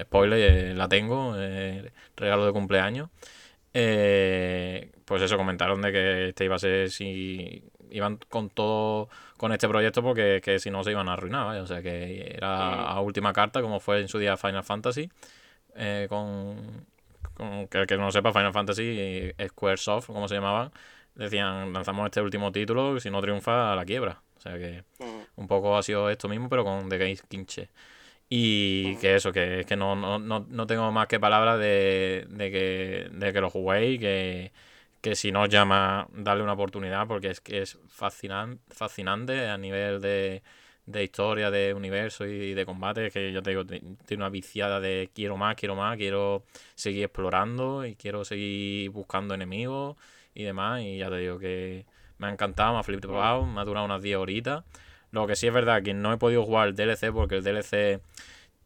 spoiler, 0.00 0.38
eh, 0.38 0.74
la 0.74 0.88
tengo, 0.88 1.34
eh, 1.36 1.92
regalo 2.16 2.46
de 2.46 2.52
cumpleaños. 2.52 3.10
Eh, 3.74 4.90
pues 5.04 5.22
eso, 5.22 5.36
comentaron 5.36 5.80
de 5.82 5.92
que 5.92 6.28
este 6.28 6.44
iba 6.44 6.56
a 6.56 6.58
ser 6.58 6.90
si 6.90 7.62
iban 7.90 8.18
con 8.28 8.50
todo 8.50 9.08
con 9.36 9.52
este 9.52 9.68
proyecto 9.68 10.02
porque 10.02 10.40
que 10.42 10.58
si 10.58 10.70
no 10.70 10.84
se 10.84 10.92
iban 10.92 11.08
a 11.08 11.14
arruinar, 11.14 11.46
¿vale? 11.46 11.60
O 11.60 11.66
sea 11.66 11.82
que 11.82 12.34
era 12.36 12.82
a 12.82 13.00
última 13.00 13.32
carta, 13.32 13.60
como 13.62 13.80
fue 13.80 14.00
en 14.00 14.08
su 14.08 14.18
día 14.18 14.36
Final 14.36 14.64
Fantasy, 14.64 15.10
eh, 15.76 16.06
con, 16.08 16.56
con 16.56 16.91
que 17.70 17.78
el 17.78 17.86
que 17.86 17.96
no 17.96 18.04
lo 18.06 18.12
sepa, 18.12 18.32
Final 18.32 18.52
Fantasy, 18.52 19.32
Squaresoft, 19.48 20.06
como 20.06 20.28
se 20.28 20.34
llamaban, 20.36 20.70
decían, 21.14 21.72
lanzamos 21.72 22.06
este 22.06 22.20
último 22.20 22.52
título, 22.52 22.98
si 23.00 23.10
no 23.10 23.20
triunfa, 23.20 23.72
a 23.72 23.76
la 23.76 23.84
quiebra. 23.84 24.22
O 24.36 24.40
sea 24.40 24.58
que 24.58 24.84
un 25.36 25.46
poco 25.46 25.76
ha 25.76 25.82
sido 25.82 26.10
esto 26.10 26.28
mismo, 26.28 26.48
pero 26.48 26.64
con 26.64 26.88
The 26.88 26.98
Games 26.98 27.22
Kinche. 27.22 27.68
Y 28.28 28.96
que 28.96 29.16
eso, 29.16 29.30
que, 29.32 29.64
que 29.68 29.76
no, 29.76 29.94
no, 29.94 30.18
no, 30.18 30.46
no 30.48 30.66
tengo 30.66 30.90
más 30.90 31.06
que 31.06 31.20
palabras 31.20 31.58
de, 31.58 32.26
de, 32.30 32.50
que, 32.50 33.08
de 33.12 33.32
que 33.32 33.40
lo 33.40 33.50
juguéis, 33.50 34.00
que, 34.00 34.52
que 35.02 35.14
si 35.14 35.32
no 35.32 35.42
os 35.42 35.48
llama, 35.50 36.08
darle 36.12 36.42
una 36.42 36.54
oportunidad, 36.54 37.06
porque 37.06 37.28
es 37.28 37.40
que 37.40 37.62
es 37.62 37.78
fascinante, 37.88 38.62
fascinante 38.74 39.48
a 39.48 39.58
nivel 39.58 40.00
de, 40.00 40.42
de 40.86 41.04
historia, 41.04 41.50
de 41.50 41.74
universo 41.74 42.26
y 42.26 42.54
de 42.54 42.66
combate, 42.66 43.10
que 43.10 43.32
ya 43.32 43.42
te 43.42 43.50
digo, 43.50 43.64
tiene 43.64 43.96
una 44.16 44.28
viciada 44.28 44.80
de 44.80 45.10
quiero 45.14 45.36
más, 45.36 45.56
quiero 45.56 45.76
más, 45.76 45.96
quiero 45.96 46.44
seguir 46.74 47.04
explorando 47.04 47.86
y 47.86 47.94
quiero 47.94 48.24
seguir 48.24 48.90
buscando 48.90 49.34
enemigos 49.34 49.96
y 50.34 50.44
demás. 50.44 50.82
Y 50.82 50.98
ya 50.98 51.08
te 51.10 51.16
digo 51.18 51.38
que 51.38 51.86
me 52.18 52.26
ha 52.28 52.30
encantado, 52.30 52.74
me 52.74 52.80
ha 52.80 52.82
flipado, 52.82 53.46
me 53.46 53.60
ha 53.60 53.64
durado 53.64 53.86
unas 53.86 54.02
10 54.02 54.16
horitas. 54.16 54.64
Lo 55.10 55.26
que 55.26 55.36
sí 55.36 55.46
es 55.46 55.52
verdad 55.52 55.82
que 55.82 55.94
no 55.94 56.12
he 56.12 56.18
podido 56.18 56.44
jugar 56.44 56.68
el 56.68 56.74
DLC 56.76 57.12
porque 57.12 57.36
el 57.36 57.44
DLC 57.44 58.00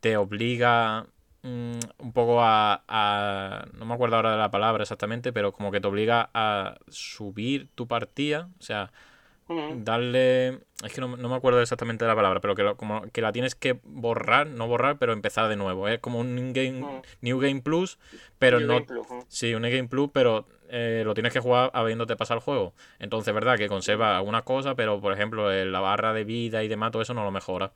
te 0.01 0.16
obliga 0.16 1.06
mm, 1.43 1.78
un 1.98 2.12
poco 2.12 2.43
a, 2.43 2.84
a, 2.88 3.66
No 3.74 3.84
me 3.86 3.94
acuerdo 3.94 4.16
ahora 4.16 4.32
de 4.32 4.38
la 4.38 4.51
palabra 4.51 4.82
exactamente, 4.82 5.32
pero 5.32 5.52
como 5.52 5.72
que 5.72 5.80
te 5.80 5.88
obliga 5.88 6.30
a 6.34 6.78
subir 6.88 7.68
tu 7.74 7.86
partida. 7.88 8.48
O 8.60 8.62
sea, 8.62 8.93
darle. 9.48 10.60
Es 10.85 10.93
que 10.93 11.01
no, 11.01 11.09
me 11.09 11.35
acuerdo 11.35 11.60
exactamente 11.60 12.05
de 12.05 12.09
la 12.09 12.16
palabra, 12.16 12.40
pero 12.40 12.55
que, 12.55 12.74
como 12.77 13.02
que 13.12 13.20
la 13.20 13.32
tienes 13.32 13.55
que 13.55 13.78
borrar, 13.85 14.47
no 14.47 14.68
borrar, 14.68 14.98
pero 14.98 15.12
empezar 15.12 15.48
de 15.48 15.56
nuevo. 15.56 15.89
Es 15.89 16.01
como 16.01 16.18
un 16.18 16.52
game, 16.52 17.02
New 17.20 17.39
Game 17.39 17.62
Plus, 17.62 17.98
pero 18.39 18.60
no. 18.60 18.85
Sí, 19.28 19.55
un 19.55 19.62
New 19.62 19.70
Game 19.70 19.89
Plus, 19.89 20.10
pero 20.12 20.47
eh, 20.68 21.02
lo 21.05 21.14
tienes 21.14 21.32
que 21.32 21.40
jugar 21.40 21.70
habiéndote 21.74 22.16
pasado 22.16 22.39
el 22.39 22.44
juego. 22.44 22.74
Entonces, 22.98 23.32
verdad 23.32 23.56
que 23.56 23.68
conserva 23.68 24.16
algunas 24.16 24.43
cosas, 24.43 24.74
pero 24.77 25.01
por 25.01 25.12
ejemplo, 25.12 25.52
la 25.52 25.81
barra 25.81 26.12
de 26.12 26.24
vida 26.24 26.62
y 26.62 26.68
demás, 26.68 26.93
todo 26.93 27.02
eso 27.02 27.14
no 27.14 27.24
lo 27.24 27.31
mejora. 27.31 27.73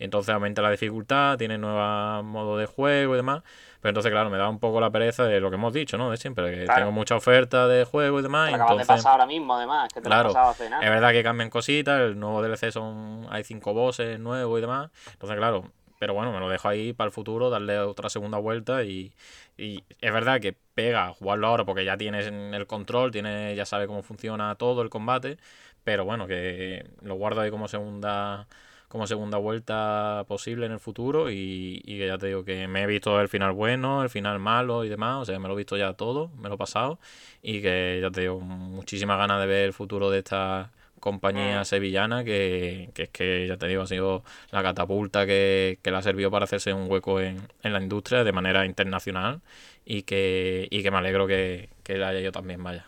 Entonces 0.00 0.34
aumenta 0.34 0.62
la 0.62 0.70
dificultad, 0.70 1.36
tiene 1.38 1.58
nuevos 1.58 2.24
modos 2.24 2.58
de 2.58 2.66
juego 2.66 3.14
y 3.14 3.16
demás. 3.16 3.42
Pero 3.80 3.90
entonces, 3.90 4.10
claro, 4.10 4.28
me 4.30 4.38
da 4.38 4.48
un 4.48 4.58
poco 4.58 4.80
la 4.80 4.90
pereza 4.90 5.24
de 5.24 5.40
lo 5.40 5.50
que 5.50 5.56
hemos 5.56 5.72
dicho, 5.72 5.96
¿no? 5.96 6.10
De 6.10 6.16
siempre, 6.16 6.50
que 6.50 6.66
tengo 6.66 6.90
mucha 6.90 7.16
oferta 7.16 7.68
de 7.68 7.84
juego 7.84 8.18
y 8.18 8.22
demás. 8.22 8.52
entonces, 8.52 8.78
de 8.78 8.94
pasar 8.94 9.12
ahora 9.12 9.26
mismo, 9.26 9.54
además, 9.54 9.88
que 9.92 10.00
te 10.00 10.06
claro, 10.08 10.32
lo 10.32 10.38
hace 10.38 10.68
nada. 10.68 10.82
Es 10.82 10.90
verdad 10.90 11.12
que 11.12 11.22
cambian 11.22 11.50
cositas, 11.50 12.00
el 12.00 12.18
nuevo 12.18 12.42
DLC 12.42 12.72
son. 12.72 13.26
hay 13.30 13.44
cinco 13.44 13.72
bosses 13.72 14.18
nuevos 14.18 14.58
y 14.58 14.60
demás. 14.62 14.90
Entonces, 15.12 15.36
claro, 15.38 15.70
pero 15.98 16.14
bueno, 16.14 16.32
me 16.32 16.40
lo 16.40 16.48
dejo 16.48 16.66
ahí 16.66 16.94
para 16.94 17.06
el 17.08 17.12
futuro, 17.12 17.50
darle 17.50 17.78
otra 17.78 18.08
segunda 18.08 18.38
vuelta 18.38 18.82
y, 18.84 19.12
y 19.58 19.84
es 20.00 20.12
verdad 20.12 20.40
que 20.40 20.56
pega 20.74 21.12
jugarlo 21.12 21.46
ahora 21.46 21.66
porque 21.66 21.84
ya 21.84 21.98
tienes 21.98 22.26
el 22.26 22.66
control, 22.66 23.10
tienes, 23.10 23.54
ya 23.54 23.66
sabes 23.66 23.86
cómo 23.86 24.02
funciona 24.02 24.54
todo 24.54 24.80
el 24.80 24.88
combate, 24.88 25.36
pero 25.84 26.06
bueno, 26.06 26.26
que 26.26 26.86
lo 27.02 27.16
guardo 27.16 27.42
ahí 27.42 27.50
como 27.50 27.68
segunda 27.68 28.46
como 28.90 29.06
segunda 29.06 29.38
vuelta 29.38 30.24
posible 30.26 30.66
en 30.66 30.72
el 30.72 30.80
futuro 30.80 31.30
y, 31.30 31.80
y, 31.84 31.96
que 31.96 32.08
ya 32.08 32.18
te 32.18 32.26
digo 32.26 32.44
que 32.44 32.66
me 32.66 32.82
he 32.82 32.86
visto 32.88 33.20
el 33.20 33.28
final 33.28 33.52
bueno, 33.52 34.02
el 34.02 34.10
final 34.10 34.40
malo 34.40 34.84
y 34.84 34.88
demás, 34.88 35.22
o 35.22 35.24
sea, 35.24 35.38
me 35.38 35.46
lo 35.46 35.54
he 35.54 35.58
visto 35.58 35.76
ya 35.76 35.92
todo, 35.92 36.28
me 36.42 36.48
lo 36.48 36.56
he 36.56 36.58
pasado 36.58 36.98
y 37.40 37.62
que 37.62 38.00
ya 38.02 38.10
te 38.10 38.22
digo, 38.22 38.40
muchísimas 38.40 39.16
ganas 39.16 39.40
de 39.40 39.46
ver 39.46 39.66
el 39.66 39.72
futuro 39.72 40.10
de 40.10 40.18
esta 40.18 40.72
compañía 40.98 41.60
mm. 41.60 41.64
sevillana 41.66 42.24
que, 42.24 42.90
que, 42.92 43.04
es 43.04 43.08
que, 43.10 43.46
ya 43.46 43.56
te 43.56 43.68
digo, 43.68 43.82
ha 43.82 43.86
sido 43.86 44.24
la 44.50 44.60
catapulta 44.60 45.24
que, 45.24 45.78
que 45.82 45.92
le 45.92 45.96
ha 45.96 46.02
servido 46.02 46.32
para 46.32 46.46
hacerse 46.46 46.72
un 46.72 46.90
hueco 46.90 47.20
en, 47.20 47.40
en 47.62 47.72
la 47.72 47.80
industria 47.80 48.24
de 48.24 48.32
manera 48.32 48.66
internacional 48.66 49.40
y 49.84 50.02
que, 50.02 50.66
y 50.68 50.82
que 50.82 50.90
me 50.90 50.98
alegro 50.98 51.28
que, 51.28 51.68
que 51.84 51.96
la 51.96 52.08
haya 52.08 52.18
yo 52.18 52.32
también, 52.32 52.60
vaya. 52.64 52.86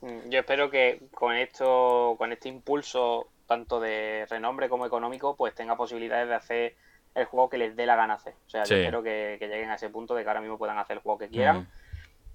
Mm, 0.00 0.30
yo 0.30 0.40
espero 0.40 0.68
que 0.68 1.00
con 1.12 1.36
esto, 1.36 2.16
con 2.18 2.32
este 2.32 2.48
impulso 2.48 3.28
tanto 3.46 3.80
de 3.80 4.26
renombre 4.28 4.68
como 4.68 4.86
económico, 4.86 5.36
pues 5.36 5.54
tenga 5.54 5.76
posibilidades 5.76 6.28
de 6.28 6.34
hacer 6.34 6.76
el 7.14 7.24
juego 7.24 7.48
que 7.48 7.58
les 7.58 7.76
dé 7.76 7.86
la 7.86 7.96
gana 7.96 8.14
hacer. 8.14 8.34
O 8.46 8.50
sea, 8.50 8.64
yo 8.64 8.76
espero 8.76 9.02
que, 9.02 9.38
lleguen 9.40 9.70
a 9.70 9.76
ese 9.76 9.88
punto 9.88 10.14
de 10.14 10.22
que 10.22 10.28
ahora 10.28 10.40
mismo 10.40 10.58
puedan 10.58 10.78
hacer 10.78 10.98
el 10.98 11.02
juego 11.02 11.18
que 11.18 11.28
quieran. 11.28 11.60
Mm. 11.60 11.66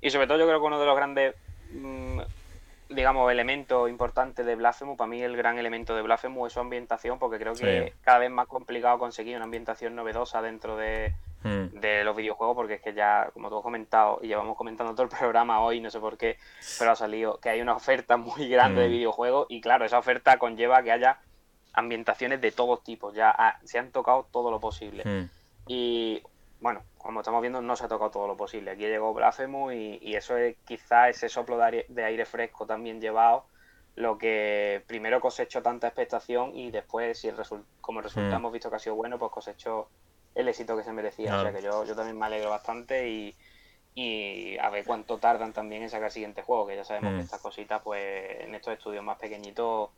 Y 0.02 0.10
sobre 0.10 0.28
todo 0.28 0.40
yo 0.40 0.48
creo 0.48 0.60
que 0.60 0.66
uno 0.66 0.80
de 0.80 0.86
los 0.86 0.96
grandes, 0.96 1.36
mm, 1.72 2.20
digamos, 2.90 3.32
elementos 3.32 3.90
importantes 3.90 4.44
de 4.46 4.56
Blasphemous, 4.56 4.98
para 4.98 5.08
mí 5.08 5.22
el 5.22 5.38
gran 5.38 5.60
elemento 5.60 5.96
de 5.96 6.02
Blasphemous 6.02 6.48
es 6.48 6.54
su 6.54 6.60
ambientación, 6.60 7.20
porque 7.20 7.38
creo 7.38 7.54
que 7.54 7.94
cada 8.02 8.18
vez 8.18 8.32
más 8.32 8.48
complicado 8.48 8.98
conseguir 8.98 9.36
una 9.36 9.46
ambientación 9.46 9.96
novedosa 9.96 10.42
dentro 10.42 10.76
de, 10.76 11.14
Hmm. 11.44 11.80
de 11.80 12.04
los 12.04 12.16
videojuegos, 12.16 12.56
porque 12.56 12.76
es 12.76 12.82
que 12.82 12.94
ya, 12.94 13.32
como 13.34 13.50
tú 13.50 13.58
has 13.58 13.64
comentado, 13.64 14.20
y 14.22 14.28
llevamos 14.28 14.56
comentando 14.56 14.94
todo 14.94 15.04
el 15.04 15.10
programa 15.10 15.62
hoy, 15.62 15.80
no 15.80 15.90
sé 15.90 16.00
por 16.00 16.18
qué, 16.18 16.38
pero 16.78 16.92
ha 16.92 16.96
salido 16.96 17.40
que 17.40 17.50
hay 17.50 17.62
una 17.62 17.76
oferta 17.76 18.18
muy 18.18 18.48
grande 18.48 18.82
de 18.82 18.88
hmm. 18.88 18.92
videojuegos 18.92 19.48
y 19.50 19.60
claro, 19.60 19.86
esa 19.86 19.98
oferta 19.98 20.38
conlleva 20.38 20.84
que 20.84 20.92
haya 20.92 21.20
ambientaciones 21.74 22.42
de 22.42 22.52
todos 22.52 22.84
tipos, 22.84 23.16
ya 23.16 23.60
se 23.64 23.80
han 23.80 23.92
tocado 23.92 24.28
todo 24.32 24.52
lo 24.52 24.60
posible. 24.60 25.04
Hmm. 25.04 25.30
Y 25.68 26.22
bueno, 26.60 26.84
como 26.98 27.22
estamos 27.22 27.42
viendo, 27.42 27.62
no 27.62 27.76
se 27.76 27.86
ha 27.86 27.88
tocado 27.88 28.12
todo 28.12 28.28
lo 28.28 28.38
posible. 28.38 28.72
Aquí 28.72 28.84
llegó 28.84 29.14
Blasphemous 29.14 29.74
y, 29.74 29.98
y 30.00 30.16
eso 30.16 30.38
es 30.38 30.58
quizá 30.66 31.10
ese 31.10 31.28
soplo 31.28 31.58
de 31.58 32.04
aire, 32.04 32.26
fresco 32.26 32.68
también 32.68 33.02
llevado 33.02 33.46
lo 33.96 34.18
que 34.18 34.84
primero 34.88 35.20
cosechó 35.20 35.62
tanta 35.62 35.88
expectación 35.88 36.56
y 36.56 36.72
después, 36.72 37.20
si 37.20 37.28
el 37.28 37.36
como 37.82 38.00
el 38.00 38.04
resultado 38.06 38.36
hemos 38.36 38.54
visto 38.54 38.70
que 38.70 38.76
ha 38.78 38.80
sido 38.80 38.96
bueno, 38.96 39.20
pues 39.20 39.32
cosechó 39.32 39.90
el 40.36 40.48
éxito 40.48 40.78
que 40.78 40.84
se 40.84 40.94
merecía. 40.94 41.38
O 41.38 41.42
sea 41.42 41.54
que 41.54 41.62
yo, 41.62 41.86
yo 41.86 41.96
también 41.96 42.18
me 42.18 42.26
alegro 42.26 42.50
bastante 42.50 43.10
y, 43.10 43.36
y 43.94 44.58
a 44.58 44.70
ver 44.70 44.86
cuánto 44.86 45.18
tardan 45.18 45.54
también 45.54 45.84
en 45.84 45.90
sacar 45.90 46.06
el 46.06 46.12
siguiente 46.12 46.42
juego, 46.42 46.68
que 46.68 46.76
ya 46.76 46.84
sabemos 46.84 47.12
que 47.12 47.18
mm. 47.18 47.22
estas 47.22 47.42
cositas, 47.42 47.82
pues 47.84 48.42
en 48.42 48.56
estos 48.56 48.74
estudios 48.74 49.04
más 49.04 49.18
pequeñitos 49.18 49.90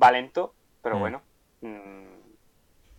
va 0.00 0.12
lento, 0.12 0.54
pero 0.82 0.96
mm. 0.96 1.00
bueno, 1.00 1.22
mm, 1.62 2.14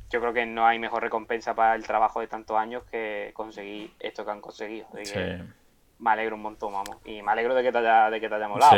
yo 0.10 0.20
creo 0.22 0.34
que 0.34 0.46
no 0.46 0.66
hay 0.66 0.80
mejor 0.80 1.04
recompensa 1.04 1.54
para 1.54 1.76
el 1.76 1.86
trabajo 1.86 2.22
de 2.22 2.28
tantos 2.28 2.58
años 2.58 2.84
que 2.90 3.32
conseguir 3.34 3.94
esto 4.00 4.26
que 4.26 4.32
han 4.32 4.42
conseguido. 4.42 4.88
me 6.00 6.12
alegro 6.12 6.36
un 6.36 6.42
montón, 6.42 6.74
vamos. 6.74 6.98
Y 7.06 7.22
me 7.22 7.32
alegro 7.32 7.54
de 7.54 7.64
que 7.64 7.72
te 7.72 7.78
haya, 7.78 8.10
de 8.10 8.20
que 8.20 8.30
te 8.30 8.36
haya 8.36 8.48
molado 8.48 8.76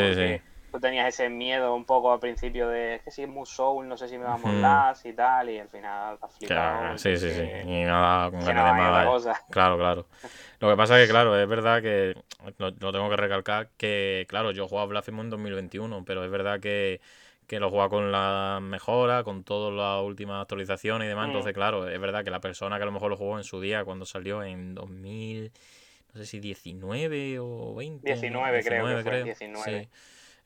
tú 0.72 0.80
tenías 0.80 1.08
ese 1.08 1.30
miedo 1.30 1.74
un 1.76 1.86
poco 1.86 2.12
al 2.12 2.20
principio 2.20 2.68
de 2.68 3.02
que 3.04 3.12
si 3.12 3.24
es 3.24 3.30
muy 3.30 3.46
soul, 3.46 3.88
no 3.88 3.98
sé 3.98 4.08
si 4.08 4.18
me 4.18 4.26
va 4.26 4.34
a 4.34 4.38
molar 4.38 4.96
y 5.04 5.14
tal, 5.14 5.50
y 5.50 5.60
al 5.60 5.70
final 5.70 6.18
has 6.22 6.36
flipado. 6.36 6.80
Claro, 6.80 6.98
sí, 6.98 7.18
sí, 7.18 7.32
sí. 7.32 7.42
Y 7.42 7.84
nada, 7.84 8.32
con 8.32 8.44
ganas 8.44 9.26
de 9.26 9.32
Claro, 9.52 9.78
claro. 9.78 10.08
Lo 10.60 10.70
que 10.70 10.76
pasa 10.76 11.00
es 11.00 11.08
que, 11.08 11.12
claro, 11.14 11.40
es 11.40 11.48
verdad 11.48 11.82
que, 11.82 12.16
lo, 12.58 12.74
tengo 12.74 13.10
que 13.10 13.16
recalcar, 13.16 13.70
que, 13.78 14.26
claro, 14.28 14.52
yo 14.52 14.68
jugaba 14.68 14.88
Blasphemous 14.88 15.26
en 15.26 15.30
2021, 15.30 16.04
pero 16.06 16.24
es 16.24 16.32
verdad 16.32 16.60
que, 16.60 17.00
que 17.48 17.60
lo 17.60 17.70
juega 17.70 17.90
con 17.90 18.12
la 18.12 18.60
mejora, 18.62 19.24
con 19.24 19.44
todas 19.44 19.74
las 19.74 20.04
últimas 20.04 20.42
actualizaciones 20.42 21.06
y 21.06 21.10
demás. 21.10 21.28
Mm. 21.28 21.30
Entonces, 21.30 21.54
claro, 21.54 21.88
es 21.88 22.00
verdad 22.00 22.24
que 22.24 22.32
la 22.32 22.42
persona 22.42 22.78
que 22.78 22.84
a 22.84 22.88
lo 22.88 22.92
mejor 22.92 23.10
lo 23.10 23.18
jugó 23.18 23.38
en 23.38 23.46
su 23.46 23.62
día, 23.62 23.86
cuando 23.86 24.06
salió 24.06 24.44
en 24.44 24.76
2000, 24.76 25.52
no 26.14 26.20
sé 26.20 26.26
si 26.26 26.40
19 26.40 27.40
o 27.40 27.74
20. 27.76 28.06
19, 28.06 28.64
creo 28.64 28.86
que 28.86 29.04
fue, 29.04 29.24
19. 29.24 29.64
Sí. 29.84 29.90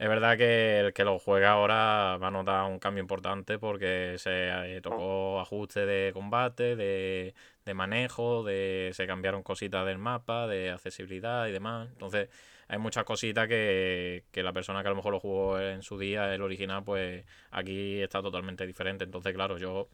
Es 0.01 0.09
verdad 0.09 0.35
que 0.35 0.79
el 0.79 0.93
que 0.93 1.03
lo 1.03 1.19
juega 1.19 1.51
ahora 1.51 2.17
va 2.17 2.29
a 2.29 2.31
notar 2.31 2.65
un 2.65 2.79
cambio 2.79 3.01
importante 3.03 3.59
porque 3.59 4.15
se 4.17 4.77
eh, 4.77 4.81
tocó 4.81 5.39
ajuste 5.39 5.85
de 5.85 6.11
combate, 6.11 6.75
de, 6.75 7.35
manejo, 7.75 8.43
de 8.43 8.89
se 8.95 9.05
cambiaron 9.05 9.43
cositas 9.43 9.85
del 9.85 9.99
mapa, 9.99 10.47
de 10.47 10.71
accesibilidad 10.71 11.45
y 11.47 11.51
demás. 11.51 11.87
Entonces 11.91 12.29
hay 12.67 12.79
muchas 12.79 13.03
cositas 13.03 13.47
que, 13.47 14.25
que 14.31 14.41
la 14.41 14.53
persona 14.53 14.81
que 14.81 14.87
a 14.87 14.89
lo 14.89 14.95
mejor 14.95 15.11
lo 15.13 15.19
jugó 15.19 15.59
en 15.59 15.83
su 15.83 15.99
día, 15.99 16.33
el 16.33 16.41
original, 16.41 16.83
pues 16.83 17.23
aquí 17.51 18.01
está 18.01 18.23
totalmente 18.23 18.65
diferente. 18.65 19.03
Entonces, 19.03 19.33
claro, 19.35 19.59
yo 19.59 19.87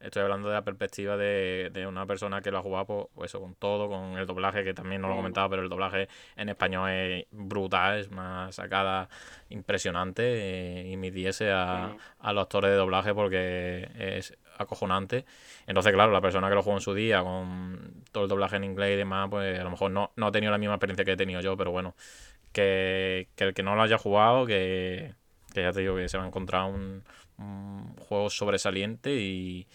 Estoy 0.00 0.22
hablando 0.22 0.48
de 0.48 0.54
la 0.54 0.62
perspectiva 0.62 1.16
de, 1.16 1.70
de 1.72 1.86
una 1.86 2.06
persona 2.06 2.42
que 2.42 2.50
lo 2.50 2.58
ha 2.58 2.62
jugado, 2.62 3.08
pues, 3.14 3.30
eso, 3.30 3.40
con 3.40 3.54
todo, 3.54 3.88
con 3.88 4.18
el 4.18 4.26
doblaje, 4.26 4.62
que 4.62 4.74
también 4.74 5.00
no 5.00 5.08
lo 5.08 5.14
he 5.14 5.16
mm. 5.16 5.20
comentado, 5.20 5.50
pero 5.50 5.62
el 5.62 5.68
doblaje 5.68 6.08
en 6.36 6.48
español 6.50 6.90
es 6.90 7.26
brutal, 7.30 7.98
es 7.98 8.10
más 8.10 8.54
sacada, 8.54 9.08
impresionante, 9.48 10.22
eh, 10.24 10.90
y 10.90 10.96
midiese 10.96 11.50
a, 11.50 11.94
mm. 11.94 11.98
a 12.20 12.32
los 12.34 12.42
actores 12.42 12.70
de 12.70 12.76
doblaje 12.76 13.14
porque 13.14 13.88
es 13.98 14.36
acojonante. 14.58 15.24
Entonces, 15.66 15.92
claro, 15.92 16.12
la 16.12 16.20
persona 16.20 16.48
que 16.48 16.54
lo 16.54 16.62
jugó 16.62 16.76
en 16.76 16.82
su 16.82 16.94
día, 16.94 17.22
con 17.22 18.04
todo 18.12 18.24
el 18.24 18.28
doblaje 18.28 18.56
en 18.56 18.64
inglés 18.64 18.94
y 18.94 18.96
demás, 18.96 19.28
pues 19.30 19.58
a 19.58 19.64
lo 19.64 19.70
mejor 19.70 19.90
no, 19.90 20.12
no 20.16 20.26
ha 20.26 20.32
tenido 20.32 20.52
la 20.52 20.58
misma 20.58 20.74
experiencia 20.74 21.04
que 21.04 21.12
he 21.12 21.16
tenido 21.16 21.40
yo, 21.40 21.56
pero 21.56 21.70
bueno, 21.70 21.94
que, 22.52 23.28
que 23.34 23.44
el 23.44 23.54
que 23.54 23.62
no 23.62 23.74
lo 23.74 23.82
haya 23.82 23.98
jugado, 23.98 24.46
que, 24.46 25.14
que 25.52 25.62
ya 25.62 25.72
te 25.72 25.80
digo 25.80 25.96
que 25.96 26.08
se 26.08 26.18
va 26.18 26.24
a 26.24 26.26
encontrar 26.26 26.64
un, 26.70 27.02
un 27.38 27.96
juego 27.96 28.30
sobresaliente 28.30 29.14
y 29.14 29.66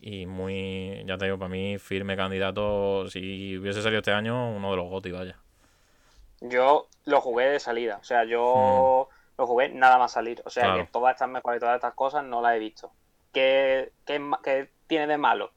y 0.00 0.26
muy, 0.26 1.02
ya 1.06 1.18
te 1.18 1.24
digo, 1.26 1.38
para 1.38 1.48
mí 1.48 1.78
firme 1.78 2.16
candidato, 2.16 3.08
si 3.10 3.56
hubiese 3.58 3.82
salido 3.82 3.98
este 3.98 4.12
año, 4.12 4.50
uno 4.50 4.70
de 4.70 4.76
los 4.76 4.88
GOTY, 4.88 5.10
vaya. 5.12 5.36
Yo 6.40 6.86
lo 7.04 7.20
jugué 7.20 7.46
de 7.46 7.60
salida, 7.60 7.98
o 8.00 8.04
sea, 8.04 8.24
yo 8.24 9.08
lo 9.36 9.46
jugué 9.46 9.68
nada 9.70 9.98
más 9.98 10.12
salir. 10.12 10.40
O 10.44 10.50
sea 10.50 10.64
Claro. 10.64 10.84
que 10.84 10.90
todas 10.92 11.14
estas 11.14 11.28
mejoras 11.28 11.56
y 11.56 11.60
todas 11.60 11.74
estas 11.76 11.94
cosas 11.94 12.24
no 12.24 12.40
las 12.40 12.54
he 12.54 12.58
visto. 12.58 12.92
¿Qué, 13.32 13.92
qué, 14.06 14.20
qué 14.42 14.70
tiene 14.86 15.06
de 15.06 15.18
malo? 15.18 15.52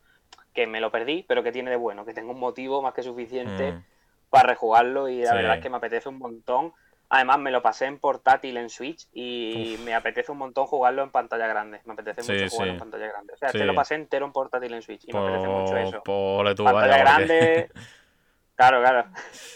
Que 0.54 0.68
me 0.68 0.82
lo 0.82 0.92
perdí, 0.92 1.24
pero 1.28 1.44
que 1.44 1.52
tiene 1.52 1.70
de 1.72 1.78
bueno? 1.78 2.04
Que 2.06 2.14
tengo 2.14 2.32
un 2.32 2.40
motivo 2.40 2.82
más 2.82 2.94
que 2.94 3.04
suficiente 3.04 3.72
Mm. 3.74 3.84
para 4.30 4.50
rejugarlo 4.50 5.08
y 5.08 5.22
la 5.22 5.32
Sí. 5.32 5.36
verdad 5.36 5.56
es 5.58 5.62
que 5.62 5.70
me 5.70 5.78
apetece 5.78 6.10
un 6.10 6.18
montón. 6.18 6.74
Además, 7.14 7.40
me 7.40 7.52
lo 7.52 7.62
pasé 7.62 7.88
en 7.88 8.00
portátil 8.00 8.56
en 8.56 8.70
Switch 8.70 9.06
y 9.14 9.78
me 9.84 9.94
apetece 9.94 10.32
un 10.32 10.38
montón 10.38 10.66
jugarlo 10.66 11.04
en 11.04 11.12
pantalla 11.12 11.46
grande. 11.46 11.82
Me 11.84 11.92
apetece 11.94 12.24
Sí, 12.24 12.32
mucho 12.32 12.50
jugarlo 12.50 12.74
en 12.74 12.80
pantalla 12.80 13.08
grande. 13.08 13.34
O 13.34 13.38
sea, 13.38 13.52
te 13.52 13.66
lo 13.66 13.76
pasé 13.76 13.96
entero 13.96 14.26
en 14.26 14.32
portátil 14.32 14.74
en 14.74 14.82
Switch 14.82 15.04
y 15.08 15.12
me 15.12 15.20
apetece 15.20 15.48
mucho 15.48 15.72
Por, 15.74 15.78
eso. 15.80 16.04
por 16.04 16.56
tú, 16.56 16.64
Pantalla 16.64 17.04
vaya, 17.04 17.16
porque- 17.18 17.34
grande. 17.36 17.72
Claro, 18.54 18.80
claro. 18.82 19.06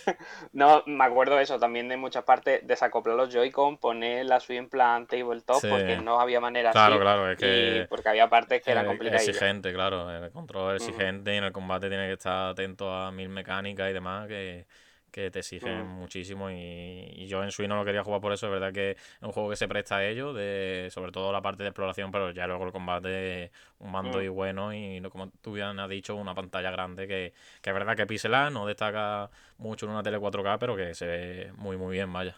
No, 0.53 0.81
me 0.87 1.03
acuerdo 1.05 1.39
eso 1.39 1.59
también 1.59 1.87
de 1.89 1.95
muchas 1.95 2.23
partes, 2.23 2.65
desacoplar 2.65 3.15
los 3.15 3.29
Joy-Con, 3.31 3.77
poner 3.77 4.25
la 4.25 4.39
Switch 4.39 4.57
en 4.57 4.67
plan 4.69 5.05
tabletop, 5.05 5.61
Sí. 5.61 5.67
porque 5.69 5.97
no 5.97 6.19
había 6.19 6.39
manera 6.39 6.71
Claro, 6.71 6.95
así. 6.95 7.01
claro, 7.01 7.31
es 7.31 7.37
que 7.37 7.81
y 7.83 7.87
porque 7.87 8.09
había 8.09 8.29
partes 8.29 8.63
que 8.63 8.71
eran 8.71 8.85
complicadas. 8.87 9.27
exigente, 9.27 9.71
claro. 9.73 10.09
El 10.09 10.31
control 10.31 10.75
es 10.77 10.81
Ujú. 10.81 10.91
exigente 10.91 11.33
y 11.35 11.37
en 11.37 11.43
el 11.43 11.51
combate 11.51 11.87
tiene 11.89 12.07
que 12.07 12.13
estar 12.13 12.49
atento 12.49 12.91
a 12.91 13.11
mil 13.11 13.29
mecánicas 13.29 13.89
y 13.89 13.93
demás 13.93 14.27
que, 14.27 14.65
que 15.15 15.31
te 15.31 15.39
exigen 15.39 15.85
muchísimo. 15.87 16.49
Y, 16.51 16.55
y 17.15 17.27
yo 17.27 17.41
en 17.43 17.51
Switch 17.51 17.69
no 17.69 17.77
lo 17.77 17.85
quería 17.85 18.03
jugar 18.03 18.19
por 18.21 18.33
eso. 18.33 18.47
Es 18.47 18.51
verdad 18.51 18.73
que 18.73 18.91
es 18.91 18.97
un 19.21 19.31
juego 19.31 19.49
que 19.49 19.55
se 19.55 19.67
presta 19.67 19.97
a 19.97 20.05
ello, 20.05 20.33
de, 20.33 20.89
sobre 20.91 21.11
todo 21.13 21.31
la 21.31 21.41
parte 21.41 21.63
de 21.63 21.69
exploración, 21.69 22.11
pero 22.11 22.31
ya 22.31 22.47
luego 22.47 22.65
el 22.65 22.71
combate, 22.73 23.51
un 23.79 23.91
mando 23.91 24.19
Mm. 24.19 24.23
y 24.23 24.27
bueno. 24.27 24.73
Y 24.73 25.01
como 25.09 25.29
tú 25.41 25.53
bien 25.53 25.79
has 25.79 25.89
dicho, 25.89 26.15
una 26.15 26.35
pantalla 26.35 26.69
grande 26.71 27.07
que, 27.07 27.33
que 27.61 27.69
es 27.69 27.73
verdad 27.73 27.95
que 27.95 28.05
pixelar 28.05 28.51
no 28.51 28.65
destaca 28.67 29.29
mucho 29.57 29.85
en 29.85 29.93
una 29.93 30.03
tele 30.03 30.19
4K, 30.19 30.59
pero 30.59 30.75
que 30.75 30.93
se 30.93 31.05
ve 31.07 31.51
muy, 31.55 31.77
muy 31.77 31.93
bien, 31.93 32.11
vaya. 32.11 32.35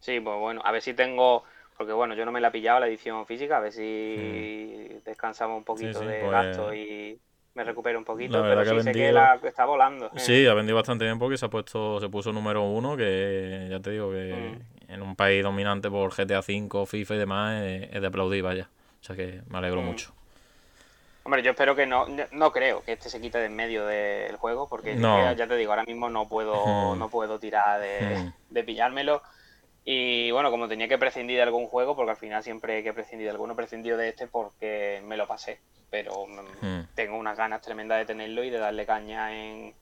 Sí, 0.00 0.20
pues 0.20 0.38
bueno, 0.38 0.60
a 0.64 0.70
ver 0.72 0.82
si 0.82 0.92
tengo, 0.94 1.44
porque 1.76 1.92
bueno, 1.92 2.14
yo 2.14 2.24
no 2.26 2.32
me 2.32 2.40
la 2.40 2.48
he 2.48 2.50
pillado 2.50 2.80
la 2.80 2.86
edición 2.88 3.26
física, 3.26 3.56
a 3.56 3.60
ver 3.60 3.72
si 3.72 5.00
descansamos 5.04 5.56
un 5.58 5.64
poquito 5.64 6.00
Mm. 6.00 6.02
sí, 6.02 6.06
de 6.06 6.18
pues, 6.18 6.30
gasto 6.30 6.74
y 6.74 7.18
me 7.54 7.64
recupero 7.64 7.98
un 7.98 8.04
poquito, 8.04 8.42
pero 8.42 8.62
que 8.64 8.70
sí 8.70 8.82
sé 8.82 8.92
que 8.92 9.12
la 9.12 9.40
está 9.42 9.64
volando. 9.64 10.06
eh. 10.06 10.18
Sí, 10.18 10.46
ha 10.46 10.54
vendido 10.54 10.76
bastante 10.76 11.04
bien 11.04 11.18
porque 11.18 11.38
se 11.38 11.46
ha 11.46 11.48
puesto, 11.50 12.00
se 12.00 12.08
puso 12.08 12.32
número 12.32 12.62
uno, 12.62 12.96
que 12.96 13.68
ya 13.70 13.80
te 13.80 13.90
digo 13.90 14.10
que 14.10 14.58
Mm. 14.88 14.92
en 14.92 15.02
un 15.02 15.14
país 15.16 15.42
dominante 15.42 15.88
por 15.90 16.10
GTA 16.12 16.40
V, 16.40 16.86
FIFA 16.86 17.14
y 17.14 17.18
demás 17.18 17.62
es, 17.62 17.88
es 17.94 18.00
de 18.00 18.06
aplaudir, 18.06 18.42
vaya. 18.42 18.68
O 19.00 19.04
sea 19.04 19.14
que 19.16 19.42
me 19.48 19.58
alegro 19.58 19.82
Mm. 19.82 19.84
mucho. 19.84 20.12
Hombre, 21.22 21.42
yo 21.42 21.52
espero 21.52 21.74
que 21.74 21.86
no, 21.86 22.04
no 22.32 22.52
creo 22.52 22.82
que 22.84 22.92
este 22.92 23.08
se 23.08 23.18
quite 23.20 23.38
de 23.38 23.46
en 23.46 23.56
medio 23.56 23.86
del 23.86 24.36
juego, 24.36 24.68
porque 24.68 24.94
No. 24.94 25.32
ya 25.32 25.46
te 25.46 25.56
digo, 25.56 25.72
ahora 25.72 25.84
mismo 25.84 26.10
no 26.10 26.28
puedo, 26.28 26.52
no 26.96 27.08
puedo 27.08 27.38
tirar 27.38 27.80
de, 27.80 28.16
Ujú. 28.18 28.32
de 28.50 28.64
pillármelo. 28.64 29.22
Y 29.84 30.30
bueno, 30.30 30.50
como 30.50 30.66
tenía 30.68 30.88
que 30.88 30.96
prescindir 30.98 31.36
de 31.36 31.42
algún 31.42 31.66
juego, 31.66 31.94
porque 31.94 32.12
al 32.12 32.16
final 32.16 32.42
siempre 32.42 32.82
que 32.82 32.94
prescindir 32.94 33.26
de 33.26 33.32
alguno, 33.32 33.54
prescindido 33.54 33.98
de 33.98 34.08
este 34.08 34.26
porque 34.26 35.02
me 35.04 35.16
lo 35.16 35.26
pasé. 35.26 35.60
Pero 35.90 36.26
mm, 36.26 36.66
Mm. 36.66 36.88
tengo 36.94 37.16
unas 37.18 37.36
ganas 37.36 37.60
tremendas 37.60 37.98
de 37.98 38.06
tenerlo 38.06 38.42
y 38.42 38.50
de 38.50 38.58
darle 38.58 38.86
caña 38.86 39.34
en 39.36 39.74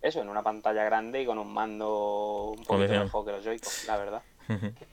eso, 0.00 0.22
en 0.22 0.28
una 0.30 0.42
pantalla 0.42 0.82
grande 0.84 1.20
y 1.20 1.26
con 1.26 1.38
un 1.38 1.52
mando 1.52 2.54
un 2.56 2.64
poquito 2.64 2.92
mejor 2.94 3.24
que 3.26 3.32
los 3.32 3.44
Joy-Con, 3.44 3.72
la 3.86 3.96
verdad. 3.98 4.22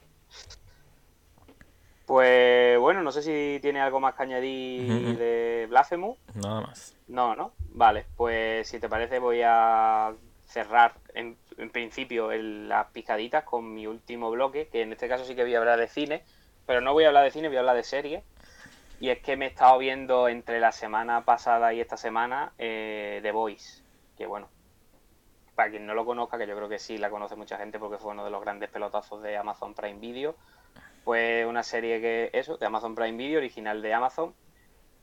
Pues 2.05 2.79
bueno, 2.79 3.03
no 3.03 3.11
sé 3.11 3.21
si 3.21 3.59
tiene 3.61 3.81
algo 3.81 3.99
más 3.99 4.15
que 4.15 4.23
añadir 4.23 5.09
Ujú. 5.09 5.17
de 5.17 5.65
Blasphemous. 5.69 6.17
Nada 6.35 6.61
más. 6.61 6.95
No, 7.07 7.35
¿no? 7.35 7.51
Vale, 7.69 8.05
pues 8.15 8.65
si 8.69 8.79
te 8.79 8.87
parece 8.87 9.19
voy 9.19 9.41
a 9.43 10.13
cerrar 10.47 10.93
en, 11.13 11.37
principio 11.71 12.31
el- 12.31 12.69
las 12.69 12.87
picaditas 12.87 13.43
con 13.43 13.73
mi 13.73 13.85
último 13.85 14.31
bloque, 14.31 14.67
que 14.69 14.81
en 14.81 14.93
este 14.93 15.07
caso 15.07 15.25
sí 15.25 15.35
que 15.35 15.43
voy 15.43 15.53
a 15.55 15.59
hablar 15.59 15.79
de 15.79 15.87
cine, 15.87 16.23
pero 16.65 16.81
no 16.81 16.93
voy 16.93 17.03
a 17.03 17.07
hablar 17.07 17.25
de 17.25 17.31
cine, 17.31 17.49
voy 17.49 17.57
a 17.57 17.59
hablar 17.59 17.75
de 17.75 17.83
serie. 17.83 18.23
Y 18.99 19.09
es 19.09 19.19
que 19.19 19.37
me 19.37 19.45
he 19.45 19.49
estado 19.49 19.77
viendo 19.77 20.27
entre 20.27 20.59
la 20.59 20.71
semana 20.71 21.23
pasada 21.23 21.73
y 21.73 21.81
esta 21.81 21.97
semana 21.97 22.53
eh, 22.57 23.19
The 23.21 23.31
Voice, 23.31 23.83
que 24.17 24.25
bueno, 24.25 24.49
para 25.53 25.69
quien 25.69 25.85
no 25.85 25.93
lo 25.93 26.05
conozca, 26.05 26.37
que 26.37 26.47
yo 26.47 26.55
creo 26.55 26.69
que 26.69 26.79
sí 26.79 26.97
la 26.97 27.09
conoce 27.09 27.35
mucha 27.35 27.57
gente 27.57 27.77
porque 27.77 27.97
fue 27.97 28.11
uno 28.11 28.23
de 28.23 28.31
los 28.31 28.41
grandes 28.41 28.69
pelotazos 28.69 29.21
de 29.21 29.37
Amazon 29.37 29.75
Prime 29.75 29.99
Video, 29.99 30.35
fue 31.03 31.45
una 31.45 31.63
serie 31.63 32.01
que, 32.01 32.29
eso, 32.33 32.57
de 32.57 32.65
Amazon 32.65 32.95
Prime 32.95 33.17
Video, 33.17 33.37
original 33.37 33.81
de 33.81 33.93
Amazon, 33.93 34.33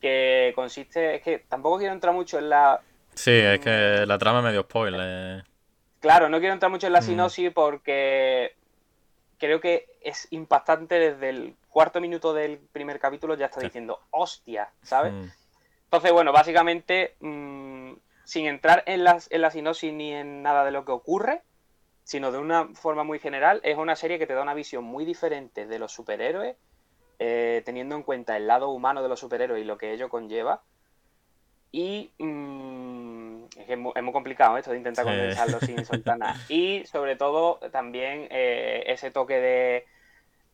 que 0.00 0.52
consiste, 0.54 1.16
es 1.16 1.22
que 1.22 1.38
tampoco 1.38 1.78
quiero 1.78 1.94
entrar 1.94 2.14
mucho 2.14 2.38
en 2.38 2.50
la 2.50 2.80
Sí, 3.14 3.30
es 3.32 3.60
que 3.60 4.04
la 4.06 4.18
trama 4.18 4.38
es 4.40 4.44
medio 4.44 4.62
spoiler. 4.62 5.44
Claro, 6.00 6.28
no 6.28 6.38
quiero 6.38 6.52
entrar 6.54 6.70
mucho 6.70 6.86
en 6.86 6.92
la 6.92 7.00
Mm. 7.00 7.04
sinopsis 7.04 7.52
porque 7.52 8.54
creo 9.38 9.60
que 9.60 9.86
es 10.00 10.28
impactante 10.30 10.98
desde 10.98 11.28
el 11.30 11.56
cuarto 11.68 12.00
minuto 12.00 12.34
del 12.34 12.58
primer 12.58 12.98
capítulo 12.98 13.34
ya 13.36 13.46
está 13.46 13.60
diciendo 13.60 14.00
hostia, 14.10 14.70
¿sabes? 14.82 15.12
Mm. 15.12 15.28
Entonces, 15.84 16.12
bueno, 16.12 16.32
básicamente, 16.32 17.16
mm, 17.20 17.92
sin 18.24 18.46
entrar 18.46 18.82
en 18.86 19.04
la, 19.04 19.18
en 19.30 19.40
la 19.40 19.50
sinopsis 19.50 19.92
ni 19.92 20.12
en 20.12 20.42
nada 20.42 20.64
de 20.64 20.70
lo 20.70 20.84
que 20.84 20.92
ocurre, 20.92 21.42
sino 22.04 22.32
de 22.32 22.38
una 22.38 22.68
forma 22.74 23.02
muy 23.04 23.18
general, 23.18 23.60
es 23.64 23.76
una 23.78 23.96
serie 23.96 24.18
que 24.18 24.26
te 24.26 24.34
da 24.34 24.42
una 24.42 24.54
visión 24.54 24.84
muy 24.84 25.04
diferente 25.04 25.66
de 25.66 25.78
los 25.78 25.92
superhéroes, 25.92 26.56
eh, 27.18 27.62
teniendo 27.64 27.94
en 27.96 28.02
cuenta 28.02 28.36
el 28.36 28.46
lado 28.46 28.70
humano 28.70 29.02
de 29.02 29.08
los 29.08 29.20
superhéroes 29.20 29.62
y 29.62 29.64
lo 29.64 29.78
que 29.78 29.92
ello 29.92 30.08
conlleva. 30.08 30.62
Y 31.72 32.12
es, 33.56 33.66
que 33.66 33.72
es, 33.74 33.78
muy, 33.78 33.92
es 33.94 34.02
muy 34.02 34.12
complicado 34.12 34.56
esto 34.58 34.70
de 34.72 34.78
intentar 34.78 35.04
Sí. 35.04 35.10
condensarlo 35.10 35.60
sin 35.60 35.84
soltar 35.84 36.18
nada. 36.18 36.40
Y 36.48 36.84
sobre 36.86 37.16
todo 37.16 37.58
también 37.72 38.28
eh, 38.30 38.84
ese 38.86 39.10
toque 39.10 39.34
de 39.40 39.86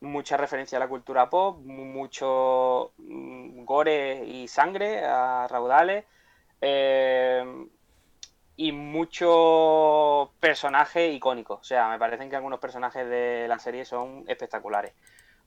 mucha 0.01 0.37
referencia 0.37 0.77
a 0.77 0.81
la 0.81 0.89
cultura 0.89 1.29
pop, 1.29 1.59
mu- 1.65 1.85
mucho 1.85 2.93
mm, 2.97 3.65
gore 3.65 4.25
y 4.25 4.47
sangre 4.47 5.03
a 5.05 5.47
raudales. 5.49 6.05
eh, 6.61 7.45
y 8.55 8.71
muchos 8.71 10.29
personajes 10.39 11.13
icónicos. 11.13 11.59
O 11.61 11.63
sea, 11.63 11.89
me 11.89 11.99
parecen 11.99 12.29
que 12.29 12.35
algunos 12.35 12.59
personajes 12.59 13.07
de 13.09 13.47
la 13.47 13.59
serie 13.59 13.85
son 13.85 14.23
espectaculares. 14.27 14.93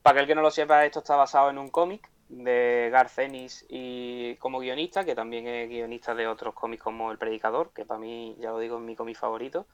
Para 0.01 0.17
aquel 0.17 0.27
que 0.27 0.35
no 0.35 0.41
lo 0.41 0.51
sepa, 0.51 0.85
esto 0.85 0.99
está 0.99 1.15
basado 1.15 1.49
en 1.49 1.57
un 1.57 1.69
cómic 1.69 2.11
de 2.27 2.89
Garth 2.91 3.19
Ennis 3.19 3.65
y 3.69 4.35
como 4.37 4.59
guionista, 4.59 5.05
que 5.05 5.15
también 5.15 5.47
es 5.47 5.69
guionista 5.69 6.15
de 6.15 6.27
otros 6.27 6.53
cómics 6.55 6.83
como 6.83 7.11
El 7.11 7.17
Predicador, 7.17 7.71
que 7.73 7.85
para 7.85 7.99
mí, 7.99 8.35
ya 8.39 8.51
lo 8.51 8.59
digo, 8.59 8.77
es 8.77 8.83
mi 8.83 8.95
cómic 8.95 9.17
favorito. 9.17 9.67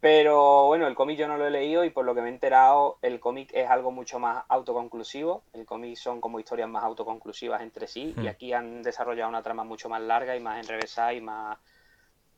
Pero 0.00 0.66
bueno, 0.66 0.86
el 0.86 0.94
cómic 0.94 1.18
yo 1.18 1.26
no 1.26 1.38
lo 1.38 1.46
he 1.46 1.50
leído 1.50 1.84
y 1.84 1.90
por 1.90 2.04
lo 2.04 2.14
que 2.14 2.20
me 2.20 2.28
he 2.28 2.32
enterado, 2.32 2.98
el 3.02 3.18
cómic 3.18 3.50
es 3.54 3.68
algo 3.68 3.90
mucho 3.90 4.18
más 4.18 4.44
autoconclusivo. 4.48 5.44
El 5.52 5.64
cómic 5.66 5.96
son 5.96 6.20
como 6.20 6.38
historias 6.38 6.68
más 6.68 6.84
autoconclusivas 6.84 7.62
entre 7.62 7.86
sí 7.88 8.16
y 8.20 8.26
Hmm. 8.26 8.28
aquí 8.28 8.52
han 8.52 8.82
desarrollado 8.82 9.28
una 9.30 9.42
trama 9.42 9.64
mucho 9.64 9.88
más 9.88 10.02
larga 10.02 10.36
y 10.36 10.40
más 10.40 10.60
enrevesada 10.60 11.14
y 11.14 11.20
más 11.20 11.58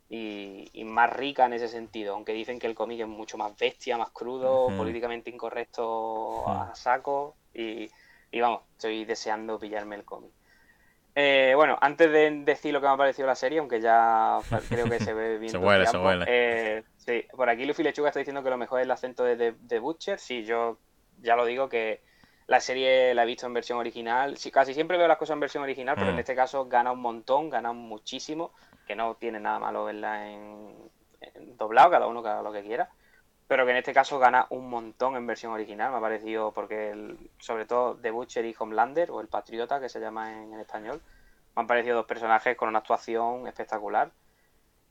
y, 0.09 0.71
y 0.73 0.85
más 0.85 1.11
rica 1.13 1.47
en 1.47 1.55
ese 1.55 1.69
sentido. 1.69 2.15
Aunque 2.15 2.33
dicen 2.33 2.59
que 2.59 2.67
el 2.67 2.75
cómic 2.75 3.01
es 3.01 3.09
mucho 3.09 3.37
más 3.37 3.57
bestia, 3.59 3.99
más 3.99 4.11
crudo, 4.13 4.69
Ujú. 4.69 4.75
políticamente 4.75 5.31
incorrecto 5.31 6.49
Hmm. 6.49 6.71
a 6.71 6.75
saco 6.75 7.37
y, 7.53 7.89
y 8.31 8.41
vamos, 8.41 8.63
estoy 8.73 9.05
deseando 9.05 9.59
pillarme 9.59 9.97
el 9.97 10.05
cómic. 10.05 10.31
Eh, 11.15 11.53
bueno, 11.57 11.77
antes 11.81 12.11
de 12.13 12.31
decir 12.45 12.73
lo 12.73 12.81
que 12.81 12.87
me 12.87 12.93
ha 12.93 12.97
parecido 12.97 13.27
la 13.27 13.35
serie, 13.35 13.59
aunque 13.59 13.81
ya 13.81 14.39
creo 14.69 14.89
que 14.89 15.01
se 15.01 15.13
ve 15.15 15.39
bien. 15.39 15.51
Se 15.51 15.59
huele, 15.59 15.87
se 15.87 15.97
huele. 15.97 16.25
eh, 16.29 16.85
sí, 16.97 17.25
por 17.33 17.49
aquí 17.49 17.65
Luffy 17.65 17.83
Lechuga 17.83 18.09
está 18.11 18.21
diciendo 18.21 18.43
que 18.45 18.51
lo 18.51 18.57
mejor 18.57 18.81
es 18.81 18.85
el 18.85 18.91
acento 18.91 19.25
de, 19.25 19.37
de, 19.37 19.53
de 19.59 19.79
Butcher. 19.81 20.19
Sí, 20.21 20.45
yo 20.45 20.79
ya 21.21 21.35
lo 21.35 21.45
digo 21.45 21.69
que 21.69 22.03
la 22.47 22.61
serie 22.61 23.15
la 23.15 23.25
he 23.25 23.27
visto 23.27 23.47
en 23.47 23.53
versión 23.55 23.79
original. 23.79 24.37
Sí, 24.37 24.51
casi 24.53 24.75
siempre 24.75 24.97
veo 24.97 25.09
las 25.09 25.19
cosas 25.19 25.35
en 25.35 25.41
versión 25.41 25.65
original, 25.65 25.97
pero 25.97 26.11
en 26.11 26.17
Mm. 26.17 26.21
este 26.21 26.37
caso 26.37 26.67
gana 26.67 26.93
un 26.93 27.01
montón, 27.01 27.51
gana 27.51 27.73
muchísimo, 27.73 28.53
que 28.87 28.95
no 28.95 29.17
tiene 29.17 29.41
nada 29.41 29.59
malo 29.59 29.85
verla 29.87 30.31
en, 30.31 30.73
en 31.21 31.57
doblado, 31.57 31.91
cada 31.91 32.07
uno 32.07 32.23
que 32.23 32.29
haga 32.29 32.43
lo 32.43 32.53
que 32.53 32.63
quiera. 32.63 32.89
Pero 33.49 33.65
que 33.65 33.73
en 33.73 33.79
este 33.79 33.95
caso 33.95 34.19
gana 34.21 34.47
un 34.51 34.71
montón 34.71 35.17
en 35.17 35.27
versión 35.27 35.53
original, 35.53 35.91
me 35.93 35.99
ha 35.99 36.01
parecido, 36.01 36.53
porque 36.53 36.91
el- 36.91 37.31
sobre 37.39 37.67
todo 37.67 37.97
The 38.01 38.11
Butcher 38.13 38.45
y 38.47 38.55
Homelander, 38.59 39.11
o 39.11 39.21
el 39.21 39.29
Patriota, 39.29 39.81
que 39.81 39.89
se 39.89 40.01
llama 40.01 40.33
en, 40.35 40.53
en 40.55 40.61
español, 40.61 41.03
me 41.57 41.63
han 41.63 41.67
parecido 41.67 41.97
dos 41.97 42.07
personajes 42.07 42.57
con 42.57 42.69
una 42.69 42.79
actuación 42.81 43.47
espectacular. 43.49 44.13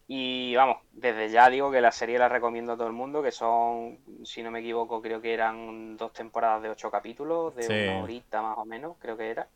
Y 0.08 0.56
vamos, 0.56 0.78
desde 0.92 1.30
ya 1.30 1.50
digo 1.50 1.72
que 1.72 1.82
la 1.82 1.92
serie 1.92 2.18
la 2.20 2.30
recomiendo 2.30 2.74
a 2.74 2.78
todo 2.78 2.88
el 2.88 2.94
mundo, 2.94 3.24
que 3.24 3.32
son, 3.32 4.00
si 4.26 4.42
no 4.44 4.52
me 4.52 4.60
equivoco, 4.60 5.02
creo 5.02 5.22
que 5.22 5.34
eran 5.34 5.98
dos 5.98 6.14
temporadas 6.14 6.64
de 6.64 6.70
ocho 6.70 6.90
capítulos, 6.92 7.56
de 7.56 7.68
Sí. 7.68 7.74
una 7.74 7.98
horita 8.00 8.42
más 8.42 8.58
o 8.58 8.66
menos, 8.66 8.98
creo 9.00 9.18
que 9.18 9.30
era. 9.32 9.50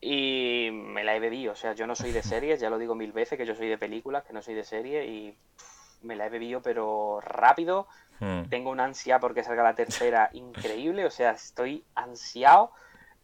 Y 0.00 0.70
me 0.72 1.04
la 1.04 1.16
he 1.16 1.20
bebido, 1.20 1.52
o 1.52 1.56
sea, 1.56 1.72
yo 1.74 1.86
no 1.86 1.94
soy 1.94 2.12
de 2.12 2.22
series, 2.22 2.60
ya 2.60 2.70
lo 2.70 2.78
digo 2.78 2.94
mil 2.94 3.12
veces, 3.12 3.38
que 3.38 3.46
yo 3.46 3.54
soy 3.54 3.68
de 3.68 3.78
películas, 3.78 4.24
que 4.24 4.32
no 4.32 4.42
soy 4.42 4.54
de 4.54 4.64
series, 4.64 5.06
y 5.08 5.32
pff, 5.56 6.02
me 6.02 6.16
la 6.16 6.26
he 6.26 6.30
bebido, 6.30 6.62
pero 6.62 7.20
rápido. 7.20 7.88
Mm. 8.20 8.48
Tengo 8.48 8.70
una 8.70 8.84
ansia 8.84 9.18
porque 9.18 9.42
salga 9.44 9.62
la 9.62 9.74
tercera 9.74 10.30
increíble, 10.34 11.04
o 11.04 11.10
sea, 11.10 11.32
estoy 11.32 11.84
ansiado. 11.94 12.72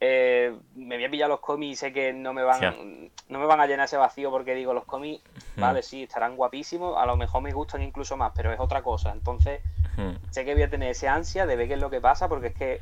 Eh, 0.00 0.56
me 0.74 0.96
voy 0.96 1.04
a 1.04 1.10
pillar 1.10 1.28
los 1.28 1.40
cómics 1.40 1.72
y 1.72 1.76
sé 1.76 1.92
que 1.92 2.12
no 2.12 2.32
me 2.32 2.42
van, 2.42 3.10
no 3.28 3.38
me 3.38 3.46
van 3.46 3.60
a 3.60 3.66
llenar 3.66 3.84
ese 3.84 3.96
vacío 3.96 4.30
porque 4.30 4.54
digo, 4.54 4.74
los 4.74 4.84
cómics, 4.84 5.22
Mm. 5.54 5.60
vale, 5.60 5.82
sí, 5.82 6.04
estarán 6.04 6.34
guapísimos, 6.34 6.96
a 6.96 7.04
lo 7.04 7.14
mejor 7.16 7.42
me 7.42 7.52
gustan 7.52 7.82
incluso 7.82 8.16
más, 8.16 8.32
pero 8.34 8.50
es 8.52 8.58
otra 8.58 8.82
cosa. 8.82 9.12
Entonces, 9.12 9.60
Mm. 9.98 10.12
sé 10.30 10.44
que 10.46 10.54
voy 10.54 10.62
a 10.62 10.70
tener 10.70 10.90
ese 10.90 11.08
ansia 11.08 11.44
de 11.44 11.56
ver 11.56 11.68
qué 11.68 11.74
es 11.74 11.80
lo 11.80 11.90
que 11.90 12.00
pasa, 12.00 12.26
porque 12.28 12.48
es 12.48 12.54
que 12.54 12.80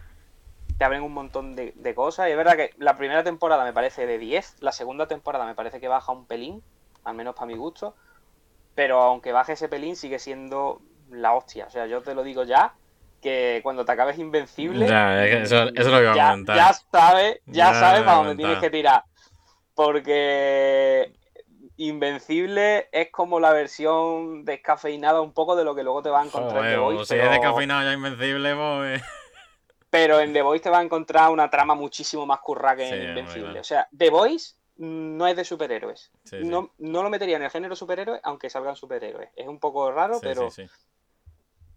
te 0.79 0.85
abren 0.85 1.03
un 1.03 1.13
montón 1.13 1.57
de, 1.57 1.73
de 1.75 1.95
cosas. 1.95 2.29
Y 2.29 2.31
es 2.31 2.37
verdad 2.37 2.57
que 2.57 2.71
la 2.79 2.97
primera 2.97 3.25
temporada 3.25 3.65
me 3.65 3.73
parece 3.73 4.07
de 4.07 4.19
10, 4.19 4.55
la 4.63 4.73
segunda 4.73 5.09
temporada 5.09 5.45
me 5.47 5.55
parece 5.57 5.81
que 5.81 5.89
baja 5.89 6.13
un 6.13 6.27
pelín, 6.27 6.63
al 7.05 7.15
menos 7.17 7.35
para 7.35 7.47
mi 7.47 7.57
gusto. 7.57 7.97
Pero 8.75 9.03
aunque 9.03 9.33
baje 9.33 9.55
ese 9.55 9.69
pelín, 9.69 9.97
sigue 9.97 10.19
siendo 10.19 10.81
la 11.11 11.35
hostia. 11.35 11.67
O 11.67 11.71
sea, 11.71 11.87
yo 11.87 12.03
te 12.03 12.15
lo 12.15 12.23
digo 12.23 12.45
ya, 12.45 12.75
que 13.21 13.61
cuando 13.63 13.85
te 13.85 13.93
acabes 13.93 14.19
invencible, 14.19 14.87
Ya, 14.87 15.25
eso, 15.27 15.65
eso 15.65 15.73
es 15.75 15.87
lo 15.87 15.97
que 15.99 16.03
iba 16.05 16.13
a 16.13 16.17
ya, 16.17 16.31
comentar. 16.31 16.57
ya 16.57 16.73
sabes, 16.73 17.41
ya 17.47 17.73
Ya 17.73 17.75
sabes 17.81 18.03
para 18.03 18.17
dónde 18.17 18.37
tienes 18.37 18.59
que 18.59 18.71
tirar. 18.71 19.05
Porque 19.75 21.13
Invencible 21.77 22.89
es 22.93 23.11
como 23.11 23.41
la 23.41 23.53
versión 23.53 24.45
descafeinada 24.45 25.21
un 25.23 25.33
poco 25.33 25.57
de 25.57 25.65
lo 25.65 25.75
que 25.75 25.83
luego 25.83 26.03
te 26.03 26.11
va 26.11 26.21
a 26.21 26.25
encontrar 26.27 26.65
en 26.65 26.71
The 26.73 26.77
Joder, 26.77 26.97
Voice. 26.97 27.05
si 27.07 27.15
pero, 27.15 27.25
es 27.25 27.31
descafeinado 27.31 27.83
ya 27.83 27.93
invencible, 27.95 28.55
pues. 28.55 29.03
pero 29.89 30.21
en 30.21 30.33
The 30.35 30.43
Voice 30.43 30.63
te 30.63 30.71
va 30.71 30.79
a 30.81 30.83
encontrar 30.83 31.31
una 31.31 31.49
trama 31.49 31.75
muchísimo 31.75 32.27
más 32.27 32.41
curra 32.41 32.77
que 32.77 32.87
Sí, 32.87 32.95
en 32.95 33.03
Invencible. 33.09 33.61
O 33.61 33.65
sea, 33.65 33.89
The 33.97 34.11
Voice 34.11 34.55
no 34.77 35.27
es 35.27 35.37
de 35.37 35.45
superhéroes. 35.45 36.11
Sí, 36.25 36.39
sí. 36.41 36.45
No, 36.45 36.71
no 36.79 37.03
lo 37.03 37.11
metería 37.11 37.37
en 37.37 37.43
el 37.45 37.51
género 37.51 37.75
superhéroes, 37.75 38.21
aunque 38.25 38.51
salgan 38.51 38.77
superhéroes. 38.77 39.31
Es 39.35 39.49
un 39.49 39.59
poco 39.59 39.91
raro, 39.91 40.21
pero. 40.21 40.49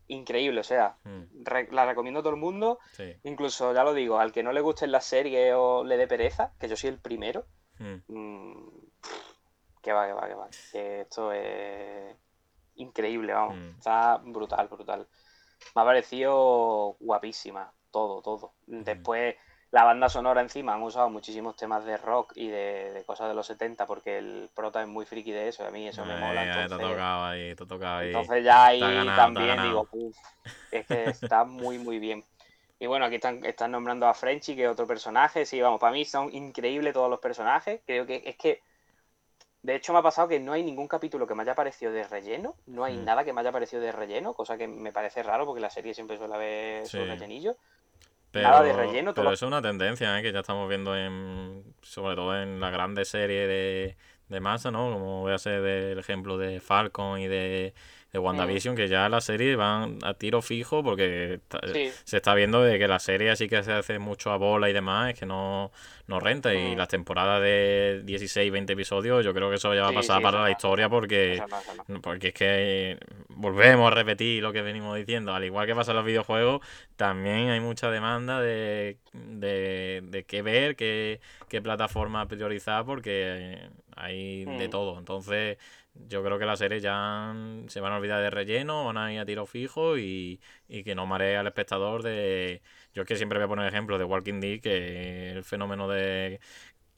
Increíble. 0.07 0.59
O 0.59 0.63
sea, 0.63 0.97
Mm, 1.03 1.43
re- 1.43 1.69
la 1.71 1.85
recomiendo 1.85 2.19
a 2.19 2.23
todo 2.23 2.33
el 2.33 2.39
mundo. 2.39 2.79
sí. 2.93 3.13
Incluso, 3.23 3.73
ya 3.73 3.83
lo 3.83 3.93
digo, 3.93 4.19
al 4.19 4.31
que 4.31 4.43
no 4.43 4.51
le 4.51 4.61
guste 4.61 4.87
la 4.87 5.01
serie 5.01 5.53
o 5.53 5.83
le 5.83 5.97
dé 5.97 6.07
pereza, 6.07 6.53
que 6.59 6.67
yo 6.67 6.75
soy 6.75 6.89
el 6.89 6.99
primero, 6.99 7.45
Mm. 7.79 7.95
mm, 8.07 8.69
que 9.81 9.91
va, 9.93 10.07
que 10.07 10.13
va, 10.13 10.27
que 10.27 10.33
va. 10.35 10.47
Que 10.71 11.01
esto 11.01 11.31
es 11.33 12.15
increíble, 12.75 13.33
vamos. 13.33 13.57
Mm. 13.57 13.77
Está 13.77 14.17
brutal, 14.23 14.67
brutal. 14.67 15.07
Me 15.75 15.81
ha 15.81 15.85
parecido 15.85 16.95
guapísima, 16.99 17.71
todo, 17.91 18.21
todo. 18.21 18.53
Después, 18.65 19.35
la 19.73 19.83
banda 19.83 20.07
sonora 20.09 20.41
encima 20.41 20.73
han 20.75 20.83
usado 20.83 21.09
muchísimos 21.09 21.55
temas 21.57 21.83
de 21.85 21.97
rock 21.97 22.33
y 22.35 22.47
de, 22.47 22.93
de 22.93 23.05
cosas 23.05 23.27
de 23.29 23.35
los 23.35 23.47
70 23.47 23.85
porque 23.85 24.17
el 24.19 24.49
prota 24.55 24.81
es 24.81 24.87
muy 24.87 25.05
friki 25.05 25.31
de 25.31 25.49
eso, 25.49 25.65
a 25.65 25.71
mí 25.71 25.87
eso 25.87 26.05
me 26.05 26.15
Ay, 26.15 26.21
mola. 26.21 26.43
ay, 26.61 26.69
te 26.69 26.75
Entonces, 26.75 26.77
tocado 26.79 27.25
ahí, 27.25 27.55
te 27.55 27.63
ha 27.63 27.67
tocado 27.67 27.97
ahí. 27.97 28.11
entonces 28.11 28.43
ya 28.43 28.65
ahí 28.65 28.79
ganado, 28.79 29.13
también 29.15 29.61
digo, 29.61 29.87
"Uf, 29.91 30.15
es 30.71 30.85
que 30.87 31.09
está 31.09 31.43
muy, 31.45 31.79
muy 31.79 31.99
bien. 31.99 32.23
Y 32.79 32.87
bueno, 32.87 33.05
aquí 33.05 33.15
están, 33.15 33.45
están 33.45 33.71
nombrando 33.71 34.07
a 34.07 34.13
Frenchy, 34.13 34.55
que 34.55 34.65
es 34.65 34.69
otro 34.71 34.87
personaje. 34.87 35.45
Sí, 35.45 35.61
vamos, 35.61 35.79
para 35.79 35.93
mí 35.93 36.05
son 36.05 36.33
increíbles 36.33 36.93
todos 36.93 37.09
los 37.09 37.19
personajes. 37.19 37.81
Creo 37.85 38.05
que 38.05 38.21
es 38.25 38.37
que, 38.37 38.61
de 39.63 39.75
hecho, 39.75 39.93
me 39.93 39.99
ha 39.99 40.03
pasado 40.03 40.27
que 40.27 40.39
no 40.39 40.51
hay 40.53 40.61
ningún 40.63 40.87
capítulo 40.87 41.25
que 41.25 41.35
me 41.35 41.43
haya 41.43 41.55
parecido 41.55 41.91
de 41.91 42.03
relleno. 42.03 42.55
No 42.65 42.83
hay 42.83 42.97
Mm. 42.97 43.05
nada 43.05 43.23
que 43.23 43.33
me 43.33 43.41
haya 43.41 43.51
parecido 43.51 43.81
de 43.81 43.91
relleno, 43.91 44.33
cosa 44.33 44.57
que 44.57 44.67
me 44.67 44.91
parece 44.91 45.23
raro 45.23 45.45
porque 45.45 45.61
la 45.61 45.69
serie 45.69 45.93
siempre 45.93 46.17
suele 46.17 46.35
haber 46.35 46.85
su 46.89 46.91
Sí. 46.91 46.99
rellenillo. 47.05 47.55
Pero, 48.33 48.49
nada 48.49 48.63
de 48.63 48.73
relleno, 48.73 49.13
pero 49.13 49.25
todo- 49.25 49.33
eso 49.33 49.45
es 49.45 49.47
una 49.47 49.61
tendencia 49.61 50.19
¿eh? 50.19 50.23
que 50.23 50.31
ya 50.33 50.39
estamos 50.41 50.67
viendo 50.67 50.97
en, 50.97 51.63
sobre 51.81 52.15
todo 52.15 52.35
en 52.41 52.59
la 52.59 52.69
grande 52.71 53.05
serie 53.05 53.47
de, 53.47 53.97
de 54.27 54.39
masa, 54.41 54.71
¿no? 54.71 54.91
Como 54.91 55.21
voy 55.21 55.33
a 55.33 55.37
ser 55.37 55.61
del 55.61 55.99
ejemplo 55.99 56.37
de 56.37 56.59
Falcon 56.59 57.19
y 57.19 57.27
de, 57.27 57.73
de 58.13 58.19
Mm. 58.19 58.23
WandaVision, 58.23 58.75
que 58.75 58.87
ya 58.87 59.09
las 59.09 59.25
series 59.25 59.57
van 59.57 59.97
a 60.03 60.13
tiro 60.13 60.41
fijo 60.43 60.83
porque 60.83 61.33
está- 61.33 61.59
Sí, 61.73 61.89
se 62.03 62.17
está 62.17 62.35
viendo 62.35 62.61
de 62.61 62.77
que 62.77 62.87
la 62.87 62.99
serie 62.99 63.31
así 63.31 63.49
que 63.49 63.63
se 63.63 63.73
hace 63.73 63.97
mucho 63.97 64.31
a 64.31 64.37
bola 64.37 64.69
y 64.69 64.73
demás, 64.73 65.13
es 65.13 65.19
que 65.19 65.25
no, 65.25 65.71
no 66.05 66.19
renta. 66.19 66.53
Y 66.53 66.75
Mm. 66.75 66.77
las 66.77 66.87
temporadas 66.89 67.41
de 67.41 68.01
16, 68.05 68.51
20 68.51 68.73
episodios, 68.73 69.25
yo 69.25 69.33
creo 69.33 69.49
que 69.49 69.55
eso 69.55 69.73
ya 69.73 69.81
va 69.81 69.89
a 69.89 69.93
pasar 69.93 70.17
sí, 70.17 70.23
para 70.23 70.43
la 70.43 70.51
historia 70.51 70.87
porque... 70.89 71.41
Porque 72.03 72.27
es 72.27 72.33
que 72.35 72.97
volvemos 73.29 73.91
a 73.91 73.95
repetir 73.95 74.43
lo 74.43 74.53
que 74.53 74.61
venimos 74.61 74.95
diciendo. 74.95 75.33
Al 75.33 75.43
igual 75.43 75.65
que 75.65 75.73
pasa 75.75 75.91
en 75.91 75.97
los 75.97 76.05
videojuegos, 76.05 76.61
también 76.95 77.49
hay 77.49 77.59
mucha 77.61 77.89
demanda 77.89 78.39
de, 78.41 78.97
de, 79.13 80.01
de 80.03 80.23
qué 80.25 80.43
ver, 80.43 80.75
qué, 80.75 81.19
qué 81.49 81.61
plataforma 81.63 82.27
priorizar, 82.27 82.85
porque 82.85 83.57
hay 83.95 84.45
de 84.45 84.67
Mm. 84.67 84.69
todo. 84.69 84.99
Entonces, 84.99 85.57
yo 85.95 86.23
creo 86.23 86.39
que 86.39 86.45
las 86.45 86.59
series 86.59 86.81
ya 86.83 87.33
se 87.67 87.79
van 87.81 87.93
a 87.93 87.97
olvidar 87.97 88.21
de 88.21 88.29
relleno, 88.29 88.85
van 88.85 88.97
a 88.97 89.13
ir 89.13 89.19
a 89.19 89.25
tiro 89.25 89.45
fijo 89.45 89.97
y, 89.97 90.41
y 90.67 90.83
que 90.83 90.95
no 90.95 91.05
maree 91.05 91.37
al 91.37 91.47
espectador 91.47 92.03
de... 92.03 92.61
Yo 92.93 93.03
es 93.03 93.07
que 93.07 93.15
siempre 93.15 93.39
voy 93.39 93.45
a 93.45 93.47
poner 93.47 93.67
ejemplos 93.67 93.99
de 93.99 94.05
Walking 94.05 94.39
Dead, 94.39 94.59
que 94.61 95.31
el 95.31 95.43
fenómeno 95.43 95.87
de 95.87 96.39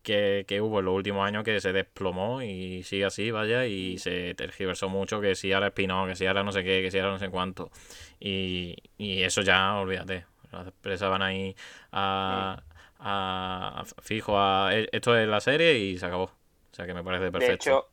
que, 0.04 0.46
que 0.48 0.62
hubo 0.62 0.80
en 0.80 0.86
los 0.86 0.94
últimos 0.96 1.26
años 1.28 1.44
que 1.44 1.60
se 1.60 1.74
desplomó 1.74 2.42
y 2.44 2.84
sigue 2.84 3.06
así, 3.06 3.32
vaya, 3.32 3.66
y 3.66 3.98
se 3.98 4.36
tergiversó 4.36 4.88
mucho, 4.90 5.20
que 5.22 5.36
si 5.36 5.52
ahora 5.54 5.68
Espino, 5.68 6.06
que 6.08 6.16
si 6.16 6.26
ahora 6.28 6.44
no 6.44 6.52
sé 6.52 6.64
qué, 6.64 6.82
que 6.84 6.92
si 6.92 7.00
ahora 7.00 7.12
no 7.14 7.20
sé 7.20 7.30
cuánto. 7.30 7.72
Y, 8.20 8.76
y 8.98 9.24
eso 9.24 9.42
ya, 9.42 9.76
olvídate. 9.78 10.26
Las 10.52 10.68
empresas 10.68 11.10
van 11.10 11.22
ahí 11.24 11.56
a, 11.92 12.64
a, 13.00 13.82
a 13.82 13.86
fijo 14.02 14.40
a 14.40 14.70
"E- 14.76 14.90
esto 14.92 15.18
es 15.18 15.28
la 15.28 15.42
serie 15.42 15.78
y 15.78 15.98
se 15.98 16.06
acabó. 16.06 16.26
O 16.26 16.76
sea 16.76 16.86
que 16.86 16.94
me 16.94 17.04
parece 17.04 17.32
De 17.34 17.52
perfecto. 17.52 17.52
hecho, 17.54 17.90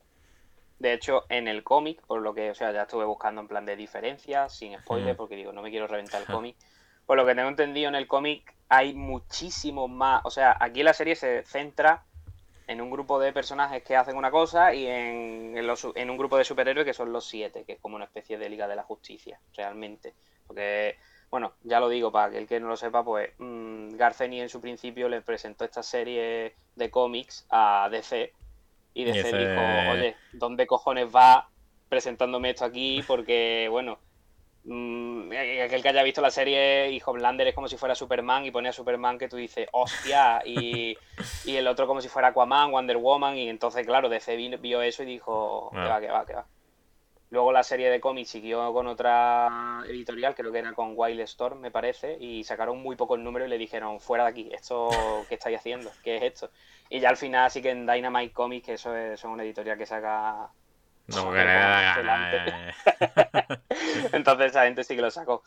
de 0.82 0.92
hecho, 0.92 1.24
en 1.28 1.46
el 1.48 1.62
cómic, 1.62 2.02
por 2.06 2.20
lo 2.20 2.34
que, 2.34 2.50
o 2.50 2.54
sea, 2.54 2.72
ya 2.72 2.82
estuve 2.82 3.04
buscando 3.04 3.40
en 3.40 3.48
plan 3.48 3.64
de 3.64 3.76
diferencias, 3.76 4.52
sin 4.52 4.76
spoiler, 4.78 5.14
Mm. 5.14 5.16
porque 5.16 5.36
digo, 5.36 5.52
no 5.52 5.62
me 5.62 5.70
quiero 5.70 5.86
reventar 5.86 6.20
el 6.20 6.26
cómic. 6.26 6.56
Por 7.06 7.16
lo 7.16 7.24
que 7.24 7.34
tengo 7.34 7.48
entendido 7.48 7.88
en 7.88 7.94
el 7.94 8.06
cómic, 8.08 8.54
hay 8.68 8.92
muchísimo 8.94 9.86
más. 9.88 10.22
O 10.24 10.30
sea, 10.30 10.56
aquí 10.58 10.82
la 10.82 10.92
serie 10.92 11.14
se 11.14 11.44
centra 11.44 12.04
en 12.66 12.80
un 12.80 12.90
grupo 12.90 13.18
de 13.20 13.32
personajes 13.32 13.82
que 13.82 13.96
hacen 13.96 14.16
una 14.16 14.30
cosa 14.30 14.74
y 14.74 14.86
en, 14.86 15.56
en 15.56 15.66
los- 15.66 15.86
en 15.94 16.10
un 16.10 16.16
grupo 16.16 16.36
de 16.36 16.44
superhéroes 16.44 16.86
que 16.86 16.94
son 16.94 17.12
los 17.12 17.24
siete, 17.26 17.64
que 17.64 17.72
es 17.74 17.80
como 17.80 17.96
una 17.96 18.04
especie 18.06 18.36
de 18.38 18.48
Liga 18.48 18.66
de 18.68 18.76
la 18.76 18.82
Justicia, 18.82 19.38
realmente. 19.56 20.14
Porque, 20.46 20.96
bueno, 21.30 21.52
ya 21.62 21.80
lo 21.80 21.88
digo, 21.88 22.10
para 22.10 22.30
que 22.32 22.38
el 22.38 22.46
que 22.46 22.60
no 22.60 22.68
lo 22.68 22.76
sepa, 22.76 23.04
pues 23.04 23.30
mm, 23.38 23.96
Garceni 23.96 24.40
en 24.40 24.48
su 24.48 24.60
principio 24.60 25.08
le 25.08 25.20
presentó 25.22 25.64
esta 25.64 25.82
serie 25.82 26.54
de 26.76 26.90
cómics 26.90 27.46
a 27.50 27.88
DC 27.90 28.32
y 28.94 29.04
DC 29.04 29.20
ese- 29.20 29.36
dijo, 29.38 29.60
oye, 29.92 30.16
¿dónde 30.32 30.66
cojones 30.66 31.06
va 31.14 31.48
presentándome 31.88 32.50
esto 32.50 32.64
aquí? 32.64 33.02
Porque, 33.06 33.68
bueno, 33.70 33.98
mm, 34.64 35.30
aquel 35.64 35.82
que 35.82 35.88
haya 35.88 36.02
visto 36.02 36.20
la 36.20 36.30
serie 36.30 36.90
y 36.90 37.02
Homelander 37.04 37.48
es 37.48 37.54
como 37.54 37.68
si 37.68 37.76
fuera 37.76 37.94
Superman 37.94 38.44
y 38.46 38.50
pone 38.50 38.68
a 38.68 38.72
Superman 38.72 39.18
que 39.18 39.28
tú 39.28 39.36
dices, 39.36 39.68
hostia, 39.72 40.40
y, 40.44 40.96
y 41.44 41.56
el 41.56 41.66
otro 41.66 41.86
como 41.86 42.00
si 42.00 42.08
fuera 42.08 42.28
Aquaman, 42.28 42.70
Wonder 42.70 42.96
Woman, 42.96 43.36
y 43.36 43.48
entonces, 43.48 43.84
claro, 43.86 44.08
DC 44.08 44.36
vi- 44.36 44.56
vio 44.56 44.82
eso 44.82 45.02
y 45.02 45.06
dijo, 45.06 45.70
que 45.72 45.78
Ah. 45.78 45.88
va, 45.88 46.00
que 46.00 46.08
va, 46.08 46.26
que 46.26 46.34
va. 46.34 46.46
Luego 47.32 47.50
la 47.50 47.62
serie 47.62 47.88
de 47.88 47.98
cómics 47.98 48.28
siguió 48.28 48.70
con 48.74 48.86
otra 48.86 49.82
editorial, 49.88 50.34
creo 50.34 50.52
que 50.52 50.58
era 50.58 50.74
con 50.74 50.92
Wild 50.94 51.20
Storm, 51.20 51.60
me 51.60 51.70
parece, 51.70 52.18
y 52.20 52.44
sacaron 52.44 52.82
muy 52.82 52.94
poco 52.94 53.14
el 53.14 53.24
número 53.24 53.46
y 53.46 53.48
le 53.48 53.56
dijeron, 53.56 54.00
fuera 54.00 54.24
de 54.24 54.30
aquí, 54.30 54.50
¿esto 54.52 54.90
qué 55.30 55.36
estáis 55.36 55.56
haciendo? 55.56 55.90
¿Qué 56.04 56.18
es 56.18 56.24
esto? 56.24 56.50
Y 56.90 57.00
ya 57.00 57.08
al 57.08 57.16
final 57.16 57.50
sí 57.50 57.62
que 57.62 57.70
en 57.70 57.86
Dynamite 57.86 58.34
Comics, 58.34 58.66
que 58.66 58.74
eso 58.74 58.94
es, 58.94 59.18
son 59.18 59.30
una 59.30 59.44
editorial 59.44 59.78
que 59.78 59.86
saca... 59.86 60.50
No, 61.06 61.32
que 61.32 61.38
eh. 61.42 62.72
Entonces 64.12 64.48
esa 64.48 64.64
gente 64.64 64.84
sí 64.84 64.94
que 64.94 65.00
lo 65.00 65.10
sacó. 65.10 65.42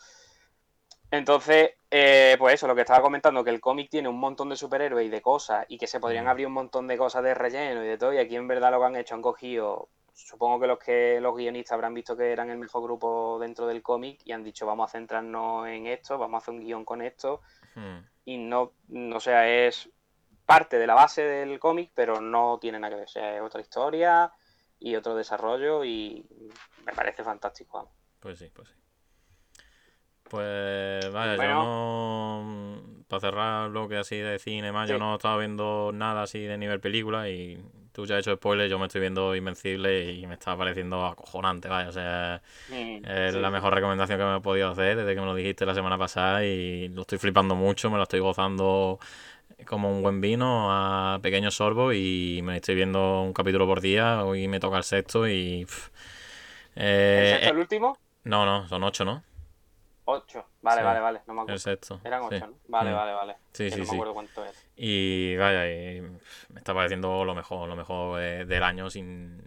Entonces, 1.12 1.70
eh, 1.88 2.34
pues 2.36 2.54
eso, 2.54 2.66
lo 2.66 2.74
que 2.74 2.80
estaba 2.80 3.00
comentando, 3.00 3.44
que 3.44 3.50
el 3.50 3.60
cómic 3.60 3.90
tiene 3.90 4.08
un 4.08 4.18
montón 4.18 4.48
de 4.48 4.56
superhéroes 4.56 5.06
y 5.06 5.08
de 5.08 5.22
cosas, 5.22 5.64
y 5.68 5.78
que 5.78 5.86
se 5.86 6.00
podrían 6.00 6.24
Mm. 6.24 6.28
abrir 6.28 6.46
un 6.48 6.54
montón 6.54 6.88
de 6.88 6.98
cosas 6.98 7.22
de 7.22 7.32
relleno 7.32 7.84
y 7.84 7.86
de 7.86 7.96
todo, 7.96 8.12
y 8.12 8.18
aquí 8.18 8.34
en 8.34 8.48
verdad 8.48 8.72
lo 8.72 8.80
que 8.80 8.86
han 8.86 8.96
hecho 8.96 9.14
han 9.14 9.22
cogido, 9.22 9.88
supongo 10.24 10.58
que 10.58 10.66
los 10.66 10.78
que 10.78 11.20
los 11.20 11.36
guionistas 11.36 11.72
habrán 11.72 11.92
visto 11.94 12.16
que 12.16 12.32
eran 12.32 12.48
el 12.50 12.58
mejor 12.58 12.82
grupo 12.82 13.38
dentro 13.38 13.66
del 13.66 13.82
cómic 13.82 14.20
y 14.24 14.32
han 14.32 14.42
dicho 14.42 14.64
vamos 14.66 14.88
a 14.90 14.92
centrarnos 14.92 15.68
en 15.68 15.86
esto, 15.86 16.16
vamos 16.18 16.34
a 16.34 16.38
hacer 16.42 16.54
un 16.54 16.60
guion 16.60 16.84
con 16.84 17.02
esto, 17.02 17.42
Hmm. 17.74 17.98
y 18.24 18.38
no, 18.38 18.72
o 19.14 19.20
sea, 19.20 19.46
es 19.48 19.90
parte 20.46 20.78
de 20.78 20.86
la 20.86 20.94
base 20.94 21.22
del 21.22 21.58
cómic, 21.58 21.90
pero 21.94 22.20
no 22.20 22.58
tiene 22.58 22.78
nada 22.78 22.90
que 22.90 22.96
ver, 22.96 23.04
o 23.04 23.08
sea, 23.08 23.36
es 23.36 23.42
otra 23.42 23.60
historia 23.60 24.32
y 24.78 24.96
otro 24.96 25.14
desarrollo 25.14 25.84
y 25.84 26.24
me 26.84 26.92
parece 26.94 27.22
fantástico. 27.22 27.78
vamos. 27.78 27.92
Pues 28.20 28.38
sí, 28.38 28.50
pues 28.54 28.68
sí. 28.68 28.74
Pues 30.22 31.12
vaya, 31.12 31.36
yo 31.36 31.42
no. 31.54 33.04
Para 33.08 33.20
cerrar 33.20 33.70
lo 33.70 33.88
que 33.88 33.98
así 33.98 34.16
de 34.16 34.38
cine 34.38 34.72
más, 34.72 34.88
yo 34.88 34.98
no 34.98 35.14
estaba 35.14 35.38
viendo 35.38 35.92
nada 35.92 36.22
así 36.22 36.40
de 36.40 36.58
nivel 36.58 36.80
película 36.80 37.28
y 37.28 37.62
tú 37.96 38.06
ya 38.06 38.16
has 38.16 38.20
hecho 38.20 38.36
spoiler, 38.36 38.68
yo 38.70 38.78
me 38.78 38.86
estoy 38.86 39.00
viendo 39.00 39.34
Invencible 39.34 40.12
y 40.12 40.26
me 40.26 40.34
está 40.34 40.56
pareciendo 40.56 41.06
acojonante, 41.06 41.68
vaya, 41.68 41.88
o 41.88 41.92
sea, 41.92 42.42
Mm, 42.68 43.04
es 43.04 43.34
sí. 43.34 43.36
la 43.36 43.50
mejor 43.50 43.74
recomendación 43.74 44.18
que 44.18 44.24
me 44.24 44.36
he 44.38 44.40
podido 44.40 44.70
hacer 44.70 44.96
desde 44.98 45.14
que 45.14 45.20
me 45.20 45.26
lo 45.26 45.34
dijiste 45.34 45.66
la 45.66 45.74
semana 45.74 45.98
pasada 45.98 46.44
y 46.44 46.88
lo 46.90 47.02
estoy 47.02 47.18
flipando 47.18 47.56
mucho, 47.56 47.90
me 47.90 47.96
lo 47.98 48.04
estoy 48.04 48.20
gozando 48.20 48.98
como 49.66 49.90
un 49.90 50.02
buen 50.02 50.20
vino 50.20 50.68
a 50.72 51.20
pequeños 51.22 51.56
sorbos 51.56 51.94
y 51.96 52.40
me 52.44 52.56
estoy 52.56 52.74
viendo 52.76 53.22
un 53.22 53.32
capítulo 53.32 53.66
por 53.66 53.80
día, 53.80 54.24
hoy 54.24 54.48
me 54.48 54.60
toca 54.60 54.78
el 54.78 54.84
sexto 54.84 55.28
y... 55.28 55.64
pff, 55.66 55.90
¿El 57.14 57.26
eh, 57.26 57.26
sexto 57.26 57.50
eh, 57.50 57.50
el 57.50 57.58
último? 57.58 57.98
no, 58.24 58.46
no, 58.46 58.68
son 58.68 58.84
ocho, 58.84 59.04
¿no? 59.04 59.24
Ocho. 60.06 60.46
Vale, 60.62 60.80
Sí. 60.80 60.86
vale, 60.86 61.00
vale. 61.00 61.20
No 61.26 61.34
me 61.34 61.40
El 61.40 61.42
acuerdo. 61.42 61.58
sexto. 61.58 62.00
Eran 62.04 62.22
sí. 62.22 62.36
ocho, 62.36 62.46
¿no? 62.46 62.54
Vale, 62.68 62.90
Mm. 62.90 62.94
vale, 62.94 63.12
vale. 63.12 63.36
Sí, 63.52 63.70
sí, 63.70 63.78
no 63.80 63.86
me 63.86 63.92
acuerdo 63.92 64.14
cuánto 64.14 64.42
era. 64.42 64.52
Y 64.76 65.36
vaya, 65.36 65.66
y 65.70 66.00
me 66.02 66.58
está 66.58 66.74
pareciendo 66.74 67.24
lo 67.24 67.34
mejor, 67.34 67.68
lo 67.68 67.76
mejor 67.76 68.20
eh, 68.22 68.44
del 68.44 68.62
año 68.62 68.90
sin 68.90 69.42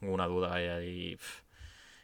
ninguna 0.00 0.26
duda. 0.26 0.60
Y, 0.82 1.16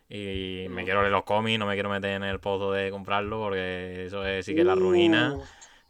y 0.09 0.67
me 0.71 0.83
Mm. 0.83 0.85
quiero 0.85 1.01
leer 1.01 1.13
los 1.13 1.25
cómics, 1.25 1.59
no 1.59 1.67
me 1.67 1.75
quiero 1.75 1.91
meter 1.91 2.11
en 2.13 2.23
el 2.25 2.41
pozo 2.41 2.73
de 2.73 2.91
comprarlo 2.91 3.39
porque 3.41 4.07
eso 4.07 4.25
es, 4.25 4.45
sí 4.47 4.55
que 4.55 4.61
es 4.61 4.67
la 4.67 4.75
ruina. 4.75 5.35
Uh, 5.37 5.43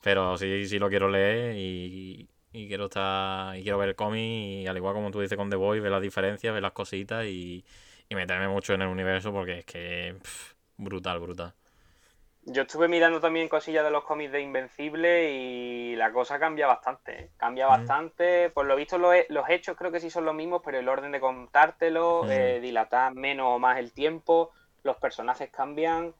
Pero 0.03 0.37
sí, 0.39 0.67
sí 0.67 0.79
lo 0.79 0.89
quiero 0.89 1.09
leer 1.09 1.57
y, 1.57 2.29
y 2.53 2.69
quiero 2.69 2.87
estar 2.87 3.57
y 3.59 3.63
quiero 3.63 3.79
ver 3.79 3.91
el 3.91 3.97
cómic 3.97 4.21
y 4.23 4.67
al 4.67 4.77
igual 4.77 4.95
como 4.95 5.11
tú 5.11 5.21
dices 5.21 5.37
con 5.37 5.51
The 5.51 5.57
Boy, 5.57 5.81
ver 5.81 5.91
las 5.93 6.03
diferencias, 6.03 6.53
ver 6.55 6.63
las 6.63 6.73
cositas 6.73 7.27
y, 7.27 7.65
y 8.09 8.15
meterme 8.15 8.49
mucho 8.49 8.75
en 8.75 8.83
el 8.83 8.89
universo 8.89 9.33
porque 9.33 9.61
es 9.61 9.65
que 9.67 10.17
pff, 10.23 10.55
brutal, 10.77 11.21
brutal. 11.21 11.55
Yo 12.49 12.63
estuve 12.63 12.87
mirando 12.87 13.21
también 13.21 13.49
cosillas 13.49 13.83
de 13.85 13.91
los 13.91 14.05
cómics 14.05 14.31
de 14.31 14.41
Invencible 14.41 15.33
y 15.33 15.97
la 15.97 16.13
cosa 16.13 16.39
cambia 16.39 16.69
bastante. 16.69 17.21
¿eh? 17.25 17.31
Cambia 17.37 17.67
Mm. 17.67 17.71
bastante. 17.71 18.51
Por 18.51 18.67
lo 18.67 18.77
visto, 18.77 18.99
los, 18.99 19.15
los 19.31 19.49
hechos 19.51 19.77
creo 19.77 19.91
que 19.91 19.99
sí 19.99 20.11
son 20.11 20.25
los 20.25 20.35
mismos, 20.35 20.63
pero 20.65 20.79
el 20.79 20.89
orden 20.89 21.11
de 21.11 21.19
contártelo, 21.19 22.23
Mm. 22.25 22.31
eh, 22.31 22.61
dilatar 22.61 23.15
menos 23.15 23.49
o 23.49 23.59
más 23.59 23.79
el 23.79 23.93
tiempo, 23.93 24.53
los 24.85 24.97
personajes 24.97 25.51
cambian. 25.51 26.15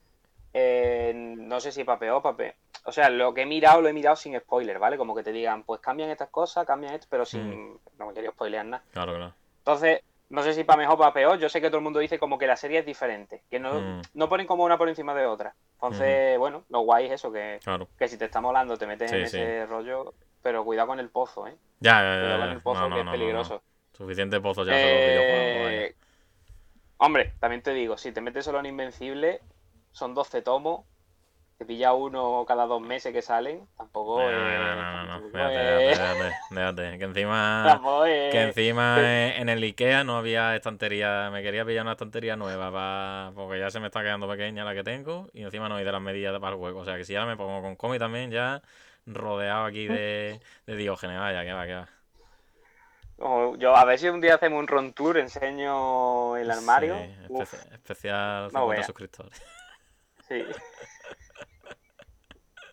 eh, 0.59 1.13
no 1.15 1.61
sé 1.61 1.71
si 1.71 1.85
para 1.85 1.99
peor 1.99 2.23
o 2.25 2.35
peor. 2.35 2.55
O 2.87 2.93
sea, 2.93 3.11
lo 3.11 3.35
que 3.35 3.43
he 3.43 3.47
mirado 3.47 3.83
lo 3.83 3.89
he 3.89 3.93
mirado 3.93 4.17
sin 4.17 4.39
spoiler, 4.41 4.79
¿vale? 4.79 4.97
Como 4.97 5.15
que 5.15 5.23
te 5.23 5.31
digan, 5.31 5.65
pues 5.65 5.83
cambian 5.83 6.09
estas 6.09 6.31
cosas, 6.31 6.65
cambian 6.67 6.95
esto, 6.95 7.07
pero 7.11 7.27
sin. 7.27 7.79
No 7.99 8.07
me 8.07 8.15
quería 8.15 8.31
spoilear 8.31 8.65
nada. 8.65 8.83
Claro, 8.91 9.15
claro. 9.17 9.35
Entonces, 9.59 10.01
no 10.29 10.43
sé 10.43 10.55
si 10.55 10.65
para 10.65 10.79
mejor 10.79 10.95
o 10.95 10.99
para 10.99 11.13
peor. 11.13 11.39
Yo 11.39 11.49
sé 11.49 11.61
que 11.61 11.69
todo 11.69 11.79
el 11.79 11.85
mundo 11.85 12.01
dice 12.01 12.19
como 12.19 12.39
que 12.39 12.47
la 12.47 12.57
serie 12.57 12.81
es 12.81 12.87
diferente, 12.87 13.43
que 13.51 13.59
no, 13.61 13.75
Mm. 13.81 14.03
no 14.15 14.29
ponen 14.29 14.47
como 14.47 14.65
una 14.65 14.77
por 14.79 14.89
encima 14.89 15.15
de 15.15 15.27
otra. 15.27 15.55
Entonces, 15.75 16.39
bueno, 16.39 16.65
lo 16.69 16.81
guay 16.81 17.07
es 17.07 17.13
eso, 17.13 17.31
que, 17.33 17.61
Claro. 17.63 17.89
que 17.99 18.09
si 18.09 18.17
te 18.19 18.25
está 18.25 18.41
molando 18.41 18.77
te 18.77 18.87
metes 18.87 19.13
en 19.13 19.29
Sí, 19.29 19.37
ese 19.39 19.67
rollo, 19.67 20.15
pero 20.43 20.65
cuidado 20.65 20.89
con 20.89 21.01
el 21.01 21.11
pozo, 21.11 21.47
¿eh? 21.47 21.57
Ya, 21.81 22.01
ya, 22.01 22.15
ya, 22.15 22.21
Cuidado 22.21 22.41
con 22.41 22.51
el 22.51 22.61
pozo, 22.63 22.81
No, 22.81 22.89
no, 22.89 22.95
que 22.95 23.01
es 23.01 23.05
no, 23.07 23.13
peligroso. 23.13 23.63
Suficiente 23.93 24.41
pozo 24.41 24.65
ya. 24.65 24.75
Eh, 24.77 25.95
hombre, 26.99 27.33
también 27.39 27.63
te 27.63 27.73
digo, 27.73 27.97
si 27.97 28.13
te 28.13 28.21
metes 28.21 28.45
solo 28.45 28.59
en 28.61 28.67
Invencible, 28.67 29.41
son 29.93 30.15
12 30.15 30.43
tomos, 30.43 30.85
te 31.59 31.65
pilla 31.65 31.95
uno 31.95 32.45
cada 32.47 32.67
dos 32.67 32.81
meses 32.83 33.13
que 33.13 33.23
salen, 33.23 33.67
tampoco 33.79 34.21
No, 34.21 34.31
no, 34.31 35.21
no, 35.21 35.29
Déjate. 35.31 36.99
Que 36.99 37.05
encima, 37.05 37.81
que 38.31 38.43
encima 38.43 39.37
en 39.37 39.49
el 39.49 39.63
Ikea 39.63 40.05
no 40.05 40.17
había 40.19 40.55
estantería. 40.55 41.31
Me 41.31 41.43
quería 41.43 41.65
pillar 41.65 41.83
una 41.83 41.93
estantería 41.93 42.37
nueva 42.37 42.71
pa- 42.71 43.33
porque 43.35 43.59
ya 43.59 43.71
se 43.71 43.81
me 43.81 43.87
está 43.87 44.03
quedando 44.03 44.29
pequeña 44.29 44.65
la 44.65 44.75
que 44.75 44.83
tengo 44.85 45.29
y 45.33 45.43
encima 45.45 45.69
no 45.69 45.77
hay 45.77 45.85
de 45.85 45.93
las 45.93 46.01
medidas 46.03 46.39
para 46.41 46.53
el 46.53 46.59
juego. 46.59 46.81
O 46.81 46.85
sea 46.85 46.97
que 46.97 47.05
si 47.05 47.17
ahora 47.17 47.31
me 47.31 47.37
pongo 47.37 47.63
con 47.63 47.77
cómic 47.77 47.99
también 48.01 48.31
ya 48.31 48.61
rodeado 49.07 49.65
aquí 49.65 49.87
de, 49.87 50.41
de 50.67 50.77
diógenes. 50.77 51.19
Vaya, 51.19 51.43
que 51.43 51.53
va, 51.53 51.67
que 51.67 51.75
va. 51.75 51.89
Yo, 53.57 53.75
a 53.75 53.85
ver 53.87 53.99
si 53.99 54.11
un 54.11 54.21
día 54.21 54.35
hacemos 54.35 54.59
un 54.61 54.67
run 54.67 54.93
tour, 54.93 55.17
enseño 55.17 56.37
el 56.37 56.51
armario. 56.51 56.97
Sí, 57.29 57.35
especial 57.73 58.45
No 58.53 58.61
50 58.61 58.67
veas. 58.75 58.87
suscriptores. 58.87 59.43
sí. 60.29 60.45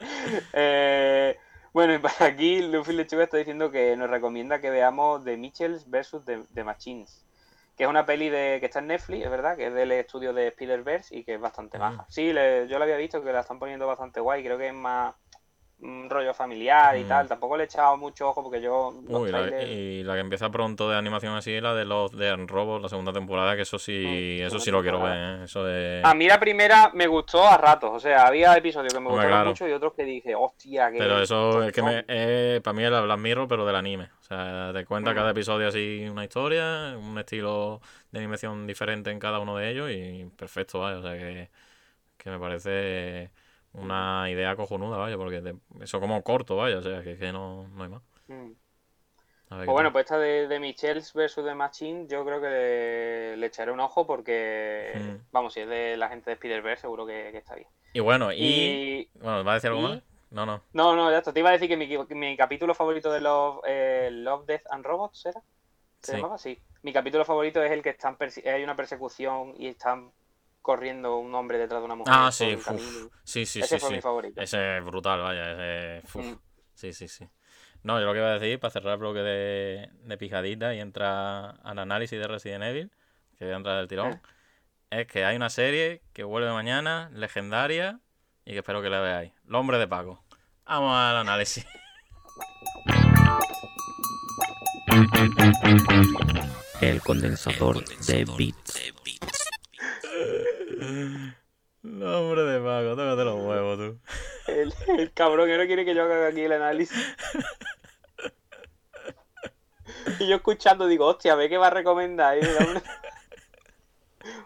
Eh, 0.53 1.37
bueno, 1.73 1.93
y 1.95 1.97
para 1.97 2.25
aquí 2.25 2.61
Luffy 2.61 2.93
Lechuga 2.93 3.23
está 3.23 3.37
diciendo 3.37 3.71
que 3.71 3.95
nos 3.97 4.09
recomienda 4.09 4.61
que 4.61 4.69
veamos 4.69 5.23
The 5.23 5.37
Mitchells 5.37 5.89
vs. 5.89 6.25
The, 6.25 6.43
The 6.53 6.63
Machines. 6.63 7.25
Que 7.75 7.85
es 7.85 7.89
una 7.89 8.05
peli 8.05 8.29
de, 8.29 8.57
que 8.59 8.67
está 8.67 8.79
en 8.79 8.87
Netflix, 8.87 9.23
es 9.25 9.31
verdad, 9.31 9.57
que 9.57 9.67
es 9.67 9.73
del 9.73 9.91
estudio 9.93 10.31
de 10.33 10.47
Spider-Verse 10.49 11.15
y 11.17 11.23
que 11.23 11.33
es 11.33 11.41
bastante 11.41 11.79
baja. 11.79 12.05
Sí, 12.07 12.31
le- 12.31 12.67
yo 12.67 12.77
la 12.77 12.85
había 12.85 12.97
visto 12.97 13.23
que 13.23 13.33
la 13.33 13.39
están 13.39 13.57
poniendo 13.57 13.87
bastante 13.87 14.19
guay. 14.19 14.43
Creo 14.43 14.59
que 14.59 14.67
es 14.67 14.73
más 14.75 15.15
un 15.83 16.09
rollo 16.09 16.33
familiar 16.33 16.97
y 16.97 17.03
Mm. 17.03 17.07
tal. 17.07 17.27
Tampoco 17.27 17.57
le 17.57 17.63
he 17.63 17.65
echado 17.65 17.97
mucho 17.97 18.29
ojo 18.29 18.41
porque 18.43 18.61
yo. 18.61 18.93
Uy, 19.07 19.31
la, 19.31 19.41
trailers- 19.47 19.67
y 19.69 20.03
la 20.03 20.13
que 20.13 20.19
empieza 20.21 20.49
pronto 20.49 20.89
de 20.89 20.97
animación 20.97 21.35
así, 21.35 21.59
la 21.61 21.73
de 21.75 21.85
los 21.85 22.11
de 22.17 22.35
Robo, 22.47 22.79
la 22.79 22.89
segunda 22.89 23.11
temporada, 23.13 23.55
que 23.55 23.63
eso 23.63 23.77
sí, 23.77 24.39
Mm, 24.41 24.45
eso 24.47 24.59
sí 24.59 24.71
lo 24.71 24.81
quiero 24.81 25.01
ver, 25.01 25.13
¿eh? 25.17 25.43
Eso 25.43 25.63
de... 25.63 26.01
A 26.03 26.13
mí 26.13 26.27
la 26.27 26.39
primera 26.39 26.89
me 26.93 27.05
gustó 27.07 27.45
a 27.47 27.57
ratos, 27.57 27.91
o 27.93 27.99
sea, 27.99 28.23
había 28.27 28.55
episodios 28.55 28.93
que 28.93 28.99
me 28.99 29.07
Hombre, 29.07 29.23
gustaron 29.25 29.37
claro. 29.37 29.49
mucho 29.49 29.67
y 29.67 29.71
otros 29.73 29.93
que 29.93 30.03
dije, 30.05 30.33
hostia, 30.35 30.91
que. 30.91 30.97
Pero 30.97 31.21
eso 31.21 31.63
es 31.63 31.71
que 31.73 31.81
me, 31.83 32.05
eh, 32.07 32.61
para 32.63 32.73
mí 32.73 32.83
es 32.83 32.91
la 32.91 33.01
Black 33.01 33.19
Mirror, 33.19 33.47
pero 33.47 33.65
del 33.65 33.75
anime. 33.75 34.09
O 34.21 34.23
sea, 34.23 34.71
te 34.73 34.85
cuenta 34.85 35.11
Mm. 35.11 35.15
cada 35.15 35.31
episodio 35.31 35.67
así 35.67 36.07
una 36.09 36.23
historia, 36.23 36.95
un 36.97 37.17
estilo 37.19 37.81
de 38.11 38.19
animación 38.19 38.65
diferente 38.67 39.11
en 39.11 39.19
cada 39.19 39.39
uno 39.39 39.57
de 39.57 39.69
ellos 39.69 39.89
y 39.91 40.25
perfecto, 40.37 40.79
vaya. 40.79 40.97
O 40.99 41.01
sea, 41.01 41.13
que, 41.17 41.49
que 42.17 42.29
me 42.29 42.39
parece 42.39 43.31
una 43.73 44.29
idea 44.29 44.55
cojonuda, 44.55 44.97
vaya, 44.97 45.17
porque 45.17 45.41
te- 45.41 45.55
eso 45.81 45.99
como 45.99 46.21
corto, 46.23 46.55
vaya. 46.57 46.77
O 46.77 46.81
sea, 46.81 47.01
que, 47.03 47.17
que 47.17 47.31
no, 47.31 47.67
no 47.69 47.83
hay 47.83 47.89
más. 47.89 48.01
Mm. 48.27 48.51
Pues 49.49 49.67
bueno, 49.67 49.91
pues 49.91 50.05
esta 50.05 50.17
de, 50.17 50.47
de 50.47 50.59
Michels 50.59 51.13
versus 51.13 51.45
The 51.45 51.53
Machine, 51.53 52.07
yo 52.07 52.25
creo 52.25 52.41
que 52.41 52.47
le, 52.49 53.37
le 53.37 53.45
echaré 53.45 53.71
un 53.71 53.79
ojo 53.81 54.07
porque, 54.07 54.93
Mm. 54.95 55.27
vamos, 55.31 55.53
si 55.53 55.59
es 55.59 55.67
de 55.67 55.95
la 55.95 56.09
gente 56.09 56.29
de 56.31 56.33
Spider-Verse, 56.35 56.81
seguro 56.81 57.05
que, 57.05 57.29
que 57.31 57.37
está 57.37 57.53
bien. 57.55 57.67
Y 57.93 57.99
bueno, 57.99 58.31
y... 58.33 58.37
Y. 58.43 59.09
Bueno, 59.19 59.43
¿va 59.43 59.51
a 59.51 59.55
decir 59.55 59.69
algo 59.69 59.81
y- 59.81 59.83
más? 59.83 60.01
No, 60.31 60.47
no. 60.47 60.63
No, 60.73 60.95
no, 60.95 61.11
ya 61.11 61.19
está. 61.19 61.31
Te 61.31 61.41
iba 61.41 61.49
a 61.49 61.53
decir 61.53 61.67
que 61.67 61.77
mi, 61.77 61.87
mi 62.15 62.35
capítulo 62.35 62.73
favorito 62.73 63.11
de 63.11 63.21
Love, 63.21 63.61
eh, 63.67 64.09
Love, 64.11 64.47
Death 64.47 64.63
and 64.71 64.83
Robots, 64.83 65.27
¿era? 65.27 65.39
¿Se 66.01 66.13
Sí. 66.13 66.17
llamaba? 66.17 66.39
Sí. 66.39 66.59
Mi 66.81 66.91
capítulo 66.91 67.23
favorito 67.23 67.61
es 67.63 67.71
el 67.71 67.83
que 67.83 67.89
están 67.91 68.17
hay 68.45 68.63
una 68.63 68.75
persecución 68.75 69.53
y 69.57 69.67
están 69.67 70.11
corriendo 70.63 71.17
un 71.17 71.35
hombre 71.35 71.59
detrás 71.59 71.81
de 71.81 71.85
una 71.85 71.95
mujer. 71.95 72.13
Ah, 72.17 72.31
sí, 72.31 72.55
uf, 72.55 72.67
sí, 73.23 73.45
sí, 73.45 73.59
Ese 73.59 73.75
sí, 73.75 73.79
fue 73.79 73.89
sí. 73.89 73.95
mi 73.97 74.01
favorito. 74.01 74.41
Ese 74.41 74.77
es 74.77 74.83
brutal, 74.83 75.21
vaya. 75.21 75.51
Ese. 75.99 76.17
Mm. 76.17 76.39
Sí, 76.73 76.93
sí, 76.93 77.07
sí. 77.07 77.29
No, 77.83 77.99
yo 77.99 78.05
lo 78.07 78.13
que 78.13 78.19
iba 78.19 78.29
a 78.29 78.39
decir, 78.39 78.59
para 78.59 78.71
cerrar 78.71 78.93
el 78.93 78.99
bloque 78.99 79.19
de, 79.19 79.89
de 80.05 80.17
pijadita 80.17 80.73
y 80.73 80.79
entrar 80.79 81.59
al 81.63 81.77
análisis 81.79 82.17
de 82.17 82.27
Resident 82.27 82.63
Evil, 82.63 82.91
que 83.37 83.45
voy 83.45 83.53
a 83.53 83.57
entrar 83.57 83.77
del 83.77 83.87
tirón, 83.89 84.13
Eh. 84.89 85.01
es 85.01 85.07
que 85.07 85.25
hay 85.25 85.35
una 85.35 85.49
serie 85.49 86.01
que 86.13 86.23
vuelve 86.23 86.49
mañana, 86.51 87.09
legendaria, 87.13 87.99
y 88.45 88.53
que 88.53 88.59
espero 88.59 88.81
que 88.81 88.89
la 88.89 89.01
veáis. 89.01 89.33
Los 89.45 89.59
hombres 89.59 89.79
de 89.79 89.87
Paco. 89.87 90.23
Vamos 90.65 90.95
al 90.95 91.17
análisis. 91.17 91.65
El 96.81 97.01
condensador 97.01 97.83
de 98.05 98.25
bits. 98.37 98.93
Hombres 101.83 102.47
de 102.47 102.59
Paco, 102.59 102.95
tócate 102.95 103.23
los 103.25 103.35
huevos, 103.41 103.77
tú. 103.77 103.99
El, 104.47 104.73
el 104.99 105.13
cabrón 105.13 105.47
que 105.47 105.57
no 105.57 105.65
quiere 105.65 105.85
que 105.85 105.95
yo 105.95 106.03
haga 106.03 106.27
aquí 106.27 106.41
el 106.41 106.51
análisis. 106.53 107.15
Y 110.19 110.27
yo 110.27 110.35
escuchando 110.37 110.87
digo, 110.87 111.05
hostia, 111.07 111.35
ve 111.35 111.49
que 111.49 111.57
va 111.57 111.67
a 111.67 111.71
recomendar. 111.71 112.37
Hombre. 112.37 112.81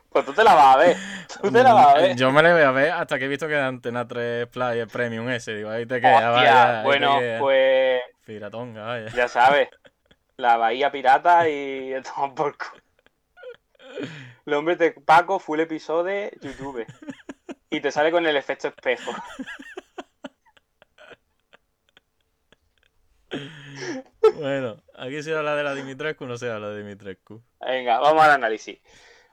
Pues 0.10 0.26
tú 0.26 0.34
te 0.34 0.44
la 0.44 0.56
vas 0.56 0.76
a 0.76 0.80
ver. 0.80 0.98
Tú 1.42 1.52
te 1.52 1.62
la 1.62 1.74
vas 1.74 1.88
a 1.88 1.94
ver. 2.00 2.16
Yo 2.16 2.32
me 2.32 2.42
la 2.42 2.54
voy 2.54 2.62
a 2.64 2.72
ver 2.72 2.92
hasta 2.92 3.20
que 3.20 3.26
he 3.26 3.28
visto 3.28 3.48
que 3.48 3.56
Antena 3.56 4.08
3 4.08 4.48
Play 4.48 4.80
es 4.80 4.92
Premium 4.92 5.30
ese. 5.30 5.56
Digo, 5.56 5.70
ahí 5.70 5.86
te 5.86 6.02
queda, 6.02 6.16
Hostia, 6.16 6.32
vaya. 6.32 6.70
ahí 6.70 6.78
te 6.78 6.84
bueno, 6.88 7.20
queda. 7.20 7.40
pues 7.40 8.02
Piratonga, 8.26 8.84
vaya. 8.86 9.12
ya 9.14 9.28
sabes. 9.28 9.70
La 10.38 10.58
Bahía 10.58 10.92
Pirata 10.92 11.48
y 11.50 11.94
toma 12.16 12.34
por. 12.34 12.56
El 14.48 14.54
hombre 14.54 14.78
de 14.78 14.92
Paco, 14.92 15.40
full 15.40 15.60
episodio, 15.60 16.32
YouTube. 16.42 16.86
Y 17.70 17.82
te 17.82 17.92
sale 17.92 18.12
con 18.12 18.26
el 18.26 18.38
efecto 18.38 18.70
espejo. 18.70 19.12
Bueno, 24.36 24.82
aquí 24.98 25.22
se 25.22 25.36
habla 25.36 25.54
de 25.54 25.64
la 25.66 25.76
Dimitrescu, 25.76 26.26
no 26.26 26.38
se 26.38 26.50
habla 26.50 26.70
de 26.70 26.78
Dimitrescu. 26.78 27.44
Venga, 27.60 28.00
vamos 28.00 28.24
al 28.24 28.32
análisis. 28.32 28.80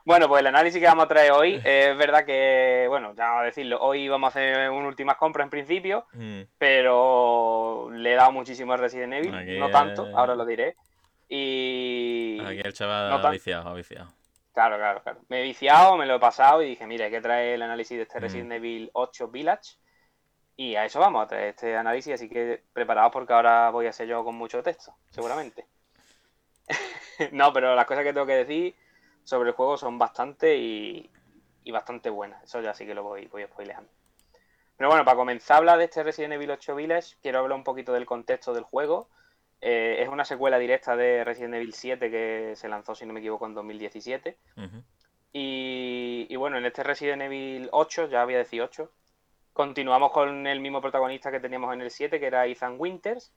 Bueno, 0.03 0.27
pues 0.27 0.41
el 0.41 0.47
análisis 0.47 0.81
que 0.81 0.85
vamos 0.85 1.05
a 1.05 1.07
traer 1.07 1.31
hoy 1.31 1.61
eh, 1.63 1.91
es 1.91 1.97
verdad 1.97 2.25
que, 2.25 2.87
bueno, 2.89 3.13
ya 3.15 3.27
vamos 3.27 3.43
a 3.43 3.45
decirlo, 3.45 3.79
hoy 3.79 4.09
vamos 4.09 4.27
a 4.27 4.29
hacer 4.37 4.69
una 4.69 4.89
últimas 4.89 5.15
compras 5.15 5.45
en 5.45 5.49
principio, 5.49 6.05
Mm, 6.11 6.41
pero 6.57 7.89
le 7.89 8.11
he 8.11 8.15
dado 8.15 8.33
muchísimo 8.33 8.73
a 8.73 8.77
Resident 8.77 9.13
Evil, 9.13 9.33
Aquí 9.33 9.57
no 9.57 9.69
tanto, 9.69 10.09
ahora 10.13 10.35
lo 10.35 10.45
diré. 10.45 10.75
Y 11.29 12.37
Aquí 12.45 12.59
el 12.65 12.73
chaval 12.73 13.09
No 13.11 13.25
ha 13.25 13.31
viciado, 13.31 13.69
ha 13.69 13.73
viciado. 13.73 14.09
Claro, 14.55 14.77
claro, 14.77 15.03
claro. 15.03 15.19
Me 15.29 15.41
he 15.41 15.43
viciado, 15.43 15.97
me 15.97 16.07
lo 16.07 16.15
he 16.15 16.19
pasado 16.19 16.63
y 16.63 16.69
dije, 16.69 16.87
mira, 16.87 17.05
hay 17.05 17.11
que 17.11 17.21
traer 17.21 17.53
el 17.55 17.61
análisis 17.61 17.97
de 17.97 18.03
este. 18.03 18.19
Resident 18.19 18.53
Evil 18.53 18.89
8 18.93 19.27
Village. 19.27 19.77
Y 20.57 20.75
a 20.75 20.85
eso 20.85 20.99
vamos 20.99 21.23
a 21.23 21.27
traer 21.27 21.49
este 21.49 21.75
análisis, 21.77 22.13
así 22.13 22.29
que 22.29 22.63
preparados 22.73 23.11
porque 23.11 23.33
ahora 23.33 23.69
voy 23.69 23.87
a 23.87 23.93
ser 23.93 24.07
yo 24.07 24.23
con 24.23 24.35
mucho 24.35 24.63
texto, 24.63 24.95
seguramente. 25.11 25.67
no, 27.33 27.53
pero 27.53 27.75
las 27.75 27.85
cosas 27.85 28.03
que 28.03 28.13
tengo 28.13 28.25
que 28.25 28.45
decir 28.45 28.75
sobre 29.23 29.49
el 29.49 29.55
juego 29.55 29.77
son 29.77 29.99
bastante 29.99 30.55
y, 30.55 31.11
y 31.63 31.71
bastante 31.71 32.09
buenas. 32.09 32.41
Eso 32.43 32.61
ya 32.61 32.73
sí 32.73 32.85
que 32.85 32.95
lo 32.95 33.03
voy, 33.03 33.27
voy 33.27 33.43
spoileando. 33.43 33.91
Pero 34.77 34.89
bueno, 34.89 35.05
para 35.05 35.17
comenzar 35.17 35.55
a 35.55 35.57
hablar 35.59 35.77
de 35.77 35.85
este 35.85 36.03
Resident 36.03 36.33
Evil 36.33 36.51
8 36.51 36.75
Village, 36.75 37.15
quiero 37.21 37.39
hablar 37.39 37.57
un 37.57 37.63
poquito 37.63 37.93
del 37.93 38.05
contexto 38.05 38.53
del 38.53 38.63
juego. 38.63 39.09
Eh, 39.67 40.03
es 40.03 40.09
una 40.09 40.25
secuela 40.25 40.59
directa 40.59 40.95
de 40.95 41.23
Resident 41.23 41.55
Evil 41.55 41.73
7 41.73 42.11
que 42.11 42.53
se 42.55 42.69
lanzó, 42.69 42.93
si 42.93 43.03
no 43.03 43.13
me 43.13 43.19
equivoco, 43.19 43.47
en 43.47 43.55
2017. 43.55 44.37
Ujú. 44.57 44.83
Y, 45.33 46.27
y 46.29 46.35
bueno, 46.35 46.59
en 46.59 46.65
este 46.67 46.83
Resident 46.83 47.23
Evil 47.23 47.69
8, 47.71 48.07
ya 48.09 48.21
había 48.21 48.37
18, 48.37 48.91
continuamos 49.53 50.11
con 50.11 50.45
el 50.45 50.59
mismo 50.59 50.81
protagonista 50.81 51.31
que 51.31 51.39
teníamos 51.39 51.73
en 51.73 51.81
el 51.81 51.89
7, 51.89 52.19
que 52.19 52.27
era 52.27 52.45
Ethan 52.45 52.75
Winters, 52.77 53.33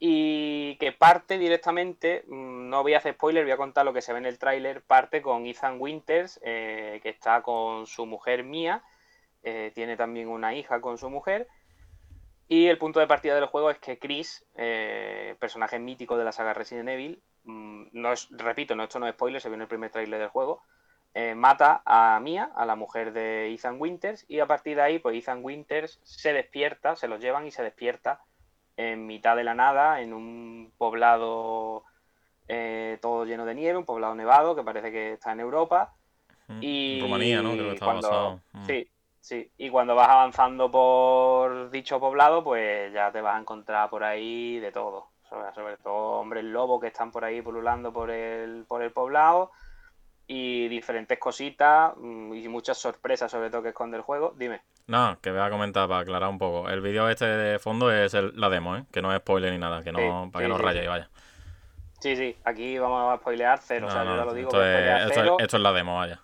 y 0.00 0.74
que 0.78 0.90
parte 0.90 1.38
directamente, 1.38 2.24
mm, 2.26 2.68
no 2.68 2.82
voy 2.82 2.94
a 2.94 2.98
hacer 2.98 3.14
spoiler, 3.14 3.44
voy 3.44 3.52
a 3.52 3.56
contar 3.56 3.84
lo 3.84 3.92
que 3.92 4.02
se 4.02 4.12
ve 4.12 4.18
en 4.18 4.26
el 4.26 4.40
tráiler, 4.40 4.82
parte 4.82 5.22
con 5.22 5.46
Ethan 5.46 5.80
Winters, 5.80 6.40
eh, 6.42 6.98
que 7.00 7.10
está 7.10 7.42
con 7.42 7.86
su 7.86 8.06
mujer 8.06 8.42
Mia, 8.42 8.82
eh, 9.44 9.70
tiene 9.72 9.96
también 9.96 10.26
una 10.26 10.52
hija 10.52 10.80
con 10.80 10.98
su 10.98 11.10
mujer, 11.10 11.46
Y 12.48 12.66
el 12.66 12.78
punto 12.78 13.00
de 13.00 13.06
partida 13.06 13.34
del 13.34 13.46
juego 13.46 13.70
es 13.70 13.78
que 13.78 13.98
Chris, 13.98 14.44
eh, 14.56 15.34
personaje 15.38 15.78
mítico 15.78 16.16
de 16.18 16.24
la 16.24 16.32
saga 16.32 16.52
Resident 16.54 16.88
Evil, 16.90 17.22
mm, 17.44 17.84
no 17.92 18.12
es, 18.12 18.28
repito, 18.30 18.74
no, 18.76 18.84
esto 18.84 18.98
no 18.98 19.06
es 19.06 19.14
spoiler, 19.14 19.40
se 19.40 19.48
vio 19.48 19.54
en 19.56 19.62
el 19.62 19.68
primer 19.68 19.90
tráiler 19.90 20.20
del 20.20 20.28
juego, 20.28 20.62
eh, 21.14 21.34
mata 21.34 21.82
a 21.86 22.18
Mia, 22.20 22.50
a 22.56 22.66
la 22.66 22.74
mujer 22.76 23.12
de 23.12 23.52
Ethan 23.54 23.76
Winters, 23.80 24.24
y 24.28 24.40
a 24.40 24.46
partir 24.46 24.76
de 24.76 24.82
ahí, 24.82 24.98
pues 24.98 25.16
Ethan 25.16 25.40
Winters 25.42 26.00
se 26.02 26.32
despierta, 26.32 26.96
se 26.96 27.08
los 27.08 27.20
llevan 27.20 27.46
y 27.46 27.50
se 27.50 27.62
despierta 27.62 28.20
en 28.76 29.06
mitad 29.06 29.36
de 29.36 29.44
la 29.44 29.54
nada, 29.54 30.00
en 30.00 30.12
un 30.12 30.72
poblado 30.76 31.84
eh, 32.48 32.98
todo 33.00 33.24
lleno 33.24 33.46
de 33.46 33.54
nieve, 33.54 33.78
un 33.78 33.84
poblado 33.86 34.14
nevado 34.14 34.54
que 34.54 34.62
parece 34.62 34.90
que 34.92 35.12
está 35.12 35.32
en 35.32 35.40
Europa. 35.40 35.94
Y 36.60 37.00
Rumanía, 37.00 37.40
¿no? 37.40 37.52
Creo 37.52 37.68
que 37.68 37.74
estaba 37.74 37.92
cuando- 37.92 38.08
basado. 38.10 38.40
Sí, 38.66 38.90
sí. 39.24 39.50
Y 39.56 39.70
cuando 39.70 39.94
vas 39.94 40.08
avanzando 40.08 40.70
por 40.70 41.70
dicho 41.70 41.98
poblado, 41.98 42.44
pues 42.44 42.92
ya 42.92 43.10
te 43.10 43.20
vas 43.22 43.36
a 43.36 43.40
encontrar 43.40 43.88
por 43.88 44.04
ahí 44.04 44.60
de 44.60 44.70
todo. 44.70 45.08
Sobre, 45.28 45.52
sobre 45.54 45.76
todo 45.78 46.20
hombres 46.20 46.44
lobo 46.44 46.78
que 46.78 46.88
están 46.88 47.10
por 47.10 47.24
ahí 47.24 47.40
pululando 47.40 47.92
por 47.92 48.10
el, 48.10 48.64
por 48.68 48.82
el 48.82 48.92
poblado. 48.92 49.50
Y 50.26 50.68
diferentes 50.68 51.18
cositas 51.18 51.92
mm, 51.96 52.34
y 52.34 52.48
muchas 52.48 52.78
sorpresas, 52.78 53.30
sobre 53.30 53.50
todo 53.50 53.62
que 53.62 53.68
esconde 53.70 53.96
el 53.96 54.02
juego. 54.02 54.34
Dime. 54.36 54.62
No, 54.86 55.18
que 55.20 55.30
voy 55.30 55.40
a 55.40 55.50
comentar 55.50 55.88
para 55.88 56.00
aclarar 56.00 56.28
un 56.28 56.38
poco. 56.38 56.68
El 56.68 56.80
vídeo 56.82 57.08
este 57.08 57.24
de 57.26 57.58
fondo 57.58 57.90
es 57.90 58.12
el- 58.14 58.32
la 58.38 58.48
demo, 58.50 58.76
¿eh? 58.76 58.84
Que 58.92 59.00
no 59.02 59.12
es 59.12 59.18
spoiler 59.20 59.50
ni 59.52 59.58
nada, 59.58 59.82
que 59.82 59.92
no, 59.92 59.98
Sí, 59.98 60.30
para 60.30 60.44
que 60.44 60.48
no 60.48 60.56
sí, 60.58 60.62
rayéis, 60.62 60.88
vaya. 60.88 61.10
Sí, 62.00 62.16
sí, 62.16 62.36
aquí 62.44 62.78
vamos 62.78 63.12
a 63.14 63.16
spoilear 63.16 63.58
cero. 63.62 63.86
o 63.86 63.90
sea, 63.90 64.04
No, 64.04 64.10
yo 64.12 64.16
ya 64.18 64.24
lo 64.26 64.34
digo 64.34 64.48
esto, 64.48 64.60
que 64.60 64.96
es, 64.96 65.10
esto, 65.10 65.38
esto 65.40 65.56
es 65.56 65.62
la 65.62 65.72
demo, 65.72 65.96
vaya. 65.96 66.20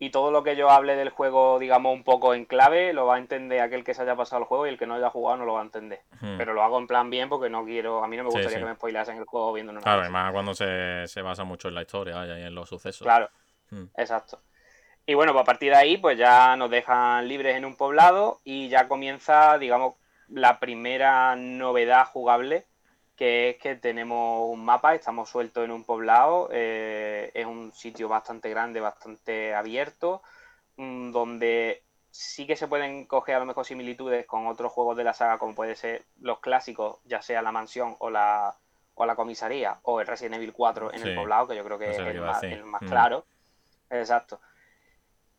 Y 0.00 0.10
todo 0.10 0.30
lo 0.30 0.44
que 0.44 0.54
yo 0.54 0.70
hable 0.70 0.94
del 0.94 1.10
juego, 1.10 1.58
digamos, 1.58 1.92
un 1.92 2.04
poco 2.04 2.34
en 2.34 2.44
clave, 2.44 2.92
lo 2.92 3.06
va 3.06 3.16
a 3.16 3.18
entender 3.18 3.60
aquel 3.60 3.82
que 3.82 3.94
se 3.94 4.02
haya 4.02 4.14
pasado 4.14 4.42
el 4.42 4.46
juego 4.46 4.66
y 4.66 4.70
el 4.70 4.78
que 4.78 4.86
no 4.86 4.94
haya 4.94 5.10
jugado 5.10 5.38
no 5.38 5.44
lo 5.44 5.54
va 5.54 5.60
a 5.60 5.64
entender. 5.64 6.02
Hmm. 6.20 6.36
Pero 6.38 6.54
lo 6.54 6.62
hago 6.62 6.78
en 6.78 6.86
plan 6.86 7.10
bien 7.10 7.28
porque 7.28 7.50
no 7.50 7.64
quiero. 7.64 8.04
A 8.04 8.08
mí 8.08 8.16
no 8.16 8.22
me 8.22 8.30
gustaría 8.30 8.50
sí. 8.50 8.58
que 8.58 8.64
me 8.64 8.74
spoilasen 8.74 9.16
el 9.16 9.24
juego 9.24 9.52
viendo 9.52 9.72
una 9.72 9.80
Claro, 9.80 10.06
y 10.06 10.10
más 10.10 10.32
cuando 10.32 10.54
se, 10.54 11.06
se 11.08 11.22
basa 11.22 11.42
mucho 11.44 11.68
en 11.68 11.74
la 11.74 11.82
historia, 11.82 12.24
y 12.38 12.42
en 12.42 12.54
los 12.54 12.68
sucesos. 12.68 13.04
Claro, 13.04 13.28
Hmm. 13.70 13.84
exacto. 13.96 14.40
Y 15.06 15.14
bueno, 15.14 15.32
pues 15.32 15.42
a 15.42 15.46
partir 15.46 15.72
de 15.72 15.78
ahí, 15.78 15.96
pues 15.96 16.18
ya 16.18 16.56
nos 16.56 16.70
dejan 16.70 17.26
libres 17.28 17.56
en 17.56 17.64
un 17.64 17.76
poblado 17.76 18.40
y 18.44 18.68
ya 18.68 18.88
comienza, 18.88 19.58
digamos, 19.58 19.94
la 20.28 20.60
primera 20.60 21.34
novedad 21.36 22.06
jugable, 22.06 22.66
que 23.18 23.50
es 23.50 23.56
que 23.56 23.74
tenemos 23.74 24.48
un 24.48 24.64
mapa, 24.64 24.94
estamos 24.94 25.28
sueltos 25.28 25.64
en 25.64 25.72
un 25.72 25.82
poblado, 25.82 26.48
eh, 26.52 27.32
es 27.34 27.44
un 27.46 27.72
sitio 27.72 28.08
bastante 28.08 28.48
grande, 28.48 28.78
bastante 28.80 29.54
abierto, 29.56 30.22
mm, 30.76 31.10
donde 31.10 31.82
sí 32.12 32.46
que 32.46 32.54
se 32.54 32.68
pueden 32.68 33.06
coger 33.06 33.34
a 33.34 33.40
lo 33.40 33.46
mejor 33.46 33.66
similitudes 33.66 34.24
con 34.24 34.46
otros 34.46 34.72
juegos 34.72 34.96
de 34.96 35.02
la 35.02 35.14
saga, 35.14 35.38
como 35.38 35.56
puede 35.56 35.74
ser 35.74 36.04
los 36.20 36.38
clásicos, 36.38 37.00
ya 37.06 37.20
sea 37.20 37.42
la 37.42 37.50
mansión 37.50 37.96
o 37.98 38.08
la, 38.08 38.54
o 38.94 39.04
la 39.04 39.16
comisaría, 39.16 39.78
o 39.82 40.00
el 40.00 40.06
Resident 40.06 40.36
Evil 40.36 40.52
4 40.52 40.92
en 40.92 41.00
Sí, 41.00 41.08
el 41.08 41.16
poblado, 41.16 41.48
que 41.48 41.56
yo 41.56 41.64
creo 41.64 41.78
que 41.78 41.90
es 41.90 41.98
el 41.98 42.20
más, 42.20 42.42
el 42.44 42.64
más 42.64 42.82
Mm. 42.82 42.88
claro. 42.88 43.24
Exacto. 43.90 44.38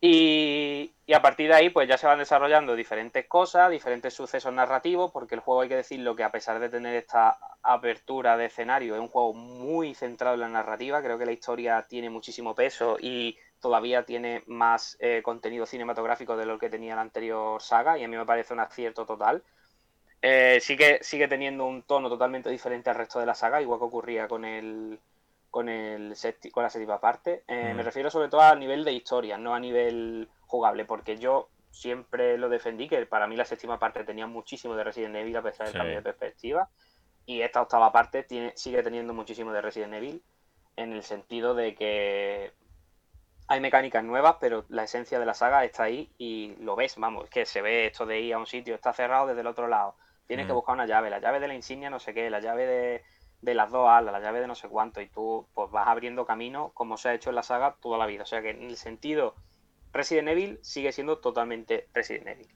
Y, 0.02 0.94
a 1.14 1.20
partir 1.20 1.48
de 1.48 1.54
ahí, 1.54 1.70
pues 1.70 1.88
ya 1.88 1.98
se 1.98 2.06
van 2.06 2.18
desarrollando 2.20 2.74
diferentes 2.74 3.26
cosas, 3.26 3.70
diferentes 3.70 4.14
sucesos 4.14 4.52
narrativos, 4.52 5.10
porque 5.12 5.34
el 5.34 5.42
juego 5.42 5.60
hay 5.60 5.68
que 5.68 5.76
decirlo 5.76 6.16
que 6.16 6.24
a 6.24 6.32
pesar 6.32 6.58
de 6.58 6.70
tener 6.70 6.94
esta 6.94 7.38
apertura 7.62 8.36
de 8.38 8.46
escenario, 8.46 8.94
es 8.94 9.00
un 9.00 9.08
juego 9.08 9.34
muy 9.34 9.94
centrado 9.94 10.34
en 10.34 10.40
la 10.40 10.48
narrativa. 10.48 11.02
Creo 11.02 11.18
que 11.18 11.26
la 11.26 11.32
historia 11.32 11.86
tiene 11.88 12.08
muchísimo 12.08 12.54
peso 12.54 12.96
y 12.98 13.36
todavía 13.60 14.04
tiene 14.04 14.42
más 14.46 14.96
eh, 15.00 15.20
contenido 15.22 15.66
cinematográfico 15.66 16.36
de 16.36 16.46
lo 16.46 16.58
que 16.58 16.70
tenía 16.70 16.96
la 16.96 17.02
anterior 17.02 17.60
saga, 17.60 17.98
y 17.98 18.04
a 18.04 18.08
mí 18.08 18.16
me 18.16 18.24
parece 18.24 18.54
un 18.54 18.60
acierto 18.60 19.04
total. 19.04 19.42
Eh, 20.22 20.58
sí 20.62 20.76
que 20.76 20.98
sigue 21.02 21.28
teniendo 21.28 21.66
un 21.66 21.82
tono 21.82 22.08
totalmente 22.08 22.50
diferente 22.50 22.90
al 22.90 22.96
resto 22.96 23.20
de 23.20 23.26
la 23.26 23.34
saga, 23.34 23.60
igual 23.60 23.80
que 23.80 23.86
ocurría 23.86 24.28
con 24.28 24.44
el 24.44 24.98
con 25.50 25.68
el 25.68 26.12
sépti- 26.14 26.50
con 26.50 26.62
la 26.62 26.70
séptima 26.70 27.00
parte. 27.00 27.44
Eh, 27.48 27.72
Mm. 27.72 27.76
Me 27.76 27.82
refiero 27.82 28.10
sobre 28.10 28.28
todo 28.28 28.40
a 28.42 28.54
nivel 28.54 28.84
de 28.84 28.92
historia, 28.92 29.36
no 29.36 29.54
a 29.54 29.60
nivel 29.60 30.28
jugable, 30.42 30.84
porque 30.84 31.16
yo 31.16 31.48
siempre 31.70 32.36
lo 32.38 32.48
defendí 32.48 32.88
que 32.88 33.04
para 33.06 33.26
mí 33.26 33.36
la 33.36 33.44
séptima 33.44 33.78
parte 33.78 34.04
tenía 34.04 34.26
muchísimo 34.26 34.74
de 34.74 34.84
Resident 34.84 35.16
Evil 35.16 35.36
a 35.36 35.42
pesar 35.42 35.66
del 35.66 35.72
Sí. 35.72 35.78
cambio 35.78 35.96
de 35.96 36.02
perspectiva 36.02 36.68
y 37.26 37.42
esta 37.42 37.62
octava 37.62 37.92
parte 37.92 38.22
tiene, 38.24 38.52
sigue 38.56 38.82
teniendo 38.82 39.12
muchísimo 39.12 39.52
de 39.52 39.60
Resident 39.60 39.94
Evil 39.94 40.22
en 40.76 40.92
el 40.92 41.02
sentido 41.02 41.54
de 41.54 41.74
que 41.74 42.52
hay 43.48 43.60
mecánicas 43.60 44.04
nuevas, 44.04 44.36
pero 44.40 44.64
la 44.68 44.84
esencia 44.84 45.18
de 45.18 45.26
la 45.26 45.34
saga 45.34 45.64
está 45.64 45.82
ahí 45.84 46.12
y 46.18 46.54
lo 46.60 46.76
ves, 46.76 46.94
vamos, 46.96 47.24
es 47.24 47.30
que 47.30 47.44
se 47.46 47.60
ve 47.62 47.86
esto 47.86 48.06
de 48.06 48.20
ir 48.20 48.34
a 48.34 48.38
un 48.38 48.46
sitio, 48.46 48.74
está 48.76 48.92
cerrado 48.92 49.26
desde 49.26 49.40
el 49.40 49.46
otro 49.48 49.66
lado, 49.66 49.96
tienes 50.26 50.46
que 50.46 50.52
Mm. 50.52 50.56
buscar 50.56 50.74
una 50.74 50.86
llave, 50.86 51.10
la 51.10 51.18
llave 51.18 51.40
de 51.40 51.48
la 51.48 51.54
insignia 51.54 51.90
no 51.90 51.98
sé 51.98 52.14
qué, 52.14 52.30
la 52.30 52.38
llave 52.40 52.66
de, 52.66 53.04
de 53.42 53.54
las 53.54 53.70
dos 53.70 53.88
alas, 53.88 54.12
la 54.12 54.20
llave 54.20 54.40
de 54.40 54.46
no 54.46 54.54
sé 54.54 54.68
cuánto, 54.68 55.00
y 55.00 55.06
tú 55.08 55.46
pues 55.54 55.70
vas 55.70 55.88
abriendo 55.88 56.26
camino 56.26 56.70
como 56.74 56.96
se 56.96 57.08
ha 57.08 57.14
hecho 57.14 57.30
en 57.30 57.36
la 57.36 57.42
saga 57.42 57.76
toda 57.80 57.98
la 57.98 58.06
vida. 58.06 58.22
O 58.22 58.26
sea 58.26 58.42
que 58.42 58.50
en 58.50 58.62
el 58.62 58.76
sentido 58.76 59.34
Resident 59.92 60.28
Evil 60.28 60.58
sigue 60.62 60.92
siendo 60.92 61.18
totalmente 61.18 61.88
Resident 61.94 62.28
Evil. 62.28 62.48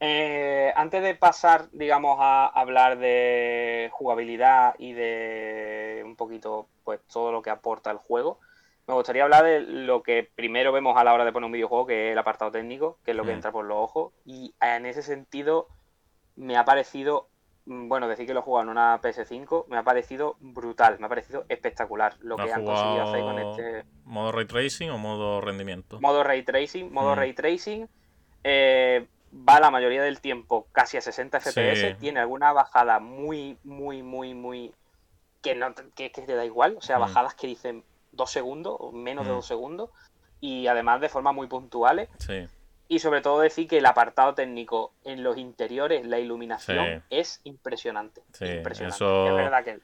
Eh, 0.00 0.72
antes 0.74 1.00
de 1.02 1.14
pasar, 1.14 1.70
digamos, 1.70 2.16
a 2.20 2.46
hablar 2.46 2.98
de 2.98 3.88
jugabilidad 3.92 4.74
y 4.78 4.94
de 4.94 6.02
un 6.04 6.16
poquito, 6.16 6.66
pues, 6.82 7.00
todo 7.06 7.30
lo 7.30 7.40
que 7.40 7.50
aporta 7.50 7.92
el 7.92 7.98
juego, 7.98 8.40
me 8.88 8.94
gustaría 8.94 9.22
hablar 9.22 9.44
de 9.44 9.60
lo 9.60 10.02
que 10.02 10.28
primero 10.34 10.72
vemos 10.72 10.96
a 10.96 11.04
la 11.04 11.14
hora 11.14 11.24
de 11.24 11.30
poner 11.30 11.46
un 11.46 11.52
videojuego, 11.52 11.86
que 11.86 12.08
es 12.08 12.12
el 12.12 12.18
apartado 12.18 12.50
técnico, 12.50 12.98
que 13.04 13.12
es 13.12 13.16
lo 13.16 13.22
que 13.24 13.30
Mm. 13.30 13.34
entra 13.34 13.52
por 13.52 13.64
los 13.64 13.78
ojos. 13.78 14.12
Y 14.24 14.52
en 14.60 14.86
ese 14.86 15.02
sentido, 15.02 15.68
me 16.34 16.56
ha 16.56 16.64
parecido, 16.64 17.28
bueno, 17.64 18.08
decir 18.08 18.26
que 18.26 18.34
lo 18.34 18.40
he 18.40 18.42
jugado 18.42 18.64
en 18.64 18.70
una 18.70 19.00
PS5, 19.00 19.66
me 19.68 19.76
ha 19.78 19.82
parecido 19.82 20.36
brutal, 20.40 20.98
me 20.98 21.06
ha 21.06 21.08
parecido 21.08 21.44
espectacular 21.48 22.16
lo 22.20 22.36
¿Lo 22.36 22.44
que 22.44 22.52
han 22.52 22.64
conseguido 22.64 23.02
hacer 23.04 23.20
con 23.22 23.38
este 23.38 23.84
¿Modo 24.04 24.32
ray 24.32 24.46
tracing 24.46 24.90
o 24.90 24.98
modo 24.98 25.40
rendimiento? 25.40 26.00
modo 26.00 26.24
ray 26.24 26.42
tracing, 26.42 26.92
modo 26.92 27.14
Mm. 27.14 27.18
ray 27.18 27.32
tracing. 27.34 27.88
eh, 28.44 29.06
va 29.32 29.60
la 29.60 29.70
mayoría 29.70 30.02
del 30.02 30.20
tiempo 30.20 30.66
casi 30.72 30.96
a 30.96 31.00
60 31.00 31.38
FPS. 31.40 31.88
Sí. 31.92 31.94
Tiene 32.00 32.20
alguna 32.20 32.52
bajada 32.52 32.98
muy, 32.98 33.56
muy, 33.64 34.02
muy, 34.02 34.34
muy. 34.34 34.74
que 35.40 35.54
no 35.54 35.72
que, 35.96 36.12
que 36.12 36.22
te 36.22 36.34
da 36.34 36.44
igual. 36.44 36.76
O 36.76 36.80
sea, 36.82 36.98
Mm. 36.98 37.02
bajadas 37.02 37.34
que 37.34 37.46
dicen 37.46 37.84
dos 38.12 38.30
segundos 38.30 38.76
o 38.78 38.92
menos 38.92 39.24
de 39.24 39.32
Mm. 39.32 39.34
dos 39.36 39.46
segundos. 39.46 39.90
Y 40.40 40.66
además 40.66 41.00
de 41.00 41.08
forma 41.08 41.32
muy 41.32 41.46
puntuales. 41.46 42.08
Sí, 42.18 42.46
Y 42.92 42.98
sobre 42.98 43.22
todo 43.22 43.40
decir 43.40 43.66
que 43.68 43.78
el 43.78 43.86
apartado 43.86 44.34
técnico 44.34 44.92
en 45.04 45.22
los 45.22 45.38
interiores, 45.38 46.04
la 46.06 46.18
iluminación, 46.18 46.86
Sí. 46.98 47.02
es 47.08 47.40
impresionante. 47.44 48.20
Sí, 48.34 48.44
impresionante. 48.44 48.96
eso- 48.96 49.28
Es 49.28 49.34
verdad 49.34 49.64
que. 49.64 49.78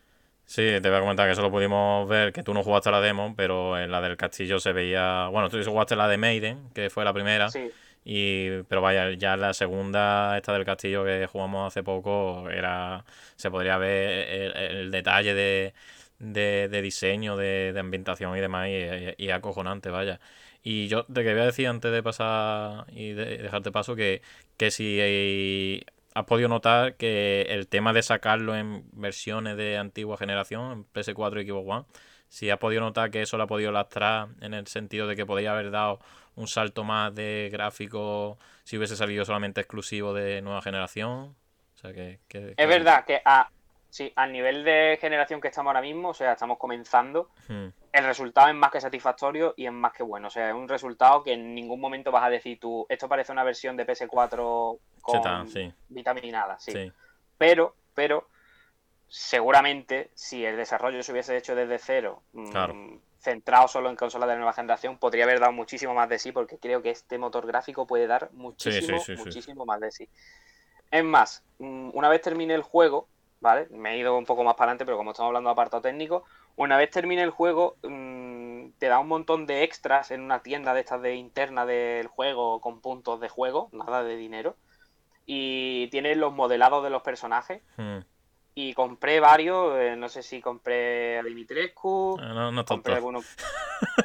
Sí, 0.44 0.62
te 0.82 0.88
voy 0.90 0.98
a 0.98 1.00
comentar 1.00 1.26
que 1.26 1.32
eso 1.32 1.40
lo 1.40 1.50
pudimos 1.50 2.06
ver, 2.06 2.34
que 2.34 2.42
tú 2.42 2.52
no 2.52 2.62
jugaste 2.62 2.90
la 2.90 3.00
demo, 3.00 3.32
pero 3.34 3.78
en 3.78 3.90
la 3.90 4.02
del 4.02 4.18
castillo 4.18 4.60
se 4.60 4.72
veía... 4.74 5.28
Bueno, 5.28 5.48
tú 5.48 5.58
jugaste 5.64 5.96
la 5.96 6.06
de 6.06 6.18
Maiden, 6.18 6.68
que 6.74 6.90
fue 6.90 7.02
la 7.02 7.14
primera, 7.14 7.48
Sí, 7.50 7.70
y 8.04 8.62
pero 8.64 8.82
vaya, 8.82 9.10
ya 9.12 9.38
la 9.38 9.54
segunda, 9.54 10.36
esta 10.36 10.52
del 10.52 10.66
castillo 10.66 11.02
que 11.04 11.26
jugamos 11.26 11.66
hace 11.66 11.82
poco, 11.82 12.50
era 12.50 13.06
se 13.36 13.50
podría 13.50 13.78
ver 13.78 14.28
el, 14.28 14.56
el 14.56 14.90
detalle 14.90 15.32
de, 15.32 15.72
de, 16.18 16.68
de 16.70 16.82
diseño, 16.82 17.38
de, 17.38 17.72
de 17.72 17.80
ambientación 17.80 18.36
y 18.36 18.40
demás, 18.40 18.68
y, 18.68 19.14
y 19.24 19.30
acojonante, 19.30 19.88
vaya. 19.90 20.20
Y 20.70 20.88
yo 20.88 21.04
te 21.04 21.24
quería 21.24 21.44
decir 21.46 21.66
antes 21.66 21.90
de 21.90 22.02
pasar 22.02 22.84
y 22.92 23.12
de 23.12 23.38
dejarte 23.38 23.72
paso 23.72 23.96
que, 23.96 24.20
que 24.58 24.70
si 24.70 24.98
eh, 25.00 25.82
has 26.14 26.24
podido 26.26 26.48
notar 26.50 26.96
que 26.96 27.46
el 27.48 27.68
tema 27.68 27.94
de 27.94 28.02
sacarlo 28.02 28.54
en 28.54 28.84
versiones 28.92 29.56
de 29.56 29.78
antigua 29.78 30.18
generación, 30.18 30.72
en 30.72 30.84
PS4 30.84 31.40
y 31.40 31.46
Xbox 31.46 31.66
One, 31.70 31.84
si 32.28 32.50
has 32.50 32.58
podido 32.58 32.82
notar 32.82 33.10
que 33.10 33.22
eso 33.22 33.38
lo 33.38 33.44
ha 33.44 33.46
podido 33.46 33.72
lastrar 33.72 34.28
en 34.42 34.52
el 34.52 34.66
sentido 34.66 35.06
de 35.06 35.16
que 35.16 35.24
podría 35.24 35.52
haber 35.52 35.70
dado 35.70 36.00
un 36.36 36.46
salto 36.48 36.84
más 36.84 37.14
de 37.14 37.48
gráfico 37.50 38.38
si 38.64 38.76
hubiese 38.76 38.94
salido 38.96 39.24
solamente 39.24 39.62
exclusivo 39.62 40.12
de 40.12 40.42
nueva 40.42 40.60
generación. 40.60 41.34
O 41.76 41.78
sea 41.80 41.94
que, 41.94 42.18
que- 42.28 42.40
que- 42.40 42.62
es 42.62 42.68
verdad 42.68 43.04
que 43.06 43.22
a, 43.24 43.48
sí, 43.88 44.12
al 44.16 44.32
nivel 44.32 44.64
de 44.64 44.98
generación 45.00 45.40
que 45.40 45.48
estamos 45.48 45.70
ahora 45.70 45.80
mismo, 45.80 46.10
o 46.10 46.14
sea, 46.14 46.32
estamos 46.32 46.58
comenzando. 46.58 47.30
Hmm, 47.48 47.68
el 47.92 48.04
resultado 48.04 48.48
es 48.48 48.54
más 48.54 48.70
que 48.70 48.80
satisfactorio 48.80 49.54
y 49.56 49.66
es 49.66 49.72
más 49.72 49.92
que 49.92 50.02
bueno. 50.02 50.28
O 50.28 50.30
sea, 50.30 50.48
es 50.48 50.54
un 50.54 50.68
resultado 50.68 51.22
que 51.22 51.32
en 51.32 51.54
ningún 51.54 51.80
momento 51.80 52.10
vas 52.10 52.24
a 52.24 52.30
decir 52.30 52.58
tú, 52.60 52.86
esto 52.88 53.08
parece 53.08 53.32
una 53.32 53.44
versión 53.44 53.76
de 53.76 53.86
PS4 53.86 54.78
con 55.00 55.14
Cheta, 55.14 55.44
sí. 55.46 55.72
vitaminada, 55.88 56.58
sí. 56.58 56.72
sí. 56.72 56.92
Pero, 57.38 57.74
pero, 57.94 58.28
seguramente, 59.08 60.10
si 60.14 60.44
el 60.44 60.56
desarrollo 60.56 61.02
se 61.02 61.12
hubiese 61.12 61.36
hecho 61.36 61.54
desde 61.54 61.78
cero, 61.78 62.22
mm, 62.32 62.96
centrado 63.18 63.68
solo 63.68 63.90
en 63.90 63.96
consolas 63.96 64.28
de 64.28 64.36
nueva 64.36 64.52
generación, 64.52 64.98
podría 64.98 65.24
haber 65.24 65.40
dado 65.40 65.52
muchísimo 65.52 65.94
más 65.94 66.08
de 66.08 66.18
sí, 66.18 66.32
porque 66.32 66.58
creo 66.58 66.82
que 66.82 66.90
este 66.90 67.18
motor 67.18 67.46
gráfico 67.46 67.86
puede 67.86 68.06
dar 68.06 68.30
muchísimo, 68.32 69.00
sí, 69.00 69.14
muchísimo 69.16 69.64
más 69.64 69.80
de 69.80 69.90
sí. 69.90 70.08
Es 70.90 71.04
más, 71.04 71.42
mm, 71.58 71.90
una 71.94 72.08
vez 72.08 72.22
termine 72.22 72.54
el 72.54 72.62
juego, 72.62 73.08
¿vale? 73.40 73.66
Me 73.70 73.94
he 73.94 73.98
ido 73.98 74.16
un 74.16 74.24
poco 74.24 74.44
más 74.44 74.54
para 74.54 74.70
adelante, 74.70 74.84
pero 74.84 74.96
como 74.96 75.12
estamos 75.12 75.28
hablando 75.28 75.48
de 75.48 75.52
apartado 75.52 75.82
técnico, 75.82 76.24
una 76.58 76.76
vez 76.76 76.90
termine 76.90 77.22
el 77.22 77.30
juego, 77.30 77.76
mm, 77.82 78.70
te 78.78 78.88
da 78.88 78.98
un 78.98 79.08
montón 79.08 79.46
de 79.46 79.62
extras 79.62 80.10
en 80.10 80.20
una 80.20 80.42
tienda 80.42 80.74
de 80.74 80.80
estas 80.80 81.00
de 81.00 81.14
interna 81.14 81.64
del 81.66 82.06
juego 82.08 82.60
con 82.60 82.80
puntos 82.80 83.20
de 83.20 83.28
juego, 83.28 83.68
nada 83.72 84.02
de 84.04 84.16
dinero. 84.16 84.56
y 85.30 85.88
tiene 85.88 86.14
los 86.16 86.32
modelados 86.32 86.82
de 86.82 86.88
los 86.88 87.02
personajes. 87.02 87.60
Mm. 87.76 87.98
Y 88.54 88.72
compré 88.72 89.20
varios, 89.20 89.78
eh, 89.78 89.94
no 89.94 90.08
sé 90.08 90.22
si 90.22 90.40
compré 90.40 91.18
a 91.18 91.22
Dimitrescu, 91.22 92.16
Ah, 92.18 92.32
No, 92.32 92.50
no 92.50 92.64
compré 92.64 92.94
tonto. 92.94 92.96
algunos... 92.96 93.26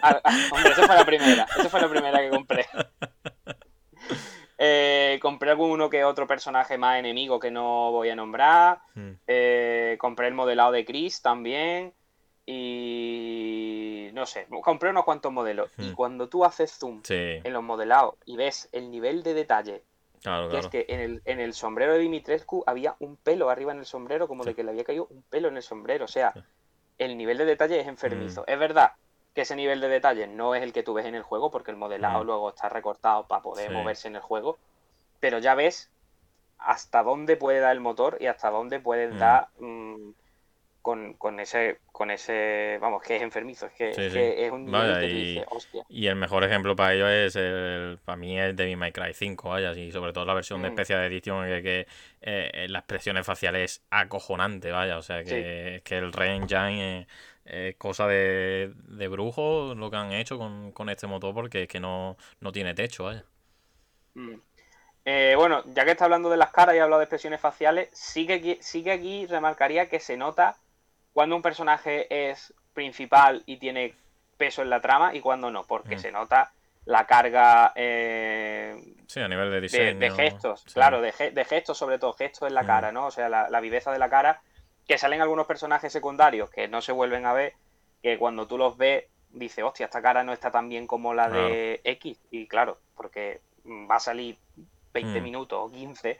Ah, 0.01 0.19
ah, 0.21 0.37
hombre, 0.51 0.71
esa 0.73 0.85
fue 0.85 0.95
la 0.95 1.05
primera, 1.05 1.47
esa 1.57 1.69
fue 1.69 1.79
la 1.81 1.87
primera 1.89 2.19
que 2.19 2.29
compré. 2.29 2.65
Eh, 4.65 5.19
compré 5.21 5.49
alguno 5.49 5.89
que 5.89 6.05
otro 6.05 6.25
personaje 6.27 6.77
más 6.77 6.97
enemigo 6.99 7.39
que 7.39 7.51
no 7.51 7.91
voy 7.91 8.09
a 8.09 8.15
nombrar. 8.15 8.79
Mm. 8.93 9.11
Eh, 9.27 9.97
compré 9.99 10.27
el 10.27 10.33
modelado 10.35 10.71
de 10.71 10.85
Chris 10.85 11.21
también. 11.21 11.93
Y 12.45 14.09
no 14.13 14.25
sé, 14.25 14.47
compré 14.61 14.89
unos 14.89 15.05
cuantos 15.05 15.31
modelos. 15.31 15.71
Y 15.77 15.93
cuando 15.93 16.29
tú 16.29 16.45
haces 16.45 16.71
zoom 16.77 17.01
Sí, 17.03 17.13
en 17.43 17.53
los 17.53 17.63
modelados 17.63 18.15
y 18.25 18.35
ves 18.37 18.69
el 18.71 18.91
nivel 18.91 19.23
de 19.23 19.33
detalle, 19.33 19.83
claro, 20.21 20.49
que 20.49 20.59
es 20.59 20.67
que 20.67 20.85
en 20.89 20.99
el, 20.99 21.21
en 21.25 21.39
el 21.39 21.53
sombrero 21.53 21.93
de 21.93 21.99
Dimitrescu 21.99 22.63
había 22.67 22.95
un 22.99 23.17
pelo 23.17 23.49
arriba 23.49 23.71
en 23.71 23.79
el 23.79 23.85
sombrero, 23.85 24.27
como 24.27 24.43
de 24.43 24.55
que 24.55 24.63
le 24.63 24.71
había 24.71 24.83
caído 24.83 25.07
un 25.09 25.23
pelo 25.23 25.47
en 25.47 25.57
el 25.57 25.63
sombrero. 25.63 26.05
O 26.05 26.09
sea, 26.09 26.31
Sí. 26.33 26.39
el 26.99 27.17
nivel 27.17 27.37
de 27.37 27.45
detalle 27.45 27.79
es 27.79 27.87
enfermizo. 27.87 28.43
Es 28.47 28.59
verdad 28.59 28.91
que 29.33 29.41
ese 29.41 29.55
nivel 29.55 29.81
de 29.81 29.87
detalle 29.89 30.27
no 30.27 30.53
es 30.53 30.61
el 30.61 30.73
que 30.73 30.83
tú 30.83 30.93
ves 30.93 31.05
en 31.05 31.15
el 31.15 31.23
juego, 31.23 31.49
porque 31.49 31.71
el 31.71 31.77
modelado 31.77 32.23
Mm. 32.23 32.27
luego 32.27 32.49
está 32.49 32.69
recortado 32.69 33.25
para 33.27 33.41
poder 33.41 33.71
moverse 33.71 34.07
en 34.07 34.15
el 34.15 34.21
juego. 34.21 34.57
Pero 35.19 35.39
ya 35.39 35.55
ves 35.55 35.89
hasta 36.59 37.03
dónde 37.03 37.35
puede 37.35 37.59
dar 37.59 37.71
el 37.71 37.79
motor 37.81 38.17
y 38.19 38.27
hasta 38.27 38.49
dónde 38.51 38.79
puede 38.79 39.07
Mm. 39.07 39.19
dar 39.19 39.47
mm, 39.57 40.11
con, 40.83 41.13
con 41.15 41.39
ese, 41.39 41.79
con 41.91 42.11
ese, 42.11 42.77
vamos, 42.81 43.01
que 43.01 43.15
es 43.15 43.23
enfermizo, 43.23 43.65
es 43.67 43.73
que, 43.73 43.93
Sí, 43.93 44.01
es, 44.03 44.13
sí. 44.13 44.19
que 44.19 44.45
es 44.45 44.51
un 44.51 44.65
nivel 44.65 44.81
Vaya, 44.89 44.99
que 44.99 45.07
y- 45.07 45.35
dices, 45.35 45.47
hostia. 45.49 45.83
Y 45.89 46.07
el 46.07 46.15
mejor 46.15 46.43
ejemplo 46.43 46.75
para 46.75 46.93
ello 46.93 47.07
es 47.09 47.35
el, 47.35 47.99
para 48.05 48.17
mí 48.17 48.39
es 48.39 48.55
Devil 48.55 48.77
May 48.77 48.91
Cry 48.91 49.13
5, 49.13 49.49
vaya, 49.49 49.71
y 49.73 49.91
sobre 49.91 50.13
todo 50.13 50.25
la 50.25 50.33
versión 50.35 50.61
de 50.61 50.69
Mm. 50.69 50.71
especial 50.73 51.03
edición 51.05 51.47
que, 51.47 51.63
que 51.63 51.87
eh, 52.21 52.67
la 52.69 52.79
expresión 52.79 53.23
facial 53.23 53.55
es 53.55 53.83
acojonante, 53.89 54.71
vaya, 54.71 54.97
o 54.97 55.01
sea 55.01 55.23
que, 55.23 55.81
que 55.85 55.97
el 55.97 56.11
Re-Engine 56.13 57.01
es, 57.01 57.07
es 57.45 57.75
cosa 57.77 58.07
de, 58.07 58.73
de 58.75 59.07
brujo 59.07 59.73
lo 59.75 59.89
que 59.91 59.97
han 59.97 60.11
hecho 60.13 60.37
con, 60.37 60.71
con 60.73 60.89
este 60.89 61.07
motor 61.07 61.33
porque 61.33 61.63
es 61.63 61.67
que 61.67 61.79
no, 61.79 62.17
no 62.41 62.51
tiene 62.51 62.73
techo, 62.73 63.05
vaya. 63.05 63.23
Mm. 64.15 64.35
Eh, 65.05 65.33
bueno, 65.37 65.63
ya 65.73 65.85
que 65.85 65.91
está 65.91 66.05
hablando 66.05 66.29
de 66.29 66.37
las 66.37 66.51
caras 66.51 66.75
y 66.75 66.79
ha 66.79 66.83
hablado 66.83 66.99
de 66.99 67.05
expresiones 67.05 67.41
faciales, 67.41 67.89
sí 67.93 68.25
que, 68.27 68.33
aquí- 68.35 68.57
sí 68.61 68.83
que 68.83 68.91
aquí 68.91 69.25
remarcaría 69.27 69.89
que 69.89 69.99
se 69.99 70.17
nota 70.17 70.57
cuando 71.13 71.35
un 71.35 71.41
personaje 71.41 72.29
es 72.31 72.53
principal 72.73 73.43
y 73.45 73.57
tiene 73.57 73.95
peso 74.37 74.61
en 74.61 74.69
la 74.69 74.81
trama 74.81 75.13
y 75.15 75.21
cuando 75.21 75.49
no, 75.51 75.63
porque 75.63 75.95
Mm. 75.95 75.99
se 75.99 76.11
nota 76.11 76.51
la 76.85 77.05
carga 77.05 77.71
eh, 77.75 78.75
Sí, 79.07 79.21
a 79.21 79.27
nivel 79.27 79.51
de 79.51 79.61
diseño. 79.61 79.99
de 79.99 80.09
gestos, 80.11 80.61
sí. 80.65 80.73
claro, 80.73 80.99
de, 81.01 81.11
ge- 81.11 81.31
de 81.31 81.45
gestos, 81.45 81.77
sobre 81.77 81.99
todo 81.99 82.13
gestos 82.13 82.47
en 82.47 82.55
la 82.55 82.63
Mm. 82.63 82.67
cara, 82.67 82.91
¿no? 82.91 83.05
O 83.05 83.11
sea, 83.11 83.29
la, 83.29 83.49
la 83.49 83.59
viveza 83.61 83.91
de 83.91 83.99
la 83.99 84.09
cara, 84.09 84.41
que 84.87 84.97
salen 84.97 85.21
algunos 85.21 85.45
personajes 85.45 85.93
secundarios 85.93 86.49
que 86.49 86.67
no 86.67 86.81
se 86.81 86.91
vuelven 86.91 87.25
a 87.25 87.33
ver, 87.33 87.53
que 88.01 88.17
cuando 88.17 88.47
tú 88.47 88.57
los 88.57 88.75
ves, 88.75 89.05
dices, 89.29 89.63
hostia, 89.63 89.85
esta 89.85 90.01
cara 90.01 90.23
no 90.23 90.33
está 90.33 90.51
tan 90.51 90.67
bien 90.67 90.87
como 90.87 91.13
la 91.13 91.29
de 91.29 91.79
X. 91.85 92.19
Y 92.31 92.47
claro, 92.47 92.79
porque 92.95 93.41
va 93.65 93.95
a 93.95 93.99
salir 93.99 94.37
20 94.93 95.19
Mm. 95.19 95.23
minutos 95.23 95.59
o 95.61 95.71
15 95.71 96.19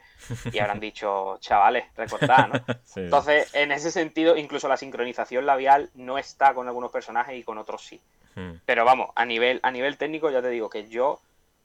y 0.52 0.60
habrán 0.60 0.80
dicho, 0.80 1.38
chavales, 1.40 1.86
recortad, 1.96 2.48
¿no? 2.48 2.54
Sí. 2.86 3.00
Entonces, 3.02 3.54
en 3.54 3.72
ese 3.72 3.92
sentido, 3.92 4.36
incluso 4.38 4.68
la 4.68 4.78
sincronización 4.78 5.46
labial 5.46 5.90
no 5.96 6.18
está 6.18 6.54
con 6.54 6.68
algunos 6.68 6.92
personajes 6.92 7.38
y 7.38 7.44
con 7.44 7.58
otros 7.58 7.84
sí. 7.84 8.00
Mm, 8.36 8.52
Pero 8.66 8.86
vamos, 8.86 9.10
a 9.16 9.26
nivel, 9.26 9.60
a 9.64 9.72
nivel 9.72 9.98
técnico 9.98 10.30
ya 10.30 10.42
te 10.42 10.50
digo 10.50 10.70
que 10.70 10.88
yo 10.90 11.20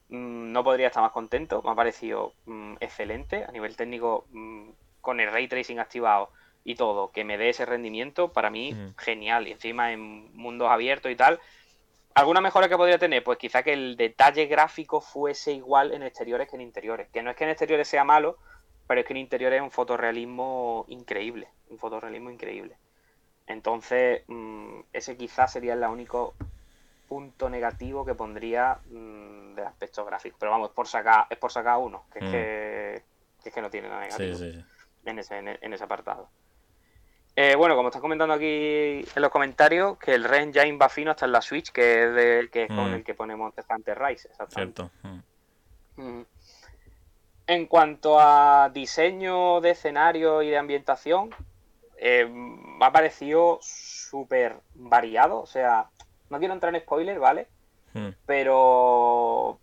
mm, 0.09 0.53
no 0.53 0.65
podría 0.65 0.89
estar 0.89 1.03
más 1.03 1.13
contento, 1.13 1.63
me 1.63 1.71
ha 1.71 1.75
parecido 1.75 2.33
mm, 2.47 2.75
excelente. 2.81 3.45
A 3.45 3.53
nivel 3.53 3.77
técnico, 3.77 4.27
con 5.01 5.21
el 5.21 5.31
ray 5.31 5.49
tracing 5.49 5.79
activado 5.79 6.31
y 6.65 6.75
todo, 6.75 7.11
que 7.13 7.25
me 7.25 7.39
dé 7.39 7.51
ese 7.51 7.65
rendimiento, 7.67 8.33
para 8.33 8.51
mí 8.51 8.73
Mm. 8.73 8.95
genial. 8.99 9.49
Y 9.49 9.53
encima 9.53 9.93
en 9.93 10.35
mundos 10.37 10.71
abiertos 10.71 11.11
y 11.11 11.17
tal. 11.17 11.41
¿Alguna 12.19 12.41
mejora 12.41 12.69
que 12.69 12.77
podría 12.77 12.99
tener? 12.99 13.23
Pues 13.23 13.39
quizá 13.39 13.63
que 13.63 13.73
el 13.73 13.97
detalle 13.97 14.47
gráfico 14.47 15.01
fuese 15.01 15.53
igual 15.53 15.93
en 15.93 16.03
exteriores 16.03 16.49
que 16.49 16.57
en 16.57 16.63
interiores. 16.63 17.09
Que 17.13 17.23
no 17.23 17.31
es 17.31 17.37
que 17.37 17.45
en 17.45 17.51
exteriores 17.51 17.87
sea 17.87 18.03
malo, 18.03 18.39
pero 18.89 19.01
es 19.01 19.07
que 19.07 19.13
en 19.13 19.19
interiores 19.19 19.59
es 19.59 19.63
un 19.63 19.71
fotorrealismo 19.71 20.85
increíble. 20.89 21.49
Un 21.71 21.79
fotorrealismo 21.79 22.31
increíble. 22.31 22.77
Entonces, 23.47 24.25
mm, 24.27 24.81
ese 24.93 25.17
quizás 25.17 25.53
sería 25.53 25.75
el 25.75 25.85
único 25.85 26.35
punto 27.09 27.49
negativo 27.49 28.05
que 28.05 28.15
pondría 28.15 28.79
mm, 28.91 29.55
del 29.55 29.67
aspecto 29.67 30.05
gráfico. 30.05 30.37
Pero 30.41 30.51
vamos, 30.51 30.71
es 30.71 30.75
por 30.75 30.89
sacar, 30.89 31.27
es 31.31 31.39
por 31.39 31.53
sacar 31.53 31.79
uno, 31.79 32.05
que, 32.13 32.19
es, 32.19 32.25
Mm. 32.25 32.31
que, 32.33 33.03
que 33.45 33.49
es 33.49 33.55
que 33.55 33.63
no 33.63 33.71
tiene 33.71 33.89
nada 33.89 34.03
sí, 34.11 34.23
negativo 34.23 34.39
sí, 34.39 34.53
sí. 34.53 34.65
en, 35.05 35.19
ese, 35.21 35.39
en, 35.39 35.49
en 35.61 35.73
ese 35.73 35.85
apartado. 35.85 36.29
Eh, 37.41 37.55
bueno, 37.55 37.77
como 37.77 37.87
estás 37.89 38.03
comentando 38.03 38.35
aquí 38.35 38.47
en 39.15 39.23
los 39.23 39.31
comentarios, 39.31 39.97
que 39.99 40.13
el 40.13 40.25
Ren 40.25 40.53
Jain 40.53 40.77
va 40.81 40.89
fino 40.89 41.13
hasta 41.13 41.25
en 41.25 41.31
la 41.31 41.41
Switch, 41.41 41.71
que 41.71 42.03
es, 42.03 42.15
de- 42.15 42.49
que 42.51 42.63
es 42.65 42.69
con 42.69 42.91
Mm. 42.91 42.95
el 42.95 43.05
que 43.05 43.15
ponemos 43.15 43.55
Hunter 43.71 43.97
Rise. 43.97 44.29
Cierto. 44.49 44.91
mm. 45.03 46.03
Mm. 46.03 46.27
En 47.47 47.67
cuanto 47.67 48.19
a 48.19 48.71
diseño 48.75 49.61
de 49.61 49.71
escenario 49.71 50.43
y 50.43 50.51
de 50.51 50.59
ambientación, 50.59 51.31
eh, 51.97 52.27
me 52.29 52.85
ha 52.85 52.91
parecido 52.91 53.61
súper 53.63 54.57
variado. 54.75 55.41
O 55.41 55.47
sea, 55.47 55.87
no 56.31 56.39
quiero 56.41 56.55
entrar 56.55 56.75
en 56.75 56.81
spoiler, 56.83 57.21
¿vale? 57.21 57.47
Mm, 57.95 58.09
Pero. 58.27 59.61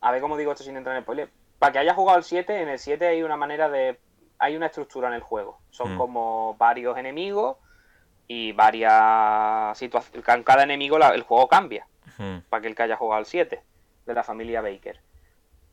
A 0.00 0.10
ver 0.10 0.20
cómo 0.20 0.36
digo 0.36 0.50
esto 0.52 0.64
sin 0.64 0.76
entrar 0.76 0.96
en 0.96 1.02
spoiler. 1.04 1.30
Para 1.60 1.72
que 1.72 1.78
haya 1.78 1.94
jugado 1.94 2.18
el 2.18 2.24
7, 2.24 2.60
en 2.62 2.68
el 2.68 2.78
7 2.80 3.06
hay 3.06 3.22
una 3.22 3.36
manera 3.36 3.68
de. 3.68 3.98
Hay 4.38 4.56
una 4.56 4.66
estructura 4.66 5.08
en 5.08 5.14
el 5.14 5.20
juego. 5.22 5.60
Son 5.70 5.94
Mm. 5.94 5.98
como 5.98 6.54
varios 6.58 6.96
enemigos 6.96 7.56
y 8.26 8.52
varias 8.52 9.76
situaciones. 9.78 10.24
Cada 10.44 10.62
enemigo 10.62 10.98
la- 10.98 11.14
el 11.14 11.22
juego 11.22 11.48
cambia 11.48 11.86
mm, 12.18 12.38
para 12.48 12.58
aquel 12.60 12.74
que 12.74 12.82
haya 12.82 12.96
jugado 12.96 13.18
al 13.20 13.26
7 13.26 13.62
de 14.06 14.14
la 14.14 14.22
familia 14.24 14.60
Baker. 14.60 15.00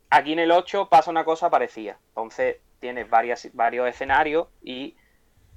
Aquí 0.09 0.33
en 0.33 0.39
el 0.39 0.51
8 0.51 0.87
pasa 0.89 1.09
una 1.11 1.25
cosa 1.25 1.49
parecida. 1.49 1.97
Entonces 2.09 2.57
tienes 2.79 3.09
varias, 3.09 3.49
varios 3.53 3.87
escenarios 3.87 4.47
y 4.61 4.95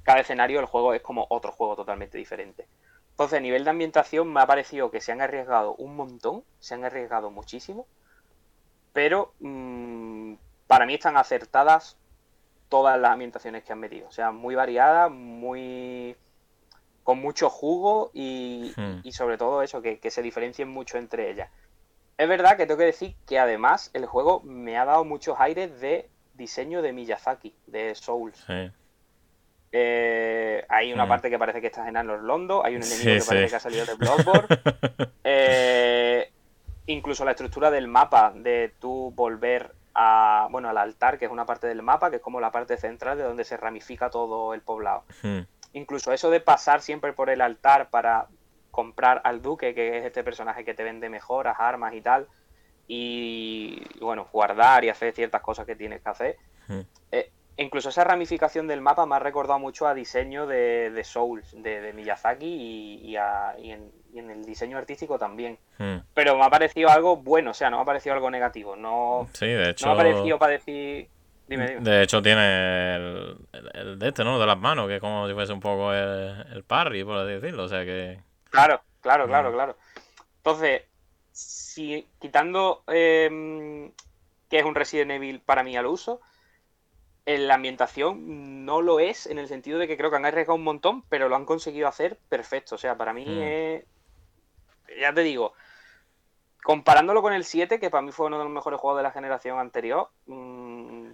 cada 0.03 0.21
escenario 0.21 0.61
el 0.61 0.67
juego 0.67 0.95
es 0.95 1.03
como 1.03 1.27
otro 1.31 1.53
juego 1.53 1.77
totalmente 1.77 2.17
diferente. 2.19 2.67
Entonces 3.11 3.39
a 3.39 3.43
nivel 3.43 3.65
de 3.65 3.71
ambientación 3.71 4.33
me 4.33 4.41
ha 4.41 4.47
parecido 4.47 4.91
que 4.91 5.01
se 5.01 5.13
han 5.13 5.21
arriesgado 5.21 5.75
un 5.75 5.97
montón, 5.97 6.45
se 6.61 6.75
han 6.75 6.85
arriesgado 6.85 7.31
muchísimo, 7.31 7.87
pero 8.93 9.35
mm, 9.41 10.35
para 10.67 10.87
mí 10.87 10.95
están 10.95 11.17
acertadas 11.17 11.97
todas 12.69 12.99
las 13.01 13.13
ambientaciones 13.13 13.65
que 13.65 13.73
han 13.73 13.81
metido. 13.81 14.09
O 14.09 14.13
sea, 14.13 14.31
muy 14.33 14.55
variadas, 14.55 15.11
muy 15.11 16.17
con 17.03 17.19
mucho 17.21 17.49
jugo 17.49 18.11
y, 18.13 18.73
Hmm. 18.77 19.01
y 19.03 19.13
sobre 19.13 19.39
todo 19.39 19.63
eso, 19.63 19.81
que, 19.81 19.99
que 19.99 20.11
se 20.11 20.21
diferencien 20.23 20.69
mucho 20.69 20.99
entre 20.99 21.31
ellas. 21.31 21.51
Es 22.19 22.29
verdad 22.29 22.57
que 22.57 22.67
tengo 22.67 22.79
que 22.79 22.85
decir 22.85 23.15
que 23.27 23.39
además 23.39 23.91
el 23.95 24.05
juego 24.07 24.41
me 24.45 24.77
ha 24.77 24.85
dado 24.85 25.05
muchos 25.05 25.39
aires 25.41 25.81
de 25.81 26.11
diseño 26.35 26.83
de 26.83 26.93
Miyazaki, 26.93 27.55
de 27.67 27.95
Souls. 27.95 28.37
sí. 28.47 28.71
Eh, 29.71 30.65
hay 30.71 30.93
una 30.95 31.05
Hmm. 31.05 31.09
parte 31.09 31.29
que 31.31 31.39
parece 31.39 31.61
que 31.61 31.67
está 31.67 31.87
en 31.89 31.97
Anor 31.99 32.23
Londo, 32.23 32.65
hay 32.65 32.77
un 32.77 32.83
Sí, 32.83 32.95
enemigo 33.03 33.23
que 33.25 33.29
parece 33.29 33.51
que 33.51 33.57
ha 33.57 33.61
salido 33.61 33.85
de 33.87 33.95
Bloodborne. 33.95 34.49
Eh, 35.25 36.33
incluso 36.87 37.23
la 37.25 37.33
estructura 37.33 37.71
del 37.71 37.87
mapa, 37.87 38.33
de 38.35 38.73
tú 38.81 39.13
volver 39.15 39.75
a, 39.99 40.47
bueno, 40.51 40.69
al 40.69 40.79
altar, 40.79 41.19
que 41.19 41.25
es 41.27 41.31
una 41.31 41.45
parte 41.45 41.67
del 41.67 41.83
mapa, 41.83 42.09
que 42.11 42.17
es 42.17 42.23
como 42.23 42.41
la 42.41 42.53
parte 42.53 42.77
central 42.77 43.19
de 43.19 43.25
donde 43.25 43.45
se 43.45 43.57
ramifica 43.57 44.11
todo 44.11 44.55
el 44.55 44.63
poblado. 44.63 45.05
Mm, 45.23 45.41
Incluso 45.73 46.13
eso 46.13 46.31
de 46.31 46.41
pasar 46.41 46.81
siempre 46.83 47.13
por 47.13 47.31
el 47.31 47.41
altar 47.41 47.91
para 47.91 48.29
comprar 48.71 49.21
al 49.25 49.43
duque, 49.43 49.75
que 49.75 49.99
es 49.99 50.05
este 50.05 50.23
personaje 50.25 50.65
que 50.65 50.75
te 50.75 50.85
vende 50.85 51.09
mejoras, 51.11 51.57
armas 51.59 51.95
y 51.95 52.01
tal, 52.01 52.29
y 52.87 53.83
bueno, 54.01 54.29
guardar 54.33 54.85
y 54.85 54.89
hacer 54.89 55.13
ciertas 55.15 55.43
cosas 55.43 55.67
que 55.67 55.77
tienes 55.77 56.01
que 56.03 56.09
hacer. 56.11 56.37
mm. 56.69 56.81
Eh, 57.13 57.33
incluso 57.57 57.89
esa 57.91 58.05
ramificación 58.05 58.67
del 58.67 58.81
mapa 58.81 59.05
me 59.07 59.17
ha 59.17 59.19
recordado 59.19 59.59
mucho 59.59 59.87
a 59.87 59.95
diseño 59.95 60.47
de, 60.47 60.91
de 60.91 61.05
Souls, 61.05 61.51
de, 61.53 61.81
de 61.81 61.93
Miyazaki 61.93 62.47
y, 62.47 63.11
y 63.11 63.17
a- 63.17 63.55
y 63.59 63.73
en, 63.73 63.91
y 64.13 64.19
en 64.19 64.31
el 64.31 64.45
diseño 64.45 64.79
artístico 64.79 65.19
también. 65.19 65.59
Mm. 65.79 65.99
Pero 66.15 66.37
me 66.37 66.45
ha 66.45 66.51
parecido 66.51 66.89
algo 66.89 67.17
bueno, 67.17 67.51
o 67.51 67.55
sea, 67.55 67.71
no 67.71 67.77
me 67.77 67.83
ha 67.83 67.87
parecido 67.87 68.15
algo 68.15 68.31
negativo. 68.31 68.75
No, 68.77 69.29
Sí, 69.33 69.47
de 69.47 69.71
hecho. 69.71 69.87
no 69.87 69.95
me 69.95 70.01
ha 70.01 70.05
parecido 70.05 70.39
para 70.39 70.53
decir. 70.53 71.09
Dime, 71.47 71.67
dime. 71.69 71.81
De 71.81 72.03
hecho, 72.03 72.21
tiene 72.21 72.97
el, 72.97 73.37
el- 73.53 73.71
el 73.75 73.99
de 73.99 74.09
este, 74.09 74.23
¿no? 74.25 74.39
De 74.39 74.45
las 74.47 74.59
manos, 74.59 74.87
que 74.87 74.97
es 74.97 75.01
como 75.01 75.27
si 75.27 75.33
fuese 75.35 75.53
un 75.53 75.61
poco 75.61 75.93
el, 75.95 76.45
el 76.53 76.63
parry, 76.65 77.05
por 77.05 77.17
así 77.17 77.33
decirlo. 77.33 77.65
O 77.65 77.69
sea 77.69 77.85
que. 77.85 78.19
Claro, 78.51 78.81
claro, 79.01 79.25
Mm. 79.25 79.29
claro, 79.29 79.53
claro. 79.53 79.77
Entonces, 80.39 80.83
si 81.33 82.07
quitando 82.19 82.83
em, 82.89 83.91
que 84.51 84.59
es 84.59 84.65
un 84.65 84.75
Resident 84.75 85.11
Evil 85.13 85.41
para 85.41 85.63
mí 85.63 85.77
al 85.77 85.87
uso, 85.87 86.21
en 87.27 87.47
la 87.47 87.55
ambientación 87.55 88.65
no 88.65 88.81
lo 88.83 89.01
es 89.01 89.27
en 89.27 89.39
el 89.39 89.49
sentido 89.49 89.79
de 89.79 89.87
que 89.87 89.97
creo 89.99 90.11
que 90.11 90.17
han 90.17 90.25
arriesgado 90.27 90.55
un 90.57 90.65
montón, 90.65 91.03
pero 91.11 91.29
lo 91.29 91.37
han 91.37 91.45
conseguido 91.45 91.87
hacer 91.89 92.19
perfecto. 92.29 92.75
O 92.75 92.79
sea, 92.79 92.97
para 92.97 93.13
mí 93.13 93.25
Mm. 93.27 93.43
es. 93.43 93.85
Ya 95.01 95.13
te 95.13 95.23
digo, 95.23 95.55
comparándolo 96.63 97.23
con 97.23 97.33
el 97.33 97.45
7, 97.45 97.79
que 97.81 97.91
para 97.91 98.03
mí 98.03 98.13
fue 98.13 98.27
uno 98.27 98.39
de 98.39 98.45
los 98.45 98.53
mejores 98.53 98.81
juegos 98.81 98.99
de 98.99 99.03
la 99.03 99.11
generación 99.11 99.59
anterior, 99.59 100.11
mmm, 100.27 101.11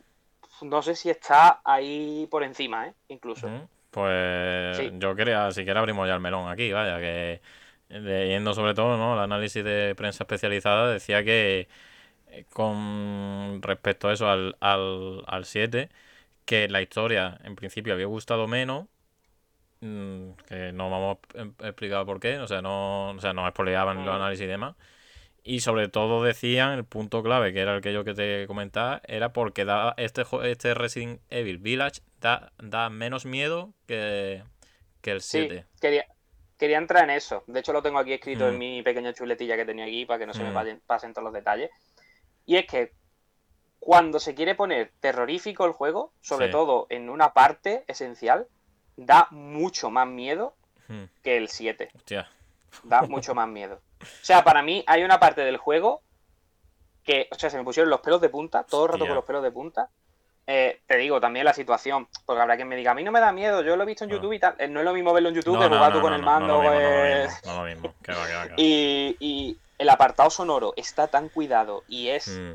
no 0.63 0.83
sé 0.83 0.95
si 0.95 1.11
está 1.11 1.61
ahí 1.65 2.27
por 2.31 2.43
encima, 2.45 2.89
¿eh? 2.89 2.95
Incluso. 3.09 3.49
Pues 3.91 4.77
Sí. 4.77 4.91
yo 4.99 5.15
quería, 5.15 5.51
si 5.53 5.65
quieres 5.65 5.81
abrimos 5.81 6.09
ya 6.09 6.15
el 6.15 6.21
melón 6.21 6.49
aquí, 6.49 6.73
vaya, 6.73 6.99
que 6.99 7.41
leyendo 7.89 8.55
sobre 8.55 8.75
todo, 8.75 8.97
¿no? 8.97 9.15
El 9.15 9.21
análisis 9.21 9.63
de 9.63 9.95
prensa 9.97 10.25
especializada 10.25 10.91
decía 10.91 11.23
que 11.23 11.69
eh, 12.29 12.45
con 12.53 13.61
respecto 13.63 14.09
a 14.09 14.13
eso 14.13 14.29
al, 14.29 14.57
al, 14.61 15.23
al 15.27 15.45
7, 15.45 15.91
que 16.45 16.69
la 16.69 16.83
historia 16.83 17.39
en 17.45 17.55
principio 17.55 17.93
había 17.93 18.07
gustado 18.07 18.49
menos, 18.49 18.85
mm, 18.85 18.94
que 20.48 20.73
no 20.73 20.90
vamos 20.90 21.19
a 21.35 21.40
em- 21.43 21.55
explicar 21.61 22.05
por 22.06 22.20
qué, 22.20 22.39
o 22.39 22.47
sea, 22.47 22.62
no, 22.62 23.11
o 23.11 23.20
sea, 23.20 23.32
no 23.32 23.48
spoileaban 23.48 24.05
los 24.05 24.15
Mm. 24.15 24.16
análisis 24.16 24.44
y 24.44 24.48
demás. 24.48 24.74
Y 25.43 25.61
sobre 25.61 25.89
todo 25.89 26.23
decían, 26.24 26.73
el 26.73 26.85
punto 26.85 27.23
clave, 27.23 27.52
que 27.52 27.61
era 27.61 27.74
el 27.77 27.82
que 27.82 27.93
yo 27.93 28.02
que 28.02 28.15
te 28.15 28.47
comentaba, 28.47 29.02
era 29.06 29.32
porque 29.35 29.65
da 29.66 29.93
este, 29.98 30.24
este 30.44 30.73
Resident 30.73 31.20
Evil 31.28 31.59
Village 31.59 32.01
da, 32.20 32.51
da 32.59 32.89
menos 32.89 33.27
miedo 33.27 33.74
que, 33.86 34.43
que 35.02 35.11
el 35.11 35.20
Sí, 35.20 35.40
7. 35.48 35.66
quería, 35.82 36.06
quería 36.59 36.78
entrar 36.78 37.05
en 37.05 37.11
eso. 37.11 37.44
De 37.47 37.61
hecho, 37.61 37.74
lo 37.74 37.82
tengo 37.82 37.98
aquí 37.98 38.15
escrito 38.15 38.48
en 38.48 38.55
Mm. 38.55 38.59
mi 38.59 38.82
pequeña 38.82 39.12
chuletilla 39.12 39.56
que 39.56 39.66
tenía 39.66 39.85
aquí 39.85 40.06
para 40.06 40.19
que 40.19 40.27
no 40.27 40.32
se 40.32 40.43
me 40.43 40.51
Mm. 40.51 40.55
pasen, 40.55 40.81
pasen 40.86 41.12
todos 41.12 41.24
los 41.24 41.35
detalles. 41.35 41.70
Y 42.47 42.56
es 42.56 42.66
que 42.66 42.93
cuando 43.81 44.19
se 44.20 44.35
quiere 44.35 44.55
poner 44.55 44.93
terrorífico 45.01 45.66
el 45.66 45.73
juego, 45.73 46.15
sobre 46.23 46.47
Sí. 46.47 46.52
todo 46.52 46.86
en 46.89 47.11
una 47.11 47.35
parte 47.35 47.85
esencial, 47.86 48.47
da 48.97 49.29
mucho 49.31 49.91
más 49.91 50.07
miedo 50.07 50.55
Hmm, 50.89 51.05
que 51.23 51.39
el 51.39 51.49
7. 51.49 51.91
Hostia. 51.95 52.29
Da 52.83 53.03
mucho 53.03 53.35
más 53.35 53.49
miedo. 53.49 53.81
O 54.03 54.07
sea, 54.25 54.45
para 54.45 54.62
mí 54.62 54.85
hay 54.87 55.03
una 55.03 55.19
parte 55.19 55.41
del 55.41 55.57
juego 55.57 56.03
que, 57.05 57.27
o 57.31 57.35
sea, 57.37 57.49
se 57.49 57.57
me 57.57 57.65
pusieron 57.65 57.89
los 57.89 58.01
pelos 58.01 58.21
de 58.21 58.29
punta, 58.29 58.65
todo 58.65 58.85
el 58.85 58.89
rato 58.93 59.05
Hostia. 59.05 59.09
con 59.09 59.16
los 59.16 59.25
pelos 59.25 59.43
de 59.43 59.51
punta. 59.51 59.89
Eh, 60.47 60.83
te 60.87 60.99
digo, 60.99 61.21
también 61.23 61.47
la 61.47 61.55
situación, 61.55 62.07
porque 62.27 62.43
habrá 62.43 62.57
quien 62.57 62.69
me 62.69 62.77
diga, 62.77 62.91
a 62.91 62.95
mí 62.95 63.03
no 63.03 63.12
me 63.12 63.21
da 63.21 63.33
miedo, 63.33 63.62
yo 63.62 63.77
lo 63.77 63.83
he 63.83 63.87
visto 63.87 64.05
en 64.05 64.11
No. 64.11 64.16
YouTube 64.16 64.35
y 64.35 64.39
tal. 64.41 64.57
Eh, 64.59 64.69
No 64.69 64.81
es 64.81 64.85
lo 64.85 64.93
mismo 64.93 65.15
verlo 65.15 65.31
en 65.31 65.35
YouTube 65.37 65.55
No, 65.55 65.61
que 65.61 65.69
jugar 65.69 65.91
no, 65.91 65.97
tú 65.97 66.03
con 66.03 66.12
el 66.12 66.23
mando. 66.23 66.62
no 66.62 66.62
lo. 66.62 67.29
Y, 68.57 69.16
y 69.21 69.59
el 69.79 69.89
apartado 69.89 70.29
sonoro 70.31 70.75
está 70.77 71.07
tan 71.09 71.29
cuidado 71.31 71.85
y 71.89 72.09
es 72.09 72.29
Hmm, 72.29 72.55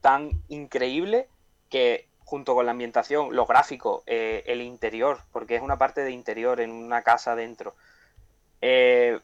tan 0.00 0.30
increíble 0.48 1.28
que 1.70 2.08
junto 2.32 2.54
con 2.54 2.64
la 2.64 2.72
ambientación, 2.72 3.36
los 3.36 3.46
gráficos, 3.46 4.02
eh, 4.06 4.42
el 4.46 4.62
interior, 4.62 5.18
porque 5.32 5.54
es 5.56 5.60
una 5.60 5.76
parte 5.76 6.00
de 6.00 6.12
interior 6.12 6.62
en 6.62 6.70
una 6.72 7.02
casa 7.02 7.36
dentro. 7.36 7.74
eh, 8.62 9.20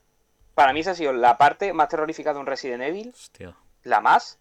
para 0.54 0.74
mí 0.74 0.80
esa 0.80 0.90
ha 0.90 0.94
sido 0.94 1.14
la 1.14 1.38
parte 1.38 1.72
más 1.72 1.88
terrorífica 1.88 2.34
de 2.34 2.38
un 2.40 2.44
Resident 2.44 2.82
Evil, 2.82 3.14
Hostia. 3.14 3.54
la 3.84 4.00
más, 4.02 4.38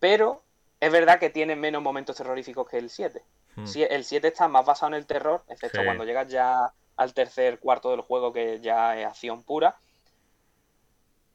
pero 0.00 0.40
es 0.80 0.90
verdad 0.90 1.18
que 1.18 1.28
tiene 1.28 1.56
menos 1.56 1.82
momentos 1.82 2.16
terroríficos 2.16 2.66
que 2.70 2.78
el 2.78 2.88
7. 2.88 3.20
Hmm, 3.56 3.66
Sí, 3.66 3.82
el 3.82 4.04
7 4.04 4.28
está 4.28 4.48
más 4.48 4.64
basado 4.64 4.92
en 4.92 4.94
el 4.94 5.04
terror, 5.04 5.42
excepto 5.48 5.80
Sí. 5.80 5.84
cuando 5.84 6.04
llegas 6.04 6.28
ya 6.28 6.72
al 6.96 7.12
tercer 7.12 7.58
cuarto 7.58 7.90
del 7.90 8.00
juego, 8.00 8.32
que 8.32 8.60
ya 8.60 8.96
es 8.98 9.04
acción 9.06 9.42
pura. 9.42 9.76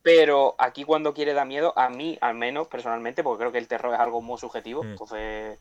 Pero 0.01 0.55
aquí 0.57 0.83
cuando 0.83 1.13
quiere 1.13 1.33
dar 1.33 1.45
miedo, 1.45 1.73
a 1.77 1.89
mí 1.89 2.17
al 2.21 2.33
menos 2.33 2.67
personalmente, 2.69 3.21
porque 3.23 3.41
creo 3.41 3.51
que 3.51 3.59
el 3.59 3.67
terror 3.67 3.93
es 3.93 3.99
algo 3.99 4.21
muy 4.21 4.39
subjetivo, 4.39 4.81
Mm. 4.83 4.91
entonces 4.93 5.59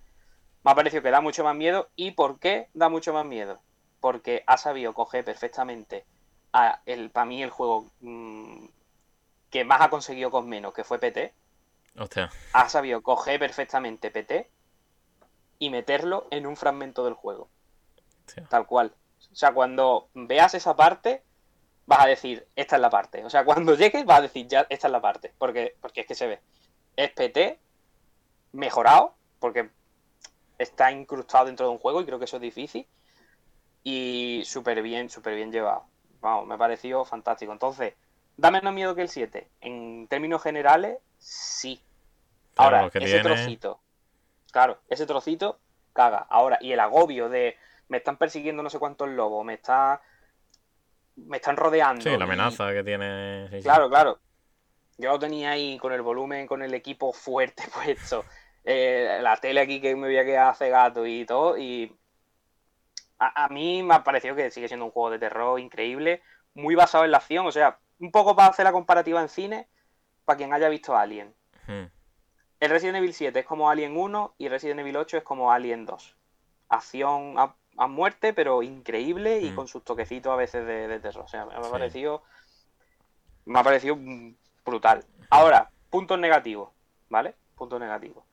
me 0.64 0.70
ha 0.70 0.74
parecido 0.74 1.02
que 1.02 1.10
da 1.10 1.20
mucho 1.20 1.44
más 1.44 1.56
miedo. 1.56 1.88
¿Y 1.96 2.12
por 2.12 2.38
qué 2.38 2.68
da 2.74 2.88
mucho 2.88 3.12
más 3.12 3.24
miedo? 3.24 3.60
Porque 4.00 4.44
ha 4.46 4.56
sabido 4.56 4.94
coger 4.94 5.24
perfectamente 5.24 6.04
a 6.52 6.80
el, 6.86 7.10
para 7.10 7.26
mí 7.26 7.42
el 7.42 7.50
juego 7.50 7.86
mm, 8.00 8.66
que 9.50 9.64
más 9.64 9.80
ha 9.80 9.90
conseguido 9.90 10.30
con 10.30 10.48
menos, 10.48 10.74
que 10.74 10.84
fue 10.84 10.98
PT, 10.98 11.32
Hostia. 11.98 12.30
ha 12.52 12.68
sabido 12.68 13.02
coger 13.02 13.38
perfectamente 13.38 14.10
PT 14.10 14.50
y 15.58 15.70
meterlo 15.70 16.26
en 16.30 16.46
un 16.46 16.56
fragmento 16.56 17.04
del 17.04 17.14
juego. 17.14 17.48
Hostia. 18.26 18.46
Tal 18.48 18.66
cual. 18.66 18.94
O 19.32 19.34
sea, 19.34 19.52
cuando 19.52 20.08
veas 20.14 20.54
esa 20.54 20.76
parte, 20.76 21.22
vas 21.86 22.00
a 22.00 22.06
decir, 22.06 22.46
esta 22.56 22.76
es 22.76 22.82
la 22.82 22.90
parte. 22.90 23.24
O 23.24 23.30
sea, 23.30 23.44
cuando 23.44 23.74
llegues, 23.74 24.04
vas 24.04 24.18
a 24.18 24.22
decir, 24.22 24.46
ya, 24.46 24.66
esta 24.70 24.88
es 24.88 24.92
la 24.92 25.00
parte. 25.00 25.32
Porque, 25.38 25.76
porque 25.80 26.02
es 26.02 26.06
que 26.06 26.14
se 26.14 26.26
ve. 26.26 26.40
Es 26.96 27.10
PT 27.10 27.58
mejorado, 28.52 29.14
porque 29.38 29.70
está 30.60 30.92
incrustado 30.92 31.46
dentro 31.46 31.66
de 31.66 31.72
un 31.72 31.78
juego 31.78 32.00
y 32.00 32.04
creo 32.04 32.18
que 32.18 32.26
eso 32.26 32.36
es 32.36 32.42
difícil. 32.42 32.86
Y 33.82 34.42
súper 34.44 34.82
bien, 34.82 35.08
súper 35.08 35.34
bien 35.34 35.50
llevado. 35.50 35.84
Vamos, 36.20 36.46
me 36.46 36.54
ha 36.54 36.58
parecido 36.58 37.04
fantástico. 37.04 37.52
Entonces, 37.52 37.94
¿da 38.36 38.50
menos 38.50 38.74
miedo 38.74 38.94
que 38.94 39.02
el 39.02 39.08
7? 39.08 39.48
En 39.60 40.06
términos 40.08 40.42
generales, 40.42 40.98
sí. 41.18 41.80
Ahora, 42.56 42.86
ese 42.86 42.98
tiene- 42.98 43.20
trocito. 43.22 43.80
Claro, 44.52 44.78
ese 44.88 45.06
trocito 45.06 45.58
caga. 45.92 46.26
Ahora, 46.28 46.58
y 46.60 46.72
el 46.72 46.80
agobio 46.80 47.28
de 47.28 47.56
me 47.88 47.96
están 47.98 48.16
persiguiendo 48.18 48.62
no 48.62 48.70
sé 48.70 48.78
cuántos 48.78 49.08
lobos, 49.08 49.44
me 49.44 49.54
está. 49.54 50.02
me 51.16 51.36
están 51.38 51.56
rodeando. 51.56 52.02
Sí, 52.02 52.10
la 52.10 52.16
y- 52.18 52.22
amenaza 52.22 52.72
que 52.72 52.82
tiene. 52.84 53.48
sí, 53.50 53.56
sí. 53.58 53.62
Claro, 53.62 53.88
claro. 53.88 54.18
Yo 54.98 55.10
lo 55.12 55.18
tenía 55.18 55.52
ahí 55.52 55.78
con 55.78 55.92
el 55.92 56.02
volumen, 56.02 56.46
con 56.46 56.62
el 56.62 56.74
equipo 56.74 57.12
fuerte 57.12 57.62
puesto, 57.74 58.24
eh, 58.64 59.18
la 59.22 59.36
tele 59.36 59.60
aquí 59.60 59.80
que 59.80 59.94
me 59.96 60.08
voy 60.08 60.18
a 60.18 60.24
quedar 60.24 60.48
hace 60.50 60.68
gato 60.68 61.06
y 61.06 61.24
todo, 61.24 61.56
y 61.58 61.96
a, 63.18 63.44
a 63.44 63.48
mí 63.48 63.82
me 63.82 63.94
ha 63.94 64.04
parecido 64.04 64.34
que 64.36 64.50
sigue 64.50 64.68
siendo 64.68 64.86
un 64.86 64.92
juego 64.92 65.10
de 65.10 65.18
terror 65.18 65.58
increíble, 65.60 66.22
muy 66.54 66.74
basado 66.74 67.04
en 67.04 67.10
la 67.10 67.18
acción, 67.18 67.46
o 67.46 67.52
sea, 67.52 67.78
un 67.98 68.10
poco 68.10 68.34
para 68.34 68.48
hacer 68.48 68.64
la 68.64 68.72
comparativa 68.72 69.20
en 69.20 69.28
cine, 69.28 69.68
para 70.24 70.36
quien 70.36 70.52
haya 70.52 70.68
visto 70.68 70.96
Alien. 70.96 71.34
Hmm, 71.66 71.84
El 72.60 72.70
Resident 72.70 72.96
Evil 72.98 73.14
7 73.14 73.40
es 73.40 73.46
como 73.46 73.70
Alien 73.70 73.96
1 73.96 74.34
y 74.38 74.48
Resident 74.48 74.80
Evil 74.80 74.96
8 74.96 75.18
es 75.18 75.22
como 75.22 75.52
Alien 75.52 75.86
2. 75.86 76.16
Acción 76.68 77.38
a, 77.38 77.56
a 77.76 77.86
muerte, 77.88 78.32
pero 78.32 78.62
increíble 78.62 79.40
y 79.40 79.50
Mm. 79.50 79.54
con 79.54 79.66
sus 79.68 79.82
toquecitos 79.84 80.32
a 80.32 80.36
veces 80.36 80.66
de, 80.66 80.86
de 80.88 81.00
terror. 81.00 81.24
O 81.24 81.28
sea, 81.28 81.46
me 81.46 81.54
ha 81.54 81.62
Sí. 81.62 81.70
parecido. 81.70 82.22
Me 83.46 83.58
ha 83.58 83.62
parecido 83.64 83.96
brutal. 84.64 85.04
Ahora, 85.30 85.70
puntos 85.90 86.18
negativos, 86.18 86.70
¿vale? 87.08 87.34
Puntos 87.56 87.80
negativos. 87.80 88.24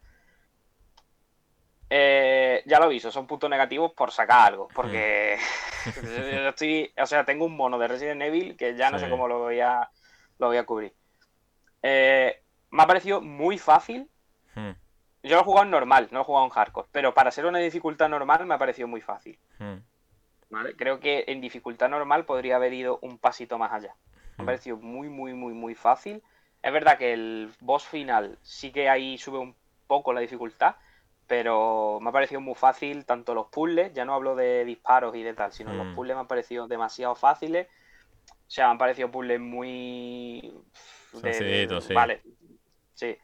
Eh, 1.90 2.64
ya 2.66 2.80
lo 2.80 2.86
aviso, 2.86 3.12
son 3.12 3.28
puntos 3.28 3.50
negativos 3.50 3.94
por 3.94 4.12
sacar 4.12 4.48
algo. 4.48 4.68
Porque 4.74 5.38
yo 6.04 6.50
estoy. 6.50 6.92
O 7.02 7.06
sea, 7.06 7.24
tengo 7.26 7.46
un 7.46 7.56
mono 7.56 7.78
de 7.78 7.88
Resident 7.88 8.22
Evil 8.22 8.58
que 8.58 8.76
ya 8.76 8.90
no 8.92 9.00
sé 9.00 9.10
cómo 9.10 9.28
lo 9.28 9.40
voy 9.40 9.60
a, 9.62 9.90
lo 10.40 10.48
voy 10.48 10.58
a 10.58 10.66
cubrir. 10.66 10.94
Eh, 11.84 12.42
me 12.72 12.84
ha 12.84 12.88
parecido 12.88 13.22
muy 13.22 13.58
fácil. 13.58 14.10
hmm, 14.56 14.72
Yo 15.24 15.36
lo 15.36 15.42
he 15.42 15.46
jugado 15.46 15.66
en 15.66 15.72
normal, 15.72 16.08
no 16.12 16.18
lo 16.20 16.22
he 16.22 16.26
jugado 16.26 16.46
en 16.46 16.52
hardcore. 16.52 16.88
Pero 16.92 17.14
para 17.14 17.32
ser 17.32 17.46
una 17.46 17.60
dificultad 17.60 18.10
normal 18.10 18.46
me 18.46 18.56
ha 18.56 18.58
parecido 18.58 18.88
muy 18.88 19.02
fácil. 19.02 19.40
hmm. 19.60 19.76
¿vale? 20.50 20.76
Creo 20.76 21.00
que 21.00 21.26
en 21.28 21.42
dificultad 21.42 21.90
normal 21.90 22.26
podría 22.26 22.56
haber 22.56 22.74
ido 22.74 23.00
un 23.02 23.18
pasito 23.18 23.58
más 23.58 23.72
allá. 23.72 23.94
Me 24.38 24.42
ha 24.42 24.44
Mm. 24.44 24.46
parecido 24.46 24.78
muy, 24.78 25.10
muy, 25.10 25.34
muy, 25.34 25.54
muy 25.54 25.74
fácil. 25.76 26.22
Es 26.62 26.72
verdad 26.72 26.98
que 26.98 27.12
el 27.14 27.52
boss 27.60 27.86
final 27.86 28.38
sí 28.44 28.72
que 28.72 28.88
ahí 28.90 29.18
sube 29.18 29.40
un 29.40 29.56
poco 29.88 30.14
la 30.14 30.20
dificultad. 30.22 30.76
Pero 31.28 32.00
me 32.02 32.10
ha 32.10 32.14
parecido 32.14 32.40
muy 32.40 32.56
fácil 32.56 33.06
tanto 33.06 33.34
los 33.34 33.48
puzzles, 33.48 33.94
ya 33.94 34.06
no 34.06 34.14
hablo 34.14 34.36
de 34.36 34.64
disparos 34.64 35.16
y 35.16 35.24
de 35.24 35.34
tal, 35.34 35.52
sino 35.52 35.74
los 35.74 35.88
Mm. 35.88 35.96
puzzles 35.96 36.16
me 36.16 36.22
han 36.22 36.28
parecido 36.28 36.68
demasiado 36.68 37.16
fáciles. 37.16 37.68
O 38.30 38.50
sea, 38.50 38.68
me 38.68 38.72
han 38.72 38.78
parecido 38.78 39.12
puzzles 39.12 39.40
muy... 39.40 40.54
de- 41.14 41.20
Sencillitos, 41.20 41.84
sí. 41.84 41.94
Vale, 41.94 42.22
sí. 42.94 43.18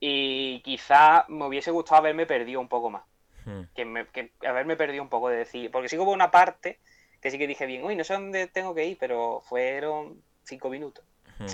Y 0.00 0.60
quizá 0.62 1.26
me 1.28 1.46
hubiese 1.46 1.70
gustado 1.70 1.98
haberme 2.00 2.24
perdido 2.26 2.60
un 2.60 2.68
poco 2.68 2.88
más 2.90 3.04
hmm. 3.44 3.62
que, 3.74 3.84
me, 3.84 4.06
que 4.08 4.32
haberme 4.46 4.76
perdido 4.76 5.02
un 5.02 5.08
poco 5.10 5.28
de 5.28 5.36
decir, 5.36 5.70
porque 5.70 5.88
sí 5.88 5.96
que 5.96 6.02
hubo 6.02 6.12
una 6.12 6.30
parte 6.30 6.80
que 7.20 7.30
sí 7.30 7.38
que 7.38 7.46
dije 7.46 7.64
bien, 7.66 7.84
uy, 7.84 7.94
no 7.96 8.04
sé 8.04 8.14
dónde 8.14 8.46
tengo 8.48 8.74
que 8.74 8.84
ir, 8.86 8.98
pero 8.98 9.40
fueron 9.42 10.22
cinco 10.44 10.68
minutos. 10.70 11.04
Hmm. 11.38 11.46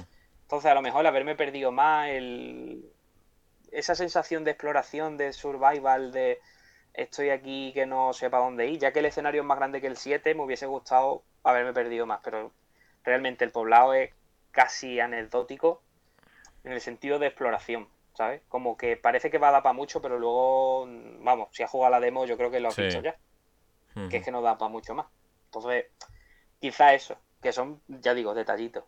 Entonces 0.43 0.71
a 0.71 0.75
lo 0.75 0.83
mejor 0.83 1.07
haberme 1.07 1.35
perdido 1.37 1.71
más 1.73 2.09
el... 2.11 2.85
esa 3.73 3.95
sensación 3.95 4.45
de 4.45 4.53
exploración, 4.53 5.17
de 5.17 5.33
survival, 5.33 6.13
de 6.13 6.41
estoy 6.95 7.31
aquí 7.31 7.73
que 7.75 7.87
no 7.87 8.13
sé 8.13 8.31
para 8.31 8.45
dónde 8.45 8.67
ir, 8.69 8.79
ya 8.81 8.93
que 8.93 9.01
el 9.01 9.07
escenario 9.07 9.43
es 9.43 9.47
más 9.47 9.59
grande 9.59 9.81
que 9.81 9.87
el 9.87 9.97
7, 9.97 10.35
me 10.35 10.43
hubiese 10.45 10.67
gustado 10.67 11.25
haberme 11.45 11.73
perdido 11.73 12.07
más, 12.07 12.21
pero 12.25 12.53
realmente 13.05 13.45
el 13.45 13.53
poblado 13.53 13.95
es 13.95 14.11
casi 14.51 15.01
anecdótico 15.01 15.83
en 16.65 16.73
el 16.73 16.81
sentido 16.81 17.19
de 17.19 17.29
exploración, 17.29 17.89
¿sabes? 18.15 18.43
Como 18.49 18.77
que 18.77 18.97
parece 18.97 19.31
que 19.31 19.39
va 19.39 19.49
a 19.49 19.53
dar 19.53 19.63
para 19.63 19.73
mucho, 19.73 20.03
pero 20.03 20.19
luego, 20.19 20.87
vamos, 21.21 21.49
si 21.53 21.63
has 21.63 21.71
jugado 21.71 21.93
la 21.93 22.01
demo 22.01 22.27
yo 22.27 22.37
creo 22.37 22.51
que 22.51 22.61
lo 22.61 22.69
has 22.71 22.77
Sí. 22.77 22.83
visto 22.83 23.01
ya 23.01 23.17
que 24.09 24.19
es 24.19 24.25
que 24.25 24.31
no 24.31 24.43
da 24.43 24.59
para 24.59 24.71
mucho 24.71 24.95
más. 24.95 25.07
Entonces, 25.47 25.87
quizá 26.61 26.95
eso, 26.95 27.17
que 27.43 27.53
son, 27.53 27.83
ya 27.89 28.15
digo, 28.15 28.35
detallitos. 28.35 28.85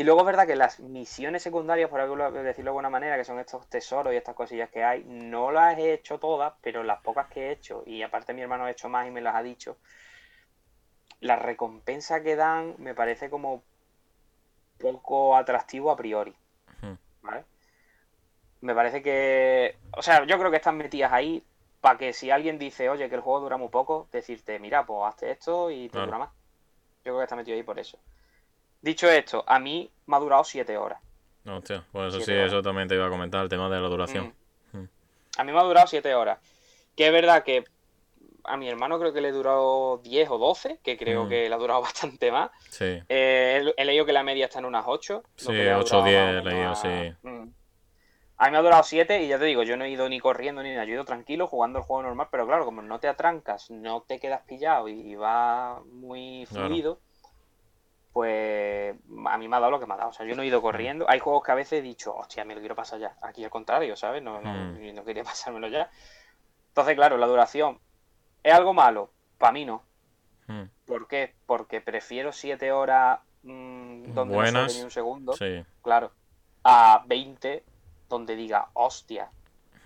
Y 0.00 0.02
luego 0.02 0.20
es 0.20 0.26
verdad 0.28 0.46
que 0.46 0.56
las 0.56 0.80
misiones 0.80 1.42
secundarias, 1.42 1.90
por 1.90 2.00
decirlo 2.00 2.70
de 2.70 2.70
alguna 2.70 2.88
manera, 2.88 3.18
que 3.18 3.24
son 3.26 3.38
estos 3.38 3.68
tesoros 3.68 4.14
y 4.14 4.16
estas 4.16 4.34
cosillas 4.34 4.70
que 4.70 4.82
hay, 4.82 5.04
no 5.04 5.50
las 5.50 5.76
he 5.76 5.92
hecho 5.92 6.18
todas, 6.18 6.54
pero 6.62 6.82
las 6.82 7.02
pocas 7.02 7.26
que 7.26 7.48
he 7.48 7.52
hecho, 7.52 7.82
y 7.84 8.00
aparte 8.00 8.32
mi 8.32 8.40
hermano 8.40 8.64
ha 8.64 8.70
hecho 8.70 8.88
más 8.88 9.06
y 9.06 9.10
me 9.10 9.20
las 9.20 9.34
ha 9.34 9.42
dicho, 9.42 9.76
la 11.20 11.36
recompensa 11.36 12.22
que 12.22 12.34
dan 12.34 12.76
me 12.78 12.94
parece 12.94 13.28
como 13.28 13.62
poco 14.78 15.36
atractivo 15.36 15.90
a 15.90 15.96
priori. 15.96 16.34
¿Vale? 17.20 17.44
Me 18.62 18.74
parece 18.74 19.02
que. 19.02 19.76
O 19.98 20.00
sea, 20.00 20.24
yo 20.24 20.38
creo 20.38 20.50
que 20.50 20.56
están 20.56 20.78
metidas 20.78 21.12
ahí 21.12 21.44
para 21.82 21.98
que 21.98 22.14
si 22.14 22.30
alguien 22.30 22.58
dice, 22.58 22.88
oye, 22.88 23.10
que 23.10 23.16
el 23.16 23.20
juego 23.20 23.40
dura 23.40 23.58
muy 23.58 23.68
poco, 23.68 24.08
decirte, 24.12 24.58
mira, 24.60 24.86
pues 24.86 25.06
hazte 25.06 25.30
esto 25.30 25.70
y 25.70 25.88
te 25.88 25.92
Claro. 25.92 26.06
dura 26.06 26.18
más. 26.20 26.30
Yo 27.04 27.12
creo 27.12 27.18
que 27.18 27.24
está 27.24 27.36
metido 27.36 27.54
ahí 27.54 27.62
por 27.62 27.78
eso. 27.78 27.98
Dicho 28.82 29.08
esto, 29.08 29.44
a 29.46 29.58
mí 29.58 29.90
me 30.06 30.16
ha 30.16 30.20
durado 30.20 30.44
7 30.44 30.76
horas. 30.76 31.00
No, 31.44 31.58
hostia, 31.58 31.84
pues 31.92 32.14
eso 32.14 32.24
sí, 32.24 32.32
horas. 32.32 32.46
eso 32.48 32.62
también 32.62 32.88
te 32.88 32.94
iba 32.94 33.06
a 33.06 33.10
comentar, 33.10 33.42
el 33.42 33.48
tema 33.48 33.68
de 33.68 33.80
la 33.80 33.88
duración. 33.88 34.34
Mm. 34.72 34.84
A 35.38 35.44
mí 35.44 35.52
me 35.52 35.58
ha 35.58 35.62
durado 35.62 35.86
7 35.86 36.14
horas. 36.14 36.38
Que 36.96 37.06
es 37.06 37.12
verdad 37.12 37.42
que 37.44 37.64
a 38.44 38.56
mi 38.56 38.68
hermano 38.68 38.98
creo 38.98 39.12
que 39.12 39.20
le 39.20 39.32
duró 39.32 40.00
10 40.02 40.30
o 40.30 40.38
12, 40.38 40.80
que 40.82 40.96
creo 40.96 41.24
Mm. 41.24 41.28
que 41.28 41.48
le 41.48 41.54
ha 41.54 41.58
durado 41.58 41.80
bastante 41.82 42.32
más. 42.32 42.50
Sí, 42.70 42.84
Eh, 43.08 43.62
he, 43.76 43.82
he 43.82 43.84
leído 43.84 44.04
que 44.06 44.12
la 44.12 44.22
media 44.22 44.46
está 44.46 44.58
en 44.58 44.64
unas 44.64 44.84
8. 44.86 45.22
Sí, 45.36 45.46
lo 45.46 45.52
que 45.52 45.64
le 45.64 45.70
ha 45.72 45.78
8 45.78 45.98
o 45.98 46.02
durado 46.02 46.04
10 46.04 46.24
más 46.24 46.34
o 46.44 46.48
he 46.48 46.52
leído, 46.52 46.74
sí. 46.74 47.16
Mm. 47.22 47.52
A 48.42 48.44
mí 48.46 48.50
me 48.52 48.56
ha 48.56 48.62
durado 48.62 48.82
7 48.82 49.22
y 49.22 49.28
ya 49.28 49.38
te 49.38 49.44
digo, 49.44 49.62
yo 49.62 49.76
no 49.76 49.84
he 49.84 49.90
ido 49.90 50.08
ni 50.08 50.18
corriendo 50.18 50.62
ni 50.62 50.70
nada, 50.70 50.84
yo 50.86 50.92
he 50.92 50.94
ido 50.94 51.04
tranquilo 51.04 51.46
jugando 51.46 51.78
el 51.80 51.84
juego 51.84 52.02
normal, 52.04 52.28
pero 52.30 52.46
claro, 52.46 52.64
como 52.64 52.80
no 52.80 52.98
te 52.98 53.06
atrancas, 53.06 53.70
no 53.70 54.00
te 54.08 54.18
quedas 54.18 54.40
pillado 54.46 54.88
y 54.88 55.14
va 55.14 55.80
muy 55.92 56.46
Claro. 56.50 56.98
Pues 58.12 58.94
a 59.26 59.38
mí 59.38 59.48
me 59.48 59.56
ha 59.56 59.60
dado 59.60 59.70
lo 59.70 59.80
que 59.80 59.86
me 59.86 59.94
ha 59.94 59.98
dado. 59.98 60.10
O 60.10 60.12
sea, 60.12 60.26
yo 60.26 60.34
no 60.34 60.42
he 60.42 60.46
ido 60.46 60.60
corriendo. 60.62 61.06
Hay 61.08 61.20
juegos 61.20 61.44
que 61.44 61.52
a 61.52 61.54
veces 61.54 61.78
he 61.78 61.82
dicho, 61.82 62.14
hostia, 62.14 62.44
me 62.44 62.54
lo 62.54 62.60
quiero 62.60 62.74
pasar 62.74 62.98
ya. 62.98 63.16
Aquí 63.22 63.44
al 63.44 63.50
contrario, 63.50 63.96
¿sabes? 63.96 64.22
No, 64.22 64.40
no, 64.40 64.52
Mm. 64.52 64.94
no 64.94 65.04
quería 65.04 65.22
pasármelo 65.24 65.68
ya. 65.68 65.90
Entonces, 66.68 66.94
claro, 66.96 67.16
la 67.16 67.26
duración 67.26 67.78
es 68.42 68.52
algo 68.52 68.72
malo. 68.74 69.10
Para 69.38 69.52
mí 69.52 69.64
no. 69.64 69.82
Mm, 70.48 70.64
¿Por 70.86 71.06
qué? 71.08 71.34
Porque 71.46 71.80
prefiero 71.80 72.32
7 72.32 72.72
horas 72.72 73.20
mm, 73.42 74.12
donde 74.12 74.36
no 74.36 74.46
sobre 74.46 74.74
ni 74.74 74.82
un 74.82 74.90
segundo, 74.90 75.32
sí. 75.34 75.64
claro, 75.82 76.12
a 76.64 77.02
20 77.06 77.64
donde 78.08 78.34
diga, 78.36 78.68
hostia, 78.74 79.30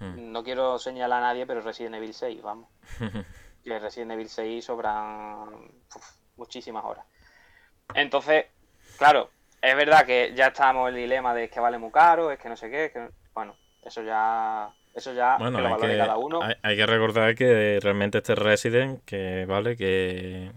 Mm. 0.01 0.33
no 0.33 0.43
quiero 0.43 0.79
señalar 0.81 1.23
a 1.23 1.27
nadie, 1.27 1.47
pero 1.47 1.61
Resident 1.61 1.95
Evil 1.95 2.13
6, 2.15 2.43
vamos. 2.43 2.69
Que 3.63 3.79
Resident 3.79 4.11
Evil 4.13 4.29
6 4.29 4.65
sobran 4.65 5.49
uf, 5.95 6.17
muchísimas 6.37 6.85
horas. 6.85 7.07
Entonces, 7.95 8.47
claro, 8.97 9.31
es 9.61 9.77
verdad 9.77 10.07
que 10.07 10.33
ya 10.35 10.49
estamos 10.49 10.89
en 10.89 10.95
el 10.97 11.01
dilema 11.03 11.35
de 11.35 11.49
que 11.49 11.61
vale 11.61 11.79
muy 11.79 11.91
caro, 11.91 12.31
es 12.31 12.39
que 12.39 12.49
no 12.49 12.57
sé 12.57 12.71
qué, 12.71 12.87
es 12.87 12.93
que... 12.93 13.09
bueno, 13.35 13.55
eso 13.85 14.03
ya, 14.03 14.71
eso 14.95 15.13
ya 15.13 15.37
Bueno, 15.39 15.57
que 15.59 15.63
lo 15.63 15.69
hay 15.69 15.73
valore 15.73 15.93
que, 15.95 15.99
cada 15.99 16.17
uno. 16.17 16.41
hay, 16.43 16.55
hay 16.63 16.77
que 16.77 16.87
recordar 16.87 17.35
que 17.35 17.79
realmente 17.83 18.19
este 18.19 18.35
Resident, 18.35 19.05
que 19.05 19.45
vale, 19.47 19.77
que 19.77 20.51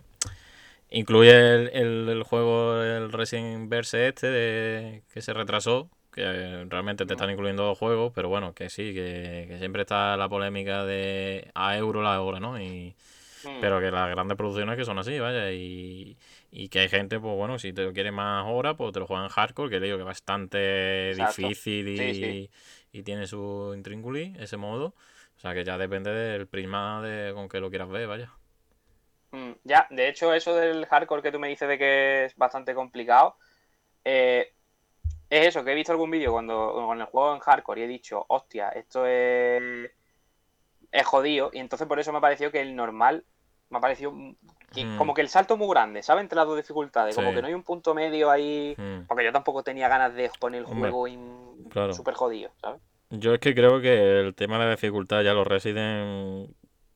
incluye 0.89 1.31
el, 1.31 1.69
el- 1.73 2.09
el 2.09 2.23
juego, 2.23 2.81
el 2.81 3.11
Resident 3.11 3.69
Verse 3.69 4.07
este, 4.07 4.27
de- 4.27 5.03
que 5.13 5.21
se 5.21 5.33
retrasó, 5.33 5.89
que 6.13 6.65
realmente 6.69 7.05
te 7.05 7.13
están 7.13 7.29
incluyendo 7.29 7.63
dos 7.63 7.77
juegos, 7.77 8.11
pero 8.15 8.29
bueno, 8.29 8.53
que 8.53 8.69
sí, 8.69 8.93
que, 8.93 9.45
que 9.49 9.57
siempre 9.59 9.81
está 9.83 10.17
la 10.17 10.29
polémica 10.29 10.85
de 10.85 11.51
a 11.53 11.77
euro 11.77 12.01
la 12.01 12.19
hora, 12.21 12.39
¿no? 12.39 12.59
Y, 12.59 12.95
Mm, 13.43 13.59
pero 13.61 13.79
que 13.79 13.91
las 13.91 14.09
grandes 14.09 14.37
producciones 14.37 14.75
que 14.77 14.85
son 14.85 14.99
así, 14.99 15.19
vaya, 15.19 15.51
y, 15.51 16.17
y 16.51 16.69
que 16.69 16.79
hay 16.79 16.89
gente, 16.89 17.19
pues 17.19 17.35
bueno, 17.35 17.59
si 17.59 17.73
te 17.73 17.83
lo 17.83 17.93
quiere 17.93 18.11
más 18.11 18.45
horas, 18.47 18.75
pues 18.77 18.93
te 18.93 18.99
lo 18.99 19.07
juegan 19.07 19.29
hardcore, 19.29 19.69
que 19.69 19.79
le 19.79 19.85
digo 19.87 19.97
que 19.97 20.03
es 20.03 20.07
bastante 20.07 21.13
Exacto. 21.13 21.15
difícil 21.15 21.87
y, 21.89 21.95
Sí, 21.97 22.13
sí. 22.13 22.99
y 22.99 23.03
tiene 23.03 23.27
su 23.27 23.73
intríngulis, 23.75 24.37
ese 24.39 24.57
modo. 24.57 24.93
O 25.37 25.39
sea 25.39 25.53
que 25.53 25.63
ya 25.63 25.77
depende 25.77 26.11
del 26.11 26.47
prisma 26.47 27.01
de 27.03 27.33
con 27.33 27.49
que 27.49 27.59
lo 27.59 27.69
quieras 27.69 27.89
ver, 27.89 28.07
vaya. 28.07 28.31
Mm, 29.31 29.53
Ya, 29.63 29.87
de 29.89 30.07
hecho, 30.09 30.33
eso 30.33 30.55
del 30.55 30.85
hardcore 30.85 31.21
que 31.21 31.31
tú 31.31 31.39
me 31.39 31.49
dices 31.49 31.67
de 31.67 31.77
que 31.77 32.25
es 32.25 32.35
bastante 32.35 32.73
complicado, 32.73 33.37
eh, 34.05 34.53
es 35.29 35.47
eso, 35.47 35.63
que 35.65 35.71
he 35.73 35.75
visto 35.75 35.91
algún 35.93 36.11
vídeo 36.11 36.31
cuando 36.33 36.73
con 36.73 36.99
el 37.01 37.07
juego 37.07 37.33
en 37.35 37.41
hardcore 37.41 37.81
y 37.81 37.83
he 37.85 37.87
dicho, 37.87 38.25
hostia, 38.29 38.69
esto 38.71 39.05
es, 39.07 39.91
es 40.91 41.05
jodido, 41.05 41.49
y 41.53 41.59
entonces 41.59 41.87
por 41.87 41.99
eso 41.99 42.11
me 42.11 42.17
ha 42.19 42.21
parecido 42.21 42.51
que 42.51 42.61
el 42.61 42.75
normal, 42.75 43.25
me 43.69 43.77
ha 43.77 43.81
parecido 43.81 44.13
mm, 44.75 44.95
Mm. 44.95 44.97
como 44.97 45.13
que 45.13 45.21
el 45.21 45.29
salto 45.29 45.53
es 45.53 45.59
muy 45.59 45.69
grande, 45.69 46.03
¿sabes? 46.03 46.23
Entre 46.23 46.35
las 46.35 46.45
dos 46.45 46.57
dificultades, 46.57 47.15
como 47.15 47.33
que 47.33 47.41
no 47.41 47.47
hay 47.47 47.53
un 47.53 47.63
punto 47.63 47.93
medio 47.93 48.29
ahí, 48.29 48.75
Mm. 48.77 49.07
porque 49.07 49.23
yo 49.23 49.31
tampoco 49.31 49.63
tenía 49.63 49.87
ganas 49.87 50.13
de 50.13 50.29
poner 50.39 50.61
el 50.61 50.65
juego 50.65 51.07
in- 51.07 51.67
claro. 51.69 51.93
súper 51.93 52.13
jodido, 52.15 52.51
¿sabes? 52.61 52.81
Yo 53.09 53.33
es 53.33 53.39
que 53.39 53.55
creo 53.55 53.79
que 53.79 54.19
el 54.19 54.35
tema 54.35 54.57
de 54.59 54.65
la 54.65 54.71
dificultad 54.71 55.21
ya 55.23 55.33
los 55.33 55.47
Resident 55.47 56.49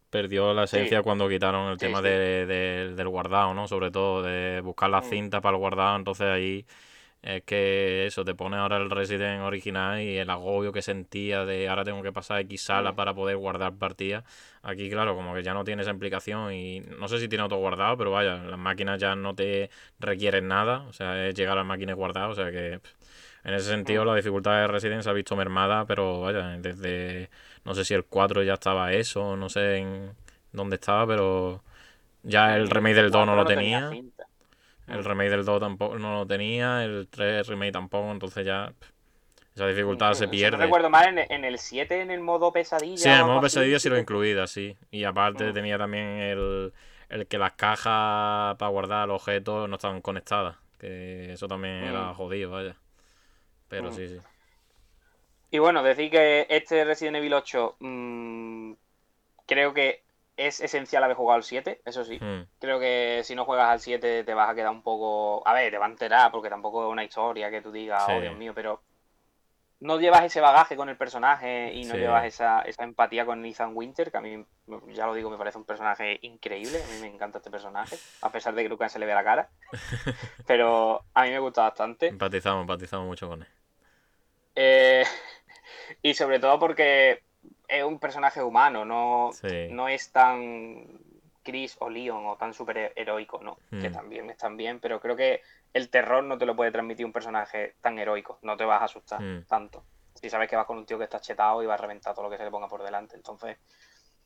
perdió 0.10 0.54
la 0.54 0.66
esencia 0.66 0.98
Sí. 0.98 1.04
cuando 1.04 1.30
quitaron 1.30 1.70
el 1.72 1.80
Sí, 1.80 1.86
tema 1.86 2.00
sí. 2.00 2.04
de- 2.04 2.46
de- 2.46 2.94
del 2.96 3.08
guardado, 3.08 3.54
¿no? 3.54 3.68
Sobre 3.70 3.92
todo 3.92 4.22
de 4.22 4.60
buscar 4.62 4.90
las 4.90 5.06
Mm. 5.06 5.10
cintas 5.10 5.42
para 5.42 5.56
el 5.56 5.60
guardado, 5.60 5.96
entonces 5.96 6.28
ahí 6.28 6.66
es 7.24 7.44
que 7.44 8.06
eso, 8.08 8.26
te 8.26 8.34
pone 8.34 8.58
ahora 8.58 8.78
el 8.78 8.90
Resident 8.90 9.44
original 9.44 10.02
y 10.02 10.18
el 10.18 10.30
agobio 10.30 10.72
que 10.72 10.82
sentía 10.82 11.46
de 11.46 11.70
ahora 11.70 11.84
tengo 11.84 12.02
que 12.02 12.12
pasar 12.12 12.40
X 12.42 12.62
sala 12.64 12.96
para 12.96 13.14
poder 13.14 13.38
guardar 13.38 13.74
partidas. 13.76 14.24
Aquí, 14.64 14.90
claro, 14.90 15.16
como 15.16 15.34
que 15.36 15.44
ya 15.44 15.54
no 15.54 15.64
tiene 15.64 15.84
esa 15.84 15.92
implicación 15.92 16.54
y 16.54 16.80
no 16.82 17.08
sé 17.08 17.20
si 17.20 17.28
tiene 17.28 17.44
autoguardado, 17.44 17.98
pero 17.98 18.12
vaya, 18.12 18.38
las 18.38 18.60
máquinas 18.60 19.00
ya 19.00 19.16
no 19.16 19.36
te 19.36 19.70
requieren 20.00 20.48
nada, 20.48 20.84
o 20.88 20.94
sea, 20.94 21.28
es 21.28 21.36
llegar 21.36 21.54
a 21.54 21.62
las 21.62 21.66
máquinas 21.68 21.96
guardadas, 21.96 22.32
o 22.32 22.36
sea 22.36 22.52
que 22.52 22.80
en 23.44 23.54
ese 23.54 23.70
sentido 23.70 24.04
Mm. 24.04 24.08
la 24.08 24.16
dificultad 24.16 24.52
de 24.62 24.68
Resident 24.68 25.04
se 25.04 25.10
ha 25.10 25.14
visto 25.14 25.36
mermada, 25.36 25.86
pero 25.86 26.22
vaya, 26.22 26.58
desde 26.58 27.30
no 27.66 27.74
sé 27.76 27.86
si 27.86 27.94
el 27.94 28.06
4 28.06 28.44
ya 28.44 28.54
estaba 28.56 28.94
eso, 28.94 29.36
no 29.38 29.50
sé 29.50 29.78
en 29.78 30.12
dónde 30.52 30.76
estaba, 30.76 31.06
pero 31.08 31.64
ya 32.24 32.56
el 32.56 32.70
remake 32.70 32.96
del 32.96 33.12
2 33.12 33.26
no 33.26 33.36
lo 33.36 33.46
tenía. 33.46 33.92
El 34.88 35.04
remake 35.06 35.30
del 35.30 35.46
2 35.46 35.60
tampoco 35.60 35.98
no 35.98 36.14
lo 36.14 36.28
tenía, 36.28 36.84
el 36.84 37.08
3 37.10 37.48
remake 37.48 37.72
tampoco, 37.72 38.12
entonces 38.12 38.46
ya 38.46 38.74
pff, 38.78 38.90
esa 39.56 39.68
dificultad 39.68 40.14
se 40.14 40.26
Si 40.28 40.32
pierde. 40.32 40.58
no 40.58 40.64
recuerdo 40.64 40.90
mal, 40.90 41.18
en, 41.18 41.26
en 41.32 41.46
el 41.46 41.58
7, 41.60 42.02
en 42.02 42.12
el 42.12 42.20
modo 42.20 42.52
pesadilla. 42.52 42.96
Sí, 42.98 43.10
en 43.10 43.16
algo 43.16 43.28
modo 43.28 43.40
así, 43.40 43.56
pesadilla 43.56 43.80
sí 43.80 43.90
lo 43.90 43.98
incluida, 43.98 44.48
sí. 44.48 44.78
Y 44.92 45.04
aparte 45.04 45.52
Mm. 45.52 45.54
tenía 45.54 45.78
también 45.78 46.06
el, 46.08 46.74
el 47.10 47.28
que 47.28 47.38
las 47.38 47.54
cajas 47.54 48.56
para 48.58 48.70
guardar 48.70 49.08
los 49.08 49.22
objetos 49.22 49.70
no 49.70 49.76
estaban 49.76 50.02
conectadas, 50.02 50.58
que 50.80 51.34
eso 51.34 51.48
también 51.48 51.76
era 51.76 52.12
Mm. 52.12 52.16
jodido, 52.16 52.52
vaya. 52.52 52.76
Pero 53.70 53.90
Mm. 53.90 53.96
sí, 53.96 54.08
sí. 54.08 54.18
Y 55.52 55.60
bueno, 55.60 55.84
decir 55.84 56.10
que 56.10 56.48
este 56.50 56.84
Resident 56.86 57.18
Evil 57.18 57.34
8 57.34 57.76
mm, 57.80 58.74
creo 59.46 59.74
que 59.74 60.04
es 60.48 60.60
esencial 60.62 61.04
haber 61.04 61.16
jugado 61.18 61.38
al 61.38 61.44
7, 61.44 61.82
eso 61.86 62.04
sí. 62.04 62.18
Mm, 62.20 62.44
Creo 62.60 62.80
que 62.80 63.22
si 63.24 63.36
no 63.36 63.46
juegas 63.46 63.70
al 63.70 63.80
7 63.80 64.24
te 64.24 64.34
vas 64.34 64.50
a 64.50 64.56
quedar 64.56 64.72
un 64.72 64.84
poco... 64.84 65.48
A 65.48 65.54
ver, 65.54 65.72
te 65.72 65.78
va 65.78 65.86
a 65.86 65.90
enterar 65.90 66.32
porque 66.32 66.50
tampoco 66.50 66.86
es 66.86 66.92
una 66.92 67.04
historia 67.04 67.50
que 67.52 67.62
tú 67.62 67.72
digas, 67.72 68.04
Sí. 68.06 68.12
oh 68.16 68.22
Dios 68.22 68.36
mío, 68.38 68.54
pero 68.54 68.82
no 69.80 70.00
llevas 70.00 70.24
ese 70.24 70.42
bagaje 70.42 70.76
con 70.76 70.90
el 70.90 70.98
personaje 70.98 71.74
y 71.74 71.86
no 71.86 71.96
Sí. 71.96 72.02
llevas 72.02 72.26
esa, 72.26 72.62
esa 72.62 72.84
empatía 72.84 73.26
con 73.26 73.44
Ethan 73.46 73.72
Winter, 73.76 74.12
que 74.12 74.18
a 74.18 74.22
mí, 74.22 74.46
ya 74.90 75.08
lo 75.08 75.14
digo, 75.16 75.30
me 75.32 75.38
parece 75.38 75.58
un 75.58 75.66
personaje 75.66 76.20
increíble. 76.22 76.84
A 76.84 76.88
mí 76.94 77.02
me 77.02 77.08
encanta 77.08 77.40
este 77.40 77.50
personaje, 77.50 77.98
a 78.22 78.32
pesar 78.32 78.54
de 78.54 78.62
que 78.64 78.70
nunca 78.70 78.90
se 78.90 79.00
le 79.00 79.08
ve 79.08 79.14
la 79.16 79.24
cara. 79.24 79.50
pero 80.46 81.04
a 81.16 81.24
mí 81.24 81.30
me 81.32 81.40
gusta 81.40 81.64
bastante. 81.64 82.08
Empatizamos, 82.08 82.62
empatizamos 82.62 83.08
mucho 83.08 83.28
con 83.28 83.42
él. 83.42 83.48
Eh, 84.56 85.04
y 86.04 86.14
sobre 86.14 86.40
todo 86.40 86.60
porque 86.60 87.24
es 87.72 87.84
un 87.86 88.00
personaje 88.00 88.44
humano, 88.44 88.84
no, 88.84 89.32
Sí. 89.34 89.68
no 89.70 89.88
es 89.88 90.12
tan 90.12 90.86
Chris 91.42 91.78
o 91.80 91.90
Leon 91.90 92.26
o 92.28 92.36
tan 92.36 92.54
super 92.54 92.92
heroico, 92.96 93.40
¿no? 93.42 93.58
Que 93.70 93.90
Mm. 93.90 93.94
también 93.94 94.30
están 94.30 94.58
bien, 94.58 94.80
pero 94.82 95.00
creo 95.00 95.16
que 95.16 95.42
el 95.74 95.90
terror 95.90 96.24
no 96.24 96.38
te 96.38 96.46
lo 96.46 96.56
puede 96.56 96.72
transmitir 96.72 97.06
un 97.06 97.14
personaje 97.14 97.76
tan 97.82 97.98
heroico, 97.98 98.38
no 98.42 98.58
te 98.58 98.66
vas 98.66 98.82
a 98.82 98.86
asustar 98.86 99.22
Mm. 99.22 99.46
tanto. 99.48 99.86
Si 100.14 100.30
sabes 100.30 100.50
que 100.50 100.58
vas 100.58 100.66
con 100.66 100.78
un 100.78 100.86
tío 100.86 100.98
que 100.98 101.06
está 101.06 101.22
chetado 101.22 101.64
y 101.64 101.66
va 101.66 101.76
a 101.76 101.78
reventar 101.78 102.14
todo 102.14 102.26
lo 102.26 102.30
que 102.30 102.38
se 102.38 102.44
le 102.44 102.52
ponga 102.52 102.68
por 102.68 102.84
delante. 102.84 103.16
Entonces, 103.16 103.58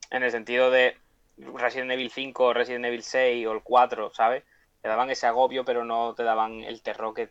en 0.09 0.23
el 0.23 0.31
sentido 0.31 0.72
de 0.72 0.97
Resident 1.38 1.91
Evil 1.91 2.09
5, 2.09 2.51
Resident 2.53 2.85
Evil 2.85 3.03
6 3.03 3.45
o 3.45 3.51
el 3.51 3.61
4, 3.61 4.11
¿sabes? 4.11 4.43
Te 4.81 4.89
daban 4.89 5.09
ese 5.11 5.27
agobio, 5.27 5.63
pero 5.63 5.85
no 5.85 6.15
te 6.15 6.23
daban 6.23 6.63
el 6.63 6.81
terror 6.81 7.13
que 7.13 7.30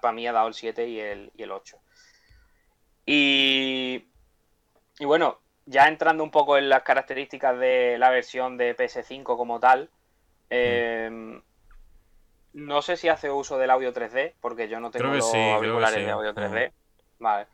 para 0.00 0.12
mí 0.12 0.26
ha 0.26 0.32
dado 0.32 0.48
el 0.48 0.54
7 0.54 0.88
y 0.88 0.98
el, 0.98 1.30
y 1.36 1.42
el 1.44 1.52
8. 1.52 1.78
Y, 3.06 4.08
y 4.98 5.04
bueno, 5.04 5.41
ya 5.66 5.88
entrando 5.88 6.24
un 6.24 6.30
poco 6.30 6.58
en 6.58 6.68
las 6.68 6.82
características 6.82 7.58
de 7.58 7.96
la 7.98 8.10
versión 8.10 8.56
de 8.56 8.76
PS5 8.76 9.24
como 9.24 9.60
tal, 9.60 9.90
eh, 10.50 11.40
no 12.52 12.82
sé 12.82 12.96
si 12.96 13.08
hace 13.08 13.30
uso 13.30 13.58
del 13.58 13.70
audio 13.70 13.92
3D, 13.92 14.34
porque 14.40 14.68
yo 14.68 14.80
no 14.80 14.90
tengo 14.90 15.06
los 15.06 15.30
sí, 15.30 15.38
auriculares 15.38 15.98
sí. 15.98 16.04
de 16.04 16.10
audio 16.10 16.34
3D. 16.34 16.72
Vale. 17.18 17.46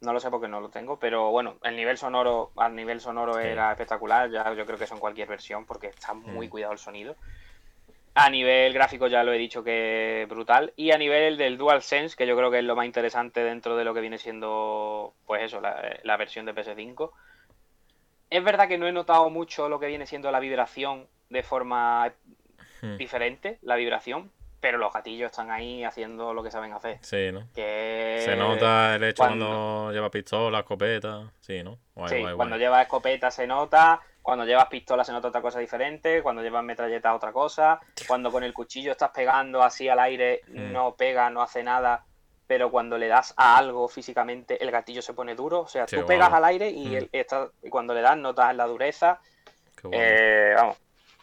No 0.00 0.12
lo 0.12 0.20
sé 0.20 0.30
porque 0.30 0.48
no 0.48 0.60
lo 0.60 0.70
tengo, 0.70 0.98
pero 0.98 1.30
bueno, 1.30 1.58
el 1.62 1.76
nivel 1.76 1.98
sonoro, 1.98 2.52
al 2.56 2.74
nivel 2.74 3.00
sonoro 3.00 3.38
era 3.38 3.70
espectacular, 3.70 4.30
ya 4.30 4.52
yo 4.54 4.64
creo 4.64 4.78
que 4.78 4.84
eso 4.84 4.94
en 4.94 5.00
cualquier 5.00 5.28
versión, 5.28 5.66
porque 5.66 5.88
está 5.88 6.14
muy 6.14 6.48
cuidado 6.48 6.72
el 6.72 6.78
sonido. 6.78 7.16
A 8.14 8.28
nivel 8.30 8.72
gráfico 8.72 9.06
ya 9.06 9.22
lo 9.22 9.32
he 9.32 9.38
dicho 9.38 9.62
que 9.62 10.22
es 10.22 10.28
brutal. 10.28 10.72
Y 10.74 10.90
a 10.90 10.98
nivel 10.98 11.36
del 11.36 11.58
DualSense, 11.58 12.16
que 12.16 12.26
yo 12.26 12.34
creo 12.36 12.50
que 12.50 12.58
es 12.58 12.64
lo 12.64 12.74
más 12.74 12.86
interesante 12.86 13.44
dentro 13.44 13.76
de 13.76 13.84
lo 13.84 13.94
que 13.94 14.00
viene 14.00 14.18
siendo, 14.18 15.12
pues 15.26 15.42
eso, 15.42 15.60
la, 15.60 16.00
la 16.02 16.16
versión 16.16 16.46
de 16.46 16.54
PS5. 16.54 17.10
Es 18.30 18.42
verdad 18.44 18.68
que 18.68 18.78
no 18.78 18.86
he 18.86 18.92
notado 18.92 19.28
mucho 19.30 19.68
lo 19.68 19.78
que 19.80 19.86
viene 19.86 20.06
siendo 20.06 20.30
la 20.30 20.40
vibración 20.40 21.08
de 21.28 21.42
forma 21.42 22.12
Mm. 22.82 22.96
diferente, 22.96 23.58
la 23.62 23.76
vibración. 23.76 24.30
pero 24.62 24.76
los 24.76 24.92
gatillos 24.92 25.30
están 25.30 25.50
ahí 25.50 25.84
haciendo 25.84 26.34
lo 26.34 26.42
que 26.42 26.50
saben 26.50 26.74
hacer. 26.74 26.98
Sí, 27.00 27.32
¿no? 27.32 27.48
Que 27.54 28.20
Se 28.22 28.36
nota 28.36 28.94
el 28.94 29.04
hecho 29.04 29.22
cuando, 29.22 29.46
cuando- 29.46 29.92
lleva 29.92 30.10
pistola, 30.10 30.58
escopeta. 30.58 31.32
Sí, 31.40 31.62
¿no? 31.62 31.78
Guay, 31.94 32.08
sí, 32.10 32.20
guay, 32.20 32.34
cuando 32.36 32.56
guay. 32.56 32.60
llevas 32.66 32.82
escopeta 32.82 33.30
se 33.30 33.46
nota, 33.46 34.02
cuando 34.20 34.44
llevas 34.44 34.66
pistola 34.66 35.02
se 35.02 35.12
nota 35.12 35.28
otra 35.28 35.40
cosa 35.40 35.60
diferente, 35.60 36.22
cuando 36.22 36.42
llevas 36.42 36.62
metralleta 36.62 37.14
otra 37.14 37.32
cosa, 37.32 37.80
cuando 38.06 38.30
con 38.30 38.44
el 38.44 38.52
cuchillo 38.52 38.90
estás 38.92 39.12
pegando 39.12 39.62
así 39.62 39.88
al 39.88 39.98
aire 39.98 40.42
Mm. 40.48 40.72
no 40.72 40.94
pega, 40.94 41.30
no 41.30 41.40
hace 41.40 41.62
nada, 41.62 42.04
pero 42.50 42.68
cuando 42.68 42.98
le 42.98 43.06
das 43.06 43.32
a 43.36 43.56
algo 43.56 43.86
físicamente 43.86 44.60
el 44.60 44.72
gatillo 44.72 45.02
se 45.02 45.14
pone 45.14 45.36
duro, 45.36 45.60
o 45.60 45.68
sea, 45.68 45.86
tú 45.86 46.04
pegas 46.04 46.32
al 46.32 46.44
aire 46.44 46.68
y, 46.68 46.96
Mm. 46.96 46.96
el- 46.96 47.26
cuando 47.70 47.94
le 47.94 48.00
das 48.00 48.16
notas 48.16 48.56
la 48.56 48.66
dureza, 48.66 49.20
eh, 49.92 50.52
vamos, 50.56 50.76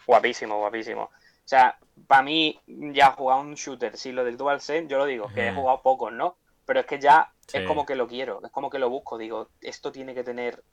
guapísimo, 0.05 0.57
guapísimo. 0.57 1.01
O 1.03 1.09
sea, 1.43 1.77
para 2.07 2.21
mí 2.21 2.57
ya 2.65 3.11
jugar 3.11 3.39
un 3.39 3.55
shooter, 3.55 3.97
si 3.97 4.13
lo 4.13 4.23
del 4.23 4.37
DualSense, 4.37 4.87
yo 4.89 4.97
lo 4.99 5.05
digo, 5.05 5.27
que 5.33 5.47
he 5.47 5.51
Ujú. 5.51 5.59
jugado 5.59 5.81
pocos, 5.81 6.13
¿no? 6.13 6.37
Pero 6.65 6.79
es 6.79 6.85
que 6.85 6.97
ya 6.97 7.29
Sí. 7.45 7.57
es 7.57 7.67
como 7.67 7.85
que 7.85 7.95
lo 7.95 8.07
quiero, 8.07 8.39
es 8.45 8.51
como 8.53 8.69
que 8.69 8.79
lo 8.79 8.89
busco, 8.89 9.17
digo, 9.17 9.49
esto 9.59 9.91
tiene 9.91 10.15
que 10.15 10.23
tener 10.23 10.63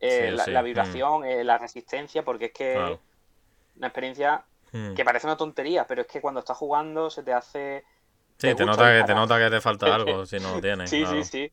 eh, 0.00 0.30
Sí, 0.30 0.36
la, 0.36 0.44
sí, 0.44 0.50
la 0.52 0.60
mm. 0.60 0.64
vibración, 0.66 1.24
eh, 1.24 1.44
la 1.44 1.56
resistencia, 1.56 2.22
porque 2.26 2.44
es 2.46 2.52
que 2.52 2.98
una 3.76 3.86
experiencia 3.86 4.44
Mm. 4.70 4.94
que 4.94 5.04
parece 5.06 5.26
una 5.26 5.38
tontería, 5.38 5.86
pero 5.86 6.02
es 6.02 6.08
que 6.08 6.20
cuando 6.20 6.40
estás 6.40 6.58
jugando 6.58 7.08
se 7.08 7.22
te 7.22 7.32
hace... 7.32 7.84
Sí, 8.38 8.54
te 8.54 8.64
nota, 8.64 8.84
que, 8.84 8.90
te 8.90 8.94
disparar. 8.94 9.16
nota 9.16 9.38
que 9.38 9.50
te 9.50 9.60
falta 9.60 9.86
algo 9.94 10.26
si 10.26 10.38
no 10.38 10.54
lo 10.54 10.60
tienes. 10.60 10.88
Sí, 10.90 11.00
claro. 11.00 11.24
sí, 11.24 11.30
sí. 11.30 11.52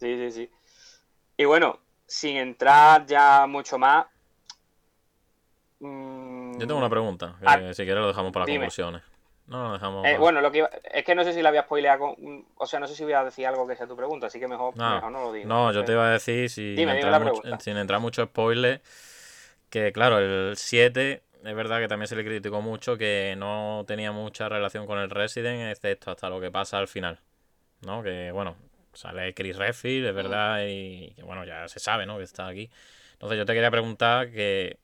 Sí, 0.00 0.16
sí, 0.16 0.30
sí. 0.32 0.50
Y 1.36 1.44
bueno, 1.44 1.78
sin 2.06 2.36
entrar 2.36 3.06
ya 3.06 3.46
mucho 3.46 3.78
más... 3.78 4.06
mm, 5.80 6.52
Yo 6.58 6.66
tengo 6.66 6.78
una 6.78 6.90
pregunta, 6.90 7.36
que 7.40 7.46
Ah, 7.46 7.58
si 7.74 7.84
quieres 7.84 7.96
lo 8.02 8.08
dejamos 8.08 8.32
para 8.32 8.46
las 8.46 8.54
conclusiones. 8.54 9.02
No, 9.46 9.64
lo 9.68 9.72
dejamos 9.74 10.06
Eh, 10.06 10.16
bueno, 10.18 10.40
lo 10.40 10.50
que 10.50 10.58
iba- 10.58 10.70
es 10.92 11.04
que 11.04 11.14
no 11.14 11.22
sé 11.22 11.34
si 11.34 11.42
la 11.42 11.50
voy 11.50 11.58
a 11.58 11.62
spoilear 11.62 11.98
con... 11.98 12.46
O 12.56 12.66
sea, 12.66 12.80
no 12.80 12.86
sé 12.86 12.94
si 12.94 13.04
voy 13.04 13.12
a 13.12 13.24
decir 13.24 13.46
algo 13.46 13.66
que 13.66 13.76
sea 13.76 13.86
tu 13.86 13.94
pregunta, 13.96 14.28
así 14.28 14.40
que 14.40 14.48
mejor, 14.48 14.74
mejor 14.76 15.12
no 15.12 15.20
lo 15.24 15.32
digo. 15.32 15.48
No, 15.48 15.70
yo 15.72 15.84
te 15.84 15.92
iba 15.92 16.06
a 16.06 16.10
decir, 16.12 16.48
sin, 16.48 16.76
Dime, 16.76 16.92
entrar, 16.94 17.20
mucho, 17.22 17.42
sin 17.60 17.76
entrar 17.76 18.00
mucho 18.00 18.24
spoiler, 18.24 18.80
que 19.68 19.92
claro, 19.92 20.18
el 20.18 20.56
7 20.56 21.22
es 21.44 21.54
verdad 21.54 21.80
que 21.80 21.88
también 21.88 22.08
se 22.08 22.16
le 22.16 22.24
criticó 22.24 22.60
mucho 22.62 22.96
que 22.96 23.34
no 23.38 23.84
tenía 23.86 24.12
mucha 24.12 24.48
relación 24.48 24.86
con 24.86 24.98
el 24.98 25.10
Resident, 25.10 25.70
excepto 25.70 26.10
hasta 26.10 26.28
lo 26.30 26.40
que 26.40 26.50
pasa 26.50 26.78
al 26.78 26.88
final. 26.88 27.20
¿No? 27.82 28.02
Que 28.02 28.32
bueno, 28.32 28.56
sale 28.94 29.34
Chris 29.34 29.56
Redfield, 29.56 30.06
es 30.08 30.14
verdad, 30.14 30.60
y 30.66 31.12
que 31.16 31.22
bueno, 31.22 31.44
ya 31.44 31.68
se 31.68 31.80
sabe, 31.80 32.06
¿no? 32.06 32.18
Que 32.18 32.24
está 32.24 32.48
aquí. 32.48 32.70
Entonces 33.14 33.38
yo 33.38 33.46
te 33.46 33.54
quería 33.54 33.70
preguntar 33.70 34.30
que, 34.32 34.78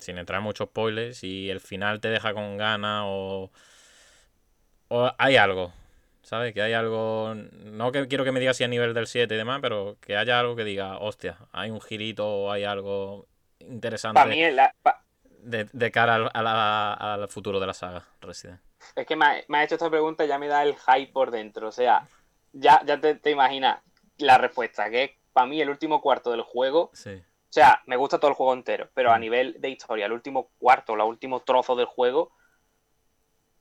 sin 0.00 0.18
entrar 0.18 0.38
en 0.38 0.44
muchos 0.44 0.68
spoilers, 0.68 1.18
si 1.18 1.50
el 1.50 1.60
final 1.60 2.00
te 2.00 2.08
deja 2.08 2.34
con 2.34 2.56
ganas 2.56 3.04
o, 3.06 3.50
o 4.88 5.12
hay 5.18 5.36
algo, 5.36 5.72
¿sabes? 6.22 6.52
Que 6.54 6.62
hay 6.62 6.72
algo, 6.72 7.34
no 7.64 7.92
que 7.92 8.08
quiero 8.08 8.24
que 8.24 8.32
me 8.32 8.40
digas 8.40 8.56
si 8.56 8.64
a 8.64 8.68
nivel 8.68 8.94
del 8.94 9.06
7 9.06 9.34
y 9.34 9.38
demás, 9.38 9.60
pero 9.62 9.96
que 10.00 10.16
haya 10.16 10.40
algo 10.40 10.56
que 10.56 10.64
diga, 10.64 10.98
hostia, 10.98 11.36
hay 11.52 11.70
un 11.70 11.80
girito 11.80 12.26
o 12.26 12.50
hay 12.52 12.64
algo 12.64 13.26
interesante 13.60 14.20
Para 14.20 14.30
mí, 14.30 14.50
la- 14.50 14.74
pa- 14.82 15.02
de, 15.42 15.68
de 15.72 15.90
cara 15.90 16.14
al, 16.16 16.30
a 16.32 16.42
la- 16.42 16.92
al 16.94 17.28
futuro 17.28 17.60
de 17.60 17.66
la 17.66 17.74
saga 17.74 18.04
Resident. 18.20 18.60
es 18.96 19.06
que 19.06 19.16
me 19.16 19.24
ha, 19.26 19.44
me 19.48 19.58
ha 19.58 19.64
hecho 19.64 19.74
esta 19.74 19.90
pregunta 19.90 20.24
y 20.24 20.28
ya 20.28 20.38
me 20.38 20.48
da 20.48 20.62
el 20.62 20.76
hype 20.76 21.12
por 21.12 21.30
dentro. 21.30 21.68
O 21.68 21.72
sea, 21.72 22.06
ya, 22.52 22.82
ya 22.84 23.00
te, 23.00 23.14
te 23.14 23.30
imaginas 23.30 23.80
la 24.18 24.38
respuesta, 24.38 24.88
que 24.90 25.04
es 25.04 25.10
para 25.32 25.46
mí 25.46 25.60
el 25.60 25.70
último 25.70 26.00
cuarto 26.00 26.30
del 26.30 26.42
juego. 26.42 26.90
Sí. 26.94 27.10
O 27.14 27.52
sea, 27.52 27.82
me 27.86 27.96
gusta 27.96 28.18
todo 28.18 28.30
el 28.30 28.36
juego 28.36 28.52
entero, 28.54 28.88
pero 28.94 29.12
a 29.12 29.18
Mm. 29.18 29.20
nivel 29.20 29.56
de 29.60 29.70
historia, 29.70 30.06
el 30.06 30.12
último 30.12 30.50
cuarto, 30.58 30.94
el 30.94 31.00
último 31.00 31.40
trozo 31.40 31.74
del 31.76 31.86
juego, 31.86 32.32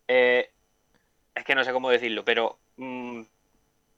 eh, 0.07 0.51
es 1.35 1.43
que 1.43 1.55
no 1.55 1.63
sé 1.63 1.71
cómo 1.71 1.89
decirlo, 1.89 2.23
pero 2.25 2.59
mm, 2.77 3.21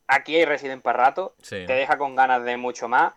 aquí 0.08 0.36
hay 0.36 0.46
Resident 0.46 0.82
para 0.84 1.06
rato, 1.06 1.36
Sí. 1.42 1.66
te 1.66 1.74
deja 1.74 1.98
con 1.98 2.16
ganas 2.16 2.44
de 2.44 2.58
mucho 2.58 2.88
más. 2.88 3.14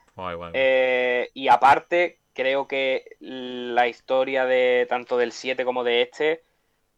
Eh, 0.53 1.31
y 1.35 1.49
aparte, 1.49 2.21
creo 2.35 2.67
que 2.69 3.17
la 3.21 3.87
historia 3.89 4.45
de 4.45 4.87
tanto 4.89 5.17
del 5.17 5.33
7 5.33 5.65
como 5.65 5.85
de 5.85 6.03
este 6.03 6.45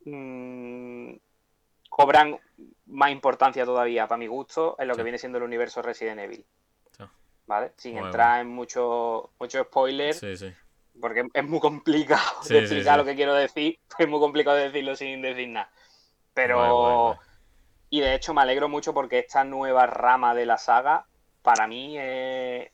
mm, 0.05 1.15
cobran 1.91 2.39
más 2.87 3.11
importancia 3.11 3.65
todavía, 3.65 4.07
para 4.07 4.19
mi 4.19 4.27
gusto, 4.27 4.77
en 4.79 4.89
lo 4.89 4.95
Sí. 4.95 4.99
que 4.99 5.03
viene 5.05 5.19
siendo 5.19 5.39
el 5.39 5.45
universo 5.45 5.83
Resident 5.83 6.21
Evil. 6.21 6.45
Sí. 6.97 7.05
¿Vale? 7.47 7.73
Sin 7.77 7.97
entrar 7.99 8.41
en 8.41 8.49
mucho, 8.49 9.31
mucho 9.39 9.63
spoiler, 9.65 10.15
Sí, 10.15 10.37
sí. 10.37 10.53
porque 11.01 11.25
es 11.33 11.45
muy 11.45 11.61
complicado 11.61 12.41
de 12.49 12.59
explicar 12.61 12.99
lo 12.99 13.05
que 13.05 13.15
quiero 13.15 13.35
decir, 13.35 13.79
es 13.99 14.09
muy 14.09 14.21
complicado 14.21 14.57
decirlo 14.57 14.95
sin 14.97 15.23
decir 15.23 15.49
nada. 15.49 15.71
Pero, 16.35 17.19
y 17.89 18.01
de 18.01 18.15
hecho 18.15 18.35
me 18.35 18.43
alegro 18.43 18.69
mucho 18.69 18.93
porque 18.93 19.19
esta 19.21 19.45
nueva 19.45 19.87
rama 19.87 20.35
de 20.35 20.45
la 20.47 20.59
saga, 20.59 21.07
para 21.43 21.67
mí, 21.67 21.97
es... 21.99 22.71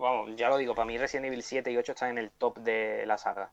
Vamos, 0.00 0.30
ya 0.36 0.48
lo 0.48 0.56
digo, 0.56 0.74
para 0.74 0.86
mí 0.86 0.96
Resident 0.98 1.26
Evil 1.26 1.42
7 1.42 1.70
y 1.70 1.76
8 1.76 1.92
están 1.92 2.10
en 2.10 2.18
el 2.18 2.30
top 2.30 2.58
de 2.58 3.04
la 3.06 3.18
saga. 3.18 3.52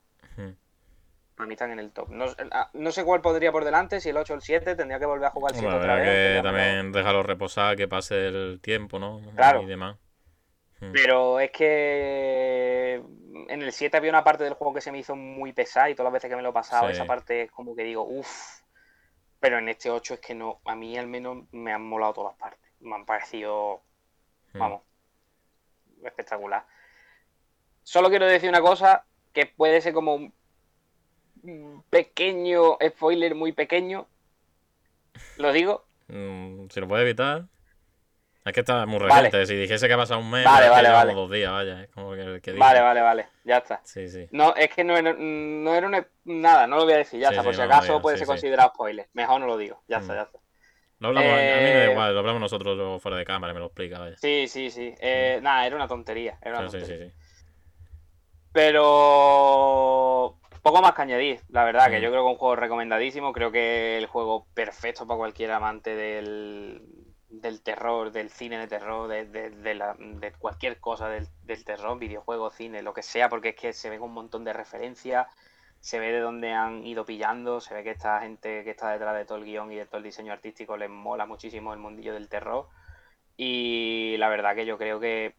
Para 1.35 1.45
mí 1.47 1.53
están 1.53 1.69
en 1.71 1.77
el 1.79 1.91
top. 1.91 2.09
No, 2.09 2.25
ah, 2.51 2.69
no 2.73 2.91
sé 2.91 3.03
cuál 3.05 3.21
podría 3.21 3.51
por 3.51 3.63
delante, 3.63 3.99
si 3.99 4.09
el 4.09 4.17
8 4.17 4.33
o 4.33 4.35
el 4.37 4.41
7, 4.41 4.75
tendría 4.75 4.97
que 4.97 5.05
volver 5.05 5.27
a 5.27 5.29
jugar 5.31 5.51
el 5.51 5.59
7 5.59 5.67
Hombre, 5.71 5.83
otra 5.91 5.95
vez. 6.01 6.37
que 6.37 6.41
también 6.43 6.91
déjalo 6.91 7.21
reposar, 7.21 7.75
que 7.75 7.87
pase 7.87 8.27
el 8.27 8.59
tiempo, 8.59 8.97
¿no? 8.97 9.21
Claro. 9.35 9.61
Y 9.61 9.65
demás. 9.67 9.97
Mm. 10.79 10.91
Pero 10.93 11.39
es 11.39 11.51
que 11.51 13.03
en 13.49 13.61
el 13.61 13.71
7 13.71 13.97
había 13.97 14.09
una 14.09 14.23
parte 14.23 14.43
del 14.45 14.53
juego 14.53 14.73
que 14.73 14.81
se 14.81 14.91
me 14.91 14.97
hizo 14.99 15.15
muy 15.15 15.53
pesada 15.53 15.89
y 15.89 15.95
todas 15.95 16.05
las 16.11 16.13
veces 16.13 16.29
que 16.29 16.35
me 16.35 16.41
lo 16.41 16.49
he 16.49 16.53
pasado, 16.53 16.87
Sí. 16.87 16.93
esa 16.93 17.05
parte 17.05 17.43
es 17.43 17.51
como 17.51 17.75
que 17.75 17.83
digo, 17.83 18.03
uff. 18.03 18.61
Pero 19.39 19.59
en 19.59 19.69
este 19.69 19.91
8 19.91 20.15
es 20.15 20.19
que 20.19 20.33
no, 20.33 20.61
a 20.65 20.75
mí 20.75 20.97
al 20.97 21.05
menos 21.07 21.43
me 21.51 21.71
han 21.71 21.83
molado 21.83 22.13
todas 22.13 22.31
las 22.31 22.39
partes. 22.39 22.71
Me 22.79 22.95
han 22.95 23.05
parecido, 23.05 23.81
Mm. 24.53 24.59
vamos, 24.59 24.81
espectacular. 26.03 26.65
Solo 27.83 28.09
quiero 28.09 28.25
decir 28.25 28.49
una 28.49 28.61
cosa 28.61 29.05
que 29.33 29.45
puede 29.45 29.81
ser 29.81 29.93
como 29.93 30.15
un 30.15 31.83
pequeño 31.89 32.77
spoiler 32.85 33.35
muy 33.35 33.51
pequeño. 33.51 34.07
Lo 35.37 35.51
digo. 35.51 35.87
Mm, 36.07 36.67
si 36.69 36.79
lo 36.79 36.87
puede 36.87 37.03
evitar. 37.03 37.45
Es 38.45 38.53
que 38.53 38.61
está 38.61 38.85
muy 38.85 38.97
Vale. 38.99 39.13
reciente. 39.29 39.45
Si 39.45 39.55
dijese 39.55 39.87
que 39.87 39.93
ha 39.93 39.97
pasado 39.97 40.21
un 40.21 40.29
mes, 40.31 40.45
Vale, 40.45 40.69
vale, 40.69 41.13
dos 41.13 41.29
días, 41.29 41.51
vaya. 41.51 41.83
Es 41.83 41.89
como 41.89 42.13
que 42.13 42.39
que. 42.41 42.53
Vale, 42.53 42.79
vale, 42.81 43.01
vale. 43.01 43.27
Ya 43.43 43.57
está. 43.57 43.81
Sí, 43.83 44.07
sí. 44.07 44.27
No, 44.31 44.55
es 44.55 44.69
que 44.73 44.85
no 44.85 44.95
era, 44.95 45.13
no 45.13 45.75
era 45.75 45.85
una- 45.87 46.07
nada, 46.23 46.65
no 46.65 46.77
lo 46.77 46.85
voy 46.85 46.93
a 46.93 46.97
decir, 46.97 47.19
ya 47.19 47.27
Sí, 47.27 47.33
está, 47.33 47.43
por 47.43 47.53
si 47.53 47.59
no 47.59 47.65
acaso 47.65 48.01
puede 48.01 48.17
ser 48.17 48.25
considerado 48.27 48.69
spoiler. 48.73 49.09
Mejor 49.13 49.41
no 49.41 49.47
lo 49.47 49.57
digo, 49.57 49.83
ya 49.89 49.97
está, 49.97 50.13
Mm. 50.13 50.15
ya 50.15 50.21
está. 50.23 50.39
Lo 50.99 51.07
hablamos, 51.09 51.39
a 51.51 51.59
mí 51.59 51.71
me 51.71 51.77
da 51.79 51.85
Eh, 51.85 51.85
igual, 51.85 52.13
lo 52.13 52.19
hablamos 52.19 52.41
nosotros 52.41 52.75
luego 52.77 52.99
fuera 52.99 53.17
de 53.17 53.25
cámara, 53.25 53.53
me 53.53 53.59
lo 53.59 53.65
explica, 53.67 53.99
vaya. 53.99 54.19
Sí, 54.21 54.47
sí, 54.49 54.69
sí. 54.71 54.93
Eh, 54.99 55.39
Nada, 55.41 55.65
era 55.65 55.75
una 55.75 55.87
tontería. 55.87 56.37
Era 56.41 56.59
una 56.59 56.63
sí, 56.69 56.69
tontería. 56.71 56.97
sí, 56.97 56.97
sí. 56.97 57.13
Pero 58.51 60.39
poco 60.63 60.81
más 60.81 60.93
que 60.93 61.01
añadir, 61.03 61.43
la 61.49 61.63
verdad, 61.63 61.89
que 61.91 61.99
Mm. 61.99 62.01
yo 62.01 62.09
creo 62.09 62.23
que 62.23 62.27
es 62.29 62.33
un 62.33 62.37
juego 62.39 62.55
recomendadísimo, 62.55 63.31
creo 63.33 63.51
que 63.51 63.97
el 63.97 64.07
juego 64.07 64.47
perfecto 64.53 65.05
para 65.07 65.17
cualquier 65.17 65.51
amante 65.51 65.95
del, 65.95 66.81
del 67.29 67.61
terror, 67.61 68.11
del 68.11 68.29
cine 68.31 68.57
de 68.57 68.67
terror, 68.67 69.07
de, 69.07 69.25
de- 69.25 69.49
de 69.51 69.75
la- 69.75 69.95
de 69.99 70.31
cualquier 70.33 70.79
cosa 70.79 71.07
del, 71.09 71.27
del 71.41 71.63
terror, 71.63 71.99
videojuego, 71.99 72.49
cine, 72.49 72.81
lo 72.81 72.93
que 72.93 73.03
sea, 73.03 73.29
porque 73.29 73.49
es 73.49 73.55
que 73.55 73.73
se 73.73 73.89
ven 73.89 74.01
un 74.01 74.13
montón 74.13 74.43
de 74.43 74.53
referencias, 74.53 75.27
se 75.87 75.99
ve 75.99 76.11
de 76.11 76.19
dónde 76.19 76.51
han 76.51 76.85
ido 76.85 77.05
pillando, 77.05 77.61
se 77.61 77.73
ve 77.73 77.81
que 77.81 77.91
esta 77.91 78.19
gente 78.19 78.65
que 78.65 78.71
está 78.71 78.91
detrás 78.91 79.15
de 79.15 79.23
todo 79.23 79.37
el 79.37 79.45
guion 79.45 79.71
y 79.71 79.77
de 79.77 79.85
todo 79.85 79.99
el 79.99 80.03
diseño 80.03 80.33
artístico 80.33 80.75
les 80.75 80.89
mola 80.89 81.25
muchísimo 81.25 81.71
el 81.71 81.79
mundillo 81.79 82.13
del 82.13 82.27
terror. 82.27 82.67
Y 83.37 84.17
la 84.17 84.27
verdad 84.27 84.53
que 84.53 84.65
yo 84.65 84.77
creo 84.77 84.99
que 84.99 85.33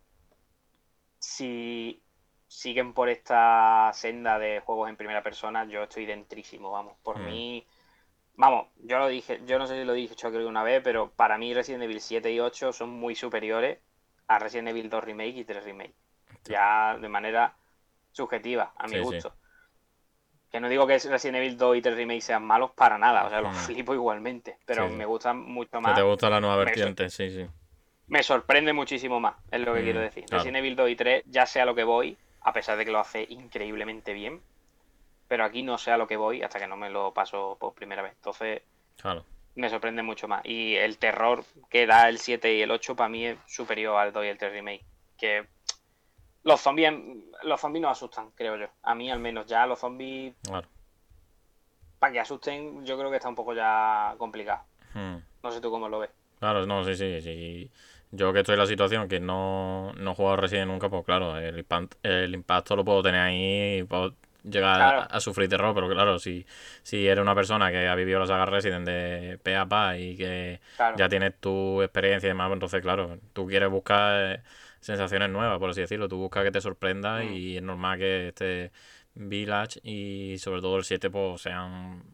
si 1.19 2.03
siguen 2.47 2.95
por 2.95 3.11
esta 3.11 3.91
senda 3.93 4.39
de 4.39 4.61
juegos 4.61 4.89
en 4.89 4.97
primera 4.97 5.23
persona, 5.23 5.66
yo 5.66 5.83
estoy 5.83 6.07
dentrísimo, 6.07 6.70
vamos. 6.70 6.97
Por 7.03 7.19
Mm. 7.19 7.27
mí, 7.27 7.66
vamos, 8.37 8.69
yo 8.79 8.99
lo 8.99 9.09
dije, 9.09 9.43
yo 9.45 9.59
no 9.59 9.66
sé 9.66 9.79
si 9.79 9.85
lo 9.85 9.93
dije 9.93 10.15
yo 10.15 10.31
creo 10.31 10.49
una 10.49 10.62
vez, 10.62 10.81
pero 10.83 11.11
para 11.11 11.37
mí 11.37 11.53
Resident 11.53 11.85
Evil 11.85 12.01
7 12.01 12.33
y 12.33 12.41
8 12.41 12.73
son 12.73 12.89
muy 12.89 13.15
superiores 13.15 13.81
a 14.29 14.39
Resident 14.39 14.69
Evil 14.69 14.89
2 14.89 15.05
Remake 15.05 15.37
y 15.41 15.45
3 15.45 15.62
Remake. 15.62 15.95
Ya 16.47 16.97
de 16.97 17.09
manera 17.11 17.55
subjetiva, 18.12 18.73
a 18.79 18.87
mi 18.87 18.97
Sí, 19.05 19.20
sí. 19.20 19.29
Que 20.51 20.61
no 20.61 20.69
digo 20.69 20.87
que 20.87 20.99
Resident 20.99 21.37
Evil 21.37 21.57
2 21.59 21.77
y 21.77 21.83
3 21.83 21.95
Remake 21.97 22.20
sean 22.23 22.45
malos 22.45 22.70
para 22.73 22.97
nada, 22.99 23.27
o 23.27 23.31
sea, 23.31 23.41
los 23.41 23.53
Mm. 23.53 23.59
flipo 23.66 23.95
igualmente, 23.95 24.59
pero 24.65 24.89
Sí, 24.89 24.95
me 24.95 25.05
gustan 25.05 25.39
mucho 25.41 25.73
Que 25.73 25.79
más 25.81 25.95
te 25.95 26.03
gusta 26.03 26.31
la 26.31 26.41
nueva 26.41 26.57
vertiente, 26.57 27.11
sí, 27.11 27.31
sí. 27.31 27.47
me 28.07 28.23
sorprende 28.23 28.73
muchísimo 28.73 29.20
más, 29.20 29.35
es 29.51 29.61
lo 29.61 29.75
que 29.75 29.81
Mm, 29.81 29.85
quiero 29.85 30.01
decir. 30.01 30.25
claro. 30.25 30.39
Resident 30.43 30.57
Evil 30.59 30.77
2 30.77 30.91
y 30.91 30.97
3, 30.97 31.23
ya 31.27 31.45
sé 31.47 31.61
a 31.61 31.66
lo 31.66 31.75
que 31.75 31.85
voy, 31.85 32.16
a 32.41 32.53
pesar 32.53 32.79
de 32.79 32.85
que 32.87 32.91
lo 32.93 32.99
hace 33.01 33.27
increíblemente 33.29 34.15
bien, 34.15 34.43
pero 35.27 35.45
aquí 35.45 35.62
no 35.62 35.77
sé 35.77 35.91
a 35.91 35.99
lo 35.99 36.07
que 36.07 36.16
voy 36.16 36.43
hasta 36.43 36.59
que 36.59 36.66
no 36.66 36.77
me 36.79 36.89
lo 36.89 37.12
paso 37.12 37.59
por 37.61 37.75
primera 37.75 38.01
vez. 38.01 38.12
Entonces, 38.15 38.62
Claro. 38.97 39.25
me 39.55 39.69
sorprende 39.69 40.03
mucho 40.03 40.27
más. 40.29 40.41
Y 40.45 40.75
el 40.77 40.97
terror 40.97 41.45
que 41.69 41.87
da 41.87 42.09
el 42.09 42.19
7 42.19 42.55
y 42.55 42.62
el 42.62 42.70
8 42.70 42.97
para 42.97 43.11
mí 43.11 43.27
es 43.27 43.37
superior 43.47 43.99
al 43.99 44.12
2 44.15 44.25
y 44.25 44.29
el 44.29 44.39
3 44.39 44.53
remake. 44.53 44.85
Que 45.19 45.47
los 46.49 46.61
zombies, 46.61 46.93
los 47.43 47.61
zombies 47.61 47.83
nos 47.83 47.93
asustan, 47.93 48.31
creo 48.35 48.57
yo. 48.57 48.66
A 48.83 48.95
mí 48.95 49.11
al 49.11 49.19
menos 49.20 49.47
ya 49.47 49.66
los 49.66 49.79
zombies 49.79 50.35
Claro. 50.43 50.66
para 51.99 52.12
que 52.12 52.20
asusten, 52.20 52.85
yo 52.85 52.97
creo 52.99 53.11
que 53.11 53.16
está 53.16 53.29
un 53.29 53.35
poco 53.35 53.55
ya 53.55 54.15
complicado. 54.19 54.62
Hmm. 54.95 55.16
No 55.43 55.51
sé 55.51 55.61
tú 55.61 55.70
cómo 55.70 55.89
lo 55.89 55.99
ves. 56.01 56.11
Claro, 56.39 56.65
no, 56.66 56.85
sí, 56.85 56.95
sí, 56.97 57.20
sí. 57.20 57.70
Yo 58.11 58.33
que 58.33 58.41
estoy 58.41 58.55
en 58.55 58.61
la 58.61 58.66
situación 58.66 59.09
que 59.09 59.20
no, 59.20 59.93
no 59.95 60.12
he 60.12 60.15
jugado 60.15 60.37
Resident 60.37 60.70
nunca, 60.70 60.89
pues 60.89 61.05
claro, 61.05 61.37
el, 61.37 61.66
el 62.03 62.35
impacto 62.35 62.75
lo 62.77 62.85
puedo 62.85 63.03
tener 63.03 63.20
ahí 63.20 63.79
y 63.81 63.83
puedo 63.85 64.15
llegar 64.45 64.77
Claro. 64.77 65.01
a, 65.03 65.05
a 65.05 65.20
sufrir 65.20 65.49
terror, 65.49 65.75
pero 65.75 65.89
claro, 65.91 66.19
si, 66.19 66.47
si 66.83 67.07
eres 67.07 67.20
una 67.20 67.35
persona 67.35 67.70
que 67.70 67.87
ha 67.87 67.95
vivido 67.97 68.20
la 68.20 68.27
saga 68.27 68.47
Resident 68.47 68.87
de 68.87 69.39
pe 69.43 69.57
a 69.57 69.66
pa 69.66 69.99
y 69.99 70.16
que 70.16 70.61
Claro. 70.77 70.97
ya 70.97 71.09
tienes 71.09 71.35
tu 71.41 71.83
experiencia 71.83 72.29
y 72.29 72.31
demás, 72.31 72.47
pues 72.49 72.57
entonces 72.57 72.81
claro, 72.81 73.19
tú 73.35 73.47
quieres 73.47 73.69
buscar 73.69 74.37
eh, 74.37 74.41
sensaciones 74.81 75.31
nuevas, 75.31 75.59
por 75.59 75.71
así 75.71 75.81
decirlo, 75.83 76.09
tú 76.09 76.17
buscas 76.19 76.45
que 76.45 76.51
te 76.53 76.61
sorprenda 76.61 77.25
Mm. 77.25 77.33
y 77.35 77.57
es 77.57 77.63
normal 77.63 77.99
que 77.99 78.29
este 78.29 78.73
Village 79.15 79.81
y 79.83 80.39
sobre 80.39 80.61
todo 80.61 80.77
el 80.79 80.85
7 80.85 81.11
pues 81.11 81.43
sean 81.43 82.05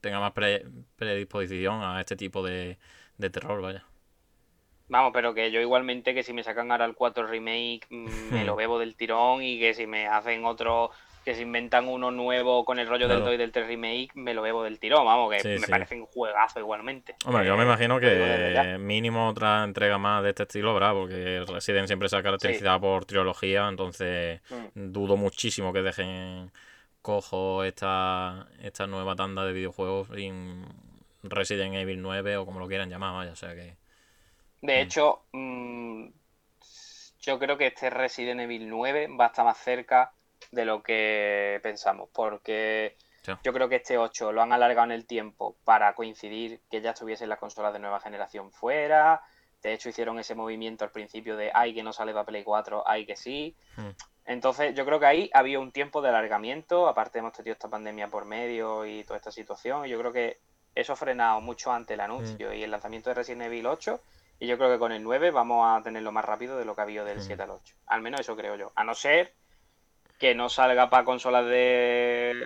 tenga 0.00 0.20
más 0.20 0.32
pre- 0.32 0.66
predisposición 0.96 1.82
a 1.82 2.00
este 2.00 2.16
tipo 2.16 2.42
de, 2.44 2.78
de 3.18 3.30
terror, 3.30 3.60
vaya. 3.62 3.84
Vamos, 4.88 5.12
pero 5.14 5.32
que 5.34 5.50
yo 5.50 5.60
igualmente 5.60 6.12
que 6.14 6.22
si 6.22 6.32
me 6.34 6.42
sacan 6.42 6.70
ahora 6.70 6.84
el 6.84 6.94
4 6.94 7.26
remake 7.26 7.86
mm, 7.90 8.30
me 8.30 8.44
Hmm. 8.44 8.46
lo 8.46 8.56
bebo 8.56 8.78
del 8.78 8.94
tirón 8.96 9.42
y 9.42 9.58
que 9.58 9.72
si 9.74 9.86
me 9.86 10.06
hacen 10.06 10.44
otro, 10.44 10.90
que 11.24 11.34
se 11.34 11.42
inventan 11.42 11.88
uno 11.88 12.10
nuevo 12.10 12.64
con 12.64 12.78
el 12.78 12.88
rollo 12.88 13.06
del 13.08 13.18
Claro. 13.18 13.24
2 13.26 13.34
y 13.34 13.36
del 13.38 13.52
3 13.52 13.66
remake, 13.66 14.10
me 14.14 14.34
lo 14.34 14.42
bebo 14.42 14.62
del 14.64 14.78
tirón, 14.78 15.04
vamos, 15.04 15.30
que 15.30 15.40
Sí, 15.40 15.48
me 15.48 15.58
sí. 15.60 15.70
parece 15.70 15.94
un 15.94 16.06
juegazo 16.06 16.58
igualmente. 16.60 17.14
Hombre, 17.24 17.46
yo 17.46 17.56
me 17.56 17.62
Eh, 17.62 17.66
imagino 17.66 18.00
que 18.00 18.76
mínimo 18.80 19.28
otra 19.28 19.62
entrega 19.64 19.98
más 19.98 20.22
de 20.22 20.30
este 20.30 20.42
estilo 20.44 20.70
habrá, 20.72 20.92
porque 20.92 21.44
Resident 21.46 21.86
siempre 21.86 22.08
se 22.08 22.16
ha 22.16 22.22
caracterizado 22.22 22.80
por 22.80 23.04
trilogía, 23.04 23.68
entonces 23.68 24.40
Mm. 24.50 24.92
dudo 24.92 25.16
muchísimo 25.16 25.72
que 25.72 25.82
dejen 25.82 26.50
cojo 27.02 27.64
esta, 27.64 28.46
esta 28.60 28.86
nueva 28.86 29.14
tanda 29.16 29.44
de 29.44 29.52
videojuegos 29.52 30.08
sin 30.14 30.66
Resident 31.22 31.74
Evil 31.74 32.02
9 32.02 32.36
o 32.36 32.44
como 32.46 32.58
lo 32.60 32.68
quieran 32.68 32.90
llamar, 32.90 33.14
vaya, 33.14 33.32
o 33.32 33.36
sea 33.36 33.54
que... 33.54 33.76
De 34.60 34.78
Mm. 34.78 34.80
hecho, 34.82 35.22
mm, 35.32 36.06
yo 37.20 37.38
creo 37.38 37.56
que 37.58 37.68
este 37.68 37.90
Resident 37.90 38.40
Evil 38.40 38.68
9 38.68 39.08
va 39.08 39.26
a 39.26 39.28
estar 39.28 39.44
más 39.44 39.58
cerca 39.58 40.12
de 40.52 40.64
lo 40.64 40.82
que 40.82 41.58
pensamos, 41.62 42.08
porque 42.12 42.96
Sí. 43.24 43.32
yo 43.42 43.52
creo 43.52 43.68
que 43.68 43.76
este 43.76 43.98
8 43.98 44.32
lo 44.32 44.42
han 44.42 44.52
alargado 44.52 44.84
en 44.86 44.92
el 44.92 45.06
tiempo 45.06 45.56
para 45.64 45.94
coincidir 45.94 46.60
que 46.70 46.80
ya 46.80 46.90
estuviesen 46.90 47.28
las 47.28 47.38
consolas 47.38 47.72
de 47.72 47.78
nueva 47.78 48.00
generación 48.00 48.50
fuera. 48.52 49.22
De 49.62 49.72
hecho, 49.72 49.88
hicieron 49.88 50.18
ese 50.18 50.34
movimiento 50.34 50.84
al 50.84 50.90
principio 50.90 51.36
de 51.36 51.50
ay 51.54 51.72
que 51.72 51.82
no 51.84 51.92
sale 51.92 52.12
para 52.12 52.24
Play 52.26 52.42
4, 52.42 52.82
ay 52.86 53.06
que 53.06 53.14
sí. 53.16 53.56
Mm. 53.76 53.88
Entonces, 54.26 54.74
yo 54.74 54.84
creo 54.84 54.98
que 55.00 55.06
ahí 55.06 55.30
había 55.34 55.58
un 55.60 55.72
tiempo 55.72 56.02
de 56.02 56.08
alargamiento, 56.10 56.88
aparte 56.88 57.18
hemos 57.20 57.32
tenido 57.32 57.52
esta 57.54 57.68
pandemia 57.68 58.08
por 58.08 58.24
medio 58.24 58.84
y 58.86 59.04
toda 59.04 59.16
esta 59.18 59.30
situación, 59.32 59.86
y 59.86 59.88
yo 59.88 59.98
creo 59.98 60.12
que 60.12 60.38
eso 60.74 60.92
ha 60.92 60.96
frenado 60.96 61.40
mucho 61.40 61.72
antes 61.72 61.94
el 61.94 62.00
anuncio 62.00 62.52
y 62.52 62.62
el 62.62 62.70
lanzamiento 62.70 63.10
de 63.10 63.14
Resident 63.14 63.42
Evil 63.42 63.66
8, 63.66 64.00
y 64.40 64.46
yo 64.48 64.58
creo 64.58 64.70
que 64.70 64.78
con 64.80 64.90
el 64.90 65.02
9 65.04 65.30
vamos 65.30 65.64
a 65.68 65.80
tenerlo 65.82 66.10
más 66.12 66.24
rápido 66.24 66.56
de 66.56 66.64
lo 66.64 66.74
que 66.74 66.80
ha 66.80 66.84
habido 66.84 67.04
del 67.04 67.18
Mm. 67.18 67.22
7 67.22 67.42
al 67.44 67.50
8. 67.50 67.74
Al 67.86 68.00
menos 68.02 68.20
eso 68.20 68.34
creo 68.36 68.56
yo. 68.56 68.72
A 68.74 68.82
no 68.82 68.94
ser 68.94 69.32
que 70.22 70.36
no 70.36 70.48
salga 70.48 70.88
para 70.88 71.04
consolas 71.04 71.44
de 71.46 72.44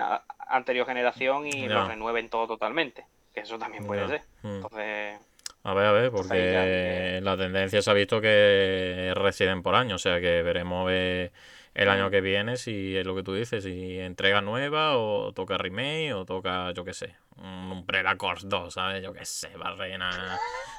anterior 0.49 0.87
generación 0.87 1.47
y 1.47 1.69
lo 1.69 1.87
renueven 1.87 2.31
todo 2.31 2.47
totalmente. 2.47 3.05
Que 3.35 3.41
eso 3.41 3.59
también 3.59 3.87
puede 3.87 4.09
ser. 4.09 4.23
Mm. 4.43 4.55
Entonces, 4.57 5.21
A 5.63 5.75
ver, 5.75 5.85
a 5.87 5.93
ver, 5.93 6.11
porque 6.11 6.33
que- 6.33 7.21
la 7.23 7.37
tendencia 7.37 7.83
se 7.83 7.91
ha 7.91 7.93
visto 7.93 8.19
que 8.21 9.09
es 9.11 9.15
Resident 9.15 9.63
por 9.63 9.75
año, 9.75 9.97
o 9.97 9.99
sea 9.99 10.21
que 10.23 10.43
veremos 10.43 10.91
el 10.91 11.89
año 11.91 12.09
Mm. 12.09 12.11
que 12.11 12.21
viene 12.23 12.57
si 12.57 12.97
es 12.97 13.05
lo 13.05 13.15
que 13.15 13.23
tú 13.23 13.35
dices, 13.35 13.65
si 13.65 13.99
entrega 14.01 14.41
nueva 14.41 14.97
o 14.97 15.33
toca 15.33 15.59
remake 15.59 16.15
o 16.15 16.25
toca, 16.25 16.71
yo 16.73 16.83
qué 16.83 16.95
sé, 16.95 17.15
un 17.39 17.73
Umbrella 17.73 18.17
Corps 18.17 18.49
2, 18.49 18.75
¿sabes? 18.75 19.03
Yo 19.03 19.13
qué 19.13 19.25
sé, 19.25 19.57
va 19.57 19.69
a 19.71 19.77
rellenar 19.77 20.39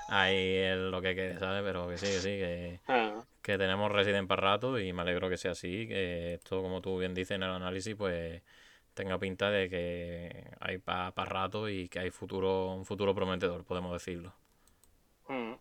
ahí 0.10 0.56
el- 0.58 0.92
lo 0.92 1.02
que 1.02 1.16
quede, 1.16 1.40
¿sabes? 1.40 1.64
Pero 1.64 1.88
que 1.90 1.98
sí, 1.98 2.06
que 2.08 2.22
sí, 2.22 2.30
que, 2.30 2.82
ah, 2.88 3.24
que 3.42 3.58
tenemos 3.58 3.92
Resident 3.92 4.28
para 4.28 4.42
rato 4.42 4.80
y 4.80 4.94
me 4.94 5.02
alegro 5.04 5.30
que 5.30 5.38
sea 5.38 5.52
así, 5.52 5.88
que 5.88 6.36
esto, 6.36 6.62
como 6.62 6.82
tú 6.82 6.98
bien 7.00 7.14
dices 7.14 7.36
en 7.36 7.44
el 7.44 7.52
análisis, 7.52 7.96
pues 7.96 8.42
tenga 8.94 9.20
pinta 9.20 9.50
de 9.52 9.70
que 9.70 10.52
hay 10.60 10.80
para 10.80 11.12
rato 11.26 11.70
y 11.70 11.90
que 11.90 12.00
hay 12.00 12.12
futuro, 12.12 12.74
un 12.74 12.86
futuro 12.86 13.14
prometedor, 13.16 13.64
podemos 13.66 13.94
decirlo. 13.94 14.34
mm. 15.30 15.54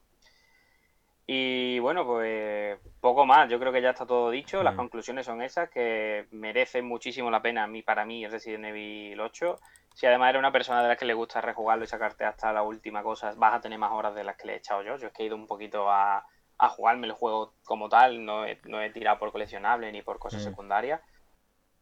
Y 1.26 1.78
bueno, 1.80 2.06
pues 2.06 2.78
poco 3.00 3.26
más. 3.26 3.48
Yo 3.50 3.58
creo 3.58 3.72
que 3.72 3.82
ya 3.82 3.90
está 3.90 4.06
todo 4.06 4.30
dicho. 4.30 4.62
Las 4.62 4.74
Mm. 4.74 4.76
conclusiones 4.76 5.26
son 5.26 5.42
esas, 5.42 5.68
que 5.70 6.26
merecen 6.30 6.86
muchísimo 6.86 7.30
la 7.30 7.42
pena 7.42 7.64
a 7.64 7.66
mí, 7.66 7.82
para 7.82 8.04
mí, 8.04 8.26
Resident 8.28 8.66
Evil 8.66 9.18
8. 9.20 9.58
Si 9.96 10.04
además 10.04 10.28
eres 10.28 10.40
una 10.40 10.52
persona 10.52 10.82
de 10.82 10.88
las 10.88 10.98
que 10.98 11.06
le 11.06 11.14
gusta 11.14 11.40
rejugarlo 11.40 11.82
y 11.84 11.86
sacarte 11.86 12.26
hasta 12.26 12.52
la 12.52 12.62
última 12.62 13.02
cosa, 13.02 13.32
vas 13.34 13.54
a 13.54 13.60
tener 13.62 13.78
más 13.78 13.92
horas 13.92 14.14
de 14.14 14.24
las 14.24 14.36
que 14.36 14.46
le 14.46 14.52
he 14.52 14.56
echado 14.56 14.82
yo. 14.82 14.96
Yo 14.98 15.06
es 15.06 15.12
que 15.14 15.22
he 15.22 15.26
ido 15.26 15.36
un 15.36 15.46
poquito 15.46 15.90
a, 15.90 16.22
a 16.58 16.68
jugarme 16.68 17.06
el 17.06 17.14
juego 17.14 17.54
como 17.64 17.88
tal, 17.88 18.22
no 18.22 18.44
he, 18.44 18.60
no 18.64 18.82
he 18.82 18.90
tirado 18.90 19.18
por 19.18 19.32
coleccionable 19.32 19.90
ni 19.92 20.02
por 20.02 20.18
cosas 20.18 20.42
Mm. 20.42 20.44
secundarias. 20.44 21.00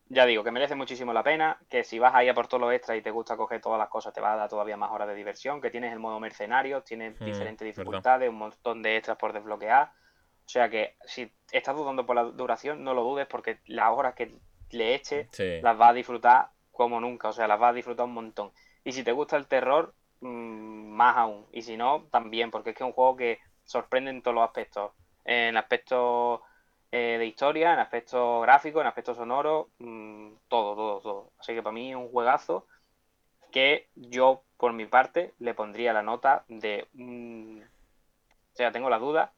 Ya 0.07 0.27
digo, 0.27 0.45
que 0.45 0.53
merece 0.53 0.77
muchísimo 0.77 1.13
la 1.13 1.25
pena, 1.25 1.59
que 1.69 1.83
si 1.83 1.99
vas 1.99 2.15
ahí 2.15 2.29
a 2.29 2.35
por 2.35 2.47
todo 2.47 2.61
lo 2.61 2.71
extra 2.71 2.95
y 2.95 3.03
te 3.03 3.11
gusta 3.11 3.37
coger 3.37 3.61
todas 3.61 3.81
las 3.81 3.89
cosas, 3.89 4.13
te 4.13 4.21
va 4.21 4.35
a 4.35 4.37
dar 4.37 4.49
todavía 4.49 4.77
más 4.77 4.93
horas 4.93 5.09
de 5.09 5.15
diversión, 5.17 5.61
que 5.61 5.71
tienes 5.71 5.93
el 5.93 5.99
modo 5.99 6.21
mercenario, 6.21 6.83
tienes 6.83 7.21
Mm, 7.21 7.25
diferentes 7.25 7.67
verdad. 7.67 7.83
dificultades, 7.83 8.29
un 8.29 8.37
montón 8.37 8.81
de 8.81 8.97
extras 8.97 9.17
por 9.17 9.33
desbloquear. 9.33 9.89
O 9.89 10.49
sea 10.49 10.69
que 10.69 10.97
si 11.05 11.35
estás 11.51 11.75
dudando 11.75 12.07
por 12.07 12.15
la 12.15 12.23
duración, 12.23 12.85
no 12.85 12.95
lo 12.95 13.03
dudes 13.03 13.27
porque 13.27 13.59
las 13.67 13.91
horas 13.91 14.15
que 14.15 14.39
le 14.71 14.95
eches 14.95 15.27
Sí. 15.33 15.59
las 15.63 15.77
vas 15.77 15.91
a 15.91 15.95
disfrutar 15.95 16.51
como 16.75 17.01
nunca, 17.01 17.29
o 17.29 17.33
sea, 17.33 17.49
las 17.49 17.59
vas 17.59 17.71
a 17.71 17.75
disfrutar 17.75 18.07
un 18.07 18.15
montón. 18.15 18.53
Y 18.85 18.93
si 18.93 19.05
te 19.05 19.13
gusta 19.13 19.37
el 19.37 19.47
terror, 19.49 19.95
mm, 20.21 20.89
más 20.91 21.17
aún. 21.17 21.47
Y 21.53 21.63
si 21.63 21.77
no, 21.77 22.07
también, 22.11 22.51
porque 22.51 22.71
es 22.71 22.77
que 22.77 22.85
es 22.85 22.89
un 22.89 22.93
juego 22.93 23.17
que 23.17 23.39
sorprende 23.65 24.11
en 24.11 24.23
todos 24.23 24.35
los 24.35 24.45
aspectos. 24.45 24.93
En 25.25 25.57
aspectos 25.57 26.41
eh, 26.93 27.17
de 27.19 27.27
historia, 27.27 27.73
en 27.75 27.81
aspectos 27.81 28.43
gráficos, 28.43 28.81
en 28.83 28.87
aspectos 28.89 29.17
sonoros, 29.17 29.69
mm, 29.79 30.33
todo, 30.49 30.75
todo, 30.77 31.01
todo. 31.01 31.33
Así 31.39 31.55
que 31.55 31.63
para 31.63 31.73
mí 31.75 31.91
es 31.91 31.97
un 31.97 32.11
juegazo 32.11 32.67
que 33.53 33.89
yo, 33.95 34.43
por 34.59 34.73
mi 34.73 34.87
parte, 34.87 35.35
le 35.39 35.55
pondría 35.55 35.93
la 35.93 36.03
nota 36.03 36.45
de... 36.49 36.89
mm, 36.95 37.61
o 37.61 38.57
sea, 38.57 38.73
tengo 38.73 38.91
la 38.91 38.99
duda, 38.99 39.33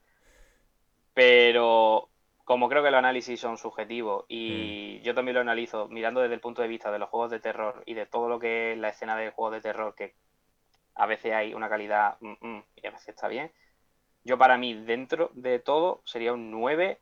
pero 1.14 2.10
como 2.46 2.68
creo 2.68 2.80
que 2.84 2.92
los 2.92 2.98
análisis 2.98 3.40
son 3.40 3.58
subjetivos 3.58 4.24
y 4.28 5.00
yo 5.00 5.16
también 5.16 5.34
lo 5.34 5.40
analizo 5.40 5.88
mirando 5.88 6.20
desde 6.20 6.34
el 6.34 6.40
punto 6.40 6.62
de 6.62 6.68
vista 6.68 6.92
de 6.92 7.00
los 7.00 7.08
juegos 7.08 7.32
de 7.32 7.40
terror 7.40 7.82
y 7.86 7.94
de 7.94 8.06
todo 8.06 8.28
lo 8.28 8.38
que 8.38 8.72
es 8.72 8.78
la 8.78 8.90
escena 8.90 9.16
de 9.16 9.32
juegos 9.32 9.54
de 9.54 9.60
terror, 9.60 9.96
que 9.96 10.14
a 10.94 11.06
veces 11.06 11.32
hay 11.32 11.54
una 11.54 11.68
calidad 11.68 12.16
mm, 12.20 12.34
mm, 12.40 12.64
y 12.76 12.86
a 12.86 12.90
veces 12.92 13.08
está 13.08 13.26
bien. 13.26 13.50
Yo 14.22 14.38
para 14.38 14.58
mí, 14.58 14.74
dentro 14.74 15.32
de 15.34 15.58
todo, 15.58 16.02
sería 16.04 16.32
un 16.32 16.52
9, 16.52 17.00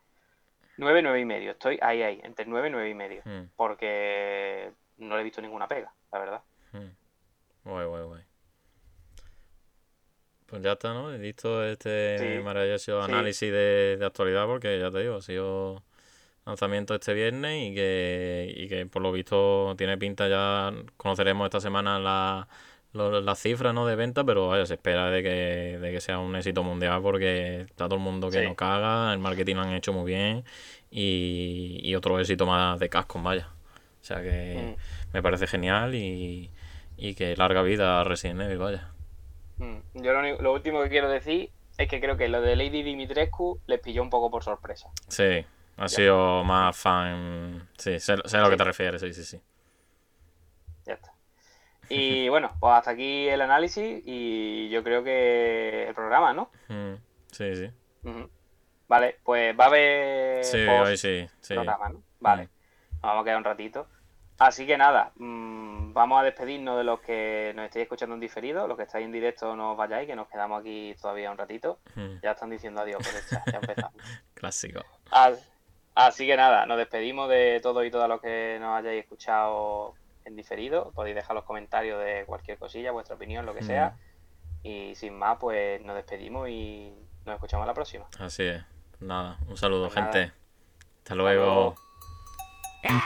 9, 0.79 1.03
9 1.03 1.21
y 1.21 1.25
medio. 1.27 1.51
Estoy 1.51 1.79
ahí, 1.83 2.03
ahí, 2.03 2.21
entre 2.23 2.47
9 2.47 2.69
y 2.69 2.71
9 2.71 2.89
y 2.89 2.95
medio. 2.95 3.23
Mm, 3.27 3.51
Porque 3.55 4.73
no 4.97 5.15
le 5.15 5.21
he 5.21 5.25
visto 5.25 5.43
ninguna 5.43 5.69
pega, 5.69 5.93
la 6.11 6.19
verdad. 6.19 6.43
mm. 6.73 7.69
Guay, 7.69 7.87
guay, 7.87 8.03
guay. 8.05 8.23
Pues 10.55 10.63
ya 10.63 10.73
está, 10.75 10.95
¿no? 10.95 11.13
He 11.13 11.19
visto 11.19 11.65
este 11.65 12.17
Sí. 12.39 12.45
maravilloso 12.45 13.05
Sí. 13.05 13.11
análisis 13.13 13.51
de, 13.51 13.97
de 13.99 14.07
actualidad 14.07 14.47
porque 14.47 14.79
ya 14.79 14.89
te 14.93 15.01
digo, 15.01 15.17
ha 15.17 15.21
sido 15.21 15.83
lanzamiento 16.47 16.95
este 16.95 17.13
viernes 17.13 17.73
y 17.73 17.75
que, 17.75 18.55
y 18.57 18.69
que 18.69 18.87
por 18.87 19.03
lo 19.03 19.11
visto 19.11 19.75
tiene 19.77 19.99
pinta 19.99 20.29
ya, 20.29 20.73
conoceremos 20.97 21.47
esta 21.47 21.59
semana 21.59 21.99
la- 21.99 22.47
las 22.93 23.41
cifras 23.41 23.75
¿no? 23.75 23.85
de 23.85 23.97
venta, 23.97 24.23
pero 24.23 24.47
vaya, 24.47 24.65
se 24.65 24.75
espera 24.75 25.11
de 25.11 25.25
que, 25.25 25.79
de 25.81 25.91
que 25.91 26.01
sea 26.01 26.21
un 26.21 26.37
éxito 26.37 26.63
mundial 26.63 27.03
porque 27.03 27.63
está 27.63 27.87
todo 27.87 27.97
el 27.97 28.03
mundo 28.03 28.31
que 28.31 28.39
Sí. 28.43 28.47
no 28.47 28.55
caga, 28.55 29.13
el 29.13 29.19
marketing 29.19 29.57
lo 29.57 29.63
han 29.63 29.73
hecho 29.73 29.93
muy 29.93 30.05
bien 30.07 30.45
y, 30.89 31.81
y 31.83 31.97
otro 31.97 32.21
éxito 32.21 32.47
más 32.47 32.79
de 32.79 32.89
cascos, 32.89 33.21
vaya. 33.25 33.49
O 34.01 34.05
sea 34.05 34.23
que 34.23 34.77
Mm. 34.79 35.13
me 35.15 35.21
parece 35.21 35.49
genial 35.49 35.97
y, 35.97 36.49
y 36.97 37.15
que 37.17 37.35
larga 37.37 37.63
vida 37.63 38.01
a 38.01 38.05
Resident 38.05 38.43
Evil, 38.43 38.59
vaya. 38.59 38.91
Mm. 39.59 39.77
Yo 39.95 40.13
lo, 40.13 40.19
único- 40.21 40.43
lo 40.43 40.53
último 40.53 40.83
que 40.83 40.89
quiero 40.89 41.09
decir 41.09 41.51
es 41.79 41.89
que 41.89 42.01
creo 42.01 42.17
que 42.17 42.29
lo 42.29 42.41
de 42.41 42.57
Lady 42.57 42.83
Dimitrescu 42.83 43.61
les 43.67 43.81
pilló 43.81 44.03
un 44.03 44.11
poco 44.11 44.31
por 44.31 44.43
sorpresa. 44.45 44.91
Sí, 45.09 45.45
ha 45.77 45.89
sido 45.89 46.45
más 46.45 46.77
fan. 46.77 47.69
Sí, 47.79 47.99
sé, 48.01 48.17
sé 48.25 48.37
a 48.37 48.41
lo 48.41 48.47
Sí. 48.47 48.51
que 48.53 48.57
te 48.57 48.65
refieres, 48.65 49.01
sí, 49.01 49.13
sí, 49.13 49.25
sí. 49.25 49.41
Ya 50.87 50.95
está. 50.95 51.13
Y 51.89 52.29
bueno, 52.29 52.53
pues 52.61 52.73
hasta 52.75 52.91
aquí 52.93 53.29
el 53.29 53.41
análisis 53.41 54.03
y 54.05 54.69
yo 54.71 54.83
creo 54.85 55.03
que 55.05 55.89
el 55.89 55.95
programa, 55.95 56.33
¿no? 56.33 56.51
Mm, 56.69 56.95
sí, 57.31 57.57
sí. 57.57 57.71
Vale, 58.87 59.17
pues 59.25 59.59
va 59.59 59.65
a 59.65 59.69
haber 59.69 60.45
Sí, 60.45 60.59
hoy 60.67 60.97
sí, 60.97 61.27
sí. 61.41 61.55
programa, 61.55 61.89
¿no? 61.89 62.03
Vale, 62.21 62.45
Mm. 62.45 62.49
nos 62.93 63.03
vamos 63.03 63.23
a 63.23 63.25
quedar 63.25 63.39
un 63.39 63.45
ratito. 63.45 63.89
Así 64.39 64.67
que 64.67 64.77
nada, 64.77 65.13
mm, 65.17 65.93
vamos 65.93 66.21
a 66.21 66.25
despedirnos 66.25 66.77
de 66.77 66.85
los 66.85 67.01
que 67.01 67.53
nos 67.55 67.67
estéis 67.67 67.85
escuchando 67.85 68.15
en 68.15 68.21
diferido, 68.21 68.67
los 68.67 68.77
que 68.77 68.83
estáis 68.83 69.05
en 69.05 69.13
directo 69.13 69.55
no 69.55 69.73
os 69.73 69.77
vayáis, 69.77 70.09
que 70.09 70.17
nos 70.17 70.29
quedamos 70.29 70.61
aquí 70.61 70.95
todavía 71.01 71.31
un 71.31 71.39
ratito. 71.39 71.79
Mm, 71.95 72.17
Ya 72.23 72.33
están 72.33 72.51
diciendo 72.51 72.81
adiós 72.81 72.97
por 73.07 73.15
el 73.15 73.27
chat, 73.29 73.53
ya 73.53 73.59
empezamos. 73.59 73.95
Clásico. 74.35 74.81
As- 75.11 75.51
Así 75.97 76.27
que 76.27 76.37
nada, 76.37 76.67
nos 76.67 76.77
despedimos 76.77 77.29
de 77.29 77.61
todos 77.63 77.87
y 77.87 77.91
todas 77.93 78.09
los 78.09 78.21
que 78.21 78.59
nos 78.61 78.77
hayáis 78.77 79.05
escuchado 79.05 79.95
en 80.25 80.35
diferido. 80.35 80.91
Podéis 80.91 81.15
dejar 81.15 81.37
los 81.37 81.45
comentarios 81.45 82.03
de 82.05 82.25
cualquier 82.27 82.59
cosilla, 82.59 82.91
vuestra 82.91 83.15
opinión, 83.15 83.47
lo 83.47 83.55
que 83.55 83.63
sea. 83.63 83.97
Y 84.65 84.97
sin 84.97 85.17
más, 85.17 85.39
pues 85.39 85.81
nos 85.85 85.95
despedimos 85.95 86.49
y 86.49 86.93
nos 87.25 87.37
escuchamos 87.37 87.65
la 87.69 87.75
próxima. 87.75 88.07
Así 88.19 88.43
es. 88.43 88.65
Nada, 88.99 89.39
un 89.47 89.57
saludo, 89.57 89.85
Pues 89.89 89.95
gente. 89.95 90.33
Hasta 90.99 91.15
luego. 91.15 91.45
luego. 91.45 91.75
El 92.85 93.01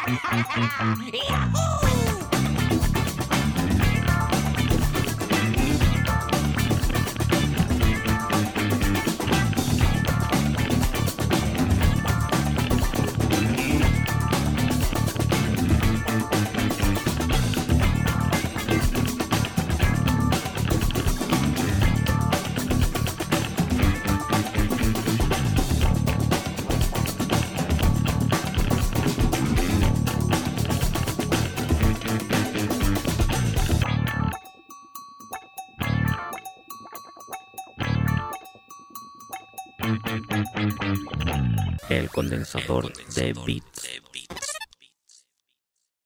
condensador 42.19 42.93
de 43.15 43.33
bits. 43.47 44.08